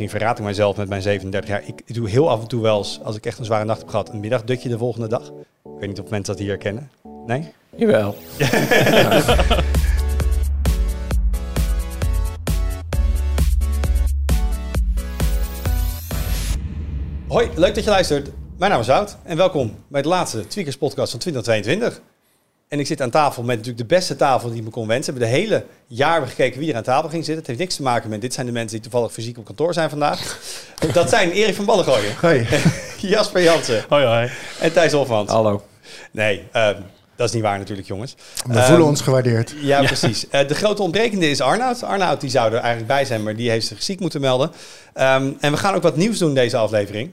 Misschien 0.00 0.20
verraad 0.20 0.38
ik 0.38 0.44
mijzelf 0.44 0.76
met 0.76 0.88
mijn 0.88 1.02
37 1.02 1.50
jaar. 1.50 1.62
Ik, 1.66 1.94
doe 1.94 2.08
heel 2.08 2.30
af 2.30 2.40
en 2.40 2.48
toe 2.48 2.62
wel 2.62 2.78
eens, 2.78 3.00
als 3.02 3.16
ik 3.16 3.26
echt 3.26 3.38
een 3.38 3.44
zware 3.44 3.64
nacht 3.64 3.78
heb 3.78 3.88
gehad, 3.88 4.08
een 4.08 4.20
middagdutje 4.20 4.68
de 4.68 4.78
volgende 4.78 5.08
dag. 5.08 5.26
Ik 5.64 5.70
weet 5.78 5.88
niet 5.88 6.00
of 6.00 6.10
mensen 6.10 6.34
dat 6.34 6.42
hier 6.42 6.48
herkennen. 6.48 6.90
Nee? 7.26 7.52
Jawel. 7.76 8.08
Hoi, 17.28 17.50
leuk 17.54 17.74
dat 17.74 17.84
je 17.84 17.90
luistert. 17.90 18.30
Mijn 18.58 18.70
naam 18.70 18.80
is 18.80 18.86
Wout 18.86 19.16
en 19.22 19.36
welkom 19.36 19.74
bij 19.88 20.02
de 20.02 20.08
laatste 20.08 20.46
Tweakers 20.46 20.76
podcast 20.76 21.10
van 21.10 21.20
2022. 21.20 22.02
En 22.70 22.78
ik 22.78 22.86
zit 22.86 23.02
aan 23.02 23.10
tafel 23.10 23.42
met 23.42 23.56
natuurlijk 23.56 23.88
de 23.88 23.94
beste 23.94 24.16
tafel 24.16 24.48
die 24.48 24.58
ik 24.58 24.64
me 24.64 24.70
kon 24.70 24.86
wensen. 24.86 25.14
We 25.14 25.20
hebben 25.24 25.38
de 25.40 25.48
hele 25.48 25.64
jaar 25.86 26.12
hebben 26.12 26.30
gekeken 26.30 26.60
wie 26.60 26.70
er 26.70 26.76
aan 26.76 26.82
tafel 26.82 27.08
ging 27.08 27.24
zitten. 27.24 27.36
Het 27.36 27.46
heeft 27.46 27.58
niks 27.58 27.76
te 27.76 27.82
maken 27.82 28.10
met 28.10 28.20
dit 28.20 28.34
zijn 28.34 28.46
de 28.46 28.52
mensen 28.52 28.80
die 28.80 28.90
toevallig 28.90 29.12
fysiek 29.12 29.38
op 29.38 29.44
kantoor 29.44 29.74
zijn 29.74 29.90
vandaag. 29.90 30.38
Dat 30.92 31.08
zijn 31.08 31.30
Erik 31.30 31.54
van 31.54 31.64
Ballengooien, 31.64 32.14
Hoi. 32.20 32.46
Jasper 32.98 33.42
Jansen 33.42 33.84
Hoi, 33.88 34.04
hoi. 34.04 34.30
en 34.60 34.72
Thijs 34.72 34.92
Hofmans. 34.92 35.30
Hallo. 35.30 35.62
Nee, 36.12 36.42
ehm, 36.52 36.80
dat 37.16 37.28
is 37.28 37.34
niet 37.34 37.42
waar 37.42 37.58
natuurlijk 37.58 37.88
jongens. 37.88 38.14
We 38.46 38.54
Ehm, 38.54 38.66
voelen 38.68 38.86
ons 38.86 39.00
gewaardeerd. 39.00 39.54
Ja, 39.60 39.82
precies. 39.82 40.28
Eh, 40.28 40.48
de 40.48 40.54
grote 40.54 40.82
ontbrekende 40.82 41.30
is 41.30 41.40
Arnoud. 41.40 41.82
Arnoud 41.82 42.20
die 42.20 42.30
zou 42.30 42.46
er 42.52 42.58
eigenlijk 42.58 42.86
bij 42.86 43.04
zijn, 43.04 43.22
maar 43.22 43.36
die 43.36 43.50
heeft 43.50 43.66
zich 43.66 43.82
ziek 43.82 44.00
moeten 44.00 44.20
melden. 44.20 44.50
Ehm, 44.94 45.32
en 45.40 45.52
we 45.52 45.56
gaan 45.58 45.74
ook 45.74 45.82
wat 45.82 45.96
nieuws 45.96 46.18
doen 46.18 46.34
deze 46.34 46.56
aflevering. 46.56 47.12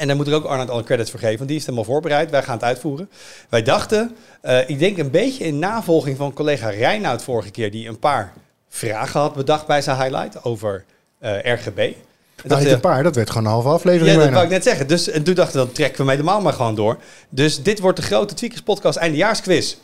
En 0.00 0.06
daar 0.06 0.16
moet 0.16 0.26
ik 0.28 0.34
ook 0.34 0.44
Arnoud 0.44 0.70
alle 0.70 0.82
credits 0.84 1.10
voor 1.10 1.20
geven, 1.20 1.36
want 1.36 1.48
die 1.48 1.58
is 1.58 1.64
helemaal 1.64 1.84
voorbereid. 1.84 2.30
Wij 2.30 2.42
gaan 2.42 2.54
het 2.54 2.64
uitvoeren. 2.64 3.10
Wij 3.48 3.62
dachten, 3.62 4.16
eh, 4.40 4.68
ik 4.68 4.78
denk 4.78 4.98
een 4.98 5.10
beetje 5.10 5.44
in 5.44 5.58
navolging 5.58 6.16
van 6.16 6.32
collega 6.32 6.68
Reinoud 6.68 7.22
vorige 7.22 7.50
keer, 7.50 7.70
die 7.70 7.88
een 7.88 7.98
paar 7.98 8.32
vragen 8.68 9.20
had 9.20 9.34
bedacht 9.34 9.66
bij 9.66 9.82
zijn 9.82 9.96
highlight 9.96 10.44
over 10.44 10.84
eh, 11.18 11.32
RGB. 11.54 11.78
En 11.78 11.94
Nou, 12.36 12.48
dat, 12.48 12.58
niet 12.58 12.66
eh, 12.66 12.72
een 12.72 12.80
paar, 12.80 13.02
dat 13.02 13.14
werd 13.14 13.30
gewoon 13.30 13.44
een 13.44 13.50
halve 13.52 13.68
aflevering 13.68 14.16
ja, 14.16 14.22
dat 14.24 14.32
wou 14.32 14.44
ik 14.44 14.50
net 14.50 14.62
zeggen. 14.62 14.86
Dus 14.86 15.08
en 15.08 15.22
toen 15.22 15.34
dachten 15.34 15.58
we, 15.60 15.64
dan 15.66 15.74
trekken 15.74 16.04
we 16.04 16.10
helemaal 16.10 16.40
maar 16.40 16.52
gewoon 16.52 16.74
door. 16.74 16.98
Dus 17.28 17.62
dit 17.62 17.80
wordt 17.80 17.96
de 17.96 18.04
grote 18.04 18.34
Tweakers 18.34 18.62
podcast 18.62 18.98
eindejaarsquiz. 18.98 19.76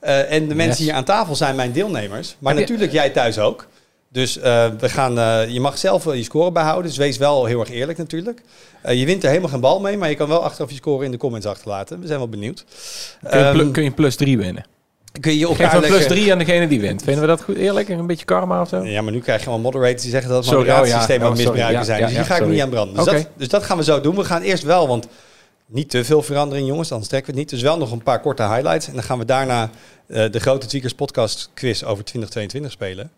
En 0.00 0.48
de 0.48 0.54
mensen 0.54 0.66
Yes. 0.66 0.78
hier 0.78 0.92
aan 0.92 1.04
tafel 1.04 1.36
zijn 1.36 1.56
mijn 1.56 1.72
deelnemers. 1.72 2.36
Maar 2.38 2.54
je- 2.54 2.60
natuurlijk 2.60 2.92
jij 2.92 3.10
thuis 3.10 3.38
ook. 3.38 3.66
Dus 4.12 4.38
eh, 4.38 4.66
we 4.78 4.88
gaan, 4.88 5.18
eh, 5.18 5.48
je 5.48 5.60
mag 5.60 5.78
zelf 5.78 6.04
wel 6.04 6.14
je 6.14 6.22
score 6.22 6.52
bijhouden. 6.52 6.86
Dus 6.86 6.96
wees 6.96 7.16
wel 7.16 7.44
heel 7.44 7.60
erg 7.60 7.70
eerlijk 7.70 7.98
natuurlijk. 7.98 8.42
Eh, 8.82 8.98
je 8.98 9.06
wint 9.06 9.22
er 9.22 9.28
helemaal 9.28 9.50
geen 9.50 9.60
bal 9.60 9.80
mee. 9.80 9.96
Maar 9.96 10.08
je 10.08 10.14
kan 10.14 10.28
wel 10.28 10.42
achteraf 10.44 10.70
je 10.70 10.76
score 10.76 11.04
in 11.04 11.10
de 11.10 11.16
comments 11.16 11.46
achterlaten. 11.46 12.00
We 12.00 12.06
zijn 12.06 12.18
wel 12.18 12.28
benieuwd. 12.28 12.64
Kun 13.28 13.38
je, 13.38 13.44
Ehm, 13.44 13.70
kun 13.70 13.84
je 13.84 13.90
plus 13.90 14.16
3 14.16 14.38
winnen? 14.38 14.64
kun 15.20 15.38
je 15.38 15.46
Geef 15.46 15.58
elkaar 15.58 15.82
een 15.82 15.88
plus. 15.88 16.06
3 16.06 16.32
aan 16.32 16.38
degene 16.38 16.68
die 16.68 16.80
wint. 16.80 17.02
Vinden 17.02 17.22
we 17.22 17.28
dat 17.28 17.42
goed? 17.42 17.56
Eerlijk? 17.56 17.88
Een 17.88 18.06
beetje 18.06 18.24
karma 18.24 18.60
of 18.60 18.68
zo? 18.68 18.84
Ja, 18.84 19.02
maar 19.02 19.12
nu 19.12 19.20
krijg 19.20 19.40
je 19.40 19.46
allemaal 19.48 19.72
moderators 19.72 20.02
die 20.02 20.10
zeggen 20.10 20.30
dat 20.30 20.44
het 20.44 20.54
moderatiesysteem 20.54 21.16
oh 21.16 21.22
ja. 21.22 21.26
aan 21.26 21.32
Oh, 21.32 21.36
misbruiken 21.44 21.84
zijn. 21.84 22.02
dus 22.02 22.12
ja, 22.12 22.22
ga 22.22 22.36
ik 22.36 22.46
niet 22.46 22.60
aan 22.60 22.68
branden. 22.70 22.96
Dus, 22.96 23.04
dat, 23.04 23.28
dus 23.36 23.48
dat 23.48 23.62
gaan 23.62 23.76
we 23.76 23.84
zo 23.84 24.00
doen. 24.00 24.16
We 24.16 24.24
gaan 24.24 24.42
eerst 24.42 24.62
wel, 24.62 24.88
want 24.88 25.06
niet 25.66 25.90
te 25.90 26.04
veel 26.04 26.22
verandering 26.22 26.66
jongens, 26.68 26.90
anders 26.90 27.08
trekken 27.08 27.32
we 27.34 27.40
het 27.40 27.50
niet. 27.50 27.60
Dus 27.60 27.68
wel 27.68 27.78
nog 27.78 27.92
een 27.92 28.02
paar 28.02 28.20
korte 28.20 28.42
highlights. 28.42 28.86
En 28.86 28.92
dan 28.94 29.02
gaan 29.02 29.18
we 29.18 29.24
daarna 29.24 29.70
eh, 30.06 30.30
de 30.30 30.40
grote 30.40 30.66
Tweakers 30.66 30.94
podcast 30.94 31.50
quiz 31.54 31.82
over 31.82 32.04
2022 32.04 32.70
spelen. 32.70 33.10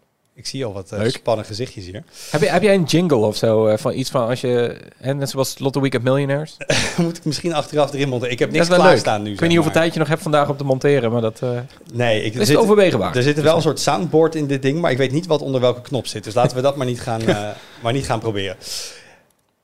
Ik 0.42 0.48
zie 0.48 0.64
al 0.64 0.72
wat 0.72 0.90
Leuk. 0.90 1.10
spannende 1.10 1.48
gezichtjes 1.48 1.84
hier. 1.84 2.02
Heb, 2.30 2.40
je, 2.40 2.48
heb 2.48 2.62
jij 2.62 2.74
een 2.74 2.84
jingle 2.84 3.16
of 3.16 3.36
zo? 3.36 3.66
eh, 3.66 3.78
van 3.78 3.94
iets 3.94 4.10
van 4.10 4.28
als 4.28 4.40
je... 4.40 4.76
Hè, 4.96 5.14
net 5.14 5.30
zoals 5.30 5.58
Lotto 5.58 5.80
Weekend 5.80 6.02
Millionaires? 6.02 6.56
Moet 6.96 7.16
ik 7.16 7.24
misschien 7.24 7.52
achteraf 7.54 7.92
erin 7.92 8.08
monteren. 8.08 8.32
Ik 8.32 8.38
heb 8.38 8.50
niks 8.50 8.68
klaarstaan 8.68 9.22
nu. 9.22 9.32
Ik 9.32 9.40
weet 9.40 9.48
niet 9.48 9.58
hoeveel 9.58 9.80
tijd 9.80 9.92
je 9.92 9.98
nog 9.98 10.08
hebt 10.08 10.22
vandaag 10.22 10.48
om 10.48 10.56
te 10.56 10.64
monteren, 10.64 11.12
maar 11.12 11.20
dat 11.20 11.42
eh 11.42 11.58
Nee, 11.92 12.22
ik, 12.22 12.34
is 12.34 12.46
zit, 12.46 12.56
overwegen 12.56 12.98
waard. 12.98 13.16
er 13.16 13.22
zit 13.22 13.40
wel 13.40 13.56
een 13.56 13.62
soort 13.62 13.80
soundboard 13.80 14.34
in 14.34 14.46
dit 14.46 14.62
ding, 14.62 14.80
maar 14.80 14.90
ik 14.90 14.98
weet 14.98 15.12
niet 15.12 15.26
wat 15.26 15.40
onder 15.42 15.60
welke 15.60 15.80
knop 15.80 16.06
zit. 16.06 16.24
Dus 16.24 16.34
laten 16.34 16.56
we 16.56 16.62
dat 16.62 16.76
maar 16.76 16.86
niet 16.86 17.00
gaan, 17.00 17.20
maar 17.82 17.92
niet 17.92 18.06
gaan 18.06 18.20
proberen. 18.20 18.56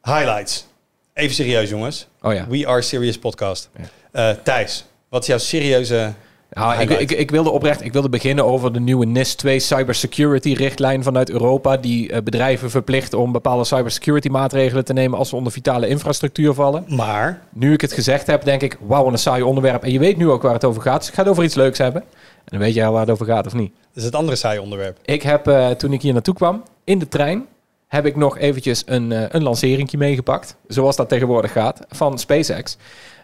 Highlights. 0.03 0.67
Even 1.15 1.35
serieus 1.35 1.69
jongens. 1.69 2.07
Oh 2.23 2.35
ja. 2.35 2.47
We 2.49 2.67
Are 2.67 2.83
Serious 2.83 3.19
podcast. 3.19 3.69
Ja. 4.13 4.35
Thijs, 4.43 4.85
wat 5.09 5.23
is 5.23 5.29
jouw 5.29 5.39
serieuze... 5.39 6.13
Nou, 6.51 6.81
ik, 6.81 6.91
ik, 6.91 7.11
ik 7.11 7.31
wilde 7.31 7.51
oprecht 7.51 7.85
ik 7.85 7.93
wilde 7.93 8.09
beginnen 8.09 8.45
over 8.45 8.73
de 8.73 8.81
nieuwe 8.81 9.07
NIS 9.07 9.35
2 9.35 9.59
cybersecurity 9.59 10.53
richtlijn 10.53 11.03
vanuit 11.03 11.31
Europa. 11.31 11.77
Die 11.77 12.13
eh, 12.13 12.23
bedrijven 12.23 12.71
verplicht 12.71 13.15
om 13.15 13.33
bepaalde 13.33 13.65
cybersecurity 13.65 14.29
maatregelen 14.29 14.85
te 14.85 14.93
nemen 14.93 15.19
als 15.19 15.29
ze 15.29 15.37
onder 15.37 15.53
vitale 15.53 15.89
infrastructuur 15.89 16.55
vallen. 16.55 16.85
Maar, 16.89 17.43
Nu 17.53 17.73
ik 17.73 17.81
het 17.81 17.93
gezegd 17.93 18.27
heb, 18.27 18.45
denk 18.45 18.63
ik, 18.63 18.79
wauw, 18.81 19.07
een 19.07 19.19
saai 19.19 19.43
onderwerp. 19.43 19.83
En 19.83 19.93
je 19.93 19.99
weet 19.99 20.17
nu 20.17 20.31
ook 20.31 20.43
waar 20.43 20.53
het 20.53 20.65
over 20.65 20.83
gaat. 20.83 20.99
Dus 20.99 21.09
ik 21.09 21.15
ga 21.15 21.23
het 21.23 21.31
over 21.31 21.45
iets 21.45 21.55
leuks 21.55 21.79
hebben. 21.79 22.03
En 22.03 22.09
dan 22.45 22.59
weet 22.59 22.75
jij 22.75 22.91
waar 22.91 23.01
het 23.01 23.11
over 23.11 23.27
gaat 23.27 23.47
of 23.47 23.55
niet. 23.55 23.73
dat 23.73 23.97
is 23.97 24.05
het 24.05 24.15
andere 24.15 24.37
saaie 24.37 24.63
onderwerp. 24.63 24.99
Ik 25.05 25.23
heb, 25.23 25.47
eh, 25.47 25.71
toen 25.71 25.93
ik 25.93 26.03
hier 26.03 26.13
naartoe 26.13 26.35
kwam, 26.35 26.63
in 26.85 26.99
de 26.99 27.09
trein, 27.09 27.47
heb 27.87 28.07
ik 28.07 28.17
nog 28.17 28.39
eventjes 28.39 28.83
een, 28.87 29.13
eh 29.13 29.25
een 29.29 29.43
lanceringje 29.43 29.99
meegepakt. 29.99 30.57
Zoals 30.67 30.97
dat 30.97 31.09
tegenwoordig 31.09 31.53
gaat, 31.53 31.81
van 31.89 32.19
SpaceX. 32.19 32.77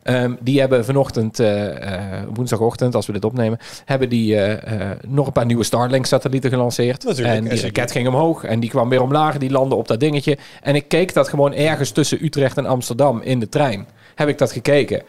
Ehm, 0.05 0.35
die 0.41 0.61
hebben 0.61 0.85
vanochtend, 0.85 1.41
eh, 1.41 2.19
eh, 2.21 2.23
woensdagochtend, 2.35 2.95
als 2.95 3.07
we 3.07 3.13
dit 3.13 3.25
opnemen, 3.25 3.59
hebben 3.85 4.09
die 4.09 4.37
eh, 4.37 4.91
nog 5.07 5.27
een 5.27 5.33
paar 5.33 5.47
nieuwe 5.47 5.65
Starlink-satellieten 5.65 6.51
gelanceerd. 6.51 7.05
Natuurlijk, 7.05 7.37
en 7.37 7.45
die 7.45 7.61
raket 7.63 7.91
ging 7.91 8.09
omhoog 8.09 8.45
en 8.45 8.61
die 8.61 8.71
kwam 8.71 8.89
weer 8.89 9.03
omlaag. 9.03 9.39
Die 9.39 9.51
landde 9.51 9.75
op 9.75 9.89
dat 9.89 10.01
dingetje. 10.01 10.39
En 10.63 10.75
ik 10.75 10.89
keek 10.89 11.15
dat 11.15 11.29
gewoon 11.29 11.53
ergens 11.55 11.91
tussen 11.91 12.25
Utrecht 12.25 12.57
en 12.57 12.67
Amsterdam 12.67 13.21
in 13.23 13.39
de 13.41 13.49
trein. 13.49 13.87
Heb 14.15 14.29
ik 14.29 14.39
dat 14.39 14.53
gekeken. 14.53 15.03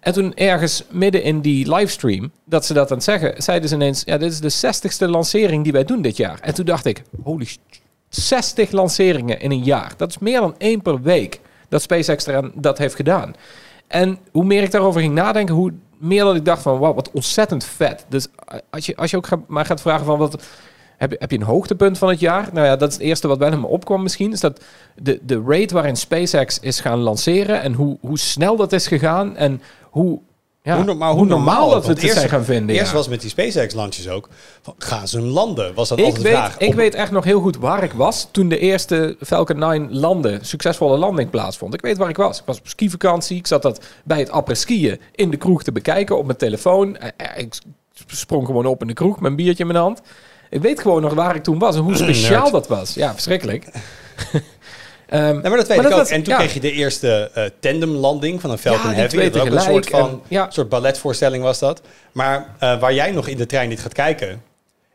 En 0.00 0.12
toen 0.12 0.34
ergens 0.34 0.84
midden 0.90 1.22
in 1.22 1.40
die 1.40 1.74
livestream, 1.74 2.32
dat 2.44 2.66
ze 2.66 2.72
dat 2.74 2.90
aan 2.90 2.96
het 2.96 3.04
zeggen, 3.04 3.42
zeiden 3.42 3.68
ze 3.68 3.74
ineens, 3.74 4.02
ja, 4.04 4.18
dit 4.18 4.32
is 4.32 4.60
de 4.60 4.72
60ste 4.74 5.08
lancering 5.10 5.62
die 5.62 5.72
wij 5.72 5.84
doen 5.84 6.02
dit 6.02 6.16
jaar. 6.16 6.38
En 6.40 6.54
toen 6.54 6.64
dacht 6.64 6.84
ik, 6.84 7.02
holy 7.22 7.44
sh- 7.44 7.56
60 8.08 8.70
lanceringen 8.70 9.40
in 9.40 9.50
een 9.50 9.64
jaar. 9.64 9.92
Dat 9.96 10.10
is 10.10 10.18
meer 10.18 10.40
dan 10.40 10.54
één 10.58 10.82
per 10.82 11.02
week 11.02 11.40
dat 11.68 11.82
SpaceX 11.82 12.26
eraan 12.26 12.52
dat 12.54 12.78
heeft 12.78 12.94
gedaan. 12.94 13.34
En 13.88 14.18
hoe 14.32 14.44
meer 14.44 14.62
ik 14.62 14.70
daarover 14.70 15.00
ging 15.00 15.14
nadenken, 15.14 15.54
hoe 15.54 15.72
meer 15.98 16.24
dat 16.24 16.36
ik 16.36 16.44
dacht 16.44 16.62
van, 16.62 16.78
wauw, 16.78 16.94
wat 16.94 17.10
ontzettend 17.10 17.64
vet. 17.64 18.06
Dus 18.08 18.26
eh, 18.46 18.58
als 18.70 18.86
je, 18.86 18.96
als 18.96 19.10
je 19.10 19.16
ook 19.16 19.28
maar 19.46 19.64
gaat 19.64 19.80
vragen 19.80 20.06
van, 20.06 20.18
wat, 20.18 20.42
heb, 20.96 21.10
je- 21.10 21.16
heb 21.20 21.30
je 21.30 21.36
een 21.36 21.42
hoogtepunt 21.42 21.98
van 21.98 22.08
het 22.08 22.20
jaar? 22.20 22.48
Nou 22.52 22.66
ja, 22.66 22.76
dat 22.76 22.88
is 22.88 22.94
het 22.94 23.02
eerste 23.04 23.28
wat 23.28 23.38
bij 23.38 23.50
me 23.56 23.66
opkwam 23.66 24.02
misschien. 24.02 24.32
Is 24.32 24.40
dat 24.40 24.64
de, 25.02 25.20
de 25.22 25.42
rate 25.46 25.74
waarin 25.74 25.96
SpaceX 25.96 26.58
is 26.60 26.80
gaan 26.80 26.98
lanceren 26.98 27.62
en 27.62 27.72
hoe, 27.72 27.98
hoe 28.00 28.18
snel 28.18 28.56
dat 28.56 28.72
is 28.72 28.86
gegaan 28.86 29.36
en 29.36 29.62
hoe, 29.90 30.20
ja, 30.66 30.76
Hoe 30.76 30.84
no- 30.84 30.94
maar 30.94 31.08
hoe, 31.10 31.18
hoe 31.18 31.26
normaal, 31.26 31.54
normaal, 31.54 31.70
dat 31.70 31.86
we 31.86 31.92
het 31.92 32.02
eerst- 32.02 32.14
zijn 32.16 32.28
gaan 32.28 32.44
vinden. 32.44 32.76
Eerst 32.76 32.90
ja. 32.90 32.96
was 32.96 33.08
met 33.08 33.20
die 33.20 33.30
SpaceX-launches 33.30 34.08
ook, 34.08 34.28
van, 34.62 34.74
gaan 34.78 35.08
ze 35.08 35.20
landen? 35.20 35.74
Was 35.74 35.88
dat 35.88 35.98
Ik, 35.98 36.04
altijd 36.04 36.22
de 36.22 36.28
weet, 36.30 36.38
vraag? 36.38 36.58
ik 36.58 36.68
Op- 36.68 36.74
weet 36.74 36.94
echt 36.94 37.10
nog 37.10 37.24
heel 37.24 37.40
goed 37.40 37.56
waar 37.56 37.82
ik 37.82 37.92
was 37.92 38.28
toen 38.30 38.48
de 38.48 38.58
eerste 38.58 39.16
Falcon 39.20 39.58
9 39.58 39.88
landde, 39.98 40.38
succesvolle 40.42 40.96
landing 40.96 41.30
plaatsvond. 41.30 41.74
Ik 41.74 41.80
weet 41.80 41.96
waar 41.96 42.08
ik 42.08 42.16
was. 42.16 42.38
Ik 42.38 42.44
was 42.46 42.58
op 42.58 42.68
skivakantie. 42.68 43.36
Ik 43.36 43.46
zat 43.46 43.62
dat 43.62 43.80
bij 44.04 44.18
het 44.18 44.30
après-skiën 44.30 45.00
in 45.14 45.30
de 45.30 45.36
kroeg 45.36 45.62
te 45.62 45.72
bekijken 45.72 46.18
op 46.18 46.26
mijn 46.26 46.38
telefoon. 46.38 46.96
Eh, 46.96 47.08
eh, 47.16 47.42
Ik 47.42 47.54
sprong 48.06 48.46
gewoon 48.46 48.66
op 48.66 48.80
in 48.80 48.86
de 48.86 48.92
kroeg 48.92 49.20
met 49.20 49.30
een 49.30 49.36
biertje 49.36 49.62
in 49.64 49.70
mijn 49.72 49.82
hand. 49.82 50.00
Ik 50.50 50.62
weet 50.62 50.80
gewoon 50.80 51.02
nog 51.02 51.14
waar 51.14 51.34
ik 51.34 51.42
toen 51.42 51.58
was 51.58 51.76
en 51.76 51.82
hoe 51.82 51.96
speciaal 52.04 52.50
dat 52.50 52.68
was. 52.68 52.94
Ja, 52.94 53.12
verschrikkelijk. 53.12 53.66
Nee, 55.10 55.32
maar 55.32 55.42
dat 55.42 55.52
weet 55.56 55.66
Maar 55.66 55.76
ik 55.76 55.82
dat 55.82 55.92
ook. 55.92 55.98
was- 55.98 56.10
en 56.10 56.22
toen 56.22 56.32
ja. 56.32 56.38
kreeg 56.38 56.54
je 56.54 56.60
de 56.60 56.72
eerste 56.72 57.30
eh 57.34 57.44
tandemlanding 57.60 58.40
van 58.40 58.50
een 58.50 58.58
Falcon 58.58 58.90
Ja, 58.90 58.96
Heavy. 58.96 59.16
Dat 59.30 59.32
was 59.32 59.42
ook 59.42 59.52
een 59.52 59.60
soort 59.60 59.88
van 59.88 60.22
en- 60.28 60.46
soort 60.52 60.68
balletvoorstelling 60.68 61.42
was 61.42 61.58
dat. 61.58 61.80
Maar 62.12 62.54
eh, 62.58 62.80
waar 62.80 62.94
jij 62.94 63.10
nog 63.10 63.26
in 63.28 63.36
de 63.36 63.46
trein 63.46 63.68
niet 63.68 63.80
gaat 63.80 63.92
kijken... 63.92 64.42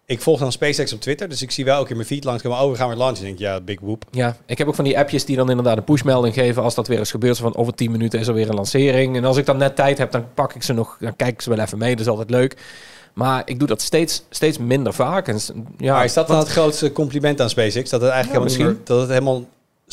Ik 0.05 0.21
volg 0.21 0.39
dan 0.39 0.51
SpaceX 0.51 0.93
op 0.93 1.01
Twitter, 1.01 1.29
dus 1.29 1.41
ik 1.41 1.51
zie 1.51 1.65
wel 1.65 1.79
ook 1.79 1.89
in 1.89 1.95
mijn 1.95 2.07
feed 2.07 2.23
langskomen... 2.23 2.59
oh, 2.59 2.71
we 2.71 2.77
gaan 2.77 2.87
weer 2.87 2.97
launchen. 2.97 3.21
Ik 3.27 3.37
denk, 3.37 3.39
ja, 3.39 3.59
big 3.61 3.79
whoop. 3.79 4.03
Ja, 4.11 4.35
ik 4.45 4.57
heb 4.57 4.67
ook 4.67 4.75
van 4.75 4.83
die 4.83 4.97
appjes 4.99 5.25
die 5.25 5.35
dan 5.35 5.49
inderdaad 5.49 5.77
een 5.77 5.83
pushmelding 5.83 6.33
geven 6.33 6.63
als 6.63 6.75
dat 6.75 6.87
weer 6.87 6.97
eens 6.97 7.11
gebeurt. 7.11 7.37
Van 7.37 7.55
over 7.55 7.73
10 7.75 7.91
minuten 7.91 8.19
is 8.19 8.27
er 8.27 8.33
weer 8.33 8.49
een 8.49 8.55
lancering. 8.55 9.15
En 9.15 9.25
als 9.25 9.37
ik 9.37 9.45
dan 9.45 9.57
net 9.57 9.75
tijd 9.75 9.97
heb, 9.97 10.11
dan 10.11 10.25
pak 10.33 10.53
ik 10.53 10.63
ze 10.63 10.73
nog, 10.73 10.97
dan 10.99 11.15
kijk 11.15 11.31
ik 11.31 11.41
ze 11.41 11.49
wel 11.49 11.59
even 11.59 11.77
mee. 11.77 11.91
Dat 11.91 11.99
is 11.99 12.07
altijd 12.11 12.29
leuk. 12.29 12.55
Maar 13.13 13.41
ik 13.45 13.59
doe 13.59 13.67
dat 13.67 13.81
steeds, 13.81 14.23
steeds 14.29 14.57
minder 14.57 14.93
vaak. 14.93 15.27
En, 15.27 15.39
ja, 15.77 15.93
maar 15.95 16.03
is 16.03 16.13
dat 16.13 16.27
dan 16.27 16.37
het 16.37 16.47
grootste 16.49 16.91
compliment 16.91 17.41
aan 17.41 17.49
SpaceX? 17.49 17.89
Dat 17.89 18.01
het 18.01 18.09
eigenlijk 18.11 18.43
Ja, 18.43 18.49
helemaal, 18.49 18.67
niet 18.71 18.77
meer, 18.77 18.85
dat 18.85 18.99
het 18.99 19.09
helemaal 19.09 19.43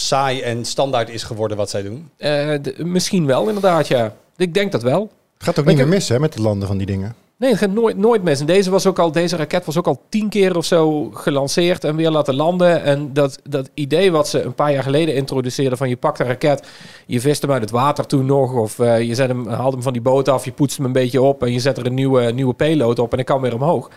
saai 0.00 0.40
en 0.40 0.64
standaard 0.64 1.08
is 1.08 1.22
geworden 1.22 1.56
wat 1.56 1.70
zij 1.70 1.82
doen? 1.82 2.10
eh, 2.16 2.84
misschien 2.84 3.26
wel, 3.26 3.46
inderdaad, 3.46 3.88
ja. 3.88 4.14
Ik 4.36 4.54
denk 4.54 4.72
dat 4.72 4.82
wel. 4.82 5.00
Het 5.00 5.46
gaat 5.46 5.58
ook 5.58 5.64
Maar 5.64 5.74
niet 5.74 5.82
ik 5.82 5.88
meer 5.88 5.98
mis 5.98 6.08
hè, 6.08 6.18
met 6.18 6.34
het 6.34 6.42
landen 6.42 6.68
van 6.68 6.76
die 6.76 6.86
dingen. 6.86 7.14
Nee, 7.38 7.50
het 7.50 7.58
gaat 7.58 7.70
nooit, 7.70 7.96
nooit 7.96 8.22
mis. 8.22 8.40
En 8.40 8.46
deze, 8.46 8.70
was 8.70 8.86
ook 8.86 8.98
al, 8.98 9.12
deze 9.12 9.36
raket 9.36 9.64
was 9.64 9.76
ook 9.76 9.86
al 9.86 10.02
tien 10.08 10.28
keer 10.28 10.56
of 10.56 10.64
zo 10.64 11.10
gelanceerd 11.10 11.84
en 11.84 11.96
weer 11.96 12.10
laten 12.10 12.34
landen. 12.34 12.82
En 12.82 13.12
dat, 13.12 13.40
dat 13.48 13.70
idee 13.74 14.12
wat 14.12 14.28
ze 14.28 14.42
een 14.42 14.54
paar 14.54 14.72
jaar 14.72 14.82
geleden 14.82 15.14
introduceerden 15.14 15.78
van 15.78 15.88
je 15.88 15.96
pakt 15.96 16.18
een 16.18 16.26
raket, 16.26 16.66
je 17.06 17.20
vist 17.20 17.42
hem 17.42 17.50
uit 17.50 17.60
het 17.60 17.70
water 17.70 18.06
toen 18.06 18.26
nog, 18.26 18.52
of 18.52 18.78
eh, 18.78 19.02
je 19.02 19.14
zet 19.14 19.28
hem, 19.28 19.48
haalt 19.48 19.72
hem 19.72 19.82
van 19.82 19.92
die 19.92 20.02
boot 20.02 20.28
af, 20.28 20.44
je 20.44 20.52
poetst 20.52 20.76
hem 20.76 20.86
een 20.86 20.92
beetje 20.92 21.22
op 21.22 21.42
en 21.42 21.52
je 21.52 21.60
zet 21.60 21.78
er 21.78 21.86
een 21.86 21.94
nieuwe, 21.94 22.32
nieuwe 22.32 22.54
payload 22.54 22.98
op 22.98 23.10
en 23.10 23.16
hij 23.16 23.24
kan 23.24 23.40
weer 23.40 23.54
omhoog. 23.54 23.90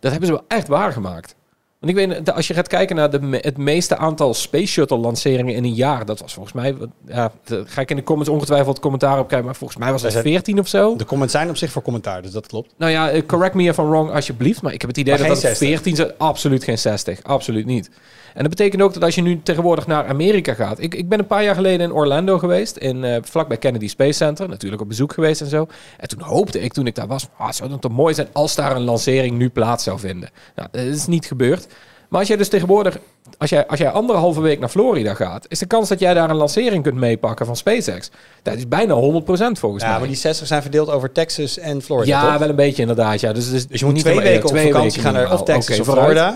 Dat 0.00 0.10
hebben 0.10 0.28
ze 0.28 0.34
wel 0.34 0.44
echt 0.48 0.68
waargemaakt. 0.68 1.34
Want 1.80 1.98
ik 1.98 2.06
weet, 2.08 2.32
als 2.32 2.46
je 2.46 2.54
gaat 2.54 2.68
kijken 2.68 2.96
naar 2.96 3.10
de, 3.10 3.38
het 3.40 3.56
meeste 3.56 3.96
aantal 3.96 4.34
Space 4.34 4.66
Shuttle 4.66 4.96
lanceringen 4.96 5.54
in 5.54 5.64
een 5.64 5.74
jaar, 5.74 6.04
dat 6.06 6.20
was 6.20 6.34
volgens 6.34 6.54
mij, 6.54 6.74
ja, 7.06 7.32
daar 7.44 7.62
ga 7.66 7.80
ik 7.80 7.90
in 7.90 7.96
de 7.96 8.02
comments 8.02 8.30
ongetwijfeld 8.32 8.78
commentaar 8.80 9.18
op 9.18 9.26
krijgen, 9.26 9.46
maar 9.46 9.56
volgens 9.56 9.78
mij 9.78 9.92
was 9.92 10.02
dat 10.02 10.12
zijn- 10.12 10.24
14 10.24 10.58
of 10.58 10.68
zo. 10.68 10.96
De 10.96 11.04
comments 11.04 11.32
zijn 11.34 11.48
op 11.48 11.56
zich 11.56 11.70
voor 11.72 11.82
commentaar, 11.82 12.22
dus 12.22 12.30
dat 12.32 12.46
klopt. 12.46 12.74
Nou 12.78 12.92
ja, 12.92 13.10
eh, 13.10 13.22
correct 13.26 13.54
me 13.54 13.62
if 13.62 13.78
I'm 13.78 13.88
wrong 13.88 14.10
alsjeblieft, 14.10 14.62
maar 14.62 14.72
ik 14.72 14.80
heb 14.80 14.90
het 14.90 14.98
idee 14.98 15.12
Maar 15.14 15.22
dat 15.22 15.32
dat 15.32 15.40
60. 15.40 15.68
14 15.68 15.96
zijn. 15.96 16.10
Absoluut 16.18 16.64
geen 16.64 16.78
60, 16.78 17.22
absoluut 17.22 17.66
niet. 17.66 17.90
En 18.36 18.42
dat 18.42 18.50
betekent 18.50 18.82
ook 18.82 18.94
dat 18.94 19.02
als 19.02 19.14
je 19.14 19.22
nu 19.22 19.40
tegenwoordig 19.42 19.86
naar 19.86 20.06
Amerika 20.06 20.54
gaat. 20.54 20.80
Ik, 20.80 20.94
ik 20.94 21.08
ben 21.08 21.18
een 21.18 21.26
paar 21.26 21.44
jaar 21.44 21.54
geleden 21.54 21.86
in 21.86 21.92
Orlando 21.92 22.38
geweest, 22.38 22.76
in, 22.76 23.04
eh 23.04 23.16
vlakbij 23.22 23.56
Kennedy 23.56 23.88
Space 23.88 24.12
Center, 24.12 24.48
natuurlijk 24.48 24.82
op 24.82 24.88
bezoek 24.88 25.12
geweest 25.12 25.40
en 25.40 25.46
zo. 25.46 25.66
En 25.98 26.08
toen 26.08 26.20
hoopte 26.20 26.60
ik, 26.60 26.72
toen 26.72 26.86
ik 26.86 26.94
daar 26.94 27.06
was, 27.06 27.28
ah, 27.36 27.50
zou 27.52 27.70
het 27.72 27.80
toch 27.80 27.92
mooi 27.92 28.14
zijn 28.14 28.28
als 28.32 28.54
daar 28.54 28.76
een 28.76 28.82
lancering 28.84 29.38
nu 29.38 29.48
plaats 29.50 29.84
zou 29.84 29.98
vinden. 29.98 30.28
Nou, 30.54 30.68
dat 30.72 30.82
is 30.82 31.06
niet 31.06 31.26
gebeurd. 31.26 31.66
Maar 32.08 32.18
als 32.18 32.28
jij 32.28 32.36
dus 32.36 32.48
tegenwoordig, 32.48 32.98
als 33.38 33.50
jij, 33.50 33.66
als 33.66 33.78
jij 33.78 33.90
anderhalve 33.90 34.40
week 34.40 34.60
naar 34.60 34.68
Florida 34.68 35.14
gaat, 35.14 35.46
is 35.48 35.58
de 35.58 35.66
kans 35.66 35.88
dat 35.88 35.98
jij 35.98 36.14
daar 36.14 36.30
een 36.30 36.36
lancering 36.36 36.82
kunt 36.82 36.94
meepakken 36.94 37.46
van 37.46 37.56
SpaceX. 37.56 38.10
Dat 38.42 38.56
is 38.56 38.68
bijna 38.68 38.94
100% 38.94 39.58
volgens 39.58 39.82
Ja, 39.82 39.88
mij. 39.90 39.98
maar 39.98 40.08
die 40.08 40.16
60 40.16 40.46
zijn 40.46 40.62
verdeeld 40.62 40.90
over 40.90 41.12
Texas 41.12 41.58
en 41.58 41.82
Florida, 41.82 42.20
ja, 42.20 42.30
toch? 42.30 42.38
wel 42.38 42.48
een 42.48 42.56
beetje 42.56 42.82
inderdaad. 42.82 43.20
Ja. 43.20 43.32
Dus, 43.32 43.50
dus, 43.50 43.66
Dus 43.66 43.78
je 43.80 43.84
moet 43.86 43.94
niet 43.94 44.04
twee 44.04 44.16
weken 44.16 44.32
ja, 44.32 44.40
op 44.40 44.46
twee 44.46 44.72
vakantie 44.72 45.02
weken 45.02 45.02
gaan 45.02 45.28
naar 45.28 45.32
of. 45.32 45.42
Texas 45.42 45.80
of 45.80 45.86
vooruit. 45.86 46.34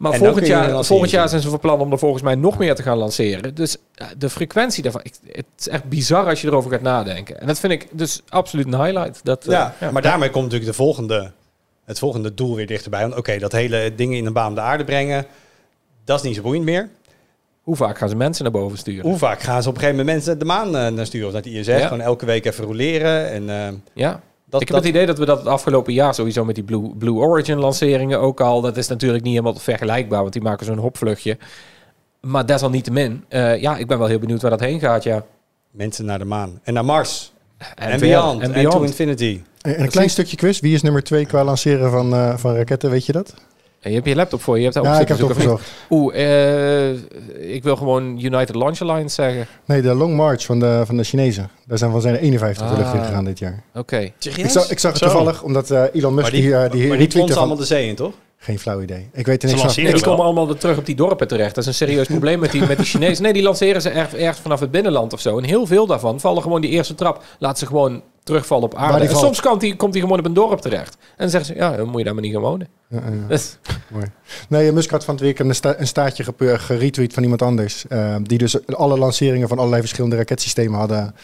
Maar 0.00 0.12
En 0.12 0.18
volgend 0.18 0.46
jaar, 0.46 0.84
volgend 0.84 1.10
jaar 1.10 1.28
zijn 1.28 1.40
ze 1.40 1.48
van 1.50 1.58
plan 1.58 1.80
om 1.80 1.92
er 1.92 1.98
volgens 1.98 2.22
mij 2.22 2.34
nog 2.34 2.58
meer 2.58 2.74
te 2.74 2.82
gaan 2.82 2.96
lanceren. 2.96 3.54
Dus 3.54 3.76
eh, 3.94 4.06
de 4.18 4.30
frequentie 4.30 4.82
daarvan, 4.82 5.00
ik, 5.04 5.14
het 5.26 5.44
is 5.58 5.68
echt 5.68 5.84
bizar 5.84 6.26
als 6.28 6.40
je 6.40 6.46
erover 6.46 6.70
gaat 6.70 6.80
nadenken. 6.80 7.40
En 7.40 7.46
dat 7.46 7.60
vind 7.60 7.72
ik 7.72 7.88
dus 7.92 8.22
absoluut 8.28 8.66
een 8.66 8.82
highlight. 8.84 9.20
Dat, 9.24 9.44
eh, 9.46 9.52
Ja, 9.52 9.74
ja. 9.80 9.90
maar 9.90 10.02
daarmee 10.02 10.30
komt 10.30 10.44
natuurlijk 10.44 10.70
de 10.70 10.76
volgende, 10.76 11.32
het 11.84 11.98
volgende 11.98 12.34
doel 12.34 12.54
weer 12.56 12.66
dichterbij. 12.66 13.00
Want 13.00 13.16
oké, 13.16 13.38
dat 13.38 13.52
hele 13.52 13.92
dingen 13.96 14.16
in 14.16 14.26
een 14.26 14.32
baan 14.32 14.48
om 14.48 14.54
de 14.54 14.60
aarde 14.60 14.84
brengen, 14.84 15.26
dat 16.04 16.18
is 16.18 16.24
niet 16.24 16.36
zo 16.36 16.42
boeiend 16.42 16.64
meer. 16.64 16.88
Hoe 17.62 17.76
vaak 17.76 17.98
gaan 17.98 18.08
ze 18.08 18.16
mensen 18.16 18.42
naar 18.42 18.52
boven 18.52 18.78
sturen? 18.78 19.04
Hoe 19.04 19.18
vaak 19.18 19.40
gaan 19.40 19.62
ze 19.62 19.68
op 19.68 19.74
een 19.74 19.80
gegeven 19.80 20.04
moment 20.04 20.16
mensen 20.16 20.38
de 20.38 20.44
maan 20.44 20.76
eh, 20.76 20.92
naar 20.92 21.06
sturen 21.06 21.26
of 21.26 21.32
naar 21.32 21.42
het 21.42 21.52
ISS? 21.52 21.66
Ja. 21.66 21.78
Gewoon 21.86 22.00
elke 22.00 22.26
week 22.26 22.44
even 22.46 22.64
roleren. 22.64 23.30
En, 23.30 23.82
Ja. 23.92 24.20
Dat, 24.50 24.60
ik 24.60 24.68
heb 24.68 24.76
dat, 24.76 24.86
het 24.86 24.94
idee 24.94 25.06
dat 25.06 25.18
we 25.18 25.24
dat 25.24 25.38
het 25.38 25.46
afgelopen 25.46 25.92
jaar 25.92 26.14
sowieso 26.14 26.44
met 26.44 26.54
die 26.54 26.64
Blue, 26.64 26.94
Blue 26.98 27.14
Origin 27.14 27.58
lanceringen 27.58 28.20
ook 28.20 28.40
al. 28.40 28.60
Dat 28.60 28.76
is 28.76 28.88
natuurlijk 28.88 29.22
niet 29.24 29.32
helemaal 29.32 29.54
vergelijkbaar, 29.60 30.20
want 30.20 30.32
die 30.32 30.42
maken 30.42 30.66
zo'n 30.66 30.78
hopvluchtje. 30.78 31.38
Maar 32.20 32.46
desalniettemin, 32.46 33.24
eh 33.28 33.60
ja, 33.60 33.76
ik 33.76 33.86
ben 33.86 33.98
wel 33.98 34.06
heel 34.06 34.18
benieuwd 34.18 34.42
waar 34.42 34.50
dat 34.50 34.60
heen 34.60 34.80
gaat, 34.80 35.02
ja. 35.02 35.24
mensen 35.70 36.04
naar 36.04 36.18
de 36.18 36.24
maan. 36.24 36.60
En 36.62 36.74
naar 36.74 36.84
Mars. 36.84 37.32
En, 37.58 37.66
verder, 37.76 37.98
beyond. 37.98 38.42
En 38.42 38.52
En, 38.54 38.62
to 38.62 38.68
beyond. 38.70 38.88
infinity. 38.90 39.40
En 39.60 39.76
en 39.76 39.82
een 39.82 39.88
klein 39.90 40.10
stukje 40.10 40.36
quiz. 40.36 40.60
Wie 40.60 40.74
is 40.74 40.82
nummer 40.82 41.02
twee 41.02 41.26
qua 41.26 41.44
lanceren 41.44 41.90
van, 41.90 42.14
eh, 42.14 42.36
van 42.36 42.54
raketten? 42.54 42.90
Weet 42.90 43.06
je 43.06 43.12
dat? 43.12 43.34
En 43.80 43.90
je 43.90 43.96
hebt 43.96 44.08
je 44.08 44.14
laptop 44.14 44.42
voor 44.42 44.54
je, 44.54 44.60
je 44.62 44.68
hebt 44.68 44.84
daar 44.84 44.94
Ja, 44.94 45.00
ik 45.00 45.08
heb 45.08 45.18
het 45.18 45.26
zoeken. 45.26 45.36
opgezocht. 45.52 45.72
Oeh, 45.90 46.14
eh, 46.90 47.54
ik 47.54 47.62
wil 47.62 47.76
gewoon 47.76 48.18
United 48.24 48.54
Launch 48.54 48.80
Alliance 48.80 49.14
zeggen. 49.14 49.46
Nee, 49.64 49.82
de 49.82 49.94
Long 49.94 50.16
March 50.16 50.44
van 50.44 50.58
de, 50.58 50.82
van 50.86 50.96
de 50.96 51.04
Chinezen. 51.04 51.50
Daar 51.70 51.78
zijn 51.78 51.90
van 51.90 52.00
zijn 52.00 52.14
er 52.14 52.20
51 52.20 52.70
de 52.70 52.76
lucht 52.76 52.92
in 52.94 53.00
Ah. 53.00 53.06
gegaan 53.06 53.24
dit 53.24 53.38
jaar. 53.38 53.62
Oké. 53.74 53.96
Ik 54.18 54.50
zag, 54.50 54.70
ik 54.70 54.78
zag 54.78 54.92
het 54.92 55.00
Zo. 55.02 55.06
toevallig, 55.08 55.42
omdat 55.42 55.70
eh, 55.70 55.82
Elon 55.92 56.14
Musk 56.14 56.22
Maar 56.22 56.30
die, 56.40 56.40
die, 56.42 56.54
eh, 56.54 56.60
die 56.60 56.68
maar 56.70 56.70
die 56.72 56.80
retweette 56.88 57.08
plonsen 57.16 57.28
van... 57.34 57.38
allemaal 57.38 57.56
de 57.56 57.64
zee 57.64 57.88
in, 57.88 57.94
toch? 57.94 58.12
Geen 58.42 58.58
flauw 58.58 58.80
idee. 58.80 59.08
Ik 59.12 59.26
weet 59.26 59.42
er 59.42 59.48
Ze 59.48 59.54
niks 59.54 59.56
van. 59.56 59.60
lanceren 59.64 59.84
Nee, 59.84 59.92
die 59.92 60.00
wel. 60.02 60.10
komen 60.10 60.24
allemaal 60.24 60.46
weer 60.46 60.56
terug 60.56 60.78
op 60.78 60.86
die 60.86 60.94
dorpen 60.94 61.28
terecht. 61.28 61.54
Dat 61.54 61.64
is 61.64 61.66
een 61.66 61.86
serieus 61.86 62.06
probleem 62.16 62.38
met 62.38 62.52
die, 62.52 62.66
met 62.66 62.76
die 62.76 62.86
Chinezen. 62.86 63.22
Nee, 63.22 63.32
die 63.32 63.42
lanceren 63.42 63.82
ze 63.82 63.88
erg, 63.90 64.14
ergens 64.14 64.38
vanaf 64.40 64.60
het 64.60 64.70
binnenland 64.70 65.12
of 65.12 65.20
zo. 65.20 65.38
En 65.38 65.44
heel 65.44 65.66
veel 65.66 65.86
daarvan 65.86 66.20
vallen 66.20 66.42
gewoon 66.42 66.60
die 66.60 66.70
eerste 66.70 66.94
trap. 66.94 67.22
Laat 67.38 67.58
ze 67.58 67.66
gewoon 67.66 68.02
terugvallen 68.24 68.64
op 68.64 68.74
aarde. 68.74 68.92
die 68.98 69.02
En 69.06 69.10
valt. 69.10 69.24
soms 69.24 69.40
komt 69.40 69.60
die, 69.60 69.76
komt 69.76 69.92
die 69.92 70.02
gewoon 70.02 70.18
op 70.18 70.24
een 70.24 70.34
dorp 70.34 70.60
terecht. 70.60 70.94
En 71.00 71.06
dan 71.16 71.30
zeggen 71.30 71.54
ze, 71.54 71.60
ja, 71.60 71.76
dan 71.76 71.88
moet 71.88 71.98
je 71.98 72.04
daar 72.04 72.14
maar 72.14 72.22
niet 72.22 72.32
gaan 72.32 72.42
wonen. 72.42 72.68
Ja, 72.88 73.00
ja. 73.28 73.38
Nee, 74.48 74.66
eh, 74.68 74.72
Musk 74.74 74.90
had 74.90 75.04
van 75.04 75.14
het 75.14 75.22
weekend 75.22 75.48
een, 75.48 75.54
sta- 75.54 75.74
een 75.78 75.86
staartje 75.86 76.24
geretweet 76.38 77.12
van 77.12 77.22
iemand 77.22 77.42
anders. 77.42 77.86
eh, 77.88 78.16
die 78.22 78.38
dus 78.38 78.66
alle 78.66 78.98
lanceringen 78.98 79.48
van 79.48 79.56
allerlei 79.58 79.80
verschillende 79.80 80.16
raketsystemen 80.16 80.78
hadden, 80.78 81.14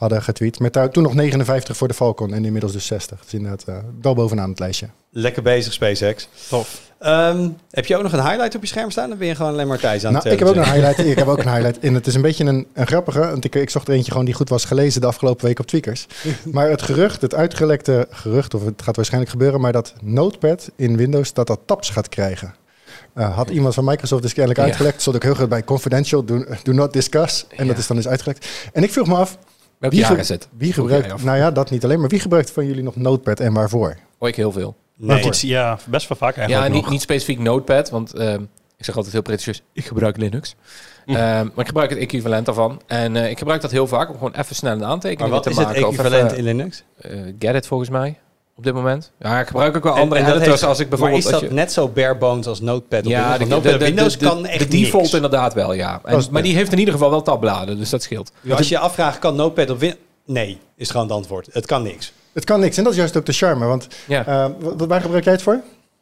hadden 0.00 0.22
getweet. 0.22 0.58
Met 0.58 0.72
daar 0.72 0.90
toen 0.90 1.02
nog 1.02 1.14
59 1.14 1.76
voor 1.76 1.88
de 1.88 1.94
Falcon 1.94 2.34
en 2.34 2.44
inmiddels 2.44 2.72
dus 2.72 2.86
60. 2.86 3.20
Dus 3.20 3.34
inderdaad 3.34 3.64
eh, 3.66 3.74
wel 4.02 4.14
bovenaan 4.14 4.50
het 4.50 4.58
lijstje. 4.58 4.88
Lekker 5.10 5.42
bezig, 5.42 5.72
SpaceX. 5.72 6.28
Tof. 6.48 6.80
Ehm, 6.98 7.48
heb 7.70 7.86
je 7.86 7.96
ook 7.96 8.02
nog 8.02 8.12
een 8.12 8.22
highlight 8.22 8.54
op 8.54 8.60
je 8.62 8.66
scherm 8.68 8.90
staan? 8.90 9.08
Dan 9.08 9.18
ben 9.18 9.26
je 9.26 9.34
gewoon 9.34 9.52
alleen 9.52 9.66
maar 9.66 9.78
Thijs 9.78 10.04
aan 10.04 10.12
Nou, 10.12 10.24
het 10.24 10.32
ik 10.32 10.38
heb 10.38 10.48
ook 10.48 10.54
een 10.54 10.72
highlight. 10.72 10.98
Ik 10.98 11.18
heb 11.18 11.26
ook 11.26 11.38
een 11.38 11.52
highlight. 11.54 11.78
En 11.78 11.94
het 11.94 12.06
is 12.06 12.14
een 12.14 12.22
beetje 12.22 12.44
een, 12.44 12.66
een 12.74 12.86
grappige. 12.86 13.18
Want 13.18 13.44
ik, 13.44 13.54
ik 13.54 13.70
zocht 13.70 13.88
er 13.88 13.94
eentje 13.94 14.10
gewoon 14.10 14.26
die 14.26 14.34
goed 14.34 14.48
was 14.48 14.64
gelezen 14.64 15.00
de 15.00 15.06
afgelopen 15.06 15.46
week 15.46 15.58
op 15.58 15.66
Tweakers. 15.66 16.06
maar 16.52 16.70
het 16.70 16.82
gerucht, 16.82 17.22
het 17.22 17.34
uitgelekte 17.34 18.06
gerucht, 18.10 18.54
of 18.54 18.64
het 18.64 18.82
gaat 18.82 18.96
waarschijnlijk 18.96 19.32
gebeuren, 19.32 19.60
maar 19.60 19.72
dat 19.72 19.94
Notepad 20.02 20.70
in 20.76 20.96
Windows 20.96 21.32
dat 21.32 21.46
dat 21.46 21.60
tabs 21.66 21.90
gaat 21.90 22.08
krijgen. 22.08 22.54
Eh, 23.14 23.36
had 23.36 23.50
iemand 23.50 23.74
van 23.74 23.84
Microsoft 23.84 24.22
dus 24.22 24.32
kennelijk 24.32 24.60
Ja. 24.60 24.66
uitgelekt. 24.66 25.00
Stond 25.00 25.16
ook 25.16 25.22
heel 25.22 25.34
goed 25.34 25.48
bij 25.48 25.64
confidential, 25.64 26.24
do, 26.24 26.44
do 26.62 26.72
not 26.72 26.92
discuss. 26.92 27.46
En 27.56 27.66
dat 27.66 27.78
is 27.78 27.86
dan 27.86 27.96
dus 27.96 28.08
uitgelekt. 28.08 28.48
En 28.72 28.82
ik 28.82 28.92
vroeg 28.92 29.06
me 29.06 29.14
af, 29.14 29.38
Welk 29.80 29.92
Wie 29.92 30.00
jaar 30.02 30.10
ge- 30.14 30.18
is 30.20 30.28
het? 30.28 30.48
wie 30.56 30.72
gebruikt, 30.72 31.22
nou 31.24 31.36
ja, 31.38 31.50
dat 31.50 31.70
niet 31.70 31.84
alleen, 31.84 32.00
maar 32.00 32.08
wie 32.08 32.20
gebruikt 32.20 32.50
van 32.50 32.66
jullie 32.66 32.82
nog 32.82 32.96
Notepad 32.96 33.40
en 33.40 33.52
waarvoor? 33.52 33.96
Oh, 34.18 34.28
ik 34.28 34.36
heel 34.36 34.52
veel. 34.52 34.76
Nee. 34.96 35.24
Iets, 35.24 35.40
ja, 35.40 35.78
best 35.86 36.08
wel 36.08 36.18
vaak 36.18 36.34
Ja, 36.34 36.40
eigenlijk 36.40 36.72
niet, 36.72 36.82
nog. 36.82 36.90
niet 36.92 37.00
specifiek 37.00 37.38
Notepad, 37.38 37.90
want 37.90 38.14
ehm, 38.14 38.42
ik 38.76 38.84
zeg 38.84 38.94
altijd 38.96 39.12
heel 39.12 39.22
pretentieus, 39.22 39.62
ik 39.72 39.84
gebruik 39.86 40.16
Linux. 40.16 40.54
Hm. 41.04 41.10
Ehm, 41.10 41.18
maar 41.20 41.58
ik 41.58 41.66
gebruik 41.66 41.90
het 41.90 41.98
equivalent 41.98 42.46
daarvan. 42.46 42.80
En 42.86 43.16
eh, 43.16 43.30
ik 43.30 43.38
gebruik 43.38 43.60
dat 43.60 43.70
heel 43.70 43.86
vaak 43.86 44.08
om 44.08 44.14
gewoon 44.14 44.34
even 44.34 44.54
snel 44.56 44.72
een 44.72 44.78
Maar 44.78 44.88
aantekening 44.88 45.30
wat 45.30 45.42
te 45.42 45.50
is 45.50 45.56
het 45.56 45.66
maken. 45.66 45.86
of 45.86 45.92
equivalent 45.94 46.24
even, 46.32 46.38
in 46.38 46.44
Linux? 46.44 46.84
eh, 47.00 47.20
get 47.38 47.54
it 47.54 47.66
volgens 47.66 47.90
mij, 47.90 48.18
op 48.60 48.66
dit 48.66 48.74
moment. 48.74 49.10
Ja, 49.18 49.40
ik 49.40 49.46
gebruik 49.46 49.76
ook 49.76 49.82
wel 49.84 49.92
andere 49.92 50.20
en 50.20 50.26
dat 50.26 50.34
editors 50.34 50.60
heeft- 50.60 50.70
als 50.70 50.78
ik 50.80 50.88
Maar 50.88 50.98
bijvoorbeeld... 50.98 51.24
is 51.24 51.30
dat 51.30 51.40
als 51.40 51.48
je- 51.50 51.54
net 51.56 51.72
zo 51.72 51.88
bare 51.88 52.16
bones 52.16 52.46
als 52.46 52.60
Notepad 52.60 52.98
op 53.04 53.10
ja, 53.10 53.38
Windows? 53.38 53.62
de, 53.62 53.70
de, 53.70 53.78
de, 53.78 53.84
Windows 53.84 54.18
de- 54.18 54.26
kan 54.26 54.42
de 54.42 54.48
echt 54.48 54.70
default 54.70 55.02
niks. 55.02 55.14
inderdaad 55.14 55.54
wel, 55.54 55.72
ja. 55.72 56.00
En- 56.04 56.22
maar 56.30 56.42
die 56.42 56.54
heeft 56.54 56.72
in 56.72 56.78
ieder 56.78 56.94
geval 56.94 57.10
wel 57.10 57.22
tabbladen, 57.22 57.78
dus 57.78 57.90
dat 57.90 58.02
scheelt. 58.02 58.32
Ja, 58.40 58.56
Als 58.56 58.68
je 58.68 58.74
je 58.74 58.80
afvraagt, 58.80 59.18
kan 59.18 59.36
Notepad 59.36 59.70
op 59.70 59.78
Windows... 59.80 60.00
Nee, 60.26 60.58
is 60.76 60.90
gewoon 60.90 61.06
het 61.06 61.16
antwoord. 61.16 61.48
Het 61.52 61.66
kan 61.66 61.82
niks. 61.82 62.12
Het 62.32 62.44
kan 62.44 62.60
niks. 62.60 62.76
En 62.76 62.82
dat 62.84 62.92
is 62.92 62.98
juist 62.98 63.16
ook 63.16 63.26
de 63.26 63.32
charme. 63.32 63.66
Want 63.66 63.86
Ja. 64.08 64.26
eh, 64.26 64.46
wa- 64.76 64.86
waar 64.86 65.00
gebruik 65.00 65.24
jij 65.24 65.32
het 65.32 65.42
voor? 65.42 65.60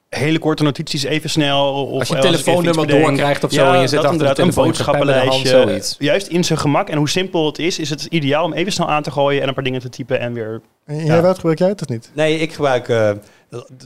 Hele 0.09 0.39
korte 0.39 0.63
notities, 0.63 1.03
even 1.03 1.31
snel. 1.31 1.87
Of 1.87 1.99
Als 1.99 2.09
je 2.09 2.19
telefoonnummer 2.19 2.87
doorkrijgt 2.87 3.45
of 3.45 3.53
zo 3.53 3.63
Ja, 3.65 3.75
en 3.75 3.81
je 3.81 3.87
zit 3.87 4.03
dat 4.03 4.11
achter 4.11 4.27
de 4.29 4.35
telefoon, 4.35 4.49
een 4.49 4.55
hand, 4.55 4.67
boodschappenlijstje. 4.67 5.49
zoiets. 5.49 5.97
Juist 5.99 6.27
in 6.27 6.45
zijn 6.45 6.59
gemak. 6.59 6.89
En 6.89 6.99
hoe 6.99 7.09
simpel 7.09 7.47
het 7.47 7.59
is, 7.59 7.79
is 7.79 7.91
het 7.91 8.05
ideaal 8.05 8.45
om 8.45 8.53
even 8.53 8.73
snel 8.73 8.89
aan 8.89 9.03
te 9.03 9.11
gooien 9.11 9.43
en 9.43 9.49
een 9.49 9.55
paar 9.55 9.65
dingen 9.65 9.81
te 9.81 9.89
typen 9.89 10.21
en 10.21 10.33
weer... 10.33 10.61
En 10.87 11.05
Ja. 11.07 11.21
wat 11.21 11.35
gebruik 11.37 11.59
jij 11.59 11.69
het 11.69 11.81
of 11.81 11.89
niet? 11.89 12.11
Nee, 12.15 12.39
ik 12.39 12.53
gebruik... 12.53 12.89
eh, 12.89 13.11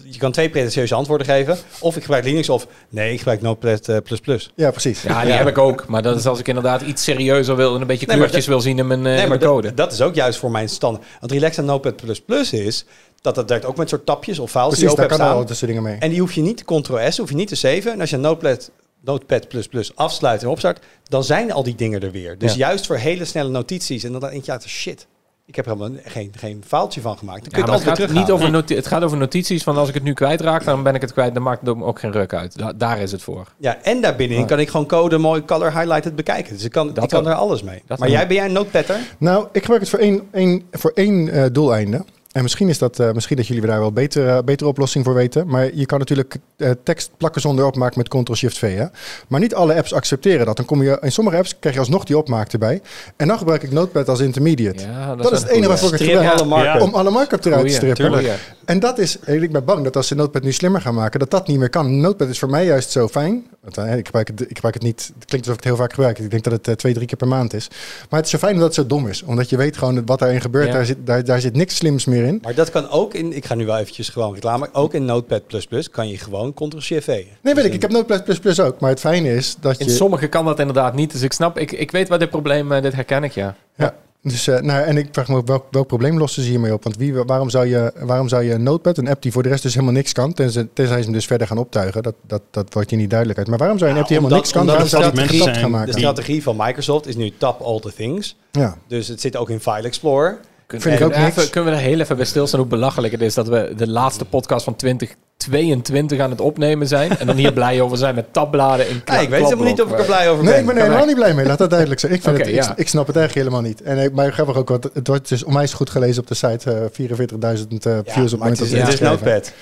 je 0.04 0.19
kan 0.19 0.32
twee 0.32 0.48
pretentieuze 0.50 0.94
antwoorden 0.94 1.26
geven. 1.26 1.58
Of 1.78 1.96
ik 1.96 2.02
gebruik 2.02 2.24
Linux 2.24 2.48
of... 2.48 2.66
Nee, 2.88 3.12
ik 3.12 3.19
gebruik 3.19 3.40
Notepad 3.42 3.88
eh, 3.88 3.96
plus 4.04 4.20
plus. 4.20 4.50
Ja, 4.56 4.70
precies. 4.70 5.02
Ja, 5.02 5.20
die 5.20 5.30
Ja. 5.30 5.36
heb 5.36 5.48
ik 5.48 5.58
ook. 5.58 5.86
Maar 5.88 6.02
dat 6.02 6.16
is 6.16 6.26
als 6.26 6.38
ik 6.38 6.48
inderdaad 6.48 6.82
iets 6.82 7.02
serieuzer 7.04 7.56
wil 7.56 7.74
en 7.74 7.80
een 7.80 7.86
beetje 7.86 8.06
Nee, 8.06 8.16
kleurtjes 8.16 8.46
wil 8.46 8.60
zien 8.60 8.78
in 8.78 8.86
mijn, 8.86 8.98
eh, 8.98 9.04
nee, 9.04 9.22
in 9.22 9.28
maar 9.28 9.38
mijn 9.38 9.50
code. 9.50 9.66
dat, 9.69 9.76
dat 9.76 9.92
is 9.92 10.00
ook 10.00 10.14
juist 10.14 10.38
voor 10.38 10.50
mijn 10.50 10.69
stand. 10.69 10.98
Want 11.20 11.32
relax 11.32 11.58
aan 11.58 11.64
Notepad 11.64 11.96
plus 12.02 12.20
plus 12.20 12.52
is... 12.52 12.84
Dat 13.22 13.34
dat 13.34 13.48
werkt 13.48 13.64
ook 13.64 13.76
met 13.76 13.88
soort 13.88 14.06
tapjes 14.06 14.38
of 14.38 14.50
files 14.50 14.69
die 14.69 14.78
Precies, 14.78 14.90
je 15.02 15.08
daar 15.08 15.19
kan 15.19 15.28
al 15.28 15.44
tussen 15.44 15.66
dingen 15.66 15.82
mee. 15.82 15.96
En 15.98 16.10
die 16.10 16.20
hoef 16.20 16.32
je 16.32 16.40
niet 16.40 16.56
te 16.56 16.64
Ctrl-S, 16.64 17.19
hoef 17.19 17.28
je 17.28 17.34
niet 17.36 17.48
te 17.48 17.54
saven. 17.56 17.92
En 17.92 18.00
als 18.00 18.10
je 18.10 18.16
Notepad, 18.16 18.70
Notepad 19.04 19.48
plus 19.48 19.66
plus 19.66 19.96
afsluit 19.96 20.42
en 20.42 20.48
opstart, 20.48 20.84
dan 21.04 21.24
zijn 21.24 21.52
al 21.52 21.62
die 21.62 21.74
dingen 21.74 22.00
er 22.00 22.10
weer. 22.10 22.38
Dus 22.38 22.52
Ja. 22.52 22.58
juist 22.58 22.86
voor 22.86 22.96
hele 22.96 23.24
snelle 23.24 23.50
notities. 23.50 24.05
En 24.05 24.12
dan 24.12 24.20
denk 24.20 24.44
je, 24.44 24.52
ja, 24.52 24.58
shit. 24.67 25.06
Ik 25.46 25.55
heb 25.56 25.67
er 25.67 25.72
helemaal 25.76 25.98
geen, 26.05 26.32
geen 26.38 26.62
foutje 26.67 27.00
van 27.00 27.19
gemaakt. 27.19 27.41
Dan 27.41 27.48
kun 27.48 27.58
Ja, 27.58 27.64
je 27.64 27.70
maar 27.70 27.81
het 27.88 27.98
het, 27.98 28.10
gaat 28.10 28.19
niet 28.19 28.31
over 28.31 28.50
noti- 28.50 28.74
het 28.74 28.86
gaat 28.86 29.02
over 29.02 29.17
notities 29.17 29.62
van 29.62 29.76
als 29.76 29.88
ik 29.88 29.94
het 29.94 30.02
nu 30.02 30.12
kwijtraak, 30.12 30.64
dan 30.64 30.82
ben 30.82 30.94
ik 30.94 31.00
het 31.00 31.12
kwijt. 31.12 31.34
Dan 31.34 31.43
maakt 31.43 31.60
het 31.60 31.69
ook- 31.69 31.82
ook 31.84 31.98
geen 31.98 32.12
ruk 32.12 32.34
uit. 32.34 32.58
Da- 32.58 32.72
daar 32.72 32.98
is 33.00 33.12
het 33.12 33.22
voor. 33.22 33.46
Ja, 33.58 33.79
en 33.82 34.00
daarbinnenin 34.00 34.43
Ja. 34.43 34.48
kan 34.48 34.58
ik 34.60 34.69
gewoon 34.69 34.86
code 34.86 35.19
mooi 35.19 35.44
color 35.44 35.72
highlighted 35.72 36.17
bekijken. 36.17 36.52
Dus 36.55 36.64
ik 36.64 36.70
kan, 36.70 36.93
Dat 36.94 37.05
ik 37.05 37.10
kan 37.10 37.26
er 37.29 37.34
alles 37.34 37.62
mee. 37.62 37.82
Dat 37.86 37.98
maar 37.98 38.10
jij, 38.10 38.26
ben 38.26 38.36
jij 38.36 38.44
een 38.44 38.52
notepadder? 38.52 38.96
Nou, 39.19 39.46
ik 39.52 39.60
gebruik 39.60 39.81
het 39.81 39.91
voor 39.91 39.98
één, 39.98 40.29
één, 40.32 40.62
voor 40.70 40.91
één 40.94 41.29
eh, 41.29 41.44
doeleinde. 41.52 42.05
En 42.32 42.43
misschien 42.43 42.69
is 42.69 42.79
dat, 42.79 42.98
eh, 42.98 43.12
misschien 43.12 43.36
dat 43.36 43.46
jullie 43.46 43.67
daar 43.67 43.79
wel 43.79 43.93
beter, 43.93 44.29
eh, 44.29 44.39
betere 44.44 44.69
oplossing 44.70 45.05
voor 45.05 45.15
weten. 45.15 45.46
Maar 45.46 45.74
je 45.74 45.86
kan 45.86 45.98
natuurlijk 45.98 46.36
eh, 46.56 46.70
tekst 46.84 47.10
plakken 47.17 47.41
zonder 47.41 47.67
opmaak 47.67 47.96
met 47.96 48.08
Ctrl-Shift-V. 48.08 48.86
Maar 49.29 49.41
niet 49.41 49.55
alle 49.55 49.74
apps 49.74 49.94
accepteren 49.94 50.46
dat. 50.46 50.56
Dan 50.56 50.65
kom 50.65 50.82
je 50.82 50.98
in 51.01 51.12
sommige 51.12 51.36
apps 51.36 51.58
krijg 51.58 51.74
je 51.74 51.81
alsnog 51.81 52.05
die 52.05 52.19
opmaak 52.19 52.53
erbij. 52.53 52.81
En 53.17 53.29
dan 53.29 53.39
gebruik 53.39 53.62
ik 53.62 53.72
Notepad 53.72 54.08
als 54.08 54.20
intermediate. 54.20 54.82
Ja, 54.82 55.15
Dat 55.15 55.32
is 55.32 55.41
het 55.41 55.48
enige 55.48 55.69
waarvoor 55.69 55.94
ik 55.94 56.44
marken. 56.44 56.72
Ja. 56.72 56.81
Om 56.81 56.94
alle 56.94 57.10
markup 57.10 57.44
eruit 57.44 57.67
te 57.67 57.72
strippen. 57.72 58.05
tuurlijk. 58.05 58.39
En 58.64 58.81
dat 58.81 58.98
is, 58.98 59.16
ik 59.16 59.52
ben 59.52 59.64
bang 59.64 59.84
dat 59.84 59.96
als 59.96 60.06
ze 60.06 60.14
Notepad 60.14 60.42
nu 60.42 60.52
slimmer 60.52 60.81
gaan 60.81 60.94
maken, 60.94 61.20
dat 61.20 61.31
dat 61.31 61.46
niet 61.46 61.58
meer 61.58 61.70
kan. 61.70 62.00
Notepad 62.00 62.28
is 62.28 62.38
voor 62.38 62.50
mij 62.50 62.64
juist 62.64 62.90
zo 62.90 63.08
fijn. 63.08 63.46
Want, 63.60 63.76
eh, 63.76 63.96
ik, 63.96 64.04
gebruik 64.04 64.28
het, 64.28 64.40
ik 64.40 64.54
gebruik 64.54 64.74
het 64.74 64.82
niet, 64.82 65.12
het 65.14 65.24
klinkt 65.24 65.46
alsof 65.46 65.54
ik 65.54 65.64
het 65.64 65.64
heel 65.64 65.76
vaak 65.76 65.92
gebruik. 65.92 66.19
Ik 66.19 66.31
denk 66.31 66.44
dat 66.44 66.52
het 66.52 66.69
eh, 66.69 66.74
twee, 66.74 66.94
drie 66.94 67.06
keer 67.06 67.16
per 67.16 67.28
maand 67.28 67.54
is. 67.54 67.69
Maar 68.10 68.19
het 68.19 68.24
is 68.24 68.31
zo 68.31 68.38
fijn 68.38 68.52
omdat 68.52 68.66
het 68.66 68.76
zo 68.76 68.86
dom 68.86 69.08
is. 69.08 69.22
Omdat 69.22 69.50
je 69.50 69.56
weet 69.56 69.76
gewoon 69.76 70.06
wat 70.06 70.19
daarin 70.19 70.40
gebeurt. 70.40 70.66
Ja. 70.66 70.72
Daar, 70.72 70.84
zit, 70.84 70.96
daar, 71.04 71.24
daar 71.24 71.40
zit 71.40 71.56
niks 71.56 71.76
slims 71.76 72.04
meer 72.04 72.24
in. 72.24 72.38
Maar 72.42 72.54
dat 72.54 72.70
kan 72.70 72.90
ook 72.90 73.14
in, 73.14 73.32
ik 73.32 73.44
ga 73.44 73.54
nu 73.54 73.66
wel 73.66 73.78
eventjes 73.78 74.08
gewoon 74.08 74.34
reclame, 74.34 74.69
ook 74.72 74.94
in 74.94 75.04
Notepad++ 75.04 75.42
kan 75.90 76.08
je 76.08 76.19
gewoon 76.19 76.54
Ctrl-Shift-V. 76.54 77.24
Nee, 77.40 77.54
weet 77.54 77.64
ik. 77.64 77.74
Ik 77.74 77.82
heb 77.82 77.90
Notepad++ 77.90 78.60
ook. 78.60 78.81
Maar 78.81 78.90
het 78.90 79.00
fijne 79.00 79.34
is 79.34 79.56
dat 79.60 79.78
In 79.78 79.86
je... 79.86 79.92
sommige 79.92 80.26
kan 80.26 80.44
dat 80.44 80.58
inderdaad 80.58 80.94
niet. 80.94 81.12
Dus 81.12 81.22
ik 81.22 81.32
snap, 81.32 81.58
ik, 81.58 81.72
ik 81.72 81.90
weet 81.90 82.08
wat 82.08 82.20
dit 82.20 82.31
probleem, 82.31 82.72
eh, 82.72 82.82
dit 82.82 82.94
herken 82.94 83.24
ik, 83.24 83.32
ja. 83.32 83.56
Ja, 83.76 83.94
Dus, 84.22 84.46
eh, 84.48 84.60
nou, 84.60 84.82
en 84.84 84.96
ik 84.96 85.08
vraag 85.12 85.29
me 85.29 85.36
ook 85.36 85.46
welk, 85.46 85.64
welk 85.70 85.86
probleem 85.86 86.19
lossen 86.19 86.43
ze 86.43 86.48
hiermee 86.50 86.72
op? 86.72 86.82
Want 86.82 86.96
wie, 86.96 87.14
waarom, 87.14 87.50
zou 87.50 87.67
je, 87.67 87.93
waarom 88.00 88.29
zou 88.29 88.43
je 88.43 88.56
Notepad, 88.58 88.98
een 88.98 89.08
app 89.08 89.22
die 89.22 89.32
voor 89.32 89.43
de 89.43 89.48
rest 89.48 89.62
dus 89.62 89.72
helemaal 89.74 89.94
niks 89.94 90.12
kan, 90.12 90.32
tenzij, 90.32 90.69
tenzij 90.74 90.96
ze 90.96 91.02
hem 91.02 91.12
dus 91.12 91.26
verder 91.26 91.46
gaan 91.46 91.58
optuigen, 91.58 92.02
dat, 92.02 92.14
dat, 92.26 92.43
dat 92.50 92.74
wordt 92.74 92.91
je 92.91 92.96
niet 92.96 93.08
duidelijk 93.10 93.38
uit. 93.38 93.48
Maar 93.48 93.58
waarom 93.58 93.79
zou 93.79 93.91
je 93.91 93.96
een 93.96 94.02
app 94.02 94.08
die 94.10 94.19
helemaal 94.19 94.38
Omdat- 94.38 94.52
niks 94.55 94.67
kan, 94.67 94.91
waarom 94.91 95.12
de 95.12 95.22
zou 95.22 95.29
getapt 95.29 95.56
gaan 95.58 95.70
De 95.70 95.76
maken? 95.76 95.93
strategie 95.93 96.43
van 96.43 96.56
Microsoft 96.56 97.06
is 97.06 97.17
nu 97.17 97.32
tap 97.38 97.60
all 97.60 97.81
the 97.81 97.93
things. 97.94 98.36
Ja, 98.52 98.76
Dus 98.86 99.08
het 99.08 99.20
zit 99.20 99.36
ook 99.36 99.50
in 99.50 99.60
File 99.60 99.82
Explorer. 99.86 100.38
Vind 100.81 100.94
ik 100.94 101.00
En 101.00 101.06
ook 101.06 101.12
even- 101.12 101.22
niks. 101.24 101.50
Kunnen 101.50 101.72
we 101.72 101.79
er 101.79 101.84
heel 101.84 102.00
even 102.00 102.17
bij 102.17 102.24
stilstaan 102.24 102.60
hoe 102.60 102.69
belachelijk 102.69 103.12
het 103.12 103.22
is 103.22 103.34
dat 103.34 103.48
we 103.48 103.72
de 103.76 103.88
laatste 103.88 104.24
podcast 104.24 104.64
van 104.64 104.76
2022 104.76 106.19
aan 106.20 106.31
het 106.31 106.41
opnemen 106.41 106.86
zijn. 106.88 107.19
En 107.19 107.26
dan 107.26 107.36
hier 107.36 107.52
blij 107.52 107.81
over 107.81 107.96
zijn 107.98 108.14
met 108.14 108.32
tabbladen 108.32 108.88
in 108.88 109.02
Ja, 109.05 109.19
ik 109.19 109.29
weet 109.29 109.43
helemaal 109.44 109.64
niet 109.64 109.82
of 109.82 109.91
ik 109.91 109.98
er 109.98 110.05
blij 110.05 110.31
over 110.31 110.44
ben. 110.44 110.52
Nee, 110.52 110.60
ik 110.60 110.67
ben 110.67 110.76
er 110.76 110.82
helemaal 110.82 111.06
niet 111.06 111.14
blij 111.14 111.34
mee. 111.34 111.46
Laat 111.46 111.58
dat 111.58 111.70
duidelijk 111.70 112.00
zijn. 112.00 112.12
Ik, 112.12 112.22
vind 112.22 112.38
het, 112.38 112.46
ik, 112.46 112.55
ja. 112.55 112.72
ik 112.76 112.88
snap 112.88 113.06
het 113.06 113.17
eigenlijk 113.17 113.46
helemaal 113.48 113.69
niet. 113.70 113.82
En 113.82 113.98
ik, 113.98 114.12
maar 114.12 114.32
grappig 114.32 114.56
ook, 114.56 114.69
want 114.69 114.88
het 114.94 115.06
wordt 115.06 115.29
dus 115.29 115.44
onwijs 115.44 115.72
goed 115.72 115.91
gelezen 115.91 116.22
op 116.22 116.29
de 116.29 116.34
site. 116.34 116.70
eh 116.72 116.84
44.000 116.91 117.86
eh, 117.86 117.93
Ja, 118.05 118.12
views 118.12 118.14
op 118.14 118.14
het 118.14 118.22
is, 118.24 118.32
moment 118.32 118.58
het 118.58 118.70
is 118.70 118.84
dit 118.84 119.00
Notepad. 119.00 119.52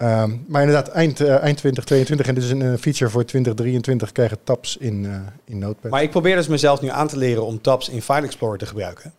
Ehm, 0.00 0.30
maar 0.46 0.62
inderdaad, 0.62 0.88
eind, 0.88 1.20
eh, 1.20 1.28
eind 1.42 1.56
2022 1.56 2.26
en 2.26 2.34
dus 2.34 2.50
een 2.50 2.62
eh, 2.62 2.80
feature 2.80 3.10
voor 3.10 3.24
2023 3.24 4.12
krijgen 4.12 4.38
tabs 4.44 4.76
in, 4.76 5.04
eh, 5.06 5.10
in 5.44 5.58
Notepad. 5.58 5.90
Maar 5.90 6.02
ik 6.02 6.10
probeer 6.10 6.36
dus 6.36 6.48
mezelf 6.48 6.80
nu 6.80 6.88
aan 6.88 7.08
te 7.08 7.16
leren 7.16 7.44
om 7.46 7.60
tabs 7.60 7.88
in 7.88 8.02
File 8.02 8.22
Explorer 8.26 8.58
te 8.58 8.66
gebruiken. 8.66 9.12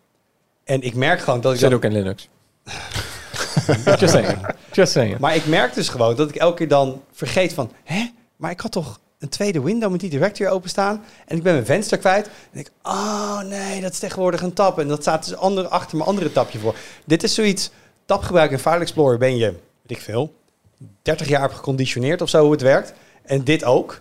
En 0.64 0.82
ik 0.82 0.94
merk 0.94 1.20
gewoon 1.20 1.40
dat 1.40 1.52
ik 1.52 1.58
Zit 1.58 1.68
dan- 1.68 1.78
ook 1.78 1.84
in 1.84 1.92
Linux. 1.92 2.28
Just 3.98 4.12
saying. 4.12 4.46
Just 4.72 4.92
saying. 4.92 5.18
Maar 5.18 5.34
ik 5.36 5.46
merk 5.46 5.74
dus 5.74 5.88
gewoon 5.88 6.16
dat 6.16 6.28
ik 6.28 6.36
elke 6.36 6.56
keer 6.56 6.68
dan 6.68 7.02
vergeet 7.12 7.52
van... 7.52 7.72
Hè? 7.84 8.10
Maar 8.36 8.50
ik 8.50 8.60
had 8.60 8.72
toch 8.72 9.00
een 9.18 9.28
tweede 9.28 9.60
window 9.62 9.90
met 9.90 10.00
die 10.00 10.10
directory 10.10 10.50
openstaan... 10.50 11.04
en 11.26 11.36
ik 11.36 11.42
ben 11.42 11.52
mijn 11.52 11.66
venster 11.66 11.98
kwijt. 11.98 12.28
En 12.52 12.58
ik, 12.60 12.70
oh 12.82 13.40
nee, 13.40 13.80
dat 13.80 13.92
is 13.92 13.98
tegenwoordig 13.98 14.42
een 14.42 14.52
tab. 14.52 14.78
En 14.78 14.88
dat 14.88 15.00
staat 15.00 15.24
dus 15.28 15.36
ander, 15.36 15.66
achter 15.68 15.96
mijn 15.96 16.08
andere 16.08 16.32
tabje 16.32 16.58
voor. 16.58 16.74
Dit 17.04 17.22
is 17.22 17.34
zoiets... 17.34 17.70
Tabgebruik 18.04 18.50
in 18.50 18.58
File 18.58 18.78
Explorer 18.80 19.18
ben 19.18 19.36
je, 19.36 19.44
weet 19.82 19.98
ik 19.98 20.00
veel... 20.00 20.34
30 21.02 21.28
jaar 21.28 21.44
op 21.44 21.52
geconditioneerd 21.52 22.22
of 22.22 22.28
zo 22.28 22.42
hoe 22.42 22.52
het 22.52 22.60
werkt. 22.60 22.92
En 23.22 23.44
dit 23.44 23.64
ook. 23.64 24.00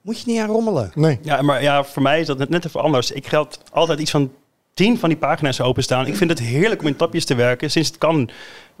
Moet 0.00 0.20
je 0.20 0.30
niet 0.30 0.40
aan 0.40 0.48
rommelen. 0.48 0.90
Nee. 0.94 1.18
Ja, 1.22 1.42
maar 1.42 1.62
ja, 1.62 1.84
voor 1.84 2.02
mij 2.02 2.20
is 2.20 2.26
dat 2.26 2.38
net- 2.38 2.48
net 2.48 2.64
even 2.64 2.80
anders. 2.80 3.10
Ik 3.10 3.26
geld 3.26 3.58
altijd 3.72 3.98
iets 3.98 4.10
van 4.10 4.32
tien 4.74 4.98
van 4.98 5.08
die 5.08 5.18
pagina's 5.18 5.60
openstaan. 5.60 6.06
Ik 6.06 6.16
vind 6.16 6.30
het 6.30 6.38
heerlijk 6.38 6.80
om 6.80 6.86
in 6.86 6.96
tapjes 6.96 7.24
te 7.24 7.34
werken. 7.34 7.70
Sinds 7.70 7.88
het 7.88 7.98
kan, 7.98 8.30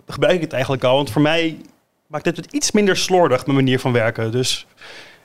gebruik 0.06 0.34
ik 0.34 0.40
het 0.40 0.52
eigenlijk 0.52 0.84
al. 0.84 0.96
Want 0.96 1.10
voor 1.10 1.22
mij 1.22 1.56
maakt 2.06 2.24
het 2.24 2.36
het 2.36 2.52
iets 2.52 2.70
minder 2.72 2.96
slordig, 2.96 3.46
mijn 3.46 3.58
manier 3.58 3.78
van 3.78 3.92
werken. 3.92 4.32
Dus 4.32 4.66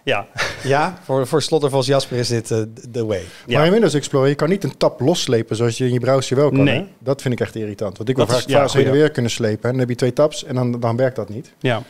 ja, 0.03 0.27
Ja, 0.63 0.99
voor, 1.03 1.27
voor 1.27 1.41
Slottervos 1.41 1.85
Jasper 1.87 2.17
is 2.17 2.27
dit 2.27 2.51
eh, 2.51 2.61
de 2.89 3.05
way. 3.05 3.21
ja. 3.45 3.57
Maar 3.57 3.65
in 3.65 3.71
Windows 3.71 3.93
Explorer, 3.93 4.29
je 4.29 4.35
kan 4.35 4.49
niet 4.49 4.63
een 4.63 4.77
tab 4.77 4.99
losslepen 4.99 5.55
zoals 5.55 5.77
je 5.77 5.85
in 5.85 5.93
je 5.93 5.99
browser 5.99 6.35
wel 6.35 6.49
kan. 6.49 6.63
Nee. 6.63 6.75
hè? 6.79 6.85
Dat 6.99 7.21
vind 7.21 7.33
ik 7.33 7.39
echt 7.39 7.55
irritant. 7.55 7.97
Want 7.97 8.09
ik 8.09 8.15
wil 8.15 8.27
vaak 8.27 8.43
ja, 8.47 8.67
heen 8.71 8.85
en 8.85 8.91
weer 8.91 9.11
kunnen 9.11 9.31
slepen. 9.31 9.63
En 9.63 9.69
dan 9.69 9.79
heb 9.79 9.89
je 9.89 9.95
twee 9.95 10.13
tabs 10.13 10.43
en 10.43 10.55
dan, 10.55 10.79
dan 10.79 10.95
werkt 10.97 11.15
dat 11.15 11.29
niet. 11.29 11.53
ja. 11.59 11.83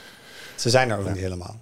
Ze 0.56 0.70
zijn 0.70 0.90
er 0.90 0.98
ook 0.98 1.08
niet 1.08 1.18
helemaal. 1.18 1.60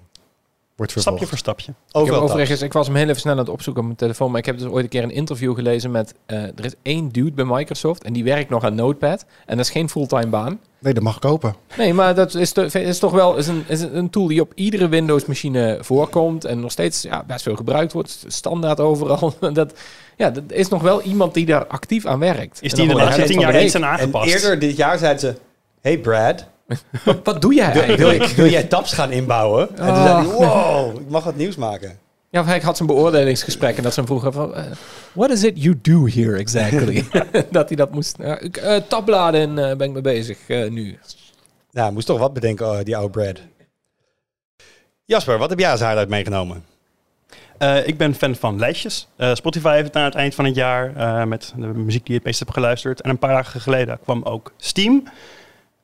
Wordt 0.78 0.92
vervolgd. 0.92 1.18
stapje 1.18 1.28
voor 1.28 1.38
stapje. 1.38 1.72
Ik 1.72 1.78
heb 1.88 2.02
Overal 2.02 2.20
tabs. 2.20 2.32
overigens, 2.32 2.62
ik 2.62 2.74
was 2.74 2.88
hem 2.88 2.96
heel 2.96 3.08
even 3.08 3.20
snel 3.20 3.34
aan 3.34 3.40
het 3.40 3.50
opzoeken 3.50 3.82
op 3.82 3.88
mijn 3.88 4.00
telefoon, 4.00 4.30
maar 4.32 4.40
ik 4.40 4.46
heb 4.46 4.58
dus 4.58 4.68
ooit 4.68 4.84
een 4.84 4.90
keer 4.90 5.04
een 5.04 5.12
interview 5.12 5.56
gelezen 5.56 5.92
met, 5.92 6.14
eh, 6.26 6.38
er 6.44 6.66
is 6.66 6.74
één 6.82 7.10
dude 7.10 7.32
bij 7.32 7.46
Microsoft 7.46 8.04
en 8.04 8.14
die 8.14 8.24
werkt 8.24 8.50
nog 8.50 8.64
aan 8.64 8.76
Notepad 8.76 9.26
en 9.46 9.58
dat 9.58 9.66
is 9.66 9.72
geen 9.72 9.90
fulltime 9.90 10.28
baan. 10.28 10.60
Nee, 10.80 10.94
dat 10.94 11.04
mag 11.04 11.16
ik 11.16 11.22
kopen. 11.22 11.56
Nee, 11.78 11.94
maar 11.94 12.16
dat 12.16 12.34
is, 12.36 12.52
to- 12.52 12.62
is 12.72 13.00
toch 13.00 13.12
wel 13.12 13.36
is 13.36 13.48
een, 13.48 13.64
is 13.68 13.82
een 13.82 14.10
tool 14.10 14.28
die 14.28 14.42
op 14.42 14.52
iedere 14.56 14.88
Windows-machine 14.88 15.78
voorkomt 15.82 16.46
en 16.46 16.60
nog 16.60 16.72
steeds 16.72 17.02
ja, 17.02 17.24
best 17.28 17.42
veel 17.44 17.56
gebruikt 17.56 17.94
wordt, 17.94 18.24
standaard 18.28 18.80
overal. 18.80 19.34
dat, 19.54 19.74
ja, 20.18 20.30
dat 20.30 20.44
is 20.48 20.68
nog 20.68 20.82
wel 20.82 21.02
iemand 21.02 21.34
die 21.34 21.46
daar 21.46 21.68
actief 21.68 22.06
aan 22.06 22.20
werkt. 22.20 22.60
Is 22.62 22.72
die 22.74 22.82
in 22.82 22.88
de 22.88 22.94
dan 22.96 23.04
laatste 23.04 23.22
gewoon 23.22 23.38
tien 23.44 23.52
jaar 23.52 23.64
iets 23.64 23.76
aan 23.76 23.82
En 23.84 23.88
aangepast? 23.88 24.34
eerder 24.34 24.60
dit 24.60 24.78
jaar 24.78 24.98
zeiden 24.98 25.20
ze... 25.20 25.36
Hey 25.82 25.98
Brad. 26.00 26.48
Wat 27.24 27.42
doe 27.42 27.54
jij 27.54 27.74
wil, 27.74 27.82
wil, 27.82 27.88
eigenlijk? 27.90 28.24
ik- 28.32 28.36
wil 28.36 28.48
jij 28.50 28.64
tabs 28.64 28.94
gaan 28.94 29.12
inbouwen? 29.12 29.70
En 29.70 29.76
toen 29.76 29.88
Oh. 29.88 30.04
zei 30.04 30.16
hij, 30.16 30.26
wow, 30.48 31.00
ik 31.02 31.10
mag 31.10 31.24
wat 31.24 31.36
nieuws 31.36 31.56
maken. 31.56 32.00
Ja, 32.30 32.46
hij 32.46 32.60
had 32.60 32.76
zijn 32.78 32.88
beoordelingsgesprek 32.90 33.78
en 33.78 33.84
dat 33.84 33.94
ze 33.94 34.00
hem 34.00 34.08
vroegen 34.08 34.34
van... 34.34 34.56
eh, 34.56 34.64
what 35.14 35.30
is 35.32 35.44
it 35.44 35.64
you 35.64 35.80
do 35.82 36.08
here 36.08 36.38
exactly? 36.38 37.06
dat 37.52 37.68
hij 37.68 37.78
dat 37.78 37.92
moest... 37.92 38.16
Ja, 38.20 38.40
ik, 38.40 38.58
eh, 38.58 38.76
tabbladen 38.88 39.70
eh, 39.70 39.76
ben 39.76 39.88
ik 39.88 39.94
mee 39.94 40.02
bezig 40.02 40.38
eh, 40.48 40.70
nu. 40.70 41.00
Nou, 41.72 41.92
moest 41.94 42.08
toch 42.08 42.20
wat 42.20 42.34
bedenken, 42.34 42.70
oh, 42.70 42.78
die 42.84 42.98
oude 42.98 43.12
Brad. 43.12 43.40
Jasper, 45.06 45.38
wat 45.38 45.50
heb 45.50 45.60
jij 45.60 45.72
als 45.72 45.80
highlight 45.80 46.10
meegenomen? 46.10 46.64
Eh, 47.58 47.88
ik 47.88 47.98
ben 47.98 48.16
fan 48.16 48.36
van 48.36 48.60
lijstjes. 48.60 49.08
Eh, 49.16 49.34
Spotify 49.36 49.74
heeft 49.74 49.88
het 49.88 49.96
aan 49.96 50.04
het 50.04 50.16
eind 50.16 50.36
van 50.36 50.46
het 50.46 50.56
jaar 50.56 50.96
eh, 50.96 51.24
met 51.24 51.54
de 51.56 51.66
muziek 51.68 52.02
die 52.02 52.12
je 52.12 52.18
het 52.18 52.24
meest 52.24 52.40
hebt 52.40 52.54
geluisterd. 52.54 53.02
En 53.02 53.10
een 53.10 53.18
paar 53.20 53.34
dagen 53.34 53.62
geleden 53.62 54.00
kwam 54.04 54.24
ook 54.24 54.52
Steam 54.58 55.04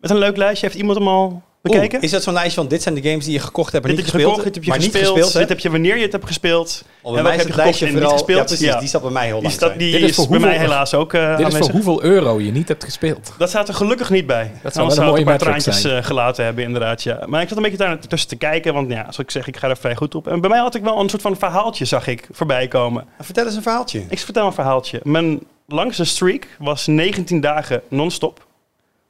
met 0.04 0.12
een 0.12 0.18
leuk 0.18 0.38
lijstje. 0.38 0.66
Heeft 0.68 0.80
iemand 0.80 0.98
hem 0.98 1.08
al 1.08 1.42
bekeken? 1.62 1.94
Oeh, 1.96 2.04
is 2.04 2.12
dat 2.12 2.24
zo'n 2.24 2.34
lijstje 2.34 2.60
van 2.62 2.68
dit 2.70 2.82
zijn 2.82 2.96
de 2.96 3.02
games 3.02 3.24
die 3.26 3.34
je 3.34 3.40
gekocht 3.40 3.72
hebt 3.72 3.86
en 3.86 3.96
dit 3.96 4.00
niet 4.04 4.12
heb 4.12 4.22
je 4.22 4.28
gespeeld, 4.28 4.40
gekocht, 4.40 4.44
dit 4.46 4.56
heb 4.56 4.64
je 4.64 4.70
maar 4.70 4.80
gespeeld, 4.92 5.16
niet 5.16 5.24
gespeeld 5.24 5.40
dit 5.40 5.50
heb 5.50 5.60
je 5.60 5.70
wanneer 5.70 5.96
je 5.98 6.02
het 6.04 6.12
hebt 6.12 6.26
gespeeld. 6.26 6.84
Of 7.02 7.16
en 7.18 7.24
welke 7.24 7.30
is 7.30 7.44
heb 7.44 7.46
het 7.48 7.56
je 7.56 7.62
lijstje 7.64 7.86
gekocht 7.86 8.02
en 8.04 8.10
vooral... 8.10 8.12
niet 8.12 8.20
gespeeld? 8.26 8.50
Ja, 8.50 8.56
precies, 8.56 8.74
Ja. 8.74 8.80
die 8.80 8.88
staat 8.88 9.02
bij 9.02 9.12
mij 9.12 9.26
heel 9.26 9.34
Die, 9.34 9.44
lang. 9.44 9.54
staat, 9.54 9.78
die 9.80 9.92
Dit 9.92 10.02
is 10.02 10.10
is, 10.10 10.16
voor 10.16 10.28
bij 10.28 10.40
mij 10.40 10.50
hoeveel- 10.50 10.68
helaas 10.70 10.94
ook 10.94 11.14
eh 11.14 11.38
Dit 11.38 11.48
is 11.48 11.58
voor 11.58 11.70
hoeveel 11.72 12.04
euro 12.04 12.40
je 12.40 12.52
niet 12.52 12.68
hebt 12.68 12.84
gespeeld. 12.84 13.34
Dat 13.38 13.50
staat 13.50 13.68
er 13.68 13.74
gelukkig 13.74 14.10
niet 14.10 14.26
bij. 14.28 14.52
Dat 14.64 14.74
zou 14.74 14.86
Anders 14.86 15.06
wel 15.06 15.14
een 15.14 15.20
een 15.20 15.26
paar 15.26 15.38
traantjes 15.38 15.82
zijn. 15.82 15.98
eh, 15.98 16.04
gelaten 16.04 16.46
hebben, 16.46 16.64
inderdaad. 16.64 17.04
Ja. 17.04 17.24
Maar 17.26 17.42
ik 17.42 17.48
zat 17.48 17.58
een 17.58 17.64
beetje 17.64 17.78
daar 17.78 18.00
tussen 18.00 18.30
te 18.30 18.36
kijken, 18.36 18.74
want 18.74 18.90
ja, 18.92 19.02
zoals 19.02 19.18
ik 19.18 19.32
zeg, 19.32 19.48
ik 19.48 19.58
ga 19.58 19.70
er 19.70 19.78
vrij 19.78 19.96
goed 19.96 20.16
op. 20.16 20.28
En 20.28 20.42
bij 20.42 20.50
mij 20.50 20.60
had 20.60 20.76
ik 20.76 20.84
wel 20.84 21.00
een 21.00 21.10
soort 21.10 21.22
van 21.22 21.38
verhaaltje, 21.38 21.86
zag 21.86 22.08
ik, 22.08 22.28
voorbij 22.32 22.68
komen. 22.68 23.06
Vertel 23.20 23.46
eens 23.46 23.56
een 23.56 23.62
verhaaltje. 23.62 24.04
Ik 24.10 24.20
vertel 24.20 24.46
een 24.46 24.54
verhaaltje. 24.54 25.00
Mijn 25.04 25.40
langste 25.68 26.06
streak 26.06 26.48
was 26.60 26.88
19 26.88 27.42
dagen 27.42 27.82
non-stop. 27.90 28.46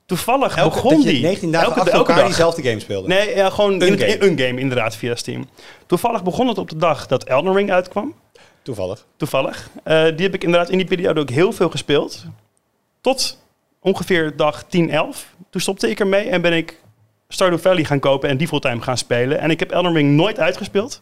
Toevallig 0.05 0.55
Elke, 0.55 0.75
begon 0.75 1.01
die 1.01 1.21
19 1.21 1.51
dagen 1.51 1.67
elke, 1.67 1.79
elke 1.79 1.91
elkaar 1.97 2.15
dag. 2.15 2.25
diezelfde 2.25 2.63
game 2.63 2.79
speelde. 2.79 3.07
Nee, 3.07 3.35
ja, 3.35 3.49
gewoon 3.49 3.73
Een 3.81 3.87
in, 3.87 3.99
game. 3.99 4.23
een 4.23 4.39
game 4.39 4.59
inderdaad 4.59 4.95
via 4.95 5.15
Steam. 5.15 5.49
Toevallig 5.85 6.23
begon 6.23 6.47
het 6.47 6.57
op 6.57 6.69
de 6.69 6.77
dag 6.77 7.07
dat 7.07 7.23
Elden 7.23 7.53
Ring 7.53 7.71
uitkwam. 7.71 8.13
Toevallig. 8.61 9.05
Toevallig. 9.17 9.69
Eh, 9.83 10.03
die 10.03 10.25
heb 10.25 10.33
ik 10.33 10.43
inderdaad 10.43 10.69
in 10.69 10.77
die 10.77 10.87
periode 10.87 11.19
ook 11.19 11.29
heel 11.29 11.51
veel 11.51 11.69
gespeeld. 11.69 12.25
Tot 13.01 13.37
ongeveer 13.79 14.35
dag 14.35 14.63
10, 14.67 14.89
11. 14.89 15.27
Toen 15.49 15.61
stopte 15.61 15.89
ik 15.89 15.99
ermee 15.99 16.29
en 16.29 16.41
ben 16.41 16.53
ik 16.53 16.81
Stardew 17.27 17.59
Valley 17.59 17.83
gaan 17.83 17.99
kopen 17.99 18.29
en 18.29 18.37
die 18.37 18.47
fulltime 18.47 18.81
gaan 18.81 18.97
spelen. 18.97 19.39
En 19.39 19.49
ik 19.49 19.59
heb 19.59 19.71
Elden 19.71 19.93
Ring 19.93 20.09
nooit 20.15 20.39
uitgespeeld. 20.39 21.01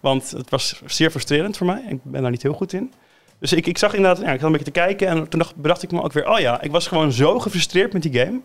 Want 0.00 0.30
het 0.30 0.50
was 0.50 0.82
zeer 0.86 1.10
frustrerend 1.10 1.56
voor 1.56 1.66
mij. 1.66 1.82
Ik 1.88 1.98
ben 2.02 2.22
daar 2.22 2.30
niet 2.30 2.42
heel 2.42 2.52
goed 2.52 2.72
in. 2.72 2.92
Dus 3.40 3.52
ik, 3.52 3.66
ik 3.66 3.78
zag 3.78 3.94
inderdaad, 3.94 4.24
ja, 4.24 4.32
ik 4.32 4.34
zat 4.38 4.42
een 4.46 4.50
beetje 4.50 4.72
te 4.72 4.80
kijken 4.80 5.08
en 5.08 5.28
toen 5.28 5.38
dacht, 5.40 5.56
bedacht 5.56 5.82
ik 5.82 5.90
me 5.90 6.02
ook 6.02 6.12
weer, 6.12 6.28
oh 6.28 6.38
ja, 6.38 6.60
ik 6.62 6.70
was 6.70 6.86
gewoon 6.86 7.12
zo 7.12 7.38
gefrustreerd 7.38 7.92
met 7.92 8.02
die 8.02 8.18
game. 8.18 8.40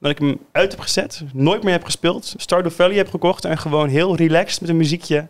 Dat 0.00 0.10
ik 0.10 0.18
hem 0.18 0.38
uit 0.52 0.70
heb 0.70 0.80
gezet, 0.80 1.22
nooit 1.32 1.62
meer 1.62 1.72
heb 1.72 1.84
gespeeld. 1.84 2.34
Stardew 2.36 2.70
Valley 2.72 2.96
heb 2.96 3.10
gekocht 3.10 3.44
en 3.44 3.58
gewoon 3.58 3.88
heel 3.88 4.16
relaxed 4.16 4.60
met 4.60 4.70
een 4.70 4.76
muziekje. 4.76 5.26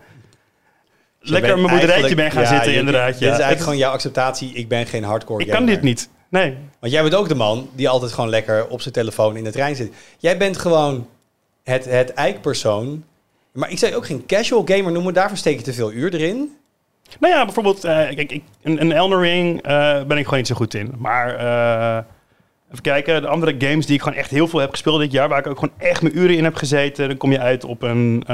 Dus 1.18 1.28
je 1.28 1.32
Lekker 1.32 1.54
op 1.54 1.60
mijn 1.60 1.78
boerderijtje 1.78 2.14
ben 2.14 2.30
gaan 2.30 2.42
ja, 2.42 2.48
zitten, 2.48 2.72
je- 2.72 2.78
inderdaad. 2.78 3.12
Dit 3.12 3.20
is 3.22 3.28
eigenlijk 3.28 3.60
gewoon 3.60 3.76
jouw 3.76 3.92
acceptatie. 3.92 4.52
Ik 4.52 4.68
ben 4.68 4.86
geen 4.86 5.04
hardcore 5.04 5.44
ik 5.44 5.50
kan 5.50 5.66
dit 5.66 5.82
niet. 5.82 6.08
Nee. 6.28 6.56
Want 6.80 6.92
jij 6.92 7.02
bent 7.02 7.14
ook 7.14 7.28
de 7.28 7.34
man 7.34 7.68
die 7.74 7.88
altijd 7.88 8.12
gewoon 8.12 8.30
lekker 8.30 8.66
op 8.68 8.80
zijn 8.80 8.94
telefoon 8.94 9.36
in 9.36 9.44
de 9.44 9.50
trein 9.50 9.76
zit. 9.76 9.92
Jij 10.18 10.38
bent 10.38 10.58
gewoon 10.58 11.08
het, 11.62 11.84
het 11.84 12.12
eikpersoon. 12.12 13.04
Maar 13.52 13.70
ik 13.70 13.78
zou 13.78 13.90
je 13.90 13.96
ook 13.96 14.06
geen 14.06 14.26
casual 14.26 14.62
gamer 14.64 14.92
noemen. 14.92 15.14
Daarvoor 15.14 15.36
steek 15.36 15.56
je 15.58 15.64
te 15.64 15.72
veel 15.72 15.92
uur 15.92 16.14
erin. 16.14 16.56
Nou 17.20 17.34
ja, 17.34 17.44
bijvoorbeeld, 17.44 17.84
eh, 17.84 18.10
ik, 18.10 18.40
een, 18.62 18.92
Elden 18.92 19.20
Ring 19.20 19.62
eh, 19.62 20.02
ben 20.02 20.16
ik 20.16 20.24
gewoon 20.24 20.38
niet 20.38 20.46
zo 20.46 20.54
goed 20.54 20.74
in. 20.74 20.94
Maar 20.98 21.34
eh, 21.34 22.04
even 22.70 22.82
kijken, 22.82 23.22
de 23.22 23.28
andere 23.28 23.54
games 23.58 23.86
die 23.86 23.94
ik 23.94 24.02
gewoon 24.02 24.18
echt 24.18 24.30
heel 24.30 24.48
veel 24.48 24.60
heb 24.60 24.70
gespeeld 24.70 25.00
dit 25.00 25.12
jaar, 25.12 25.28
waar 25.28 25.38
ik 25.38 25.46
ook 25.46 25.58
gewoon 25.58 25.74
echt 25.78 26.02
mijn 26.02 26.18
uren 26.18 26.36
in 26.36 26.44
heb 26.44 26.54
gezeten, 26.54 27.08
dan 27.08 27.16
kom 27.16 27.32
je 27.32 27.40
uit 27.40 27.64
op 27.64 27.82
een. 27.82 28.24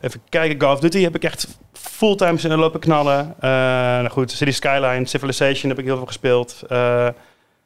even 0.00 0.20
kijken, 0.28 0.58
Call 0.58 0.72
of 0.72 0.80
Duty 0.80 1.02
heb 1.02 1.14
ik 1.14 1.24
echt 1.24 1.58
fulltime 1.72 2.38
zitten 2.38 2.58
lopen 2.58 2.80
knallen. 2.80 3.34
Nou 3.40 4.08
goed, 4.08 4.30
City 4.30 4.50
Skyline, 4.50 5.06
Civilization 5.06 5.70
heb 5.70 5.78
ik 5.78 5.84
heel 5.84 5.96
veel 5.96 6.06
gespeeld. 6.06 6.62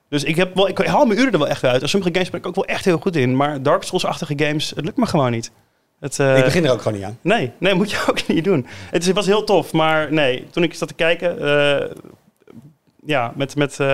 Dus 0.08 0.24
ik, 0.24 0.36
heb 0.36 0.54
wel, 0.54 0.68
ik 0.68 0.78
haal 0.78 1.06
mijn 1.06 1.18
uren 1.18 1.32
er 1.32 1.38
wel 1.38 1.48
echt 1.48 1.64
uit. 1.64 1.82
En 1.82 1.88
sommige 1.88 2.12
games 2.12 2.30
ben 2.30 2.40
ik 2.40 2.46
ook 2.46 2.54
wel 2.54 2.64
echt 2.64 2.84
heel 2.84 2.98
goed 2.98 3.16
in. 3.16 3.36
Maar 3.36 3.62
Dark 3.62 3.82
Souls-achtige 3.82 4.34
games, 4.36 4.70
het 4.70 4.84
lukt 4.84 4.96
me 4.96 5.06
gewoon 5.06 5.30
niet. 5.30 5.50
Het, 6.00 6.18
eh, 6.18 6.38
ik 6.38 6.44
begin 6.44 6.64
er 6.64 6.70
ook 6.70 6.82
gewoon 6.82 6.98
niet 6.98 7.06
aan. 7.06 7.18
Nee, 7.20 7.52
nee, 7.58 7.74
moet 7.74 7.90
je 7.90 8.04
ook 8.10 8.26
niet 8.26 8.44
doen. 8.44 8.66
Het, 8.90 9.00
is, 9.00 9.06
het 9.06 9.16
was 9.16 9.26
heel 9.26 9.44
tof, 9.44 9.72
maar 9.72 10.12
nee, 10.12 10.46
toen 10.50 10.62
ik 10.62 10.74
zat 10.74 10.88
te 10.88 10.94
kijken, 10.94 11.38
eh, 11.40 11.90
ja, 13.04 13.32
met, 13.36 13.56
met 13.56 13.80
eh, 13.80 13.86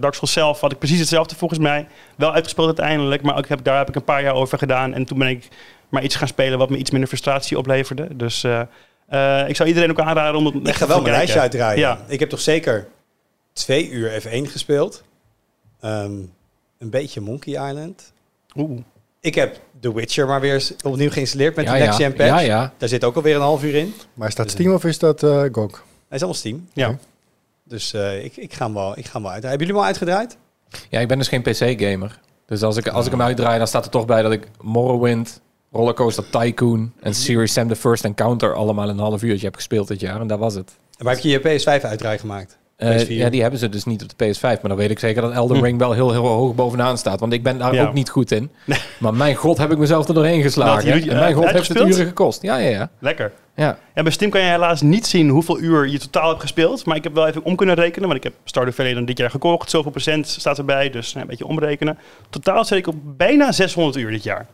Dark 0.00 0.14
Souls 0.14 0.32
zelf 0.32 0.60
had 0.60 0.72
ik 0.72 0.78
precies 0.78 0.98
hetzelfde 0.98 1.34
volgens 1.34 1.60
mij. 1.60 1.86
Wel 2.16 2.32
uitgespeeld 2.32 2.66
uiteindelijk, 2.66 3.22
maar 3.22 3.36
ook 3.36 3.48
heb, 3.48 3.64
daar 3.64 3.78
heb 3.78 3.88
ik 3.88 3.94
een 3.94 4.04
paar 4.04 4.22
jaar 4.22 4.34
over 4.34 4.58
gedaan. 4.58 4.94
En 4.94 5.04
toen 5.04 5.18
ben 5.18 5.28
ik 5.28 5.48
maar 5.88 6.02
iets 6.02 6.16
gaan 6.16 6.28
spelen 6.28 6.58
wat 6.58 6.70
me 6.70 6.76
iets 6.76 6.90
minder 6.90 7.08
frustratie 7.08 7.58
opleverde. 7.58 8.16
Dus 8.16 8.44
eh, 9.06 9.48
ik 9.48 9.56
zou 9.56 9.68
iedereen 9.68 9.90
ook 9.90 10.00
aanraden 10.00 10.38
om 10.38 10.46
het 10.46 10.54
Ik 10.54 10.66
echt 10.66 10.78
ga 10.78 10.86
wel 10.86 11.00
mijn 11.00 11.14
lijstje 11.14 11.40
uitdraaien. 11.40 11.78
Ja. 11.78 12.04
Ik 12.08 12.20
heb 12.20 12.28
toch 12.28 12.40
zeker 12.40 12.88
twee 13.52 13.90
uur 13.90 14.22
F1 14.22 14.50
gespeeld. 14.50 15.02
Ehm, 15.80 16.12
een 16.78 16.90
beetje 16.90 17.20
Monkey 17.20 17.68
Island. 17.68 18.12
Oeh. 18.56 18.80
Ik 19.20 19.34
heb 19.34 19.60
The 19.84 19.94
Witcher 19.94 20.26
maar 20.26 20.40
weer 20.40 20.70
opnieuw 20.82 21.10
geïnstalleerd 21.10 21.56
met 21.56 21.64
ja, 21.64 21.72
de 21.72 21.78
Next 21.78 21.98
ja. 21.98 22.04
Gen 22.04 22.14
patch. 22.14 22.28
ja, 22.28 22.38
ja. 22.38 22.72
Daar 22.78 22.88
zit 22.88 23.04
ook 23.04 23.16
alweer 23.16 23.34
een 23.34 23.40
half 23.40 23.64
uur 23.64 23.74
in. 23.74 23.94
Maar 24.14 24.28
is 24.28 24.34
dat 24.34 24.50
Steam 24.50 24.74
of 24.74 24.84
is 24.84 24.98
dat 24.98 25.22
eh 25.22 25.44
GOG? 25.52 25.72
Hij 26.08 26.16
is 26.16 26.18
allemaal 26.18 26.34
Steam. 26.34 26.68
Ja. 26.72 26.98
Dus 27.64 27.92
eh, 27.92 28.24
ik, 28.24 28.36
ik, 28.36 28.54
ga 28.54 28.64
hem 28.64 28.74
wel, 28.74 28.98
ik 28.98 29.04
ga 29.04 29.12
hem 29.12 29.22
wel 29.22 29.30
uit. 29.30 29.42
Hebben 29.42 29.58
jullie 29.58 29.74
hem 29.74 29.82
al 29.82 29.88
uitgedraaid? 29.88 30.36
Ja, 30.90 31.00
ik 31.00 31.08
ben 31.08 31.18
dus 31.18 31.28
geen 31.28 31.42
PC-gamer. 31.42 32.20
Dus 32.46 32.62
als 32.62 32.76
ik, 32.76 32.88
als 32.88 33.04
ik 33.04 33.10
hem 33.10 33.22
uitdraai, 33.22 33.58
dan 33.58 33.66
staat 33.66 33.84
er 33.84 33.90
toch 33.90 34.06
bij 34.06 34.22
dat 34.22 34.32
ik 34.32 34.48
Morrowind, 34.60 35.40
Rollercoaster 35.72 36.30
Tycoon 36.30 36.92
en 37.00 37.14
Serious 37.14 37.52
Sam 37.52 37.68
The 37.68 37.76
First 37.76 38.04
Encounter 38.04 38.54
allemaal 38.54 38.88
een 38.88 38.98
half 38.98 39.22
uurtje 39.22 39.46
heb 39.46 39.54
gespeeld 39.54 39.88
dit 39.88 40.00
jaar. 40.00 40.20
En 40.20 40.26
dat 40.26 40.38
was 40.38 40.54
het. 40.54 40.72
En 40.98 41.04
waar 41.04 41.14
heb 41.14 41.22
je 41.22 41.28
je 41.28 41.40
PS5 41.40 41.84
uitdraai 41.84 42.18
gemaakt? 42.18 42.58
Eh, 42.76 43.00
PS4. 43.00 43.06
ja, 43.08 43.28
die 43.30 43.40
hebben 43.42 43.58
ze 43.60 43.68
dus 43.68 43.84
niet 43.84 44.02
op 44.02 44.08
de 44.08 44.24
PS5. 44.24 44.40
Maar 44.40 44.58
dan 44.62 44.76
weet 44.76 44.90
ik 44.90 44.98
zeker 44.98 45.22
dat 45.22 45.32
Elden 45.32 45.62
Ring 45.62 45.78
wel 45.78 45.92
heel, 45.92 46.12
heel 46.12 46.26
hoog 46.26 46.54
bovenaan 46.54 46.98
staat. 46.98 47.20
Want 47.20 47.32
ik 47.32 47.42
ben 47.42 47.58
daar 47.58 47.74
Ja. 47.74 47.86
ook 47.86 47.92
niet 47.92 48.10
goed 48.10 48.30
in. 48.30 48.50
Maar 48.98 49.14
mijn 49.14 49.34
god 49.34 49.58
heb 49.58 49.72
ik 49.72 49.78
mezelf 49.78 50.08
er 50.08 50.14
doorheen 50.14 50.42
geslagen. 50.42 50.88
Jullie- 50.88 51.10
en 51.10 51.16
mijn 51.18 51.30
eh, 51.32 51.36
god 51.36 51.50
heeft 51.50 51.68
het 51.68 51.78
uren 51.78 52.06
gekost. 52.06 52.42
Ja, 52.42 52.56
ja, 52.56 52.68
ja. 52.68 52.90
Lekker. 52.98 53.32
ja. 53.56 53.78
Ja, 53.94 54.02
bij 54.02 54.12
Steam 54.12 54.30
kan 54.30 54.40
je 54.40 54.46
helaas 54.50 54.82
niet 54.82 55.06
zien 55.06 55.28
hoeveel 55.28 55.58
uur 55.60 55.88
je 55.88 55.98
totaal 55.98 56.28
hebt 56.28 56.40
gespeeld. 56.40 56.84
Maar 56.86 56.96
ik 56.96 57.04
heb 57.04 57.14
wel 57.14 57.26
even 57.26 57.42
om 57.44 57.56
kunnen 57.56 57.74
rekenen. 57.74 58.08
Want 58.08 58.24
ik 58.24 58.24
heb 58.32 58.32
Stardew 58.44 58.72
Valley 58.74 58.94
dan 58.94 59.04
dit 59.04 59.18
jaar 59.18 59.30
gekocht. 59.30 59.70
Zoveel 59.70 59.90
procent 59.90 60.26
staat 60.28 60.58
erbij. 60.58 60.90
Dus 60.90 61.08
nou, 61.12 61.20
een 61.24 61.30
beetje 61.30 61.46
omrekenen. 61.46 61.98
Totaal 62.30 62.64
zit 62.64 62.78
ik 62.78 62.86
op 62.86 62.94
bijna 63.16 63.52
600 63.52 63.96
uur 63.96 64.10
dit 64.10 64.22
jaar. 64.22 64.46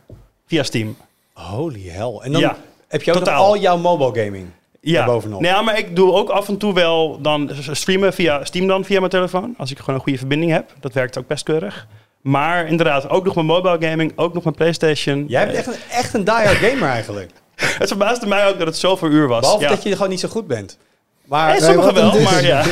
Via 0.47 0.63
Steam. 0.63 0.95
Holy 1.33 1.87
hell. 1.89 2.17
En 2.21 2.31
dan 2.31 2.41
Ja, 2.41 2.55
heb 2.87 3.03
je 3.03 3.13
ook 3.13 3.27
al 3.27 3.57
jouw 3.57 3.77
mobile 3.77 4.23
gaming. 4.25 4.45
Ja. 4.83 5.19
Nee, 5.27 5.51
ja, 5.51 5.61
maar 5.61 5.77
ik 5.77 5.95
doe 5.95 6.13
ook 6.13 6.29
af 6.29 6.47
en 6.47 6.57
toe 6.57 6.73
wel 6.73 7.21
dan 7.21 7.51
streamen 7.71 8.13
via 8.13 8.45
Steam 8.45 8.67
dan 8.67 8.85
via 8.85 8.99
mijn 8.99 9.11
telefoon. 9.11 9.53
Als 9.57 9.71
ik 9.71 9.79
gewoon 9.79 9.95
een 9.95 10.01
goede 10.01 10.17
verbinding 10.17 10.51
heb. 10.51 10.73
Dat 10.79 10.93
werkt 10.93 11.17
ook 11.17 11.27
best 11.27 11.43
keurig. 11.43 11.87
Maar 12.21 12.67
inderdaad, 12.67 13.09
ook 13.09 13.25
nog 13.25 13.35
mijn 13.35 13.45
mobile 13.45 13.89
gaming, 13.89 14.11
ook 14.15 14.33
nog 14.33 14.43
mijn 14.43 14.55
PlayStation. 14.55 15.25
Jij 15.27 15.45
bent 15.45 15.57
echt 15.57 15.67
een, 15.67 15.73
echt 15.91 16.13
een 16.13 16.23
die-hard 16.23 16.57
gamer 16.57 16.89
eigenlijk. 16.89 17.31
Het 17.79 17.87
verbaasde 17.87 18.27
mij 18.27 18.47
ook 18.47 18.57
dat 18.57 18.67
het 18.67 18.77
zoveel 18.77 19.09
uur 19.09 19.27
was. 19.27 19.39
Behalve 19.39 19.63
ja. 19.63 19.69
dat 19.69 19.83
je 19.83 19.91
gewoon 19.91 20.09
niet 20.09 20.19
zo 20.19 20.27
goed 20.29 20.47
bent. 20.47 20.77
Maar 21.25 21.49
Eh, 21.49 21.55
eh, 21.55 21.63
sommigen 21.63 21.93
wel, 21.93 22.21
maar 22.21 22.43
ja. 22.43 22.63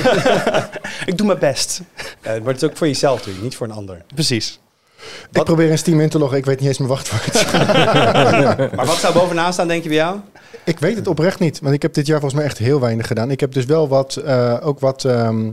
ik 1.06 1.18
doe 1.18 1.28
mijn 1.28 1.40
best. 1.40 1.82
maar 2.24 2.34
het 2.34 2.62
is 2.62 2.70
ook 2.70 2.78
voor 2.78 2.88
jezelf 2.88 3.18
natuurlijk, 3.18 3.44
niet 3.44 3.56
voor 3.56 3.68
een 3.68 3.74
ander. 3.74 4.02
Precies. 4.14 4.60
Ik 5.32 5.44
probeer 5.44 5.70
in 5.70 5.78
Steam 5.78 6.00
in 6.00 6.10
te 6.10 6.20
loggen. 6.20 6.38
Ik 6.38 6.46
weet 6.46 6.60
niet 6.60 6.68
eens 6.68 6.78
mijn 6.78 6.90
wachtwoord. 6.90 7.52
Maar 8.76 8.86
wat 8.86 8.98
zou 8.98 9.14
bovenaan 9.14 9.54
staan, 9.54 9.68
denk 9.68 9.84
je 9.84 9.90
bij 9.90 9.98
jou? 9.98 10.20
ik 10.64 10.80
weet 10.80 10.96
het 10.96 11.08
oprecht 11.08 11.40
niet. 11.40 11.60
Want 11.60 11.74
ik 11.76 11.82
heb 11.82 11.94
dit 11.94 12.08
jaar 12.08 12.20
volgens 12.20 12.40
mij 12.42 12.50
echt 12.50 12.58
heel 12.58 12.80
weinig 12.80 13.08
gedaan. 13.08 13.32
Ik 13.32 13.40
heb 13.40 13.54
dus 13.54 13.66
wel 13.66 13.88
wat, 13.88 14.16
eh, 14.16 14.58
ook 14.62 14.80
wat 14.80 15.06
ehm 15.06 15.50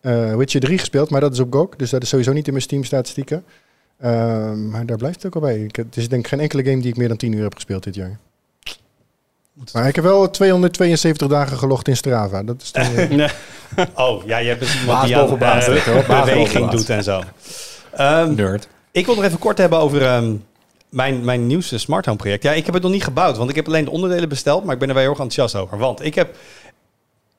eh, 0.00 0.34
Witcher 0.34 0.60
3 0.60 0.78
gespeeld. 0.78 1.10
Maar 1.10 1.20
dat 1.20 1.32
is 1.32 1.40
op 1.40 1.52
GOG. 1.52 1.76
Dus 1.76 1.90
dat 1.90 2.02
is 2.02 2.08
sowieso 2.08 2.32
niet 2.32 2.46
in 2.46 2.52
mijn 2.52 2.64
Steam 2.64 2.84
statistieken. 2.84 3.44
Ehm, 4.00 4.70
maar 4.70 4.86
daar 4.86 4.96
blijft 4.96 5.16
het 5.16 5.26
ook 5.26 5.34
al 5.34 5.40
bij. 5.40 5.58
Ik, 5.58 5.76
het 5.76 5.96
is 5.96 6.08
denk 6.08 6.22
ik 6.22 6.28
geen 6.28 6.40
enkele 6.40 6.62
game 6.64 6.80
die 6.80 6.90
ik 6.90 6.96
meer 6.96 7.08
dan 7.08 7.16
10 7.16 7.32
uur 7.32 7.42
heb 7.42 7.54
gespeeld 7.54 7.82
dit 7.82 7.94
jaar. 7.94 8.18
Maar 9.72 9.88
ik 9.88 9.94
heb 9.94 10.04
wel 10.04 10.30
272 10.30 11.28
dagen 11.28 11.58
gelogd 11.58 11.88
in 11.88 11.96
Strava. 11.96 12.42
Dat 12.42 12.62
is 12.62 12.70
eh, 12.96 13.10
Nee. 13.10 13.28
Oh, 13.94 14.26
ja, 14.26 14.38
je 14.38 14.48
hebt 14.48 14.60
dus 14.60 14.80
iemand 14.80 15.38
Baas 15.38 15.64
die 15.64 15.80
aan 15.80 16.24
beweging 16.24 16.70
doet 16.70 16.90
en 16.90 17.02
zo. 17.02 17.22
Ehm, 17.92 18.34
Nerd. 18.34 18.68
ik 18.90 19.06
wil 19.06 19.14
nog 19.14 19.24
even 19.24 19.38
kort 19.38 19.58
hebben 19.58 19.78
over 19.78 20.02
ehm, 20.02 20.36
mijn, 20.88 21.24
mijn 21.24 21.46
nieuwste 21.46 21.78
smart 21.78 22.06
home 22.06 22.18
project. 22.18 22.42
Ja, 22.42 22.52
ik 22.52 22.64
heb 22.64 22.74
het 22.74 22.82
nog 22.82 22.92
niet 22.92 23.04
gebouwd, 23.04 23.36
want 23.36 23.50
ik 23.50 23.56
heb 23.56 23.66
alleen 23.66 23.84
de 23.84 23.90
onderdelen 23.90 24.28
besteld. 24.28 24.64
Maar 24.64 24.74
ik 24.74 24.78
ben 24.78 24.88
er 24.88 24.94
wel 24.94 25.02
heel 25.02 25.12
erg 25.12 25.22
enthousiast 25.22 25.64
over. 25.64 25.78
Want 25.78 26.04
ik 26.04 26.14
heb... 26.14 26.36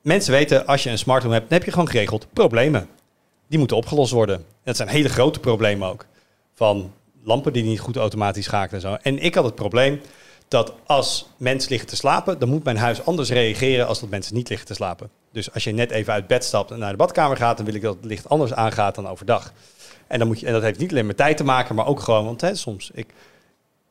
Mensen 0.00 0.32
weten, 0.32 0.66
als 0.66 0.82
je 0.82 0.90
een 0.90 0.98
smart 0.98 1.22
home 1.22 1.34
hebt, 1.34 1.48
dan 1.48 1.58
heb 1.58 1.66
je 1.66 1.72
gewoon 1.72 1.88
geregeld 1.88 2.26
problemen. 2.32 2.88
Die 3.48 3.58
moeten 3.58 3.76
opgelost 3.76 4.12
worden. 4.12 4.44
Dat 4.64 4.76
zijn 4.76 4.88
hele 4.88 5.08
grote 5.08 5.40
problemen 5.40 5.88
ook. 5.88 6.06
Van 6.54 6.92
lampen 7.22 7.52
die 7.52 7.62
niet 7.62 7.80
goed 7.80 7.96
automatisch 7.96 8.44
schakelen 8.44 8.82
en 8.82 8.90
zo. 8.90 8.96
En 9.02 9.18
ik 9.18 9.34
had 9.34 9.44
het 9.44 9.54
probleem 9.54 10.00
dat 10.48 10.72
als 10.86 11.28
mensen 11.36 11.70
liggen 11.70 11.88
te 11.88 11.96
slapen, 11.96 12.38
dan 12.38 12.48
moet 12.48 12.64
mijn 12.64 12.76
huis 12.76 13.04
anders 13.04 13.30
reageren 13.30 13.86
als 13.86 14.00
dat 14.00 14.08
mensen 14.08 14.34
niet 14.34 14.48
liggen 14.48 14.66
te 14.66 14.74
slapen. 14.74 15.10
Dus 15.32 15.52
als 15.52 15.64
je 15.64 15.72
net 15.72 15.90
even 15.90 16.12
uit 16.12 16.26
bed 16.26 16.44
stapt 16.44 16.70
en 16.70 16.78
naar 16.78 16.90
de 16.90 16.96
badkamer 16.96 17.36
gaat, 17.36 17.56
dan 17.56 17.66
wil 17.66 17.74
ik 17.74 17.82
dat 17.82 17.96
het 17.96 18.04
licht 18.04 18.28
anders 18.28 18.52
aangaat 18.52 18.94
dan 18.94 19.08
overdag. 19.08 19.52
En, 20.06 20.18
dan 20.18 20.28
moet 20.28 20.40
je, 20.40 20.46
en 20.46 20.52
dat 20.52 20.62
heeft 20.62 20.78
niet 20.78 20.90
alleen 20.90 21.06
met 21.06 21.16
tijd 21.16 21.36
te 21.36 21.44
maken, 21.44 21.74
maar 21.74 21.86
ook 21.86 22.00
gewoon, 22.00 22.24
want 22.24 22.40
hè, 22.40 22.54
soms, 22.54 22.90
ik, 22.94 23.06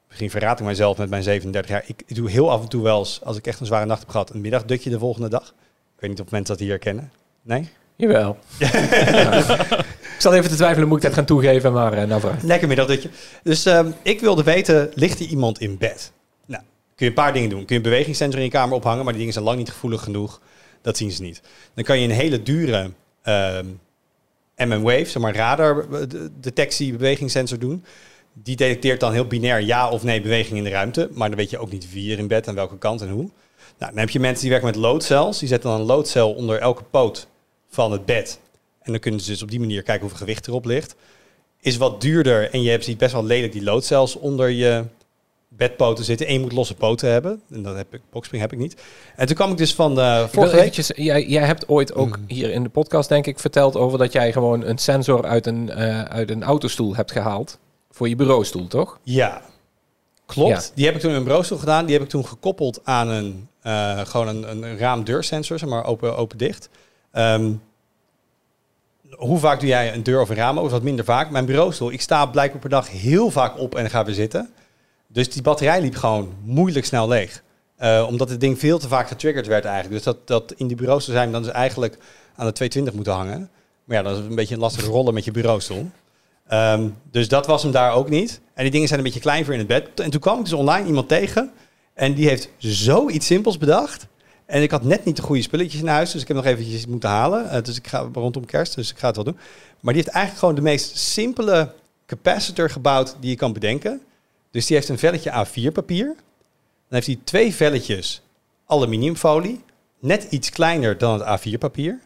misschien 0.08 0.30
verraad 0.30 0.60
ik 0.60 0.66
mijzelf 0.66 0.98
met 0.98 1.10
mijn 1.10 1.24
37 1.24 1.72
jaar, 1.72 1.84
ik, 1.88 2.16
doe 2.16 2.30
heel 2.30 2.52
af 2.52 2.62
en 2.62 2.70
toe 2.70 2.84
wel 2.84 3.00
eens, 3.00 3.20
als 3.24 3.38
ik 3.38 3.48
echt 3.48 3.60
een 3.60 3.66
zware 3.66 3.86
nacht 3.86 4.00
heb 4.00 4.10
gehad, 4.10 4.30
een 4.30 4.42
middagdutje 4.42 4.90
de 4.90 5.00
volgende 5.00 5.30
dag. 5.30 5.54
Ik 5.96 6.00
weet 6.00 6.10
niet 6.10 6.22
of 6.22 6.32
mensen 6.32 6.56
dat 6.56 6.60
hier 6.60 6.70
herkennen. 6.70 7.12
Nee? 7.42 7.70
Jawel. 7.96 8.38
Ja. 8.60 8.70
Ik 10.14 10.30
zal 10.30 10.34
even 10.34 10.50
te 10.50 10.56
twijfelen, 10.56 10.88
moet 10.88 10.98
ik 10.98 11.04
dat 11.04 11.14
gaan 11.14 11.26
toegeven, 11.26 11.74
maar 11.74 11.94
eh 11.94 12.08
nou 12.08 12.22
vooruit. 12.22 12.44
Lekker 12.44 12.68
middagdutje. 12.68 13.10
Dus 13.44 13.66
ehm, 13.66 13.92
ik 14.02 14.20
wilde 14.20 14.44
weten, 14.44 14.90
ligt 14.94 15.20
er 15.20 15.26
iemand 15.26 15.60
in 15.60 15.78
bed? 15.78 16.12
Nou, 16.46 16.64
kun 16.96 17.06
je 17.06 17.06
een 17.06 17.14
paar 17.14 17.34
dingen 17.34 17.50
doen. 17.50 17.66
Kun 17.66 17.76
je 17.76 17.84
een 17.84 17.90
bewegingssensor 17.90 18.40
in 18.40 18.46
je 18.46 18.52
kamer 18.52 18.76
ophangen, 18.76 19.04
maar 19.04 19.14
die 19.14 19.18
dingen 19.18 19.34
zijn 19.34 19.46
lang 19.46 19.58
niet 19.58 19.70
gevoelig 19.70 20.04
genoeg. 20.04 20.42
Dat 20.82 20.98
zien 20.98 21.12
ze 21.12 21.22
niet. 21.22 21.42
Dan 21.74 21.84
kan 21.84 22.00
je 22.00 22.08
een 22.08 22.14
hele 22.14 22.44
dure 22.44 22.92
ehm 23.22 23.66
MM-wave, 24.58 25.06
zeg 25.06 25.22
maar 25.22 25.36
radar 25.36 25.80
eh, 25.80 26.00
de- 26.08 26.32
detectie 26.40 26.92
bewegingssensor 26.92 27.60
doen. 27.60 27.84
Die 28.34 28.56
detecteert 28.56 29.00
dan 29.00 29.14
heel 29.14 29.28
binair 29.28 29.62
ja 29.62 29.90
of 29.90 30.04
nee 30.04 30.22
beweging 30.22 30.58
in 30.58 30.64
de 30.64 30.70
ruimte. 30.70 31.10
Maar 31.12 31.28
dan 31.30 31.38
weet 31.38 31.50
je 31.50 31.58
ook 31.58 31.72
niet 31.72 31.92
wie 31.92 32.14
er 32.14 32.20
in 32.20 32.28
bed, 32.28 32.48
aan 32.48 32.56
welke 32.56 32.78
kant 32.78 33.02
en 33.02 33.10
hoe. 33.10 33.30
Nou, 33.78 33.92
dan 33.92 33.98
heb 33.98 34.10
je 34.10 34.20
mensen 34.20 34.42
die 34.42 34.50
werken 34.50 34.70
met 34.70 34.78
loodcells. 34.78 35.40
Die 35.40 35.48
zetten 35.48 35.70
dan 35.70 35.80
een 35.80 35.86
loodcel 35.86 36.34
onder 36.34 36.60
elke 36.60 36.84
poot 36.84 37.28
van 37.70 37.92
het 37.92 38.06
bed. 38.06 38.40
En 38.82 38.92
dan 38.92 39.02
kunnen 39.02 39.20
ze 39.22 39.32
dus 39.32 39.42
op 39.42 39.50
die 39.50 39.60
manier 39.60 39.82
kijken 39.84 40.02
hoeveel 40.02 40.20
gewicht 40.26 40.48
erop 40.48 40.66
ligt. 40.66 40.96
Is 41.60 41.78
wat 41.78 42.02
duurder 42.02 42.52
en 42.52 42.62
je 42.62 42.70
hebt 42.70 42.98
best 42.98 43.14
wel 43.14 43.26
lelijk 43.26 43.52
die 43.52 43.64
loodcells 43.64 44.16
onder 44.16 44.50
je 44.50 44.84
bedpoten 45.58 46.04
zitten. 46.04 46.28
En 46.28 46.34
je 46.34 46.40
moet 46.40 46.52
losse 46.52 46.76
poten 46.76 47.12
hebben. 47.12 47.42
En 47.50 47.64
dat 47.64 47.76
heb 47.76 47.94
ik, 47.94 48.02
boxspring 48.10 48.42
heb 48.42 48.54
ik 48.54 48.60
niet. 48.60 48.82
En 49.16 49.28
toen 49.28 49.36
kwam 49.36 49.52
ik 49.52 49.58
dus 49.58 49.76
van 49.76 49.96
de 49.96 50.02
wil 50.02 50.28
vorige 50.28 50.52
week... 50.52 50.62
eventjes, 50.62 50.92
jij, 50.96 51.26
jij 51.26 51.46
hebt 51.46 51.68
ooit 51.68 51.94
ook 51.94 52.20
hier 52.28 52.52
in 52.52 52.64
de 52.64 52.70
podcast, 52.70 53.10
denk 53.10 53.28
ik, 53.28 53.40
verteld 53.40 53.76
over 53.76 53.98
dat 53.98 54.12
jij 54.12 54.32
gewoon 54.32 54.64
een 54.64 54.78
sensor 54.78 55.26
uit 55.26 55.46
een, 55.46 55.70
eh, 55.70 56.04
uit 56.04 56.30
een 56.30 56.44
autostoel 56.44 56.96
hebt 56.96 57.12
gehaald. 57.12 57.60
Voor 57.92 58.10
je 58.10 58.16
bureaustoel, 58.16 58.68
toch? 58.68 59.00
Ja, 59.04 59.42
klopt. 60.26 60.50
Ja. 60.50 60.76
Die 60.76 60.86
heb 60.86 60.96
ik 60.96 61.02
toen 61.02 61.12
in 61.12 61.18
een 61.18 61.24
bureaustoel 61.24 61.58
gedaan. 61.58 61.86
Die 61.86 61.94
heb 61.94 62.04
ik 62.04 62.10
toen 62.10 62.26
gekoppeld 62.26 62.80
aan 62.84 63.10
een, 63.10 63.48
eh, 63.62 64.00
gewoon 64.00 64.28
een, 64.28 64.64
een 64.64 64.78
raam-deursensor, 64.78 65.60
zeg 65.60 65.70
maar 65.70 65.86
open, 65.86 66.18
open-dicht. 66.18 66.70
Ehm, 67.12 67.52
hoe 69.10 69.40
vaak 69.40 69.60
doe 69.60 69.70
jij 69.70 69.94
een 69.94 70.04
deur 70.04 70.22
of 70.22 70.30
een 70.30 70.36
raam 70.36 70.60
open? 70.60 70.72
Wat 70.72 70.84
minder 70.84 71.06
vaak. 71.06 71.30
Mijn 71.30 71.46
bureaustoel, 71.46 71.92
ik 71.92 72.02
sta 72.02 72.26
blijkbaar 72.26 72.62
per 72.62 72.70
dag 72.70 72.92
heel 72.92 73.32
vaak 73.32 73.60
op 73.60 73.76
en 73.76 73.90
ga 73.90 74.06
weer 74.06 74.16
zitten. 74.16 74.54
Dus 75.14 75.30
die 75.30 75.42
batterij 75.42 75.82
liep 75.82 75.96
gewoon 75.96 76.34
moeilijk 76.44 76.86
snel 76.86 77.08
leeg. 77.08 77.44
Eh, 77.76 78.06
omdat 78.10 78.30
het 78.30 78.40
ding 78.40 78.60
veel 78.60 78.80
te 78.80 78.88
vaak 78.88 79.08
getriggerd 79.08 79.48
werd 79.48 79.66
eigenlijk. 79.66 79.96
Dus 79.96 80.04
dat, 80.04 80.28
dat 80.28 80.54
in 80.58 80.68
die 80.68 80.78
bureaustoel 80.78 81.16
zijn 81.16 81.28
we 81.28 81.34
dan 81.34 81.44
dus 81.44 81.52
eigenlijk 81.52 81.94
aan 82.36 82.46
de 82.46 82.52
220 82.52 82.94
moeten 82.94 83.14
hangen. 83.14 83.50
Maar 83.84 83.98
ja, 83.98 84.04
dat 84.04 84.18
is 84.18 84.26
een 84.26 84.36
beetje 84.36 84.54
een 84.54 84.60
lastige 84.60 84.88
rollen 84.88 85.14
met 85.14 85.26
je 85.26 85.32
bureaustoel. 85.32 85.90
Ehm, 86.48 86.88
dus 87.12 87.28
dat 87.28 87.48
was 87.48 87.64
hem 87.64 87.72
daar 87.72 87.94
ook 87.94 88.10
niet. 88.10 88.42
En 88.54 88.64
die 88.64 88.72
dingen 88.72 88.88
zijn 88.88 89.00
een 89.00 89.06
beetje 89.06 89.22
klein 89.22 89.44
voor 89.46 89.54
in 89.54 89.60
het 89.60 89.68
bed. 89.68 90.00
En 90.00 90.10
toen 90.10 90.22
kwam 90.22 90.38
ik 90.38 90.44
dus 90.44 90.54
online 90.54 90.88
iemand 90.88 91.08
tegen. 91.08 91.52
En 91.94 92.14
die 92.14 92.28
heeft 92.28 92.50
zoiets 92.58 93.26
simpels 93.26 93.58
bedacht. 93.58 94.08
En 94.46 94.62
ik 94.62 94.72
had 94.72 94.84
net 94.84 95.06
niet 95.06 95.16
de 95.16 95.22
goede 95.22 95.42
spulletjes 95.42 95.82
in 95.82 95.88
huis. 95.88 96.12
Dus 96.12 96.22
ik 96.22 96.28
heb 96.28 96.38
nog 96.38 96.46
eventjes 96.46 96.86
moeten 96.86 97.10
halen. 97.10 97.50
Eh, 97.50 97.64
dus 97.64 97.78
ik 97.78 97.88
ga 97.88 98.10
rondom 98.14 98.46
kerst. 98.46 98.76
Dus 98.76 98.92
ik 98.92 98.98
ga 98.98 99.08
het 99.08 99.16
wel 99.16 99.26
doen. 99.26 99.38
Maar 99.80 99.94
die 99.94 100.02
heeft 100.02 100.16
eigenlijk 100.16 100.40
gewoon 100.40 100.56
de 100.56 100.70
meest 100.70 100.98
simpele 100.98 101.74
capacitor 102.06 102.70
gebouwd 102.70 103.16
die 103.20 103.30
je 103.30 103.36
kan 103.36 103.54
bedenken. 103.54 104.02
Dus 104.54 104.66
die 104.66 104.76
heeft 104.76 104.90
een 104.90 104.98
velletje 104.98 105.46
A4 105.46 105.72
papier. 105.72 106.06
Dan 106.06 106.16
heeft 107.02 107.08
hij 107.08 107.20
twee 107.24 107.54
velletjes 107.54 108.22
aluminiumfolie. 108.66 109.62
Net 110.00 110.28
iets 110.30 110.50
kleiner 110.50 110.98
dan 110.98 111.22
het 111.22 111.42
A4 111.42 111.58
papier. 111.58 112.00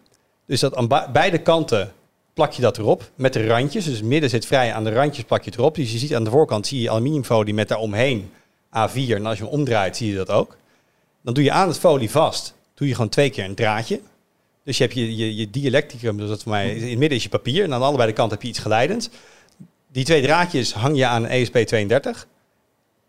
Dus 0.45 0.59
dat 0.59 0.75
aan 0.75 0.87
beide 1.11 1.37
kanten 1.37 1.93
plak 2.33 2.51
je 2.51 2.61
dat 2.61 2.77
erop 2.77 3.11
met 3.15 3.33
de 3.33 3.47
randjes. 3.47 3.85
Dus 3.85 4.01
midden 4.01 4.29
zit 4.29 4.45
vrij, 4.45 4.73
aan 4.73 4.83
de 4.83 4.93
randjes 4.93 5.25
plak 5.25 5.43
je 5.43 5.49
het 5.49 5.59
erop. 5.59 5.75
Dus 5.75 5.91
je 5.91 5.97
ziet 5.97 6.15
aan 6.15 6.23
de 6.23 6.29
voorkant 6.29 6.67
zie 6.67 6.81
je 6.81 6.89
aluminiumfolie 6.89 7.53
met 7.53 7.67
daaromheen 7.67 8.31
A4. 8.67 8.93
En 8.93 9.25
als 9.25 9.37
je 9.37 9.43
hem 9.43 9.53
omdraait 9.53 9.97
zie 9.97 10.09
je 10.09 10.15
dat 10.15 10.29
ook. 10.29 10.57
Dan 11.21 11.33
doe 11.33 11.43
je 11.43 11.51
aan 11.51 11.67
het 11.67 11.79
folie 11.79 12.11
vast. 12.11 12.53
Doe 12.73 12.87
je 12.87 12.93
gewoon 12.93 13.09
twee 13.09 13.29
keer 13.29 13.45
een 13.45 13.55
draadje. 13.55 13.99
Dus 14.63 14.77
je 14.77 14.83
hebt 14.83 14.95
je, 14.95 15.15
je, 15.15 15.35
je 15.35 15.49
dielectricum, 15.49 16.17
dus 16.17 16.29
dat 16.29 16.43
voor 16.43 16.51
mij, 16.51 16.75
in 16.75 16.89
het 16.89 16.99
midden 16.99 17.17
is 17.17 17.23
je 17.23 17.29
papier. 17.29 17.63
En 17.63 17.73
aan 17.73 17.81
allebei 17.81 18.07
de 18.07 18.15
kanten 18.15 18.33
heb 18.33 18.43
je 18.43 18.49
iets 18.49 18.59
geleidends. 18.59 19.09
Die 19.91 20.05
twee 20.05 20.21
draadjes 20.21 20.73
hang 20.73 20.97
je 20.97 21.05
aan 21.05 21.23
een 21.23 21.31
E 21.31 21.45
ESP32. 21.45 22.27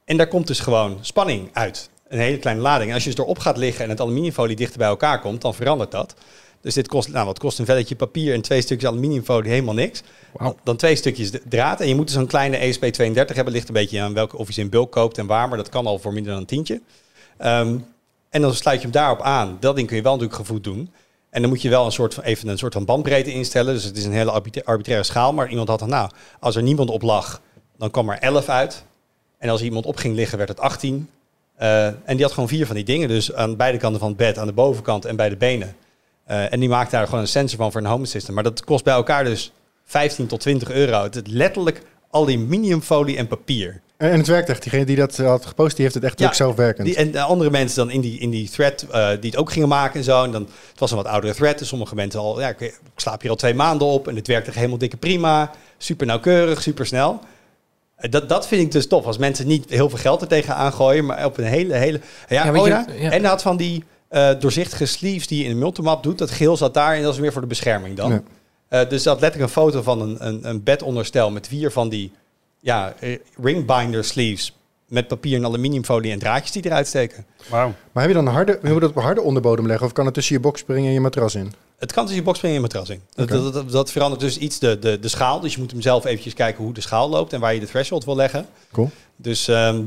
En 0.08 0.16
daar 0.16 0.28
komt 0.28 0.46
dus 0.46 0.60
gewoon 0.60 0.98
spanning 1.00 1.48
uit. 1.52 1.90
Een 2.08 2.18
hele 2.18 2.38
kleine 2.38 2.62
lading. 2.62 2.88
En 2.88 2.94
als 2.94 3.04
je 3.04 3.10
dus 3.10 3.18
erop 3.18 3.38
gaat 3.38 3.56
liggen 3.56 3.84
en 3.84 3.90
het 3.90 4.00
aluminiumfolie 4.00 4.56
dichter 4.56 4.78
bij 4.78 4.88
elkaar 4.88 5.20
komt, 5.20 5.40
dan 5.40 5.54
verandert 5.54 5.90
dat. 5.90 6.14
Dus 6.60 6.74
dit 6.74 6.88
kost, 6.88 7.08
nou, 7.08 7.26
wat 7.26 7.38
kost 7.38 7.58
een 7.58 7.64
velletje 7.64 7.96
papier 7.96 8.34
en 8.34 8.40
twee 8.40 8.60
stukjes 8.60 8.90
aluminiumfolie? 8.90 9.50
Helemaal 9.50 9.74
niks. 9.74 10.02
Dan 10.62 10.76
twee 10.76 10.96
stukjes 10.96 11.30
draad. 11.48 11.80
En 11.80 11.88
je 11.88 11.94
moet 11.94 12.06
dus 12.06 12.16
een 12.16 12.26
kleine 12.26 12.58
ESP32 12.58 13.34
hebben. 13.34 13.52
Ligt 13.52 13.68
een 13.68 13.74
beetje 13.74 14.00
aan 14.00 14.14
welke 14.14 14.36
of 14.36 14.46
je 14.46 14.52
ze 14.52 14.60
in 14.60 14.68
bulk 14.68 14.92
koopt 14.92 15.18
en 15.18 15.26
waar. 15.26 15.48
Maar 15.48 15.56
dat 15.56 15.68
kan 15.68 15.86
al 15.86 15.98
voor 15.98 16.12
minder 16.12 16.32
dan 16.32 16.40
een 16.40 16.46
tientje. 16.46 16.80
Ehm, 17.38 17.78
en 18.30 18.40
dan 18.40 18.54
sluit 18.54 18.76
je 18.76 18.82
hem 18.82 18.92
daarop 18.92 19.20
aan. 19.22 19.56
Dat 19.60 19.76
ding 19.76 19.86
kun 19.86 19.96
je 19.96 20.02
wel 20.02 20.12
natuurlijk 20.12 20.40
gevoed 20.40 20.64
doen. 20.64 20.92
En 21.30 21.40
dan 21.40 21.50
moet 21.50 21.62
je 21.62 21.68
wel 21.68 21.84
een 21.84 21.92
soort 21.92 22.14
van, 22.14 22.24
even 22.24 22.48
een 22.48 22.58
soort 22.58 22.72
van 22.72 22.84
bandbreedte 22.84 23.32
instellen. 23.32 23.74
Dus 23.74 23.84
het 23.84 23.96
is 23.96 24.04
een 24.04 24.12
hele 24.12 24.30
arbitra- 24.30 24.62
arbitraire 24.64 25.04
schaal. 25.04 25.32
Maar 25.32 25.48
iemand 25.48 25.68
had 25.68 25.78
dan, 25.78 25.88
nou, 25.88 26.10
als 26.40 26.56
er 26.56 26.62
niemand 26.62 26.90
op 26.90 27.02
lag, 27.02 27.40
dan 27.76 27.90
kwam 27.90 28.10
er 28.10 28.18
11 28.18 28.48
uit. 28.48 28.84
En 29.38 29.48
als 29.48 29.62
iemand 29.62 29.86
op 29.86 29.96
ging 29.96 30.14
liggen, 30.14 30.38
werd 30.38 30.50
het 30.50 30.60
18. 30.60 31.08
Eh, 31.54 31.86
en 31.86 31.96
die 32.06 32.22
had 32.22 32.32
gewoon 32.32 32.48
vier 32.48 32.66
van 32.66 32.74
die 32.74 32.84
dingen. 32.84 33.08
Dus 33.08 33.34
aan 33.34 33.56
beide 33.56 33.78
kanten 33.78 34.00
van 34.00 34.08
het 34.08 34.16
bed, 34.16 34.38
aan 34.38 34.46
de 34.46 34.52
bovenkant 34.52 35.04
en 35.04 35.16
bij 35.16 35.28
de 35.28 35.36
benen. 35.36 35.76
Eh, 36.24 36.52
en 36.52 36.60
die 36.60 36.68
maakt 36.68 36.90
daar 36.90 37.04
gewoon 37.04 37.20
een 37.20 37.28
sensor 37.28 37.58
van 37.58 37.72
voor 37.72 37.80
een 37.80 37.86
home 37.86 38.02
assistant. 38.02 38.34
Maar 38.34 38.44
dat 38.44 38.64
kost 38.64 38.84
bij 38.84 38.94
elkaar 38.94 39.24
dus 39.24 39.52
15 39.84 40.26
tot 40.26 40.40
20 40.40 40.70
euro. 40.70 41.02
Het 41.02 41.16
is 41.16 41.22
letterlijk 41.26 41.82
aluminiumfolie 42.10 43.16
en 43.16 43.26
papier. 43.26 43.80
En, 43.96 44.10
en 44.10 44.18
het 44.18 44.26
werkt 44.26 44.48
echt. 44.48 44.62
Diegene 44.62 44.84
die 44.84 44.96
dat 44.96 45.16
had 45.16 45.46
gepost, 45.46 45.74
die 45.74 45.84
heeft 45.84 45.94
het 45.94 46.04
echt 46.04 46.18
Ja, 46.18 46.26
ook 46.26 46.34
zelfwerkend. 46.34 46.86
Die, 46.86 46.96
en 46.96 47.10
de 47.10 47.20
andere 47.20 47.50
mensen 47.50 47.76
dan 47.76 47.90
in 47.90 48.00
die, 48.00 48.18
in 48.18 48.30
die 48.30 48.50
thread 48.50 48.82
eh, 48.82 49.08
die 49.08 49.30
het 49.30 49.36
ook 49.36 49.52
gingen 49.52 49.68
maken 49.68 49.98
en 49.98 50.04
zo. 50.04 50.24
En 50.24 50.30
dan, 50.30 50.42
het 50.70 50.80
was 50.80 50.90
een 50.90 50.96
wat 50.96 51.06
oudere 51.06 51.34
thread. 51.34 51.58
Dus 51.58 51.68
sommige 51.68 51.94
mensen 51.94 52.20
al, 52.20 52.40
ja, 52.40 52.48
ik, 52.48 52.60
ik 52.60 52.80
slaap 52.96 53.20
hier 53.20 53.30
al 53.30 53.36
twee 53.36 53.54
maanden 53.54 53.86
op. 53.86 54.08
En 54.08 54.16
het 54.16 54.26
werkt 54.26 54.46
echt 54.46 54.56
helemaal 54.56 54.78
dikke 54.78 54.96
prima. 54.96 55.50
Super 55.78 56.06
nauwkeurig, 56.06 56.62
super 56.62 56.86
snel. 56.86 57.20
Eh, 57.98 58.10
Dat, 58.10 58.28
dat 58.28 58.48
vind 58.48 58.62
ik 58.62 58.72
dus 58.72 58.86
tof. 58.86 59.04
Als 59.06 59.18
mensen 59.18 59.46
niet 59.46 59.70
heel 59.70 59.88
veel 59.88 59.98
geld 59.98 60.20
er 60.20 60.28
tegenaan 60.28 60.72
gooien, 60.72 61.06
maar 61.06 61.24
op 61.24 61.38
een 61.38 61.44
hele, 61.44 61.74
hele... 61.74 62.00
Ja, 62.28 62.44
oh 62.50 62.66
je- 62.66 62.72
ja. 62.72 62.86
ja. 62.98 63.10
En 63.10 63.24
had 63.24 63.42
van 63.42 63.56
die 63.56 63.84
eh, 64.08 64.30
doorzichtige 64.38 64.86
sleeves 64.86 65.26
die 65.26 65.38
je 65.38 65.44
in 65.44 65.50
een 65.50 65.58
multimap 65.58 66.02
doet. 66.02 66.18
Dat 66.18 66.30
geel 66.30 66.56
zat 66.56 66.74
daar 66.74 66.94
en 66.96 67.02
dat 67.02 67.12
is 67.14 67.18
weer 67.20 67.32
voor 67.32 67.40
de 67.40 67.46
bescherming 67.46 67.96
dan. 67.96 68.10
Eh, 68.68 68.88
dus 68.88 69.02
dat 69.02 69.20
letterlijk 69.20 69.54
een 69.54 69.62
foto 69.62 69.82
van 69.82 70.00
een, 70.00 70.16
een, 70.26 70.48
een 70.48 70.62
bedonderstel 70.62 71.30
met 71.30 71.46
vier 71.48 71.70
van 71.70 71.88
die 71.88 72.12
ja, 72.60 72.94
ringbinder 73.42 74.04
sleeves 74.04 74.52
met 74.88 75.08
papier 75.08 75.36
en 75.36 75.44
aluminiumfolie 75.44 76.12
en 76.12 76.18
draadjes 76.18 76.52
die 76.52 76.64
eruit 76.64 76.86
steken. 76.86 77.26
Wauw. 77.48 77.74
Maar 77.92 78.02
heb 78.02 78.12
je 78.12 78.18
dan 78.18 78.26
een 78.26 78.32
harde, 78.32 78.58
wil 78.62 78.74
je 78.74 78.80
dat 78.80 78.90
op 78.90 78.96
een 78.96 79.02
harde 79.02 79.20
onderbodem 79.20 79.66
leggen? 79.66 79.86
Of 79.86 79.92
kan 79.92 80.04
het 80.04 80.14
tussen 80.14 80.34
je 80.34 80.40
box 80.40 80.60
springen 80.60 80.86
en 80.86 80.92
je 80.92 81.00
matras 81.00 81.34
in? 81.34 81.52
Het 81.78 81.92
kan 81.92 82.02
tussen 82.02 82.20
je 82.20 82.26
box 82.26 82.38
springen 82.38 82.56
en 82.56 82.62
je 82.62 82.68
matras 82.68 82.90
in. 82.96 83.02
Dat, 83.26 83.52
dat, 83.52 83.70
dat 83.70 83.92
verandert 83.92 84.20
dus 84.20 84.38
iets 84.38 84.58
de, 84.58 84.78
de, 84.78 84.98
de 84.98 85.08
schaal. 85.08 85.40
Dus 85.40 85.54
je 85.54 85.60
moet 85.60 85.70
hem 85.70 85.80
zelf 85.80 86.04
eventjes 86.04 86.34
kijken 86.34 86.64
hoe 86.64 86.72
de 86.72 86.80
schaal 86.80 87.08
loopt 87.08 87.32
en 87.32 87.40
waar 87.40 87.54
je 87.54 87.60
de 87.60 87.66
threshold 87.66 88.04
wil 88.04 88.16
leggen. 88.16 88.46
Cool. 88.72 88.90
Dus, 89.16 89.48
ehm, 89.48 89.82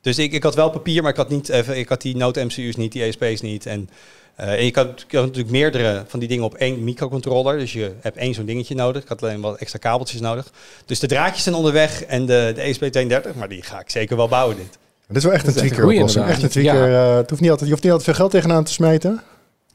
dus 0.00 0.18
ik, 0.18 0.32
ik 0.32 0.42
had 0.42 0.54
wel 0.54 0.70
papier, 0.70 1.02
maar 1.02 1.10
ik 1.10 1.16
had, 1.16 1.28
niet, 1.28 1.48
even, 1.48 1.78
ik 1.78 1.88
had 1.88 2.02
die 2.02 2.16
Note 2.16 2.44
MCU's 2.44 2.76
niet, 2.76 2.92
die 2.92 3.02
ESP's 3.02 3.40
niet. 3.40 3.66
En, 3.66 3.88
eh, 4.36 4.52
en 4.52 4.64
je 4.64 4.70
kan, 4.70 4.86
je 4.86 5.04
kan 5.06 5.22
natuurlijk 5.22 5.50
meerdere 5.50 6.04
van 6.06 6.18
die 6.20 6.28
dingen 6.28 6.44
op 6.44 6.54
één 6.54 6.84
microcontroller. 6.84 7.58
Dus 7.58 7.72
je 7.72 7.92
hebt 8.00 8.16
één 8.16 8.34
zo'n 8.34 8.44
dingetje 8.46 8.74
nodig. 8.74 9.02
Ik 9.02 9.08
had 9.08 9.22
alleen 9.22 9.40
wat 9.40 9.56
extra 9.58 9.78
kabeltjes 9.78 10.20
nodig. 10.20 10.50
Dus 10.86 10.98
de 11.00 11.06
draadjes 11.06 11.42
zijn 11.42 11.54
onderweg 11.54 12.04
en 12.04 12.26
de, 12.26 12.52
de 12.54 12.74
ESP32, 12.74 13.36
maar 13.38 13.48
die 13.48 13.62
ga 13.62 13.80
ik 13.80 13.90
zeker 13.90 14.16
wel 14.16 14.28
bouwen 14.28 14.56
dit. 14.56 14.78
Dat 15.08 15.16
is 15.16 15.24
wel 15.24 15.32
echt 15.32 15.46
een 15.46 15.54
Dat 15.54 15.62
is 15.64 15.70
echt 15.70 15.78
een 15.78 15.84
tweaker 15.84 15.84
goeie 15.84 15.96
oplossing. 15.98 16.24
Echt 16.26 16.56
een 16.56 16.66
eh, 16.66 17.16
het 17.16 17.30
hoeft 17.30 17.40
niet 17.42 17.50
altijd, 17.50 17.68
je 17.68 17.74
hoeft 17.74 17.82
niet 17.84 17.92
altijd 17.92 18.02
veel 18.04 18.14
geld 18.14 18.30
tegenaan 18.30 18.64
te 18.64 18.72
smijten. 18.72 19.22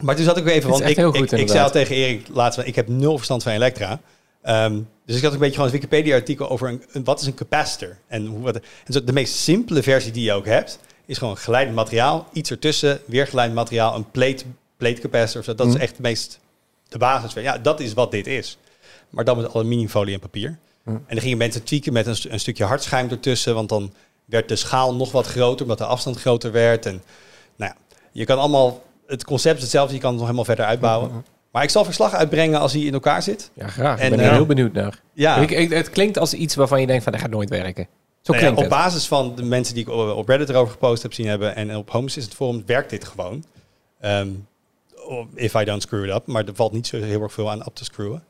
Maar 0.03 0.15
toen 0.15 0.25
zat 0.25 0.37
ik 0.37 0.43
weer 0.43 0.53
even, 0.53 0.69
Het 0.71 0.79
is 0.79 0.85
want 0.85 0.91
ik, 0.91 0.97
echt 0.97 1.13
heel 1.13 1.23
ik, 1.23 1.29
goed, 1.29 1.39
ik 1.39 1.47
zei 1.49 1.63
al 1.63 1.71
tegen 1.71 1.95
Erik 1.95 2.27
laatst, 2.33 2.59
ik 2.63 2.75
heb 2.75 2.87
nul 2.87 3.15
verstand 3.15 3.43
van 3.43 3.51
elektra. 3.51 3.99
Ehm, 4.41 4.79
dus 5.05 5.17
ik 5.17 5.23
had 5.23 5.33
een 5.33 5.39
beetje 5.39 5.53
gewoon 5.53 5.67
een 5.67 5.73
Wikipedia-artikel 5.75 6.49
over 6.49 6.69
een, 6.69 6.83
een- 6.91 7.03
wat 7.03 7.21
is 7.21 7.27
een 7.27 7.33
capacitor. 7.33 7.97
En, 8.07 8.25
hoe, 8.25 8.39
wat, 8.41 8.55
en 8.55 8.93
zo, 8.93 9.03
de 9.03 9.13
meest 9.13 9.35
simpele 9.35 9.83
versie 9.83 10.11
die 10.11 10.23
je 10.23 10.33
ook 10.33 10.45
hebt, 10.45 10.79
is 11.09 11.17
gewoon 11.17 11.37
geleidend 11.37 11.75
materiaal, 11.75 12.27
iets 12.33 12.51
ertussen, 12.51 12.99
weer 13.05 13.27
geleidend 13.27 13.59
materiaal, 13.59 13.95
een 13.95 14.11
plate, 14.11 14.43
plate 14.77 15.01
capacitor. 15.01 15.55
Dat 15.55 15.65
Mhm. 15.67 15.75
is 15.75 15.81
echt 15.81 15.91
het 15.91 15.99
meest 16.01 16.39
de 16.89 16.97
basis. 16.97 17.33
van, 17.33 17.41
Ja, 17.41 17.57
dat 17.57 17.79
is 17.79 17.93
wat 17.93 18.11
dit 18.11 18.27
is. 18.27 18.57
Maar 19.09 19.25
dan 19.25 19.37
met 19.37 19.53
aluminiumfolie 19.53 20.13
en 20.13 20.19
papier. 20.19 20.57
Mhm. 20.83 20.95
En 20.95 21.03
dan 21.07 21.19
gingen 21.19 21.37
mensen 21.37 21.63
tweaken 21.63 21.93
met 21.93 22.07
een, 22.07 22.15
een 22.29 22.39
stukje 22.39 22.63
hardschuim 22.63 23.09
ertussen, 23.09 23.53
want 23.55 23.69
dan 23.69 23.93
werd 24.25 24.47
de 24.49 24.55
schaal 24.55 24.95
nog 24.95 25.11
wat 25.11 25.27
groter, 25.27 25.61
omdat 25.61 25.77
de 25.77 25.85
afstand 25.85 26.17
groter 26.19 26.51
werd. 26.51 26.85
En 26.85 27.01
nou 27.55 27.71
ja, 27.71 27.77
je 28.11 28.25
kan 28.25 28.37
allemaal, 28.39 28.83
het 29.07 29.23
concept 29.25 29.55
is 29.57 29.61
hetzelfde, 29.61 29.93
je 29.93 29.99
kan 29.99 30.09
het 30.09 30.17
nog 30.19 30.25
helemaal 30.27 30.45
verder 30.47 30.65
uitbouwen. 30.65 31.25
Maar 31.51 31.63
ik 31.63 31.69
zal 31.69 31.83
verslag 31.85 32.13
uitbrengen 32.13 32.59
als 32.59 32.73
hij 32.73 32.81
in 32.81 32.93
elkaar 32.93 33.23
zit. 33.23 33.51
Ja, 33.53 33.67
graag. 33.67 33.97
Ik 33.97 34.03
En, 34.03 34.09
ben 34.09 34.19
er 34.19 34.25
eh, 34.25 34.31
heel 34.31 34.45
benieuwd 34.45 34.73
naar. 34.73 34.99
Ja, 35.13 35.35
Ik, 35.37 35.51
ik- 35.51 35.69
het 35.71 35.89
klinkt 35.89 36.17
als 36.17 36.33
iets 36.33 36.55
waarvan 36.55 36.81
je 36.81 36.87
denkt 36.87 37.03
van, 37.03 37.11
dat 37.11 37.21
gaat 37.21 37.29
nooit 37.29 37.49
werken. 37.49 37.87
Zo 38.21 38.33
nou 38.33 38.45
ja, 38.45 38.51
op 38.51 38.57
het. 38.57 38.69
basis 38.69 39.07
van 39.07 39.35
de 39.35 39.43
mensen 39.43 39.73
die 39.73 39.83
ik 39.83 39.89
op 39.89 40.27
Reddit 40.27 40.49
erover 40.49 40.71
gepost 40.71 41.01
heb 41.01 41.13
zien 41.13 41.27
hebben 41.27 41.55
en 41.55 41.75
op 41.75 41.91
Home 41.91 42.05
Assistant 42.05 42.35
Forum 42.35 42.63
werkt 42.65 42.89
dit 42.89 43.05
gewoon. 43.05 43.43
Ehm, 43.99 44.29
if 45.35 45.53
I 45.53 45.63
don't 45.63 45.81
screw 45.81 46.05
it 46.05 46.15
up, 46.15 46.25
maar 46.25 46.45
er 46.45 46.55
valt 46.55 46.71
niet 46.71 46.87
zo 46.87 47.01
heel 47.01 47.21
erg 47.21 47.33
veel 47.33 47.51
aan 47.51 47.65
op 47.65 47.75
te 47.75 47.83
screwen. 47.83 48.23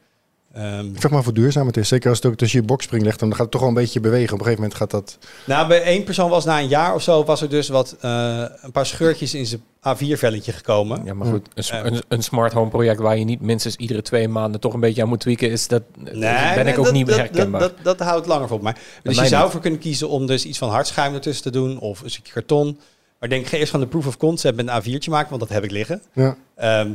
Ehm, 0.54 0.86
Ik 0.94 1.00
vraag 1.00 1.12
me 1.12 1.18
af 1.18 1.24
hoe 1.24 1.34
duurzaam 1.34 1.68
het 1.68 1.78
is. 1.78 1.88
Zeker 1.88 2.10
als 2.10 2.18
het 2.18 2.28
ook 2.32 2.38
tussen 2.38 2.60
je 2.60 2.66
boxspring 2.66 3.04
ligt, 3.04 3.20
dan 3.20 3.30
gaat 3.32 3.40
het 3.40 3.52
toch 3.52 3.60
wel 3.62 3.70
een 3.70 3.76
beetje 3.76 4.00
bewegen. 4.00 4.34
Op 4.34 4.40
een 4.40 4.46
gegeven 4.46 4.62
moment 4.62 4.80
gaat 4.80 4.92
dat... 4.92 5.18
nou, 5.46 5.68
bij 5.68 5.82
één 5.84 6.04
persoon 6.04 6.30
was 6.30 6.46
na 6.46 6.60
een 6.60 6.68
jaar 6.68 6.94
of 6.94 7.02
zo, 7.02 7.24
was 7.24 7.42
er 7.42 7.50
dus 7.50 7.70
wat, 7.70 7.96
eh, 8.02 8.44
een 8.62 8.72
paar 8.72 8.86
scheurtjes 8.86 9.34
in 9.34 9.46
zijn 9.46 9.62
A4-velletje 9.88 10.52
gekomen. 10.52 11.02
Ja, 11.06 11.14
maar 11.14 11.28
goed, 11.28 11.48
een, 11.54 11.64
s- 11.64 11.70
Ja. 11.70 11.86
een, 11.86 12.02
een 12.08 12.24
smart 12.24 12.54
home 12.54 12.70
project 12.70 13.00
waar 13.00 13.18
je 13.18 13.24
niet 13.26 13.42
minstens 13.42 13.76
iedere 13.76 14.02
twee 14.02 14.28
maanden 14.28 14.62
toch 14.62 14.74
een 14.74 14.80
beetje 14.80 15.02
aan 15.02 15.08
moet 15.08 15.20
tweaken, 15.20 15.50
is 15.52 15.68
dat 15.68 15.84
ben 15.94 16.20
nee, 16.20 16.66
ik 16.66 16.78
ook 16.78 16.86
dat, 16.86 16.94
niet 16.94 17.08
dat, 17.08 17.16
herkenbaar. 17.18 17.62
Dat, 17.62 17.74
dat, 17.84 17.98
dat 17.98 18.08
houdt 18.08 18.26
langer 18.28 18.48
voor 18.48 18.64
mij. 18.64 18.76
Dus 19.04 19.18
je 19.20 19.28
zou 19.28 19.44
niet. 19.44 19.52
voor 19.52 19.62
kunnen 19.62 19.80
kiezen 19.80 20.10
om 20.10 20.26
dus 20.26 20.46
iets 20.46 20.58
van 20.58 20.70
hardschuim 20.70 21.14
ertussen 21.14 21.44
te 21.44 21.52
doen 21.52 21.80
of 21.80 22.02
een 22.02 22.10
stukje 22.10 22.34
karton. 22.34 22.80
Maar 23.20 23.30
denk, 23.30 23.48
ga 23.48 23.58
eerst 23.58 23.72
van 23.72 23.80
de 23.80 23.88
proof 23.88 24.08
of 24.08 24.18
concept 24.18 24.56
met 24.56 24.68
een 24.68 24.82
A4'tje 25.02 25.10
maken, 25.10 25.30
want 25.30 25.42
dat 25.42 25.50
heb 25.50 25.64
ik 25.64 25.72
liggen. 25.72 26.02
Ja. 26.14 26.36
Ehm, 26.56 26.92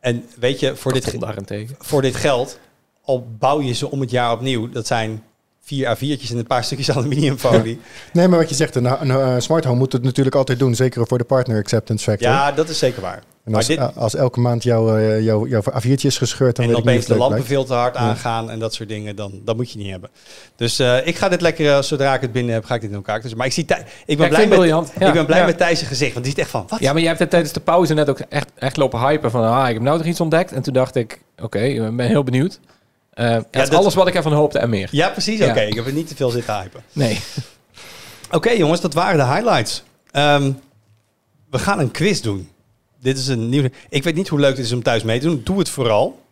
en 0.00 0.24
weet 0.38 0.60
je, 0.60 0.76
voor 0.76 0.92
dit, 0.92 1.16
voor 1.78 2.02
dit 2.02 2.14
geld, 2.16 2.58
al 3.08 3.26
bouw 3.38 3.60
je 3.60 3.72
ze 3.72 3.90
om 3.90 4.00
het 4.00 4.10
jaar 4.10 4.32
opnieuw, 4.32 4.68
dat 4.68 4.86
zijn 4.86 5.22
vier 5.62 5.96
A4'tjes 5.96 6.30
en 6.30 6.36
een 6.38 6.46
paar 6.46 6.64
stukjes 6.64 6.90
aluminiumfolie. 6.96 7.80
Nee, 8.12 8.28
maar 8.28 8.38
wat 8.38 8.48
je 8.48 8.54
zegt, 8.54 8.74
een, 8.74 8.84
een, 8.84 9.10
eh, 9.10 9.34
smart 9.38 9.64
home 9.64 9.78
moet 9.78 9.92
het 9.92 10.02
natuurlijk 10.02 10.36
altijd 10.36 10.58
doen. 10.58 10.74
Zeker 10.74 11.06
voor 11.06 11.18
de 11.18 11.24
partner 11.24 11.58
acceptance 11.58 12.04
factor. 12.04 12.28
ja, 12.28 12.52
dat 12.52 12.68
is 12.68 12.78
zeker 12.78 13.02
waar. 13.02 13.22
en 13.44 13.54
als, 13.54 13.66
dit- 13.66 13.96
als 13.96 14.14
elke 14.14 14.40
maand 14.40 14.62
jouw 14.62 14.96
eh, 14.96 15.20
jouw 15.24 15.46
jouw 15.46 15.60
A4'tje 15.62 16.06
is 16.06 16.18
gescheurd, 16.18 16.56
dan 16.56 16.64
en 16.64 16.70
weet 16.70 16.78
ik 16.80 16.84
niet 16.84 16.94
opeens 16.94 16.98
of 17.06 17.12
de 17.12 17.18
lampen 17.18 17.28
blijkt. 17.28 17.46
veel 17.46 17.64
te 17.64 17.72
hard 17.74 17.94
Ja. 17.94 18.00
aangaan 18.00 18.50
en 18.50 18.58
dat 18.58 18.74
soort 18.74 18.88
dingen, 18.88 19.16
dan 19.16 19.40
dat 19.44 19.56
moet 19.56 19.70
je 19.72 19.78
niet 19.78 19.90
hebben. 19.90 20.10
Dus 20.56 20.78
eh, 20.78 21.06
ik 21.06 21.16
ga 21.16 21.28
dit 21.28 21.40
lekker, 21.40 21.72
eh, 21.76 21.82
zodra 21.82 22.14
ik 22.14 22.20
het 22.20 22.32
binnen 22.32 22.54
heb, 22.54 22.64
ga 22.64 22.74
ik 22.74 22.80
dit 22.80 22.90
in 22.90 22.96
elkaar 22.96 23.20
tussen. 23.20 23.38
Maar 23.38 23.46
ik 23.46 23.52
zie, 23.52 23.64
Thij- 23.64 23.84
ik 24.06 24.16
ben 24.16 24.26
ik 24.26 24.32
blij, 24.32 24.46
met, 24.48 24.58
briljant. 24.58 24.92
Ja, 24.98 25.06
ik 25.06 25.12
ben 25.12 25.26
blij 25.26 25.38
ja. 25.38 25.44
met 25.46 25.58
Thijs' 25.58 25.82
gezicht, 25.82 26.12
want 26.12 26.24
die 26.24 26.34
is 26.34 26.40
echt 26.40 26.50
van, 26.50 26.64
wat? 26.68 26.80
Ja, 26.80 26.88
maar 26.90 26.98
jij 27.00 27.08
hebt 27.08 27.20
het 27.20 27.30
tijdens 27.30 27.52
de 27.52 27.60
pauze 27.60 27.94
net 27.94 28.08
ook 28.08 28.18
echt, 28.18 28.48
echt 28.54 28.76
lopen 28.76 29.00
hypen 29.00 29.30
van, 29.30 29.44
ah, 29.44 29.68
ik 29.68 29.74
heb 29.74 29.82
nou 29.82 29.98
toch 29.98 30.06
iets 30.06 30.20
ontdekt. 30.20 30.52
En 30.52 30.62
toen 30.62 30.72
dacht 30.72 30.94
ik, 30.94 31.22
oké, 31.42 31.58
ik 31.58 31.96
ben 31.96 32.06
heel 32.08 32.24
benieuwd. 32.24 32.60
Eh 33.18 33.30
het 33.30 33.44
is 33.50 33.68
dat- 33.68 33.74
alles 33.78 33.94
wat 33.94 34.06
ik 34.06 34.14
ervan 34.14 34.32
hoopte 34.32 34.58
en 34.58 34.68
meer. 34.70 34.88
Ja, 34.92 35.08
precies. 35.08 35.38
Ja. 35.38 35.48
Oké, 35.50 35.60
ik 35.60 35.74
heb 35.74 35.86
er 35.86 35.92
niet 35.92 36.08
te 36.08 36.16
veel 36.16 36.30
zitten 36.30 36.60
hypen. 36.60 36.82
Nee. 36.92 37.18
Oké 38.30 38.50
jongens, 38.50 38.80
dat 38.80 38.94
waren 38.94 39.18
de 39.18 39.32
highlights. 39.34 39.82
Ehm, 40.10 40.52
we 41.50 41.58
gaan 41.58 41.78
een 41.78 41.90
quiz 41.90 42.20
doen. 42.20 42.48
Dit 43.00 43.18
is 43.18 43.26
een 43.28 43.48
nieuw. 43.48 43.68
Ik 43.88 44.02
weet 44.04 44.14
niet 44.14 44.28
hoe 44.28 44.40
leuk 44.40 44.56
het 44.56 44.66
is 44.66 44.72
om 44.72 44.82
thuis 44.82 45.02
mee 45.02 45.20
te 45.20 45.26
doen. 45.26 45.40
Doe 45.44 45.58
het 45.58 45.68
vooral. 45.68 46.22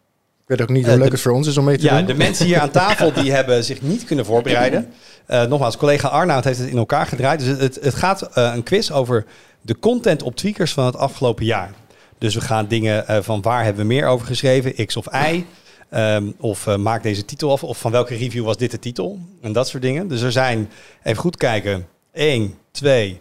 Ik 0.43 0.57
weet 0.57 0.63
ook 0.63 0.69
niet 0.69 0.85
Eh, 0.85 0.89
hoe 0.91 0.99
leuk 0.99 1.07
de- 1.09 1.13
het 1.15 1.23
voor 1.23 1.33
ons 1.33 1.47
is 1.47 1.57
om 1.57 1.65
mee 1.65 1.77
te 1.79 1.85
Ja, 1.85 1.97
doen. 1.97 2.07
de 2.07 2.15
mensen 2.15 2.47
hier 2.47 2.61
aan 2.61 2.71
tafel 2.83 3.13
die 3.13 3.33
hebben 3.33 3.65
zich 3.65 3.83
niet 3.83 4.05
kunnen 4.05 4.25
voorbereiden. 4.25 4.93
Eh, 5.27 5.43
nogmaals, 5.45 5.77
collega 5.77 6.09
Arnoud 6.09 6.45
heeft 6.45 6.59
het 6.59 6.69
in 6.69 6.77
elkaar 6.77 7.07
gedraaid. 7.07 7.39
Dus 7.39 7.49
het, 7.49 7.61
het, 7.61 7.79
het 7.83 7.95
gaat 7.95 8.23
eh, 8.23 8.53
een 8.55 8.63
quiz 8.63 8.91
over 8.91 9.25
de 9.63 9.79
content 9.79 10.23
op 10.23 10.37
tweakers 10.37 10.73
van 10.73 10.85
het 10.87 10.97
afgelopen 10.97 11.45
jaar. 11.45 11.71
Dus 12.19 12.35
we 12.35 12.41
gaan 12.41 12.67
dingen 12.67 13.09
eh, 13.09 13.19
van 13.23 13.43
waar 13.43 13.65
hebben 13.65 13.83
we 13.87 13.93
meer 13.95 14.07
over 14.07 14.27
geschreven, 14.27 14.87
X 14.87 14.97
of 14.97 15.07
Y. 15.31 15.45
Ehm, 15.91 16.31
of 16.39 16.67
eh, 16.67 16.77
maak 16.77 17.03
deze 17.03 17.25
titel 17.25 17.51
af. 17.51 17.65
Of 17.65 17.79
van 17.79 17.91
welke 17.91 18.15
review 18.15 18.45
was 18.45 18.57
dit 18.57 18.71
de 18.71 18.79
titel? 18.79 19.19
En 19.41 19.53
dat 19.53 19.69
soort 19.69 19.83
dingen. 19.83 20.09
Dus 20.09 20.21
er 20.21 20.33
zijn, 20.33 20.71
even 21.03 21.21
goed 21.21 21.37
kijken, 21.37 21.87
1, 22.13 22.55
2, 22.71 23.21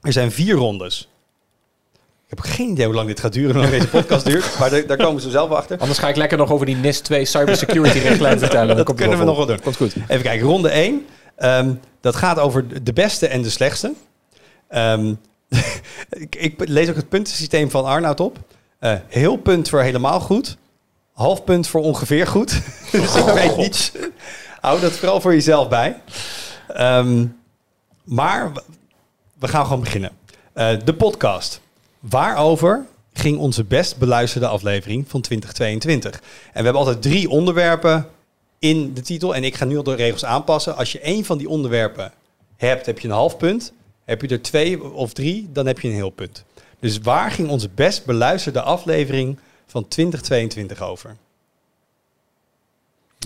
er 0.00 0.12
zijn 0.12 0.32
vier 0.32 0.54
rondes. 0.54 1.08
Ik 2.28 2.38
heb 2.38 2.40
geen 2.40 2.70
idee 2.70 2.86
hoe 2.86 2.94
lang 2.94 3.06
dit 3.06 3.20
gaat 3.20 3.32
duren, 3.32 3.52
hoe 3.52 3.60
lang 3.60 3.72
deze 3.72 3.88
podcast 3.88 4.24
duurt. 4.24 4.44
Maar 4.58 4.70
daar, 4.70 4.86
daar 4.86 4.96
komen 4.96 5.22
ze 5.22 5.30
zelf 5.30 5.50
achter. 5.50 5.78
Anders 5.78 5.98
ga 5.98 6.08
ik 6.08 6.16
lekker 6.16 6.38
nog 6.38 6.50
over 6.50 6.66
die 6.66 6.76
NIST 6.76 7.04
2 7.04 7.24
cybersecurity 7.24 7.98
richtlijn 7.98 8.38
vertellen. 8.46 8.76
Dat 8.76 8.94
kunnen 8.94 9.18
we 9.18 9.24
nog 9.24 9.36
wel 9.36 9.46
vol. 9.46 9.56
Komt 9.62 9.76
goed. 9.76 9.94
Even 10.08 10.22
kijken, 10.22 10.46
ronde 10.46 10.68
1. 10.68 11.06
Ehm, 11.36 11.74
dat 12.00 12.16
gaat 12.16 12.38
over 12.38 12.84
de 12.84 12.92
beste 12.92 13.26
en 13.26 13.42
de 13.42 13.50
slechtste. 13.50 13.92
Ehm, 14.68 15.14
ik, 16.24 16.34
ik 16.36 16.68
lees 16.68 16.88
ook 16.88 16.96
het 16.96 17.08
puntensysteem 17.08 17.70
van 17.70 17.84
Arnoud 17.84 18.20
op. 18.20 18.38
Eh, 18.78 18.94
heel 19.08 19.36
punt 19.36 19.68
voor 19.68 19.80
helemaal 19.80 20.20
goed. 20.20 20.56
Half 21.12 21.44
punt 21.44 21.68
voor 21.68 21.80
ongeveer 21.82 22.26
goed. 22.26 22.60
dus 22.92 23.14
ik 23.16 23.24
weet 23.24 23.56
niet. 23.56 23.92
Hou 24.60 24.80
dat 24.80 24.92
vooral 24.92 25.20
voor 25.20 25.32
jezelf 25.32 25.68
bij. 25.68 26.00
Ehm, 26.68 27.26
maar 28.04 28.52
we- 28.52 28.62
we 29.38 29.48
gaan 29.48 29.64
gewoon 29.64 29.80
beginnen. 29.80 30.10
Eh, 30.52 30.70
de 30.84 30.94
podcast. 30.94 31.60
Waarover 32.00 32.86
ging 33.12 33.38
onze 33.38 33.64
best 33.64 33.96
beluisterde 33.96 34.46
aflevering 34.46 35.04
van 35.08 35.20
2022? 35.20 36.14
En 36.14 36.20
we 36.52 36.62
hebben 36.62 36.74
altijd 36.74 37.02
drie 37.02 37.28
onderwerpen 37.30 38.08
in 38.58 38.94
de 38.94 39.00
titel. 39.00 39.34
En 39.34 39.44
ik 39.44 39.54
ga 39.54 39.64
nu 39.64 39.76
al 39.76 39.82
de 39.82 39.94
regels 39.94 40.24
aanpassen. 40.24 40.76
Als 40.76 40.92
je 40.92 41.00
één 41.00 41.24
van 41.24 41.38
die 41.38 41.48
onderwerpen 41.48 42.12
hebt, 42.56 42.86
heb 42.86 42.98
je 42.98 43.08
een 43.08 43.14
half 43.14 43.36
punt. 43.36 43.72
Heb 44.04 44.20
je 44.22 44.28
er 44.28 44.42
twee 44.42 44.82
of 44.92 45.12
drie, 45.12 45.48
dan 45.52 45.66
heb 45.66 45.80
je 45.80 45.88
een 45.88 45.94
heel 45.94 46.10
punt. 46.10 46.44
Dus 46.80 46.98
waar 46.98 47.30
ging 47.30 47.48
onze 47.48 47.68
best 47.74 48.04
beluisterde 48.04 48.60
aflevering 48.62 49.38
van 49.72 49.88
2022 49.88 50.82
over? 50.82 51.16